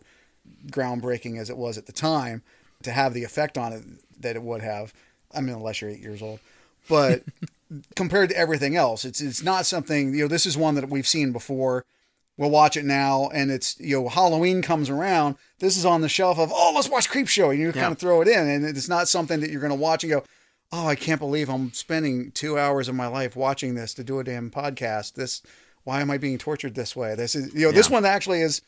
groundbreaking 0.67 1.37
as 1.39 1.49
it 1.49 1.57
was 1.57 1.77
at 1.77 1.85
the 1.85 1.91
time 1.91 2.43
to 2.83 2.91
have 2.91 3.13
the 3.13 3.23
effect 3.23 3.57
on 3.57 3.73
it 3.73 3.83
that 4.21 4.35
it 4.35 4.43
would 4.43 4.61
have. 4.61 4.93
I 5.33 5.41
mean 5.41 5.55
unless 5.55 5.81
you're 5.81 5.89
eight 5.89 5.99
years 5.99 6.21
old. 6.21 6.39
But 6.87 7.23
compared 7.95 8.29
to 8.29 8.37
everything 8.37 8.75
else 8.75 9.05
it's 9.05 9.21
it's 9.21 9.41
not 9.43 9.65
something 9.65 10.13
you 10.13 10.21
know 10.21 10.27
this 10.27 10.45
is 10.45 10.55
one 10.57 10.75
that 10.75 10.89
we've 10.89 11.07
seen 11.07 11.31
before. 11.31 11.85
We'll 12.37 12.49
watch 12.49 12.75
it 12.75 12.83
now 12.85 13.29
and 13.33 13.49
it's 13.49 13.79
you 13.79 13.95
know 14.01 14.09
halloween 14.09 14.61
comes 14.61 14.89
around. 14.89 15.37
This 15.59 15.77
is 15.77 15.85
on 15.85 16.01
the 16.01 16.09
shelf 16.09 16.37
of 16.37 16.51
oh 16.53 16.71
let's 16.75 16.89
watch 16.89 17.09
Creepshow 17.09 17.51
and 17.51 17.59
you 17.59 17.67
Yeah. 17.67 17.71
kind 17.73 17.91
of 17.93 17.97
throw 17.97 18.21
it 18.21 18.27
in 18.27 18.47
and 18.47 18.65
it's 18.65 18.89
not 18.89 19.07
something 19.07 19.39
that 19.39 19.49
you're 19.49 19.61
going 19.61 19.69
to 19.71 19.75
watch 19.79 20.03
and 20.03 20.11
go 20.11 20.23
oh 20.71 20.87
i 20.87 20.95
can't 20.95 21.19
believe 21.19 21.47
i'm 21.49 21.71
spending 21.73 22.31
two 22.31 22.57
hours 22.59 22.87
of 22.89 22.95
my 22.95 23.07
life 23.07 23.35
watching 23.35 23.75
this 23.75 23.93
to 23.93 24.03
do 24.03 24.19
a 24.19 24.23
damn 24.23 24.51
podcast. 24.51 25.13
This 25.13 25.41
why 25.85 26.01
am 26.01 26.11
i 26.11 26.17
being 26.17 26.37
tortured 26.37 26.75
this 26.75 26.95
way? 26.95 27.15
This 27.15 27.35
is 27.35 27.53
you 27.53 27.61
know 27.67 27.71
this 27.71 27.89
one 27.89 28.05
actually 28.05 28.41
is 28.41 28.61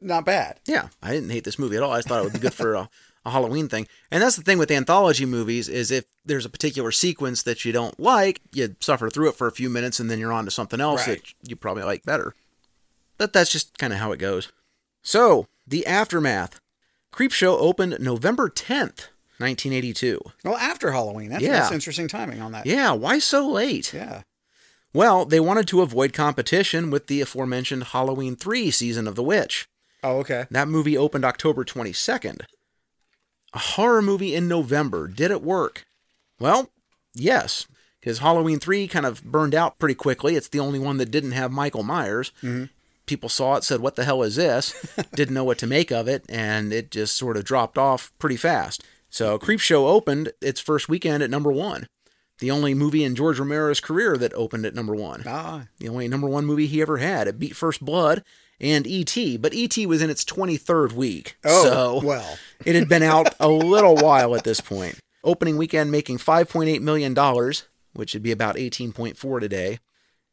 not 0.00 0.24
bad. 0.24 0.58
Yeah, 0.66 0.88
I 1.02 1.12
didn't 1.12 1.30
hate 1.30 1.44
this 1.44 1.58
movie 1.58 1.76
at 1.76 1.82
all. 1.82 1.92
I 1.92 1.98
just 1.98 2.08
thought 2.08 2.20
it 2.20 2.24
would 2.24 2.32
be 2.32 2.38
good 2.38 2.54
for 2.54 2.74
a, 2.74 2.88
a 3.24 3.30
Halloween 3.30 3.68
thing. 3.68 3.86
And 4.10 4.22
that's 4.22 4.36
the 4.36 4.42
thing 4.42 4.58
with 4.58 4.70
anthology 4.70 5.24
movies 5.24 5.68
is 5.68 5.90
if 5.90 6.04
there's 6.24 6.44
a 6.44 6.50
particular 6.50 6.90
sequence 6.90 7.42
that 7.44 7.64
you 7.64 7.72
don't 7.72 7.98
like, 8.00 8.40
you 8.52 8.74
suffer 8.80 9.08
through 9.10 9.28
it 9.28 9.36
for 9.36 9.46
a 9.46 9.52
few 9.52 9.68
minutes 9.70 10.00
and 10.00 10.10
then 10.10 10.18
you're 10.18 10.32
on 10.32 10.44
to 10.44 10.50
something 10.50 10.80
else 10.80 11.06
Right. 11.06 11.22
that 11.22 11.48
you 11.48 11.56
probably 11.56 11.84
like 11.84 12.04
better. 12.04 12.34
But 13.18 13.32
that's 13.32 13.52
just 13.52 13.78
kind 13.78 13.92
of 13.92 13.98
how 14.00 14.12
it 14.12 14.18
goes. 14.18 14.50
So, 15.02 15.46
the 15.66 15.86
aftermath. 15.86 16.58
Creepshow 17.12 17.56
opened 17.60 17.98
November 18.00 18.48
10th, 18.48 19.08
1982. 19.38 20.20
well 20.44 20.56
after 20.56 20.92
halloween 20.92 21.28
that's, 21.30 21.42
Yeah. 21.42 21.60
that's 21.60 21.72
interesting 21.72 22.08
timing 22.08 22.40
on 22.40 22.52
that 22.52 22.64
Yeah, 22.66 22.92
why 22.92 23.18
so 23.18 23.46
late? 23.48 23.92
yeah 23.92 24.22
Well, 24.94 25.24
they 25.24 25.40
wanted 25.40 25.66
to 25.68 25.82
avoid 25.82 26.12
competition 26.12 26.90
with 26.90 27.06
the 27.06 27.20
aforementioned 27.20 27.84
Halloween 27.84 28.34
3 28.36 28.70
season 28.70 29.06
of 29.08 29.14
The 29.14 29.22
Witch. 29.22 29.68
oh 30.02 30.18
okay 30.18 30.46
That 30.50 30.68
movie 30.68 30.96
opened 30.96 31.24
October 31.24 31.64
22nd. 31.64 32.42
A 33.54 33.58
horror 33.58 34.02
movie 34.02 34.34
in 34.34 34.48
November. 34.48 35.06
Did 35.08 35.30
it 35.30 35.42
work? 35.42 35.84
Well, 36.40 36.70
yes, 37.14 37.66
because 38.00 38.18
Halloween 38.18 38.58
3 38.58 38.88
kind 38.88 39.06
of 39.06 39.22
burned 39.24 39.54
out 39.54 39.78
pretty 39.78 39.94
quickly. 39.94 40.36
It's 40.36 40.48
the 40.48 40.60
only 40.60 40.78
one 40.78 40.96
that 40.98 41.10
didn't 41.10 41.32
have 41.32 41.52
Michael 41.52 41.82
Myers. 41.82 42.32
Mhm. 42.42 42.70
People 43.06 43.28
saw 43.28 43.56
it, 43.56 43.64
said, 43.64 43.80
What 43.80 43.96
the 43.96 44.04
hell 44.04 44.22
is 44.22 44.36
this? 44.36 44.74
didn't 45.14 45.34
know 45.34 45.44
what 45.44 45.58
to 45.58 45.66
make 45.66 45.90
of 45.90 46.08
it, 46.08 46.24
and 46.28 46.72
it 46.72 46.90
just 46.90 47.16
sort 47.16 47.36
of 47.36 47.44
dropped 47.44 47.76
off 47.76 48.12
pretty 48.18 48.36
fast. 48.36 48.82
So 49.10 49.38
Creepshow 49.38 49.86
opened 49.86 50.32
its 50.40 50.60
first 50.60 50.88
weekend 50.88 51.22
at 51.22 51.28
number 51.30 51.52
one. 51.52 51.86
The 52.38 52.50
only 52.50 52.74
movie 52.74 53.04
in 53.04 53.14
George 53.14 53.38
Romero's 53.38 53.80
career 53.80 54.16
that 54.16 54.32
opened 54.34 54.64
at 54.64 54.74
number 54.74 54.94
one. 54.94 55.24
ah 55.26 55.66
The 55.78 55.88
only 55.88 56.08
number 56.08 56.26
one 56.26 56.46
movie 56.46 56.66
he 56.66 56.80
ever 56.80 56.96
had. 56.98 57.28
It 57.28 57.38
beat 57.38 57.54
First 57.54 57.84
Blood 57.84 58.24
and 58.62 58.86
E.T., 58.86 59.36
but 59.38 59.52
E.T. 59.52 59.84
was 59.86 60.00
in 60.00 60.08
its 60.08 60.24
23rd 60.24 60.92
week. 60.92 61.36
Oh, 61.44 61.64
so 61.64 62.00
well. 62.06 62.38
it 62.64 62.74
had 62.74 62.88
been 62.88 63.02
out 63.02 63.34
a 63.40 63.48
little 63.48 63.96
while 63.96 64.34
at 64.36 64.44
this 64.44 64.60
point. 64.60 64.98
Opening 65.24 65.56
weekend 65.56 65.90
making 65.90 66.18
$5.8 66.18 66.80
million, 66.80 67.14
which 67.92 68.14
would 68.14 68.22
be 68.22 68.32
about 68.32 68.56
18.4 68.56 69.40
today. 69.40 69.78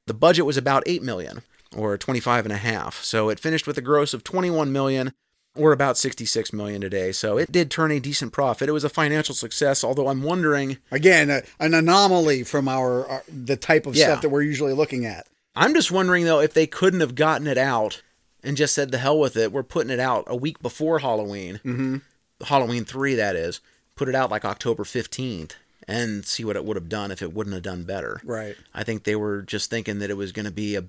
The 0.07 0.13
budget 0.13 0.45
was 0.45 0.57
about 0.57 0.83
8 0.85 1.03
million 1.03 1.41
or 1.75 1.97
25 1.97 2.45
and 2.45 2.53
a 2.53 2.57
half. 2.57 3.03
So 3.03 3.29
it 3.29 3.39
finished 3.39 3.67
with 3.67 3.77
a 3.77 3.81
gross 3.81 4.13
of 4.13 4.23
21 4.23 4.71
million 4.71 5.13
or 5.55 5.71
about 5.71 5.97
66 5.97 6.53
million 6.53 6.81
today. 6.81 7.11
So 7.11 7.37
it 7.37 7.51
did 7.51 7.69
turn 7.69 7.91
a 7.91 7.99
decent 7.99 8.31
profit. 8.33 8.69
It 8.69 8.73
was 8.73 8.83
a 8.83 8.89
financial 8.89 9.35
success, 9.35 9.83
although 9.83 10.07
I'm 10.07 10.23
wondering 10.23 10.77
again 10.91 11.29
a, 11.29 11.41
an 11.59 11.73
anomaly 11.73 12.43
from 12.43 12.67
our, 12.67 13.05
our 13.07 13.23
the 13.27 13.57
type 13.57 13.85
of 13.85 13.95
Yeah. 13.95 14.05
stuff 14.05 14.21
that 14.21 14.29
we're 14.29 14.43
usually 14.43 14.73
looking 14.73 15.05
at 15.05 15.27
I'm 15.55 15.73
just 15.73 15.91
wondering 15.91 16.25
though 16.25 16.39
if 16.39 16.53
they 16.53 16.67
couldn't 16.67 17.01
have 17.01 17.15
gotten 17.15 17.47
it 17.47 17.57
out 17.57 18.01
and 18.43 18.57
just 18.57 18.73
said 18.73 18.91
the 18.91 18.97
hell 18.97 19.19
with 19.19 19.35
it. 19.35 19.51
We're 19.51 19.63
putting 19.63 19.91
it 19.91 19.99
out 19.99 20.23
a 20.27 20.35
week 20.35 20.61
before 20.61 20.99
Halloween, 20.99 21.59
mm-hmm. 21.63 21.97
Halloween 22.45 22.85
three 22.85 23.15
that 23.15 23.35
is. 23.35 23.61
Put 23.95 24.09
it 24.09 24.15
out 24.15 24.31
like 24.31 24.45
October 24.45 24.83
15th 24.83 25.51
and 25.87 26.25
see 26.25 26.45
what 26.45 26.55
it 26.55 26.63
would 26.63 26.77
have 26.77 26.87
done 26.87 27.11
if 27.11 27.21
it 27.21 27.33
wouldn't 27.33 27.53
have 27.53 27.63
done 27.63 27.83
better. 27.83 28.21
right 28.23 28.55
I 28.73 28.83
think 28.83 29.03
they 29.03 29.15
were 29.15 29.41
just 29.41 29.69
thinking 29.69 29.99
that 29.99 30.09
it 30.09 30.17
was 30.17 30.31
going 30.31 30.45
to 30.45 30.51
be 30.51 30.75
a. 30.75 30.85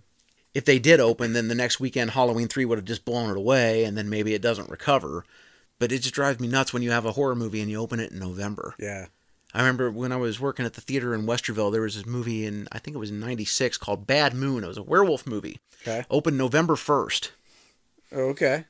If 0.53 0.65
they 0.65 0.79
did 0.81 0.99
open, 0.99 1.33
then 1.33 1.49
the 1.49 1.55
next 1.55 1.79
weekend 1.79 2.11
Halloween 2.11 2.49
three 2.49 2.65
would 2.65 2.79
have 2.79 2.85
just 2.85 3.05
blown 3.05 3.31
it 3.31 3.37
away, 3.37 3.85
and 3.85 3.97
then 3.97 4.11
maybe 4.11 4.35
it 4.35 4.43
doesn't 4.43 4.69
recover. 4.69 5.25
But 5.79 5.93
it 5.93 6.03
just 6.03 6.15
drives 6.15 6.41
me 6.41 6.49
nuts 6.49 6.73
when 6.73 6.83
you 6.83 6.91
have 6.91 7.07
a 7.07 7.13
horror 7.13 7.37
movie 7.37 7.61
and 7.61 7.71
you 7.71 7.81
open 7.81 8.01
it 8.01 8.13
in 8.13 8.19
November. 8.19 8.75
yeah 8.79 9.07
I 9.53 9.61
remember 9.61 9.91
when 9.91 10.13
I 10.13 10.17
was 10.17 10.39
working 10.39 10.65
at 10.65 10.75
the 10.75 10.81
theater 10.81 11.15
in 11.15 11.27
Westerville, 11.27 11.73
there 11.73 11.81
was 11.81 11.97
this 11.97 12.07
movie 12.07 12.47
in 12.47 12.69
I 12.71 12.79
think 12.79 12.95
it 12.95 13.01
was 13.01 13.11
in 13.11 13.21
'96 13.21 13.79
called 13.79 14.07
Bad 14.07 14.35
Moon. 14.35 14.63
It 14.63 14.69
was 14.69 14.77
a 14.77 14.83
werewolf 14.83 15.27
movie. 15.27 15.59
okay 15.83 16.05
Opened 16.11 16.39
November 16.39 16.75
1st. 16.77 17.31
Oh, 18.13 18.21
okay 18.31 18.65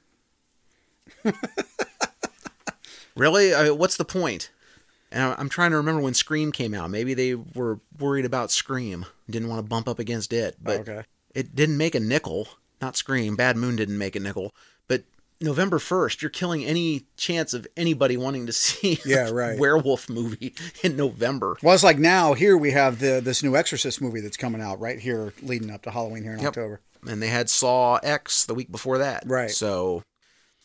Really? 3.16 3.54
I 3.54 3.64
mean, 3.64 3.78
what's 3.78 3.96
the 3.96 4.04
point? 4.04 4.50
And 5.12 5.22
I- 5.22 5.34
I'm 5.38 5.48
trying 5.48 5.72
to 5.72 5.76
remember 5.76 6.00
when 6.00 6.14
Scream 6.14 6.52
came 6.52 6.72
out. 6.74 6.90
Maybe 6.90 7.12
they 7.14 7.34
were 7.34 7.80
worried 7.98 8.24
about 8.24 8.50
Scream, 8.50 9.04
didn't 9.28 9.48
want 9.48 9.58
to 9.58 9.68
bump 9.68 9.88
up 9.88 9.98
against 9.98 10.32
it. 10.32 10.56
But 10.62 10.80
okay 10.80 11.04
it 11.34 11.54
didn't 11.54 11.76
make 11.76 11.94
a 11.94 12.00
nickel. 12.00 12.48
Not 12.80 12.96
Scream. 12.96 13.36
Bad 13.36 13.56
Moon 13.56 13.76
didn't 13.76 13.98
make 13.98 14.16
a 14.16 14.20
nickel. 14.20 14.52
But 14.88 15.04
November 15.40 15.78
1st, 15.78 16.22
you're 16.22 16.30
killing 16.30 16.64
any 16.64 17.06
chance 17.16 17.54
of 17.54 17.66
anybody 17.76 18.16
wanting 18.16 18.46
to 18.46 18.52
see 18.54 18.98
Yeah, 19.04 19.28
a 19.28 19.32
right. 19.32 19.58
werewolf 19.58 20.08
movie 20.08 20.54
in 20.82 20.96
November. 20.96 21.56
Well, 21.62 21.74
it's 21.74 21.84
like 21.84 21.98
now 21.98 22.34
here 22.34 22.56
we 22.56 22.70
have 22.72 22.98
the 23.00 23.20
this 23.22 23.42
new 23.42 23.54
Exorcist 23.56 24.00
movie 24.00 24.20
that's 24.20 24.36
coming 24.36 24.60
out 24.60 24.80
right 24.80 24.98
here, 24.98 25.32
leading 25.42 25.70
up 25.70 25.82
to 25.82 25.90
Halloween 25.90 26.22
here 26.22 26.32
in 26.32 26.38
Yep. 26.40 26.48
October. 26.48 26.80
And 27.06 27.22
they 27.22 27.28
had 27.28 27.48
Saw 27.48 27.96
X 28.02 28.44
the 28.44 28.54
week 28.54 28.70
before 28.70 28.98
that. 28.98 29.24
Right. 29.26 29.50
So 29.50 30.02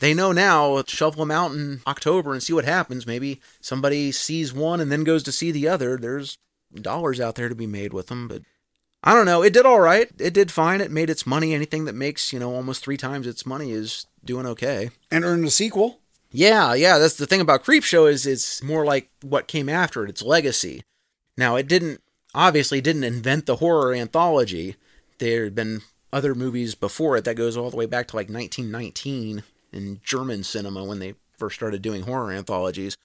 they 0.00 0.12
know 0.12 0.32
now, 0.32 0.82
shovel 0.86 1.20
them 1.24 1.30
out 1.30 1.52
in 1.52 1.80
October 1.86 2.32
and 2.32 2.42
see 2.42 2.52
what 2.52 2.64
happens. 2.64 3.06
Maybe 3.06 3.40
somebody 3.60 4.12
sees 4.12 4.52
one 4.52 4.80
and 4.80 4.92
then 4.92 5.04
goes 5.04 5.22
to 5.24 5.32
see 5.32 5.50
the 5.50 5.68
other. 5.68 5.96
There's 5.96 6.38
dollars 6.74 7.20
out 7.20 7.36
there 7.36 7.48
to 7.48 7.54
be 7.54 7.66
made 7.66 7.92
with 7.92 8.08
them, 8.08 8.28
but 8.28 8.42
I 9.02 9.14
don't 9.14 9.26
know. 9.26 9.42
It 9.42 9.52
did 9.52 9.64
all 9.64 9.80
right. 9.80 10.10
It 10.18 10.34
did 10.34 10.50
fine. 10.50 10.80
It 10.80 10.90
made 10.90 11.08
its 11.08 11.26
money. 11.26 11.54
Anything 11.54 11.84
that 11.84 11.94
makes, 11.94 12.32
you 12.32 12.38
know, 12.38 12.54
almost 12.54 12.82
three 12.82 12.96
times 12.96 13.26
its 13.26 13.46
money 13.46 13.70
is 13.70 14.06
doing 14.24 14.46
okay. 14.46 14.90
And 15.10 15.24
earned 15.24 15.46
a 15.46 15.50
sequel. 15.50 16.00
Yeah, 16.30 16.74
yeah, 16.74 16.98
that's 16.98 17.16
the 17.16 17.26
thing 17.26 17.40
about 17.40 17.64
Creepshow 17.64 18.10
is 18.10 18.26
it's 18.26 18.62
more 18.62 18.84
like 18.84 19.08
what 19.22 19.46
came 19.46 19.68
after 19.68 20.04
it, 20.04 20.10
its 20.10 20.22
legacy. 20.22 20.82
Now, 21.36 21.56
it 21.56 21.68
didn't 21.68 22.00
obviously 22.34 22.80
didn't 22.80 23.04
invent 23.04 23.46
the 23.46 23.56
horror 23.56 23.94
anthology. 23.94 24.76
There 25.18 25.44
had 25.44 25.54
been 25.54 25.82
other 26.12 26.34
movies 26.34 26.74
before 26.74 27.16
it 27.16 27.24
that 27.24 27.34
goes 27.36 27.56
all 27.56 27.70
the 27.70 27.76
way 27.76 27.86
back 27.86 28.08
to 28.08 28.16
like 28.16 28.28
1919 28.28 29.42
in 29.72 30.00
German 30.04 30.42
cinema 30.44 30.84
when 30.84 30.98
they 30.98 31.14
first 31.38 31.56
started 31.56 31.82
doing 31.82 32.02
horror 32.02 32.32
anthologies. 32.32 32.96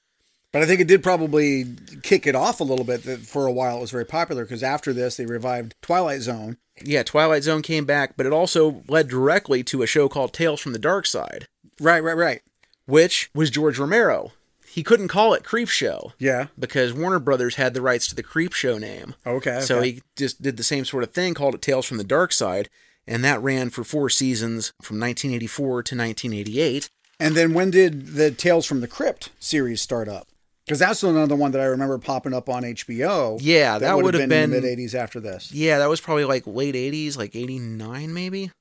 But 0.53 0.61
I 0.61 0.65
think 0.65 0.81
it 0.81 0.87
did 0.87 1.01
probably 1.01 1.65
kick 2.03 2.27
it 2.27 2.35
off 2.35 2.59
a 2.59 2.65
little 2.65 2.83
bit. 2.85 3.03
That 3.03 3.19
for 3.21 3.47
a 3.47 3.51
while 3.51 3.77
it 3.77 3.81
was 3.81 3.91
very 3.91 4.05
popular 4.05 4.43
because 4.43 4.63
after 4.63 4.91
this 4.93 5.15
they 5.15 5.25
revived 5.25 5.75
Twilight 5.81 6.21
Zone. 6.21 6.57
Yeah, 6.83 7.03
Twilight 7.03 7.43
Zone 7.43 7.61
came 7.61 7.85
back, 7.85 8.17
but 8.17 8.25
it 8.25 8.33
also 8.33 8.83
led 8.87 9.07
directly 9.07 9.63
to 9.63 9.81
a 9.81 9.87
show 9.87 10.09
called 10.09 10.33
Tales 10.33 10.59
from 10.59 10.73
the 10.73 10.79
Dark 10.79 11.05
Side, 11.05 11.47
Right, 11.79 12.03
right, 12.03 12.17
right. 12.17 12.41
which 12.85 13.29
was 13.35 13.49
George 13.49 13.77
Romero. 13.77 14.31
He 14.67 14.83
couldn't 14.83 15.09
call 15.09 15.33
it 15.33 15.43
Creepshow. 15.43 16.13
Yeah. 16.17 16.47
because 16.57 16.93
Warner 16.93 17.19
Brothers 17.19 17.55
had 17.55 17.73
the 17.73 17.81
rights 17.81 18.07
to 18.07 18.15
the 18.15 18.23
Creepshow 18.23 18.79
name. 18.79 19.15
Okay. 19.27 19.59
So 19.61 19.77
okay. 19.79 19.91
he 19.91 20.01
just 20.15 20.41
did 20.41 20.57
the 20.57 20.63
same 20.63 20.85
sort 20.85 21.03
of 21.03 21.11
thing, 21.11 21.33
called 21.33 21.55
it 21.55 21.61
Tales 21.61 21.85
from 21.85 21.97
the 21.97 22.03
Dark 22.05 22.31
Side, 22.31 22.69
and 23.07 23.23
that 23.23 23.41
ran 23.41 23.69
for 23.69 23.83
four 23.83 24.09
seasons 24.09 24.73
from 24.81 24.99
1984 24.99 25.67
to 25.83 25.95
1988. 25.95 26.89
And 27.19 27.35
then 27.35 27.53
when 27.53 27.69
did 27.71 28.07
the 28.15 28.31
Tales 28.31 28.65
from 28.65 28.81
the 28.81 28.87
Crypt 28.87 29.29
series 29.39 29.81
start 29.81 30.07
up? 30.07 30.27
Because 30.65 30.79
that's 30.79 31.03
another 31.03 31.35
one 31.35 31.51
that 31.51 31.61
I 31.61 31.65
remember 31.65 31.97
popping 31.97 32.33
up 32.33 32.47
on 32.47 32.63
HBO. 32.63 33.37
Yeah, 33.41 33.77
that 33.79 33.95
would 33.95 34.05
would 34.05 34.13
have 34.13 34.29
been, 34.29 34.49
been- 34.51 34.61
mid 34.61 34.77
'80s 34.79 34.93
after 34.95 35.19
this. 35.19 35.51
Yeah, 35.51 35.79
that 35.79 35.89
was 35.89 35.99
probably 36.01 36.25
like 36.25 36.45
late 36.47 36.75
80s, 36.75 37.17
like 37.17 37.35
89 37.35 38.13
maybe. 38.13 38.51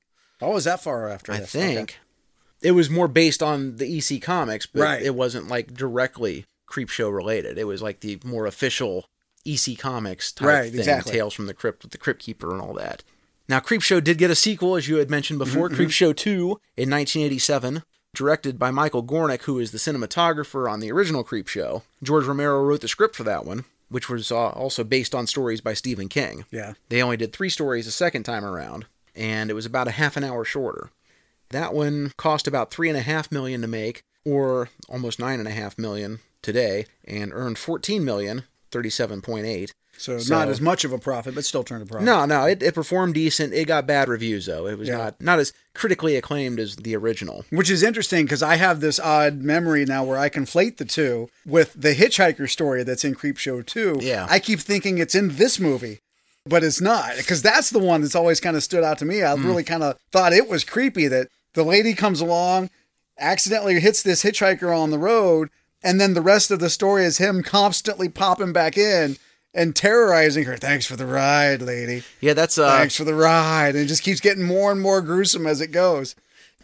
Oh, 0.41 0.53
was 0.53 0.63
that 0.65 0.81
far 0.81 1.07
after 1.09 1.31
I 1.31 1.37
this? 1.41 1.51
think. 1.51 1.99
It 2.61 2.71
was 2.71 2.89
more 2.89 3.07
based 3.07 3.41
on 3.41 3.77
the 3.77 3.97
EC 3.97 4.19
comics, 4.21 4.65
but 4.65 4.81
Right. 4.81 5.01
it 5.01 5.15
wasn't 5.15 5.47
like 5.47 5.73
directly 5.73 6.45
Creepshow 6.69 7.13
related. 7.13 7.57
It 7.57 7.65
was 7.65 7.81
like 7.81 8.01
the 8.01 8.19
more 8.23 8.45
official 8.45 9.05
EC 9.45 9.75
comics 9.77 10.31
type 10.31 10.47
Right, 10.47 10.71
thing, 10.71 10.79
exactly. 10.79 11.13
Tales 11.13 11.33
from 11.33 11.47
the 11.47 11.53
Crypt 11.53 11.83
with 11.83 11.91
the 11.91 11.97
Crypt 11.97 12.21
Keeper 12.21 12.51
and 12.51 12.61
all 12.61 12.73
that. 12.73 13.03
Now, 13.51 13.59
Creepshow 13.59 14.01
did 14.01 14.17
get 14.17 14.31
a 14.31 14.35
sequel, 14.35 14.77
as 14.77 14.87
you 14.87 14.95
had 14.95 15.09
mentioned 15.09 15.37
mm-hmm, 15.37 15.51
before, 15.51 15.67
mm-hmm. 15.67 15.81
Creepshow 15.81 16.15
2 16.15 16.31
in 16.77 16.89
1987, 16.89 17.83
directed 18.15 18.57
by 18.57 18.71
Michael 18.71 19.03
Gornick, 19.03 19.41
who 19.41 19.59
is 19.59 19.71
the 19.73 19.77
cinematographer 19.77 20.71
on 20.71 20.79
the 20.79 20.89
original 20.89 21.25
Creepshow. 21.25 21.81
George 22.01 22.25
Romero 22.25 22.63
wrote 22.63 22.79
the 22.79 22.87
script 22.87 23.13
for 23.13 23.25
that 23.25 23.45
one, 23.45 23.65
which 23.89 24.07
was 24.07 24.31
uh, 24.31 24.51
also 24.51 24.85
based 24.85 25.13
on 25.13 25.27
stories 25.27 25.59
by 25.59 25.73
Stephen 25.73 26.07
King. 26.07 26.45
Yeah. 26.49 26.75
They 26.87 27.03
only 27.03 27.17
did 27.17 27.33
three 27.33 27.49
stories 27.49 27.83
the 27.83 27.91
second 27.91 28.23
time 28.23 28.45
around, 28.45 28.85
and 29.17 29.49
it 29.49 29.53
was 29.53 29.65
about 29.65 29.89
a 29.89 29.91
half 29.91 30.15
an 30.15 30.23
hour 30.23 30.45
shorter. 30.45 30.89
That 31.49 31.73
one 31.73 32.13
cost 32.15 32.47
about 32.47 32.71
three 32.71 32.87
and 32.87 32.97
a 32.97 33.01
half 33.01 33.33
million 33.33 33.59
to 33.63 33.67
make, 33.67 34.03
or 34.23 34.69
almost 34.87 35.19
nine 35.19 35.39
and 35.39 35.47
a 35.49 35.51
half 35.51 35.77
million 35.77 36.19
today, 36.41 36.85
and 37.03 37.33
earned 37.33 37.57
14 37.57 38.05
million, 38.05 38.43
37.8 38.71 39.71
so, 40.01 40.17
so, 40.17 40.35
not 40.35 40.49
as 40.49 40.59
much 40.59 40.83
of 40.83 40.91
a 40.91 40.97
profit, 40.97 41.35
but 41.35 41.45
still 41.45 41.63
turned 41.63 41.83
a 41.83 41.85
profit. 41.85 42.05
No, 42.05 42.25
no, 42.25 42.45
it, 42.45 42.63
it 42.63 42.73
performed 42.73 43.13
decent. 43.13 43.53
It 43.53 43.65
got 43.65 43.85
bad 43.85 44.09
reviews 44.09 44.47
though. 44.47 44.67
It 44.67 44.77
was 44.77 44.89
yeah. 44.89 44.97
not 44.97 45.21
not 45.21 45.39
as 45.39 45.53
critically 45.73 46.15
acclaimed 46.15 46.59
as 46.59 46.75
the 46.75 46.95
original. 46.95 47.45
Which 47.49 47.69
is 47.69 47.83
interesting 47.83 48.25
because 48.25 48.43
I 48.43 48.55
have 48.55 48.81
this 48.81 48.99
odd 48.99 49.41
memory 49.41 49.85
now 49.85 50.03
where 50.03 50.17
I 50.17 50.29
conflate 50.29 50.77
the 50.77 50.85
two 50.85 51.29
with 51.45 51.73
the 51.73 51.93
hitchhiker 51.93 52.49
story 52.49 52.83
that's 52.83 53.03
in 53.03 53.15
Creepshow 53.15 53.65
2. 53.65 53.99
Yeah. 54.01 54.27
I 54.29 54.39
keep 54.39 54.59
thinking 54.59 54.97
it's 54.97 55.15
in 55.15 55.35
this 55.37 55.59
movie 55.59 55.99
but 56.45 56.63
it's 56.63 56.81
not 56.81 57.15
because 57.17 57.41
that's 57.41 57.69
the 57.69 57.79
one 57.79 58.01
that's 58.01 58.15
always 58.15 58.39
kind 58.39 58.55
of 58.55 58.63
stood 58.63 58.83
out 58.83 58.97
to 58.99 59.05
me. 59.05 59.23
I 59.23 59.35
mm. 59.35 59.43
really 59.43 59.63
kind 59.63 59.83
of 59.83 59.97
thought 60.11 60.33
it 60.33 60.49
was 60.49 60.63
creepy 60.63 61.07
that 61.07 61.27
the 61.53 61.63
lady 61.63 61.93
comes 61.93 62.21
along, 62.21 62.69
accidentally 63.19 63.79
hits 63.79 64.01
this 64.01 64.23
hitchhiker 64.23 64.75
on 64.75 64.89
the 64.89 64.97
road, 64.97 65.49
and 65.83 65.99
then 65.99 66.13
the 66.13 66.21
rest 66.21 66.51
of 66.51 66.59
the 66.59 66.69
story 66.69 67.05
is 67.05 67.17
him 67.17 67.43
constantly 67.43 68.09
popping 68.09 68.53
back 68.53 68.77
in 68.77 69.17
and 69.53 69.75
terrorizing 69.75 70.45
her. 70.45 70.57
Thanks 70.57 70.85
for 70.85 70.95
the 70.95 71.05
ride, 71.05 71.61
lady. 71.61 72.03
Yeah, 72.19 72.33
that's 72.33 72.57
uh, 72.57 72.77
Thanks 72.77 72.95
for 72.95 73.03
the 73.03 73.15
ride. 73.15 73.75
And 73.75 73.83
it 73.83 73.87
just 73.87 74.03
keeps 74.03 74.19
getting 74.19 74.43
more 74.43 74.71
and 74.71 74.81
more 74.81 75.01
gruesome 75.01 75.47
as 75.47 75.61
it 75.61 75.67
goes. 75.67 76.15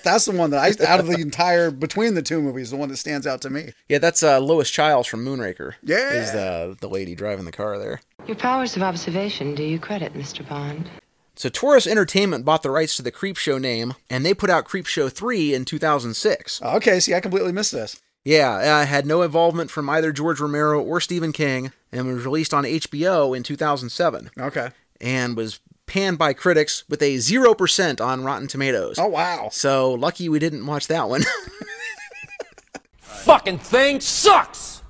That's 0.03 0.25
the 0.25 0.31
one 0.31 0.51
that 0.51 0.59
I, 0.59 0.85
out 0.85 0.99
of 0.99 1.07
the 1.07 1.19
entire, 1.19 1.71
between 1.71 2.13
the 2.13 2.21
two 2.21 2.39
movies, 2.39 2.69
the 2.69 2.77
one 2.77 2.89
that 2.89 2.97
stands 2.97 3.25
out 3.25 3.41
to 3.41 3.49
me. 3.49 3.73
yeah, 3.89 3.97
that's 3.97 4.21
uh, 4.21 4.39
Lois 4.39 4.69
Chiles 4.69 5.07
from 5.07 5.25
Moonraker. 5.25 5.73
Yeah. 5.81 6.11
is 6.13 6.31
the 6.31 6.77
the 6.79 6.87
lady 6.87 7.15
driving 7.15 7.45
the 7.45 7.51
car 7.51 7.79
there. 7.79 8.01
Your 8.27 8.35
powers 8.37 8.75
of 8.75 8.83
observation 8.83 9.55
do 9.55 9.63
you 9.63 9.79
credit, 9.79 10.13
Mr. 10.13 10.47
Bond. 10.47 10.87
So 11.35 11.49
Taurus 11.49 11.85
Entertainment 11.87 12.45
bought 12.45 12.63
the 12.63 12.71
rights 12.71 12.95
to 12.97 13.01
the 13.03 13.11
Creepshow 13.11 13.59
name, 13.61 13.93
and 14.09 14.25
they 14.25 14.33
put 14.33 14.49
out 14.49 14.67
Creepshow 14.67 15.11
3 15.11 15.53
in 15.53 15.65
2006. 15.65 16.61
Okay, 16.63 16.99
see, 16.99 17.13
I 17.13 17.19
completely 17.19 17.51
missed 17.51 17.71
this. 17.71 18.01
Yeah, 18.27 18.51
uh, 18.81 18.85
had 18.85 19.05
no 19.05 19.21
involvement 19.21 19.71
from 19.71 19.89
either 19.89 20.11
George 20.11 20.41
Romero 20.41 20.81
or 20.83 20.99
Stephen 20.99 21.31
King, 21.31 21.71
and 21.93 22.07
was 22.13 22.25
released 22.25 22.53
on 22.53 22.65
HBO 22.65 23.33
in 23.35 23.41
2007, 23.41 24.31
Okay. 24.37 24.71
and 24.99 25.37
was 25.37 25.61
panned 25.85 26.17
by 26.17 26.33
critics 26.33 26.83
with 26.89 27.01
a 27.01 27.15
0% 27.15 28.01
on 28.01 28.25
Rotten 28.25 28.49
Tomatoes. 28.49 28.99
Oh, 28.99 29.07
wow. 29.07 29.47
So 29.53 29.93
lucky 29.93 30.27
we 30.27 30.39
didn't 30.39 30.65
watch 30.65 30.87
that 30.87 31.07
one. 31.07 31.23
Fucking 32.99 33.59
thing 33.59 34.01
sucks! 34.01 34.81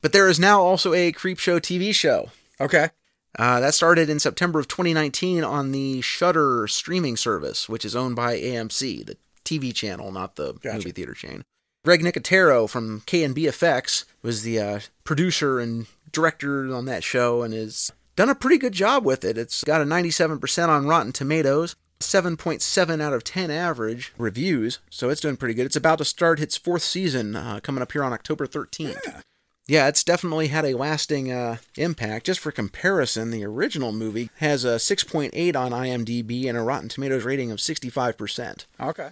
but 0.00 0.12
there 0.12 0.28
is 0.28 0.38
now 0.38 0.60
also 0.62 0.92
a 0.94 1.10
Creepshow 1.12 1.58
TV 1.60 1.92
show. 1.92 2.30
Okay. 2.60 2.90
Uh, 3.36 3.58
that 3.58 3.74
started 3.74 4.08
in 4.08 4.20
September 4.20 4.60
of 4.60 4.68
2019 4.68 5.42
on 5.42 5.72
the 5.72 6.00
Shudder 6.00 6.68
streaming 6.68 7.16
service, 7.16 7.68
which 7.68 7.84
is 7.84 7.96
owned 7.96 8.14
by 8.14 8.36
AMC, 8.38 9.04
the 9.04 9.16
TV 9.44 9.74
channel, 9.74 10.12
not 10.12 10.36
the 10.36 10.52
Gotcha. 10.54 10.76
movie 10.76 10.92
theater 10.92 11.14
chain. 11.14 11.44
Greg 11.88 12.02
Nicotero 12.02 12.68
from 12.68 13.02
K&B 13.06 13.46
Effects 13.46 14.04
was 14.20 14.42
the 14.42 14.60
uh, 14.60 14.80
producer 15.04 15.58
and 15.58 15.86
director 16.12 16.70
on 16.70 16.84
that 16.84 17.02
show 17.02 17.40
and 17.40 17.54
has 17.54 17.90
done 18.14 18.28
a 18.28 18.34
pretty 18.34 18.58
good 18.58 18.74
job 18.74 19.06
with 19.06 19.24
it. 19.24 19.38
It's 19.38 19.64
got 19.64 19.80
a 19.80 19.86
97% 19.86 20.68
on 20.68 20.86
Rotten 20.86 21.12
Tomatoes, 21.12 21.76
7.7 21.98 23.00
out 23.00 23.14
of 23.14 23.24
10 23.24 23.50
average 23.50 24.12
reviews, 24.18 24.80
so 24.90 25.08
it's 25.08 25.22
doing 25.22 25.38
pretty 25.38 25.54
good. 25.54 25.64
It's 25.64 25.76
about 25.76 25.96
to 25.96 26.04
start 26.04 26.40
its 26.40 26.58
fourth 26.58 26.82
season 26.82 27.34
uh, 27.34 27.60
coming 27.62 27.80
up 27.80 27.92
here 27.92 28.04
on 28.04 28.12
October 28.12 28.46
13th. 28.46 29.22
Yeah, 29.66 29.88
it's 29.88 30.04
definitely 30.04 30.48
had 30.48 30.66
a 30.66 30.76
lasting 30.76 31.32
uh, 31.32 31.56
impact. 31.78 32.26
Just 32.26 32.40
for 32.40 32.52
comparison, 32.52 33.30
the 33.30 33.46
original 33.46 33.92
movie 33.92 34.28
has 34.40 34.62
a 34.62 34.76
6.8 34.76 35.56
on 35.56 35.70
IMDb 35.72 36.50
and 36.50 36.58
a 36.58 36.60
Rotten 36.60 36.90
Tomatoes 36.90 37.24
rating 37.24 37.50
of 37.50 37.60
65%. 37.60 38.66
Okay. 38.78 39.08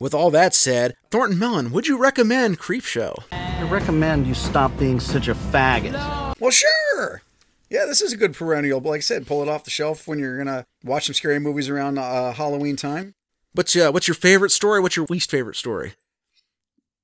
With 0.00 0.14
all 0.14 0.30
that 0.30 0.54
said, 0.54 0.94
Thornton 1.10 1.40
Melon, 1.40 1.72
would 1.72 1.88
you 1.88 1.98
recommend 1.98 2.60
Creepshow? 2.60 3.24
I 3.32 3.68
recommend 3.68 4.28
you 4.28 4.34
stop 4.34 4.76
being 4.78 5.00
such 5.00 5.26
a 5.26 5.34
faggot. 5.34 6.38
Well, 6.38 6.52
sure. 6.52 7.22
Yeah, 7.68 7.84
this 7.84 8.00
is 8.00 8.12
a 8.12 8.16
good 8.16 8.32
perennial. 8.32 8.80
But 8.80 8.90
like 8.90 8.98
I 8.98 9.00
said, 9.00 9.26
pull 9.26 9.42
it 9.42 9.48
off 9.48 9.64
the 9.64 9.70
shelf 9.70 10.06
when 10.06 10.20
you're 10.20 10.36
going 10.36 10.46
to 10.46 10.64
watch 10.84 11.06
some 11.06 11.14
scary 11.14 11.40
movies 11.40 11.68
around 11.68 11.98
uh, 11.98 12.32
Halloween 12.32 12.76
time. 12.76 13.14
What's 13.54 13.74
uh, 13.74 13.90
what's 13.90 14.06
your 14.06 14.14
favorite 14.14 14.50
story? 14.50 14.80
What's 14.80 14.94
your 14.94 15.06
least 15.10 15.32
favorite 15.32 15.56
story? 15.56 15.94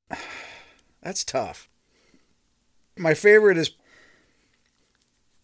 That's 1.02 1.24
tough. 1.24 1.68
My 2.96 3.14
favorite 3.14 3.58
is 3.58 3.72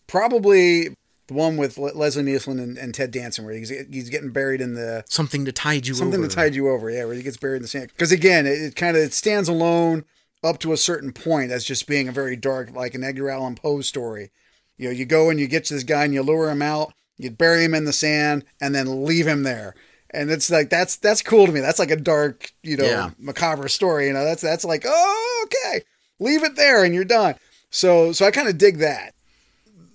probably 0.07 0.95
the 1.31 1.35
one 1.37 1.57
with 1.57 1.79
Le- 1.79 1.93
Leslie 1.95 2.25
Nielsen 2.25 2.59
and, 2.59 2.77
and 2.77 2.93
Ted 2.93 3.13
Danson, 3.13 3.45
where 3.45 3.55
he's, 3.55 3.69
he's 3.69 4.11
getting 4.11 4.31
buried 4.31 4.61
in 4.61 4.75
the 4.75 5.05
Something 5.09 5.45
to 5.45 5.53
tide 5.53 5.87
you 5.87 5.95
something 5.95 6.19
over. 6.21 6.29
to 6.29 6.35
tide 6.35 6.55
you 6.57 6.69
over. 6.69 6.91
Yeah, 6.91 7.05
where 7.05 7.15
he 7.15 7.23
gets 7.23 7.37
buried 7.37 7.57
in 7.57 7.63
the 7.63 7.69
sand. 7.69 7.89
Because 7.93 8.11
again, 8.13 8.47
it, 8.47 8.61
it 8.61 8.77
kind 8.77 8.97
of 8.97 9.03
it 9.05 9.13
stands 9.15 9.49
alone 9.49 10.05
up 10.43 10.59
to 10.59 10.73
a 10.73 10.77
certain 10.77 11.13
point 11.13 11.53
as 11.53 11.65
just 11.65 11.87
being 11.87 12.09
a 12.09 12.13
very 12.13 12.35
dark, 12.35 12.75
like 12.75 12.95
an 12.95 13.05
Edgar 13.05 13.31
Allan 13.31 13.55
Poe 13.55 13.81
story. 13.81 14.31
You 14.77 14.87
know, 14.89 14.91
you 14.93 15.05
go 15.05 15.31
and 15.31 15.39
you 15.39 15.47
get 15.47 15.67
to 15.67 15.75
this 15.75 15.85
guy 15.85 16.05
and 16.05 16.13
you 16.15 16.23
lure 16.23 16.51
him 16.51 16.63
out, 16.63 16.95
you 17.17 17.31
bury 17.31 17.63
him 17.65 17.75
in 17.75 17.85
the 17.85 17.93
sand, 17.93 18.45
and 18.61 18.75
then 18.75 19.05
leave 19.05 19.27
him 19.27 19.43
there. 19.45 19.75
And 20.13 20.31
it's 20.31 20.51
like 20.51 20.69
that's 20.71 20.97
that's 20.97 21.23
cool 21.23 21.47
to 21.47 21.53
me. 21.53 21.61
That's 21.61 21.79
like 21.79 21.93
a 21.93 21.97
dark, 21.97 22.51
you 22.63 22.77
know, 22.77 22.85
Yeah. 22.85 23.11
macabre 23.19 23.69
story. 23.69 24.09
You 24.09 24.15
know, 24.15 24.25
that's 24.25 24.43
that's 24.43 24.65
like 24.65 24.83
oh 24.87 25.47
okay, 25.47 25.83
leave 26.19 26.43
it 26.43 26.57
there 26.57 26.83
and 26.83 26.93
you're 26.95 27.05
done. 27.05 27.37
So 27.71 28.11
so 28.13 28.27
I 28.27 28.33
kind 28.33 28.49
of 28.49 28.59
dig 28.59 28.79
that. 28.79 29.15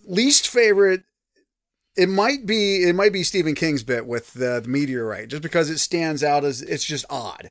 Least 0.07 0.47
favorite 0.47 1.03
it 1.95 2.09
might 2.09 2.45
be 2.45 2.83
it 2.83 2.95
might 2.95 3.13
be 3.13 3.23
Stephen 3.23 3.55
King's 3.55 3.83
bit 3.83 4.05
with 4.05 4.33
the, 4.33 4.59
the 4.61 4.69
meteorite, 4.69 5.29
just 5.29 5.41
because 5.41 5.69
it 5.69 5.79
stands 5.79 6.23
out 6.23 6.43
as 6.43 6.61
it's 6.61 6.85
just 6.85 7.05
odd. 7.09 7.49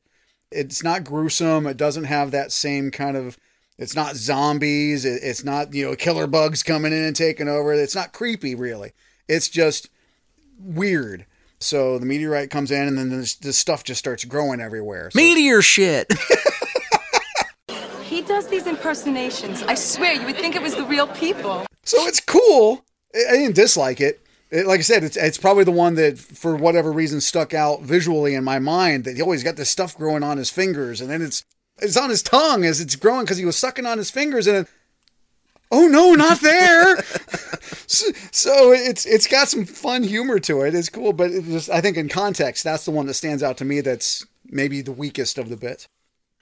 It's 0.50 0.82
not 0.82 1.04
gruesome. 1.04 1.66
It 1.66 1.76
doesn't 1.76 2.04
have 2.04 2.30
that 2.30 2.52
same 2.52 2.90
kind 2.90 3.16
of. 3.16 3.38
It's 3.76 3.96
not 3.96 4.14
zombies. 4.14 5.04
It, 5.04 5.20
it's 5.22 5.44
not 5.44 5.74
you 5.74 5.84
know 5.84 5.96
killer 5.96 6.26
bugs 6.26 6.62
coming 6.62 6.92
in 6.92 7.04
and 7.04 7.16
taking 7.16 7.48
over. 7.48 7.72
It's 7.72 7.94
not 7.94 8.12
creepy 8.12 8.54
really. 8.54 8.92
It's 9.28 9.48
just 9.48 9.88
weird. 10.58 11.26
So 11.60 11.98
the 11.98 12.06
meteorite 12.06 12.50
comes 12.50 12.70
in, 12.70 12.86
and 12.86 12.98
then 12.98 13.08
this, 13.08 13.36
this 13.36 13.56
stuff 13.56 13.84
just 13.84 13.98
starts 13.98 14.24
growing 14.24 14.60
everywhere. 14.60 15.10
So 15.10 15.16
Meteor 15.16 15.62
shit. 15.62 16.12
He 18.04 18.20
does 18.20 18.46
these 18.46 18.68
impersonations. 18.68 19.64
I 19.64 19.74
swear 19.74 20.12
you 20.12 20.24
would 20.26 20.36
think 20.36 20.54
it 20.54 20.62
was 20.62 20.76
the 20.76 20.84
real 20.84 21.08
people. 21.08 21.66
So 21.82 22.06
it's 22.06 22.20
cool. 22.20 22.84
I 23.12 23.18
I 23.28 23.36
didn't 23.38 23.56
dislike 23.56 24.00
it. 24.00 24.23
It- 24.50 24.66
Like 24.66 24.80
I 24.80 24.82
said, 24.82 25.04
it's 25.04 25.16
it's 25.16 25.38
probably 25.38 25.64
the 25.64 25.70
one 25.72 25.94
that, 25.96 26.18
for 26.18 26.54
whatever 26.56 26.92
reason, 26.92 27.20
stuck 27.20 27.54
out 27.54 27.82
visually 27.82 28.34
in 28.34 28.44
my 28.44 28.58
mind. 28.58 29.04
That 29.04 29.16
he 29.16 29.22
always 29.22 29.42
got 29.44 29.56
this 29.56 29.70
stuff 29.70 29.96
growing 29.96 30.22
on 30.22 30.36
his 30.38 30.50
fingers, 30.50 31.00
and 31.00 31.10
then 31.10 31.22
it's 31.22 31.44
it's 31.78 31.96
on 31.96 32.10
his 32.10 32.22
tongue 32.22 32.64
as 32.64 32.80
it's 32.80 32.96
growing 32.96 33.24
because 33.24 33.38
he 33.38 33.44
was 33.44 33.56
sucking 33.56 33.86
on 33.86 33.98
his 33.98 34.10
fingers, 34.10 34.46
and 34.46 34.58
it, 34.58 34.66
oh 35.70 35.86
no, 35.88 36.12
not 36.14 36.40
there. 36.40 37.02
so, 37.86 38.06
so 38.30 38.72
it's 38.72 39.06
it's 39.06 39.26
got 39.26 39.48
some 39.48 39.64
fun 39.64 40.02
humor 40.04 40.38
to 40.40 40.60
it. 40.62 40.74
It's 40.74 40.88
cool, 40.88 41.12
but 41.12 41.30
it 41.30 41.44
just 41.44 41.70
I 41.70 41.80
think 41.80 41.96
in 41.96 42.08
context, 42.08 42.62
that's 42.64 42.84
the 42.84 42.90
one 42.92 43.06
that 43.06 43.14
stands 43.14 43.42
out 43.42 43.56
to 43.58 43.64
me. 43.64 43.80
That's 43.80 44.24
maybe 44.46 44.82
the 44.82 44.92
weakest 44.92 45.38
of 45.38 45.48
the 45.48 45.56
bits. 45.56 45.88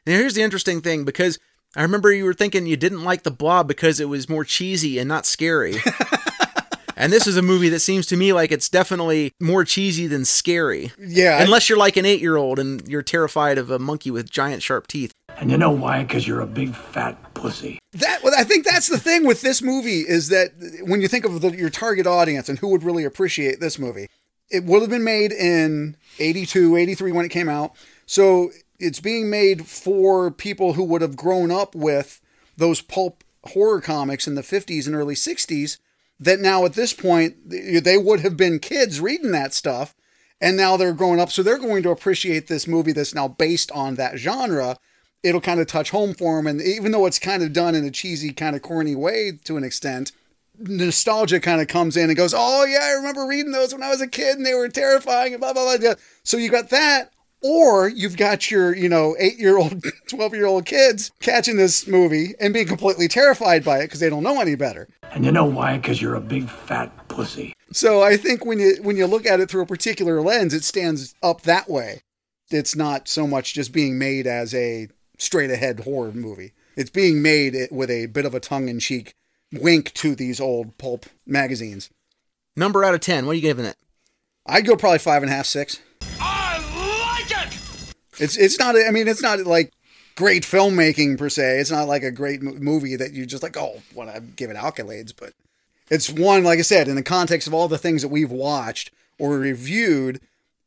Now, 0.06 0.14
here's 0.18 0.34
the 0.34 0.42
interesting 0.42 0.80
thing 0.82 1.04
because 1.04 1.38
I 1.76 1.82
remember 1.82 2.12
you 2.12 2.24
were 2.24 2.34
thinking 2.34 2.66
you 2.66 2.76
didn't 2.76 3.04
like 3.04 3.22
the 3.22 3.30
blob 3.30 3.68
because 3.68 4.00
it 4.00 4.08
was 4.08 4.28
more 4.28 4.44
cheesy 4.44 4.98
and 4.98 5.08
not 5.08 5.24
scary. 5.24 5.76
and 6.96 7.12
this 7.12 7.26
is 7.26 7.36
a 7.36 7.42
movie 7.42 7.68
that 7.70 7.80
seems 7.80 8.06
to 8.06 8.16
me 8.16 8.32
like 8.32 8.52
it's 8.52 8.68
definitely 8.68 9.32
more 9.40 9.64
cheesy 9.64 10.06
than 10.06 10.24
scary. 10.24 10.92
Yeah. 10.98 11.38
I- 11.38 11.42
Unless 11.42 11.68
you're 11.68 11.78
like 11.78 11.96
an 11.96 12.04
eight 12.06 12.20
year 12.20 12.36
old 12.36 12.58
and 12.58 12.86
you're 12.88 13.02
terrified 13.02 13.58
of 13.58 13.70
a 13.70 13.78
monkey 13.78 14.10
with 14.10 14.30
giant 14.30 14.62
sharp 14.62 14.86
teeth. 14.86 15.12
And 15.36 15.50
you 15.50 15.56
know 15.58 15.70
why? 15.70 16.02
Because 16.04 16.26
you're 16.28 16.40
a 16.40 16.46
big 16.46 16.74
fat 16.74 17.34
pussy. 17.34 17.78
That 17.92 18.22
well, 18.22 18.34
I 18.36 18.44
think 18.44 18.64
that's 18.66 18.88
the 18.88 18.98
thing 18.98 19.26
with 19.26 19.40
this 19.42 19.62
movie 19.62 20.00
is 20.00 20.28
that 20.28 20.50
when 20.82 21.00
you 21.00 21.08
think 21.08 21.24
of 21.24 21.40
the, 21.40 21.50
your 21.50 21.70
target 21.70 22.06
audience 22.06 22.48
and 22.48 22.58
who 22.58 22.68
would 22.68 22.82
really 22.82 23.04
appreciate 23.04 23.58
this 23.60 23.78
movie, 23.78 24.08
it 24.50 24.64
would 24.64 24.82
have 24.82 24.90
been 24.90 25.04
made 25.04 25.32
in 25.32 25.96
82, 26.18 26.76
83 26.76 27.12
when 27.12 27.24
it 27.24 27.30
came 27.30 27.48
out. 27.48 27.72
So 28.06 28.50
it's 28.78 29.00
being 29.00 29.30
made 29.30 29.66
for 29.66 30.30
people 30.30 30.74
who 30.74 30.84
would 30.84 31.00
have 31.02 31.16
grown 31.16 31.50
up 31.50 31.74
with 31.74 32.20
those 32.56 32.80
pulp 32.82 33.24
horror 33.44 33.80
comics 33.80 34.26
in 34.28 34.34
the 34.34 34.42
50s 34.42 34.86
and 34.86 34.94
early 34.94 35.14
60s 35.14 35.78
that 36.24 36.40
now 36.40 36.64
at 36.64 36.74
this 36.74 36.92
point 36.92 37.36
they 37.48 37.98
would 37.98 38.20
have 38.20 38.36
been 38.36 38.58
kids 38.58 39.00
reading 39.00 39.32
that 39.32 39.52
stuff 39.52 39.94
and 40.40 40.56
now 40.56 40.76
they're 40.76 40.92
growing 40.92 41.20
up 41.20 41.30
so 41.30 41.42
they're 41.42 41.58
going 41.58 41.82
to 41.82 41.90
appreciate 41.90 42.46
this 42.46 42.66
movie 42.66 42.92
that's 42.92 43.14
now 43.14 43.28
based 43.28 43.70
on 43.72 43.96
that 43.96 44.18
genre. 44.18 44.76
It'll 45.22 45.40
kind 45.40 45.60
of 45.60 45.66
touch 45.66 45.90
home 45.90 46.14
for 46.14 46.36
them 46.36 46.46
and 46.46 46.60
even 46.60 46.92
though 46.92 47.06
it's 47.06 47.18
kind 47.18 47.42
of 47.42 47.52
done 47.52 47.74
in 47.74 47.84
a 47.84 47.90
cheesy 47.90 48.32
kind 48.32 48.56
of 48.56 48.62
corny 48.62 48.94
way 48.94 49.32
to 49.44 49.56
an 49.56 49.64
extent 49.64 50.12
nostalgia 50.58 51.40
kind 51.40 51.60
of 51.60 51.66
comes 51.66 51.96
in 51.96 52.10
and 52.10 52.16
goes 52.16 52.34
oh 52.36 52.64
yeah 52.64 52.80
i 52.82 52.90
remember 52.92 53.26
reading 53.26 53.52
those 53.52 53.72
when 53.72 53.82
i 53.82 53.88
was 53.88 54.02
a 54.02 54.06
kid 54.06 54.36
and 54.36 54.44
they 54.44 54.52
were 54.52 54.68
terrifying 54.68 55.32
and 55.32 55.40
blah 55.40 55.52
blah 55.52 55.76
blah 55.78 55.94
so 56.22 56.36
you 56.36 56.50
got 56.50 56.68
that 56.68 57.11
or 57.42 57.88
you've 57.88 58.16
got 58.16 58.50
your 58.50 58.74
you 58.74 58.88
know 58.88 59.14
eight 59.18 59.38
year 59.38 59.56
old 59.58 59.84
12 60.08 60.34
year 60.34 60.46
old 60.46 60.64
kids 60.64 61.10
catching 61.20 61.56
this 61.56 61.86
movie 61.86 62.34
and 62.40 62.54
being 62.54 62.66
completely 62.66 63.08
terrified 63.08 63.64
by 63.64 63.78
it 63.78 63.84
because 63.84 64.00
they 64.00 64.10
don't 64.10 64.22
know 64.22 64.40
any 64.40 64.54
better 64.54 64.88
And 65.12 65.24
you 65.24 65.32
know 65.32 65.44
why? 65.44 65.76
Because 65.78 66.00
you're 66.00 66.14
a 66.14 66.20
big 66.20 66.48
fat 66.48 67.08
pussy. 67.08 67.54
so 67.72 68.02
I 68.02 68.16
think 68.16 68.44
when 68.44 68.58
you 68.58 68.76
when 68.82 68.96
you 68.96 69.06
look 69.06 69.26
at 69.26 69.40
it 69.40 69.50
through 69.50 69.62
a 69.62 69.66
particular 69.66 70.20
lens, 70.22 70.54
it 70.54 70.64
stands 70.64 71.14
up 71.22 71.42
that 71.42 71.68
way. 71.68 72.02
It's 72.50 72.76
not 72.76 73.08
so 73.08 73.26
much 73.26 73.54
just 73.54 73.72
being 73.72 73.98
made 73.98 74.26
as 74.26 74.54
a 74.54 74.88
straight 75.18 75.50
ahead 75.50 75.80
horror 75.80 76.12
movie. 76.12 76.52
It's 76.76 76.90
being 76.90 77.22
made 77.22 77.54
with 77.70 77.90
a 77.90 78.06
bit 78.06 78.24
of 78.24 78.34
a 78.34 78.40
tongue 78.40 78.68
in 78.68 78.78
cheek 78.78 79.14
wink 79.52 79.92
to 79.94 80.14
these 80.14 80.40
old 80.40 80.76
pulp 80.78 81.06
magazines. 81.26 81.90
Number 82.56 82.84
out 82.84 82.94
of 82.94 83.00
10, 83.00 83.24
what 83.26 83.32
are 83.32 83.34
you 83.36 83.40
giving 83.42 83.64
it? 83.64 83.76
I'd 84.46 84.66
go 84.66 84.76
probably 84.76 84.98
five 84.98 85.22
and 85.22 85.30
a 85.30 85.34
half, 85.34 85.46
six. 85.46 85.80
I 88.22 88.24
like 88.24 88.30
it! 88.30 88.36
It's 88.36 88.36
it's 88.36 88.58
not. 88.58 88.76
I 88.76 88.90
mean, 88.90 89.08
it's 89.08 89.22
not 89.22 89.40
like 89.40 89.72
great 90.16 90.42
filmmaking 90.44 91.18
per 91.18 91.28
se. 91.28 91.58
It's 91.58 91.70
not 91.70 91.88
like 91.88 92.02
a 92.02 92.10
great 92.10 92.42
mo- 92.42 92.54
movie 92.54 92.96
that 92.96 93.12
you 93.12 93.26
just 93.26 93.42
like. 93.42 93.56
Oh, 93.56 93.82
want 93.94 94.14
to 94.14 94.20
give 94.20 94.50
it 94.50 94.56
accolades, 94.56 95.12
but 95.18 95.32
it's 95.90 96.08
one. 96.10 96.44
Like 96.44 96.58
I 96.58 96.62
said, 96.62 96.88
in 96.88 96.96
the 96.96 97.02
context 97.02 97.46
of 97.48 97.54
all 97.54 97.68
the 97.68 97.78
things 97.78 98.02
that 98.02 98.08
we've 98.08 98.30
watched 98.30 98.90
or 99.18 99.38
reviewed, 99.38 100.20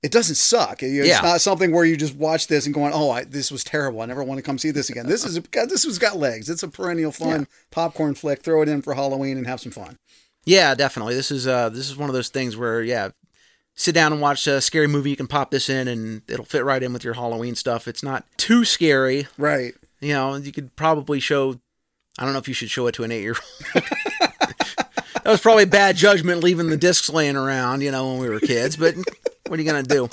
it 0.04 0.12
doesn't 0.12 0.36
suck. 0.36 0.84
It- 0.84 0.96
It's 0.98 1.08
Yeah. 1.08 1.22
not 1.22 1.42
something 1.42 1.72
where 1.72 1.86
you 1.86 1.98
just 1.98 2.16
watch 2.16 2.48
this 2.48 2.66
and 2.66 2.74
going, 2.76 2.94
"Oh, 2.94 3.10
I, 3.12 3.24
this 3.24 3.52
was 3.52 3.64
terrible. 3.64 4.02
I 4.02 4.06
never 4.06 4.24
want 4.24 4.38
to 4.38 4.44
come 4.44 4.58
see 4.58 4.72
this 4.72 4.90
again." 4.90 5.08
This 5.08 5.26
is 5.26 5.40
this 5.52 5.84
has 5.84 5.98
got 6.00 6.18
legs. 6.18 6.50
It's 6.50 6.64
a 6.64 6.68
perennial 6.68 7.12
fun 7.12 7.48
popcorn 7.72 8.16
flick. 8.16 8.42
Throw 8.44 8.62
it 8.62 8.70
in 8.70 8.82
for 8.82 8.94
Halloween 8.94 9.38
and 9.38 9.48
have 9.48 9.60
some 9.62 9.72
fun. 9.72 9.98
Yeah, 10.46 10.76
definitely. 10.76 11.16
This 11.16 11.32
is 11.32 11.48
uh 11.48 11.70
this 11.70 11.90
is 11.90 11.98
one 11.98 12.10
of 12.10 12.14
those 12.14 12.30
things 12.30 12.56
where 12.56 12.84
yeah, 12.84 13.10
sit 13.76 13.94
down 13.94 14.12
and 14.14 14.22
watch 14.22 14.48
a 14.48 14.62
scary 14.62 14.88
movie. 14.88 15.10
You 15.10 15.16
can 15.16 15.28
pop 15.28 15.52
this 15.52 15.70
in 15.70 15.88
and 15.88 16.22
it'll 16.28 16.46
fit 16.46 16.64
right 16.64 16.82
in 16.82 16.94
with 16.94 17.04
your 17.04 17.14
Halloween 17.16 17.56
stuff. 17.56 17.88
It's 17.88 18.04
not 18.04 18.26
too 18.38 18.66
scary. 18.66 19.28
Right. 19.38 19.74
You 20.00 20.14
know, 20.14 20.36
you 20.36 20.52
could 20.52 20.76
probably 20.76 21.20
show. 21.20 21.60
I 22.18 22.24
don't 22.24 22.34
know 22.34 22.40
if 22.40 22.48
you 22.48 22.54
should 22.54 22.70
show 22.70 22.88
it 22.88 22.94
to 22.96 23.04
an 23.04 23.12
eight 23.12 23.22
year 23.22 23.36
old. 23.76 23.84
that 23.84 25.24
was 25.26 25.42
probably 25.42 25.66
bad 25.66 25.96
judgment 25.96 26.44
leaving 26.44 26.70
the 26.70 26.78
discs 26.78 27.10
laying 27.10 27.36
around. 27.36 27.82
You 27.82 27.92
know, 27.92 28.12
when 28.12 28.20
we 28.20 28.30
were 28.30 28.40
kids. 28.40 28.78
But 28.78 28.96
what 29.48 29.60
are 29.60 29.62
you 29.62 29.70
gonna 29.70 29.84
do? 29.84 30.10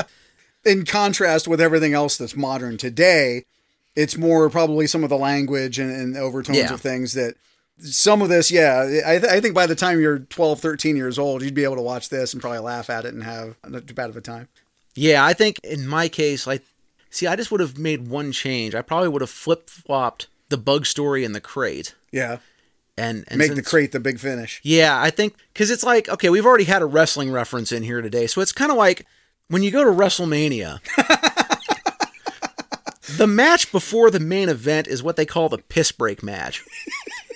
in 0.65 0.85
contrast 0.85 1.49
with 1.49 1.61
everything 1.61 1.93
else 1.93 2.17
that's 2.17 2.37
modern 2.37 2.77
today, 2.77 3.45
it's 3.97 4.17
more 4.17 4.49
probably 4.49 4.87
some 4.87 5.03
of 5.03 5.11
the 5.11 5.19
language 5.19 5.77
and, 5.81 5.91
and 5.91 6.17
overtones 6.17 6.57
Yeah. 6.59 6.73
of 6.73 6.81
things 6.81 7.15
that 7.15 7.35
some 7.83 8.23
of 8.23 8.29
this, 8.29 8.51
yeah, 8.51 9.03
I, 9.07 9.19
th- 9.19 9.33
I 9.33 9.41
think 9.41 9.55
by 9.55 9.67
the 9.67 9.75
time 9.75 10.01
you're 10.01 10.21
12, 10.21 10.61
13 10.61 10.97
years 10.97 11.19
old, 11.19 11.43
you'd 11.43 11.55
be 11.55 11.65
able 11.65 11.77
to 11.77 11.83
watch 11.83 12.09
this 12.09 12.33
and 12.33 12.41
probably 12.41 12.61
laugh 12.61 12.91
at 12.91 13.05
it 13.05 13.15
and 13.15 13.25
have 13.25 13.57
not 13.67 13.87
too 13.87 13.95
bad 13.95 14.11
of 14.11 14.17
a 14.17 14.21
time. 14.21 14.49
Yeah, 14.95 15.25
I 15.25 15.33
think 15.33 15.59
in 15.65 15.87
my 15.87 16.09
case, 16.09 16.47
like, 16.47 16.63
see, 17.11 17.27
I 17.27 17.37
just 17.37 17.51
would 17.51 17.61
have 17.61 17.79
made 17.79 18.09
one 18.09 18.33
change. 18.33 18.75
I 18.75 18.83
probably 18.83 19.09
would 19.09 19.23
have 19.23 19.31
flip 19.31 19.71
flopped 19.71 20.29
the 20.49 20.59
bug 20.59 20.87
story 20.87 21.25
and 21.25 21.35
the 21.35 21.41
crate. 21.41 21.95
Yeah. 22.11 22.39
And, 22.97 23.25
and 23.29 23.39
Make 23.39 23.55
the 23.55 23.63
crate 23.63 23.93
the 23.93 24.01
big 24.01 24.21
finish. 24.21 24.61
Yeah, 24.63 25.01
I 25.01 25.09
think 25.09 25.35
because 25.53 25.71
it's 25.71 25.83
like 25.83 26.11
okay, 26.11 26.29
we've 26.29 26.45
already 26.45 26.65
had 26.65 26.83
a 26.83 26.87
wrestling 26.87 27.33
reference 27.33 27.73
in 27.73 27.83
here 27.83 28.03
today, 28.03 28.27
so 28.27 28.43
it's 28.43 28.53
kind 28.53 28.71
of 28.71 28.77
like 28.77 29.07
when 29.49 29.63
you 29.63 29.71
go 29.71 29.83
to 29.83 29.91
WrestleMania. 29.91 30.81
the 33.17 33.27
match 33.27 33.73
before 33.73 34.11
the 34.11 34.21
main 34.21 34.51
event 34.51 34.89
is 34.89 35.03
what 35.03 35.17
they 35.17 35.25
call 35.25 35.49
the 35.49 35.59
piss 35.59 35.91
break 35.91 36.23
match. 36.23 36.63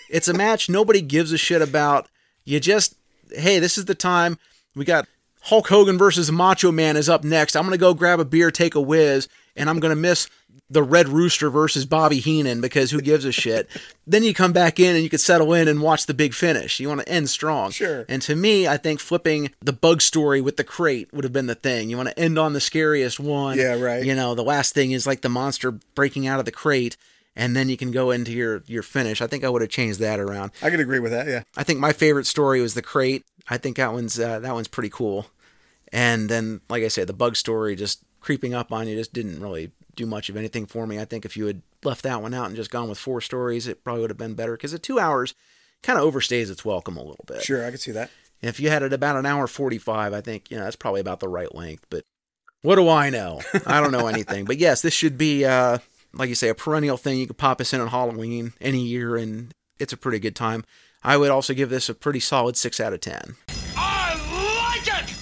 It's 0.09 0.28
a 0.28 0.35
match 0.35 0.69
nobody 0.69 1.01
gives 1.01 1.33
a 1.33 1.39
shit 1.39 1.62
about. 1.62 2.09
You 2.45 2.61
just 2.61 2.97
hey, 3.31 3.59
this 3.59 3.77
is 3.77 3.87
the 3.87 3.95
time 3.95 4.39
we 4.74 4.85
got 4.85 5.07
Hulk 5.43 5.69
Hogan 5.69 5.99
versus 5.99 6.31
Macho 6.31 6.73
Man 6.73 6.97
is 6.97 7.09
up 7.09 7.24
next. 7.24 7.57
I'm 7.57 7.65
gonna 7.65 7.78
go 7.78 7.95
grab 7.95 8.20
a 8.20 8.24
beer, 8.24 8.51
take 8.51 8.74
a 8.74 8.81
whiz, 8.81 9.28
and 9.57 9.70
I'm 9.70 9.81
gonna 9.81 9.97
miss 9.97 10.28
the 10.69 10.83
Red 10.83 11.09
Rooster 11.09 11.49
versus 11.49 11.87
Bobby 11.87 12.19
Heenan 12.19 12.61
because 12.61 12.91
who 12.91 13.01
gives 13.01 13.24
a 13.24 13.33
shit? 13.33 13.69
then 14.07 14.24
you 14.24 14.35
come 14.35 14.53
back 14.53 14.81
in 14.81 14.95
and 14.95 15.05
you 15.05 15.11
can 15.11 15.19
settle 15.19 15.55
in 15.55 15.69
and 15.69 15.81
watch 15.81 16.07
the 16.07 16.15
big 16.15 16.35
finish. 16.35 16.81
You 16.81 16.89
want 16.89 17.01
to 17.01 17.09
end 17.09 17.31
strong. 17.31 17.70
Sure. 17.70 18.05
And 18.09 18.20
to 18.23 18.35
me, 18.35 18.66
I 18.66 18.77
think 18.77 19.01
flipping 19.01 19.53
the 19.61 19.73
bug 19.73 20.03
story 20.03 20.41
with 20.41 20.57
the 20.57 20.65
crate 20.65 21.12
would 21.12 21.24
have 21.24 21.33
been 21.33 21.47
the 21.47 21.55
thing. 21.55 21.89
You 21.89 21.97
want 21.97 22.09
to 22.09 22.19
end 22.19 22.39
on 22.39 22.53
the 22.53 22.61
scariest 22.61 23.20
one. 23.20 23.59
Yeah, 23.59 23.81
right. 23.81 24.05
You 24.05 24.15
know, 24.15 24.35
the 24.35 24.45
last 24.45 24.74
thing 24.74 24.91
is 24.91 25.07
like 25.07 25.20
the 25.20 25.28
monster 25.28 25.70
breaking 25.95 26.27
out 26.27 26.41
of 26.41 26.45
the 26.45 26.53
crate. 26.53 26.97
And 27.38 27.54
then 27.54 27.68
you 27.68 27.76
can 27.76 27.90
go 27.90 28.10
into 28.10 28.32
your, 28.32 28.62
your 28.66 28.82
finish. 28.82 29.20
I 29.20 29.26
think 29.26 29.44
I 29.44 29.50
would 29.50 29.60
have 29.60 29.70
changed 29.70 30.00
that 30.00 30.18
around. 30.18 30.52
I 30.62 30.70
could 30.70 30.80
agree 30.80 31.00
with 31.00 31.12
that. 31.12 31.26
Yeah. 31.26 31.42
I 31.56 31.64
think 31.64 31.78
my 31.78 31.92
favorite 31.92 32.26
story 32.26 32.62
was 32.62 32.72
the 32.72 32.80
crate. 32.80 33.26
I 33.48 33.58
think 33.58 33.76
that 33.76 33.92
one's 33.92 34.18
uh, 34.18 34.40
that 34.40 34.54
one's 34.54 34.68
pretty 34.68 34.88
cool. 34.88 35.26
And 35.92 36.28
then, 36.28 36.62
like 36.68 36.82
I 36.82 36.88
said, 36.88 37.06
the 37.06 37.12
bug 37.12 37.36
story 37.36 37.76
just 37.76 38.02
creeping 38.20 38.54
up 38.54 38.72
on 38.72 38.88
you 38.88 38.96
just 38.96 39.12
didn't 39.12 39.40
really 39.40 39.70
do 39.94 40.06
much 40.06 40.28
of 40.28 40.36
anything 40.36 40.66
for 40.66 40.86
me. 40.86 40.98
I 40.98 41.04
think 41.04 41.24
if 41.24 41.36
you 41.36 41.46
had 41.46 41.62
left 41.84 42.02
that 42.02 42.22
one 42.22 42.34
out 42.34 42.46
and 42.46 42.56
just 42.56 42.70
gone 42.70 42.88
with 42.88 42.98
four 42.98 43.20
stories, 43.20 43.68
it 43.68 43.84
probably 43.84 44.00
would 44.00 44.10
have 44.10 44.18
been 44.18 44.34
better 44.34 44.52
because 44.52 44.72
the 44.72 44.78
two 44.78 44.98
hours 44.98 45.34
kind 45.82 45.98
of 45.98 46.10
overstays 46.10 46.50
its 46.50 46.64
welcome 46.64 46.96
a 46.96 47.02
little 47.02 47.24
bit. 47.26 47.42
Sure, 47.42 47.64
I 47.64 47.70
could 47.70 47.80
see 47.80 47.92
that. 47.92 48.10
If 48.42 48.60
you 48.60 48.70
had 48.70 48.82
it 48.82 48.92
about 48.92 49.16
an 49.16 49.26
hour 49.26 49.46
forty-five, 49.46 50.12
I 50.12 50.22
think 50.22 50.50
you 50.50 50.56
know 50.56 50.64
that's 50.64 50.76
probably 50.76 51.02
about 51.02 51.20
the 51.20 51.28
right 51.28 51.54
length. 51.54 51.86
But 51.90 52.04
what 52.62 52.76
do 52.76 52.88
I 52.88 53.10
know? 53.10 53.42
I 53.66 53.80
don't 53.80 53.92
know 53.92 54.08
anything. 54.08 54.44
But 54.44 54.58
yes, 54.58 54.82
this 54.82 54.94
should 54.94 55.16
be 55.16 55.44
uh, 55.44 55.78
like 56.16 56.28
you 56.28 56.34
say, 56.34 56.48
a 56.48 56.55
perennial 56.55 56.97
thing. 56.97 57.18
You 57.18 57.26
could 57.26 57.38
pop 57.38 57.59
this 57.59 57.72
in 57.72 57.80
on 57.80 57.88
Halloween 57.88 58.52
any 58.60 58.84
year, 58.84 59.16
and 59.16 59.52
it's 59.78 59.93
a 59.93 59.97
pretty 59.97 60.18
good 60.18 60.36
time. 60.36 60.64
I 61.02 61.16
would 61.16 61.30
also 61.30 61.55
give 61.55 61.70
this 61.70 61.88
a 61.88 61.94
pretty 61.94 62.20
solid 62.20 62.56
six 62.56 62.80
out 62.80 62.93
of 62.93 63.01
ten. 63.01 63.36
I 63.76 64.14
like 64.74 64.86
it! 64.86 65.14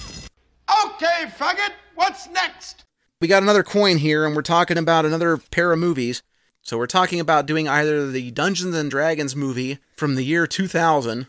Okay, 0.85 1.31
faggot, 1.37 1.73
what's 1.95 2.27
next? 2.29 2.85
We 3.21 3.27
got 3.27 3.43
another 3.43 3.63
coin 3.63 3.97
here, 3.97 4.25
and 4.25 4.35
we're 4.35 4.41
talking 4.41 4.77
about 4.77 5.05
another 5.05 5.37
pair 5.37 5.71
of 5.71 5.79
movies. 5.79 6.23
So 6.61 6.77
we're 6.77 6.87
talking 6.87 7.19
about 7.19 7.45
doing 7.45 7.67
either 7.67 8.09
the 8.09 8.31
Dungeons 8.31 8.75
and 8.75 8.89
Dragons 8.89 9.35
movie 9.35 9.77
from 9.95 10.15
the 10.15 10.23
year 10.23 10.47
2000, 10.47 11.27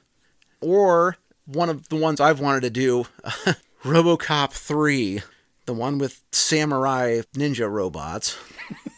or 0.62 1.18
one 1.44 1.68
of 1.68 1.88
the 1.90 1.96
ones 1.96 2.20
I've 2.20 2.40
wanted 2.40 2.62
to 2.62 2.70
do, 2.70 3.04
RoboCop 3.84 4.52
3, 4.52 5.22
the 5.66 5.74
one 5.74 5.98
with 5.98 6.22
samurai 6.32 7.20
ninja 7.34 7.70
robots. 7.70 8.38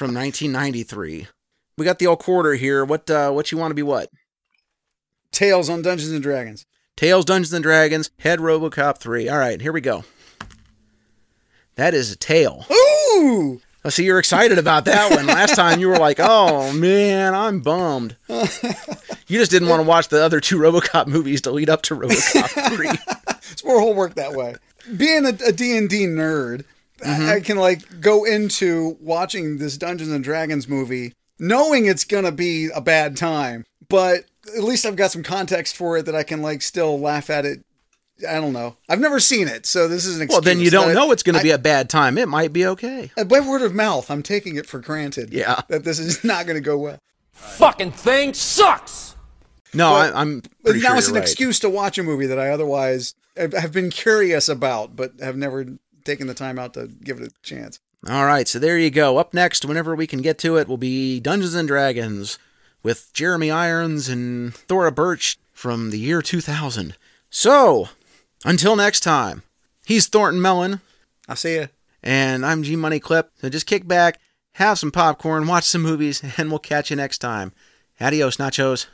from 0.00 0.14
1993. 0.14 1.26
We 1.76 1.84
got 1.84 1.98
the 1.98 2.06
old 2.06 2.20
quarter 2.20 2.54
here. 2.54 2.86
What 2.86 3.10
uh, 3.10 3.32
what 3.32 3.52
you 3.52 3.58
want 3.58 3.70
to 3.70 3.74
be? 3.74 3.82
What? 3.82 4.08
Tails 5.30 5.68
on 5.68 5.82
Dungeons 5.82 6.10
and 6.10 6.22
Dragons. 6.22 6.64
Tails, 6.96 7.26
Dungeons 7.26 7.52
and 7.52 7.62
Dragons, 7.62 8.10
Head 8.18 8.38
RoboCop 8.38 8.96
3. 8.96 9.28
All 9.28 9.36
right, 9.36 9.60
here 9.60 9.72
we 9.72 9.82
go. 9.82 10.04
That 11.74 11.92
is 11.92 12.10
a 12.10 12.16
tail. 12.16 12.64
Ooh! 12.72 13.60
I 13.84 13.90
see, 13.90 14.04
you're 14.04 14.18
excited 14.18 14.58
about 14.58 14.86
that 14.86 15.14
one. 15.14 15.26
Last 15.26 15.54
time 15.54 15.80
you 15.80 15.88
were 15.88 15.98
like, 15.98 16.16
"Oh 16.18 16.72
man, 16.72 17.34
I'm 17.34 17.60
bummed." 17.60 18.16
You 18.26 19.38
just 19.38 19.50
didn't 19.50 19.68
want 19.68 19.82
to 19.82 19.86
watch 19.86 20.08
the 20.08 20.24
other 20.24 20.40
two 20.40 20.56
RoboCop 20.56 21.08
movies 21.08 21.42
to 21.42 21.50
lead 21.50 21.68
up 21.68 21.82
to 21.82 21.94
RoboCop 21.94 22.74
3. 22.74 22.88
it's 23.52 23.64
more 23.66 23.80
homework 23.80 24.14
that 24.14 24.32
way. 24.32 24.54
Being 24.96 25.26
a, 25.26 25.36
a 25.46 25.52
D&D 25.52 26.06
nerd, 26.06 26.64
I, 27.06 27.34
I 27.36 27.40
can 27.40 27.56
like 27.56 28.00
go 28.00 28.24
into 28.24 28.96
watching 29.00 29.58
this 29.58 29.76
Dungeons 29.76 30.10
and 30.12 30.22
Dragons 30.24 30.68
movie 30.68 31.12
knowing 31.38 31.86
it's 31.86 32.04
going 32.04 32.24
to 32.24 32.32
be 32.32 32.68
a 32.74 32.80
bad 32.80 33.16
time, 33.16 33.64
but 33.88 34.24
at 34.56 34.62
least 34.62 34.84
I've 34.84 34.96
got 34.96 35.10
some 35.10 35.22
context 35.22 35.76
for 35.76 35.96
it 35.96 36.06
that 36.06 36.14
I 36.14 36.22
can 36.22 36.42
like 36.42 36.60
still 36.62 36.98
laugh 37.00 37.30
at 37.30 37.44
it. 37.46 37.64
I 38.28 38.34
don't 38.34 38.52
know. 38.52 38.76
I've 38.88 39.00
never 39.00 39.18
seen 39.18 39.48
it, 39.48 39.64
so 39.64 39.88
this 39.88 40.04
is 40.04 40.16
an 40.16 40.22
excuse. 40.22 40.34
Well, 40.36 40.42
then 40.42 40.60
you 40.60 40.68
don't 40.70 40.88
that 40.88 40.94
know 40.94 41.10
it's 41.10 41.22
going 41.22 41.36
to 41.38 41.42
be 41.42 41.52
a 41.52 41.58
bad 41.58 41.88
time. 41.88 42.18
It 42.18 42.28
might 42.28 42.52
be 42.52 42.66
okay. 42.66 43.10
uh, 43.16 43.24
by 43.24 43.40
word 43.40 43.62
of 43.62 43.74
mouth, 43.74 44.10
I'm 44.10 44.22
taking 44.22 44.56
it 44.56 44.66
for 44.66 44.78
granted. 44.78 45.32
Yeah. 45.32 45.62
that 45.68 45.84
this 45.84 45.98
is 45.98 46.22
not 46.24 46.44
going 46.44 46.56
to 46.56 46.60
go 46.60 46.76
well. 46.76 46.98
Fucking 47.32 47.92
thing 47.92 48.34
sucks. 48.34 49.14
No, 49.72 49.88
But- 49.90 50.14
I, 50.14 50.20
I'm 50.20 50.40
But 50.40 50.50
pretty 50.64 50.80
now 50.80 50.88
sure 50.90 50.98
it's 50.98 51.08
an 51.08 51.14
right. 51.14 51.22
excuse 51.22 51.58
to 51.60 51.70
watch 51.70 51.96
a 51.96 52.02
movie 52.02 52.26
that 52.26 52.38
I 52.38 52.50
otherwise 52.50 53.14
have 53.38 53.54
have 53.54 53.72
been 53.72 53.88
curious 53.88 54.48
about, 54.50 54.96
but 54.96 55.12
have 55.20 55.36
never 55.38 55.64
taken 56.04 56.26
the 56.26 56.34
time 56.34 56.58
out 56.58 56.74
to 56.74 56.86
give 56.88 57.20
it 57.20 57.26
a 57.28 57.42
chance. 57.42 57.80
All 58.08 58.24
right, 58.24 58.48
so 58.48 58.58
there 58.58 58.78
you 58.78 58.90
go. 58.90 59.18
Up 59.18 59.34
next, 59.34 59.64
whenever 59.64 59.94
we 59.94 60.06
can 60.06 60.22
get 60.22 60.38
to 60.38 60.56
it, 60.56 60.68
will 60.68 60.78
be 60.78 61.20
Dungeons 61.20 61.54
and 61.54 61.68
Dragons 61.68 62.38
with 62.82 63.12
Jeremy 63.12 63.50
Irons 63.50 64.08
and 64.08 64.54
Thora 64.54 64.90
Birch 64.90 65.38
from 65.52 65.90
the 65.90 65.98
year 65.98 66.22
2000. 66.22 66.96
So, 67.28 67.88
until 68.44 68.74
next 68.74 69.00
time, 69.00 69.42
he's 69.84 70.06
Thornton 70.08 70.40
Melon, 70.40 70.80
I'll 71.28 71.36
see 71.36 71.56
ya. 71.56 71.66
and 72.02 72.44
I'm 72.46 72.62
G 72.62 72.74
Money 72.74 72.98
Clip. 73.00 73.30
So 73.40 73.50
just 73.50 73.66
kick 73.66 73.86
back, 73.86 74.18
have 74.54 74.78
some 74.78 74.90
popcorn, 74.90 75.46
watch 75.46 75.64
some 75.64 75.82
movies, 75.82 76.22
and 76.38 76.48
we'll 76.48 76.58
catch 76.58 76.88
you 76.90 76.96
next 76.96 77.18
time. 77.18 77.52
Adios, 78.00 78.38
nachos. 78.38 78.86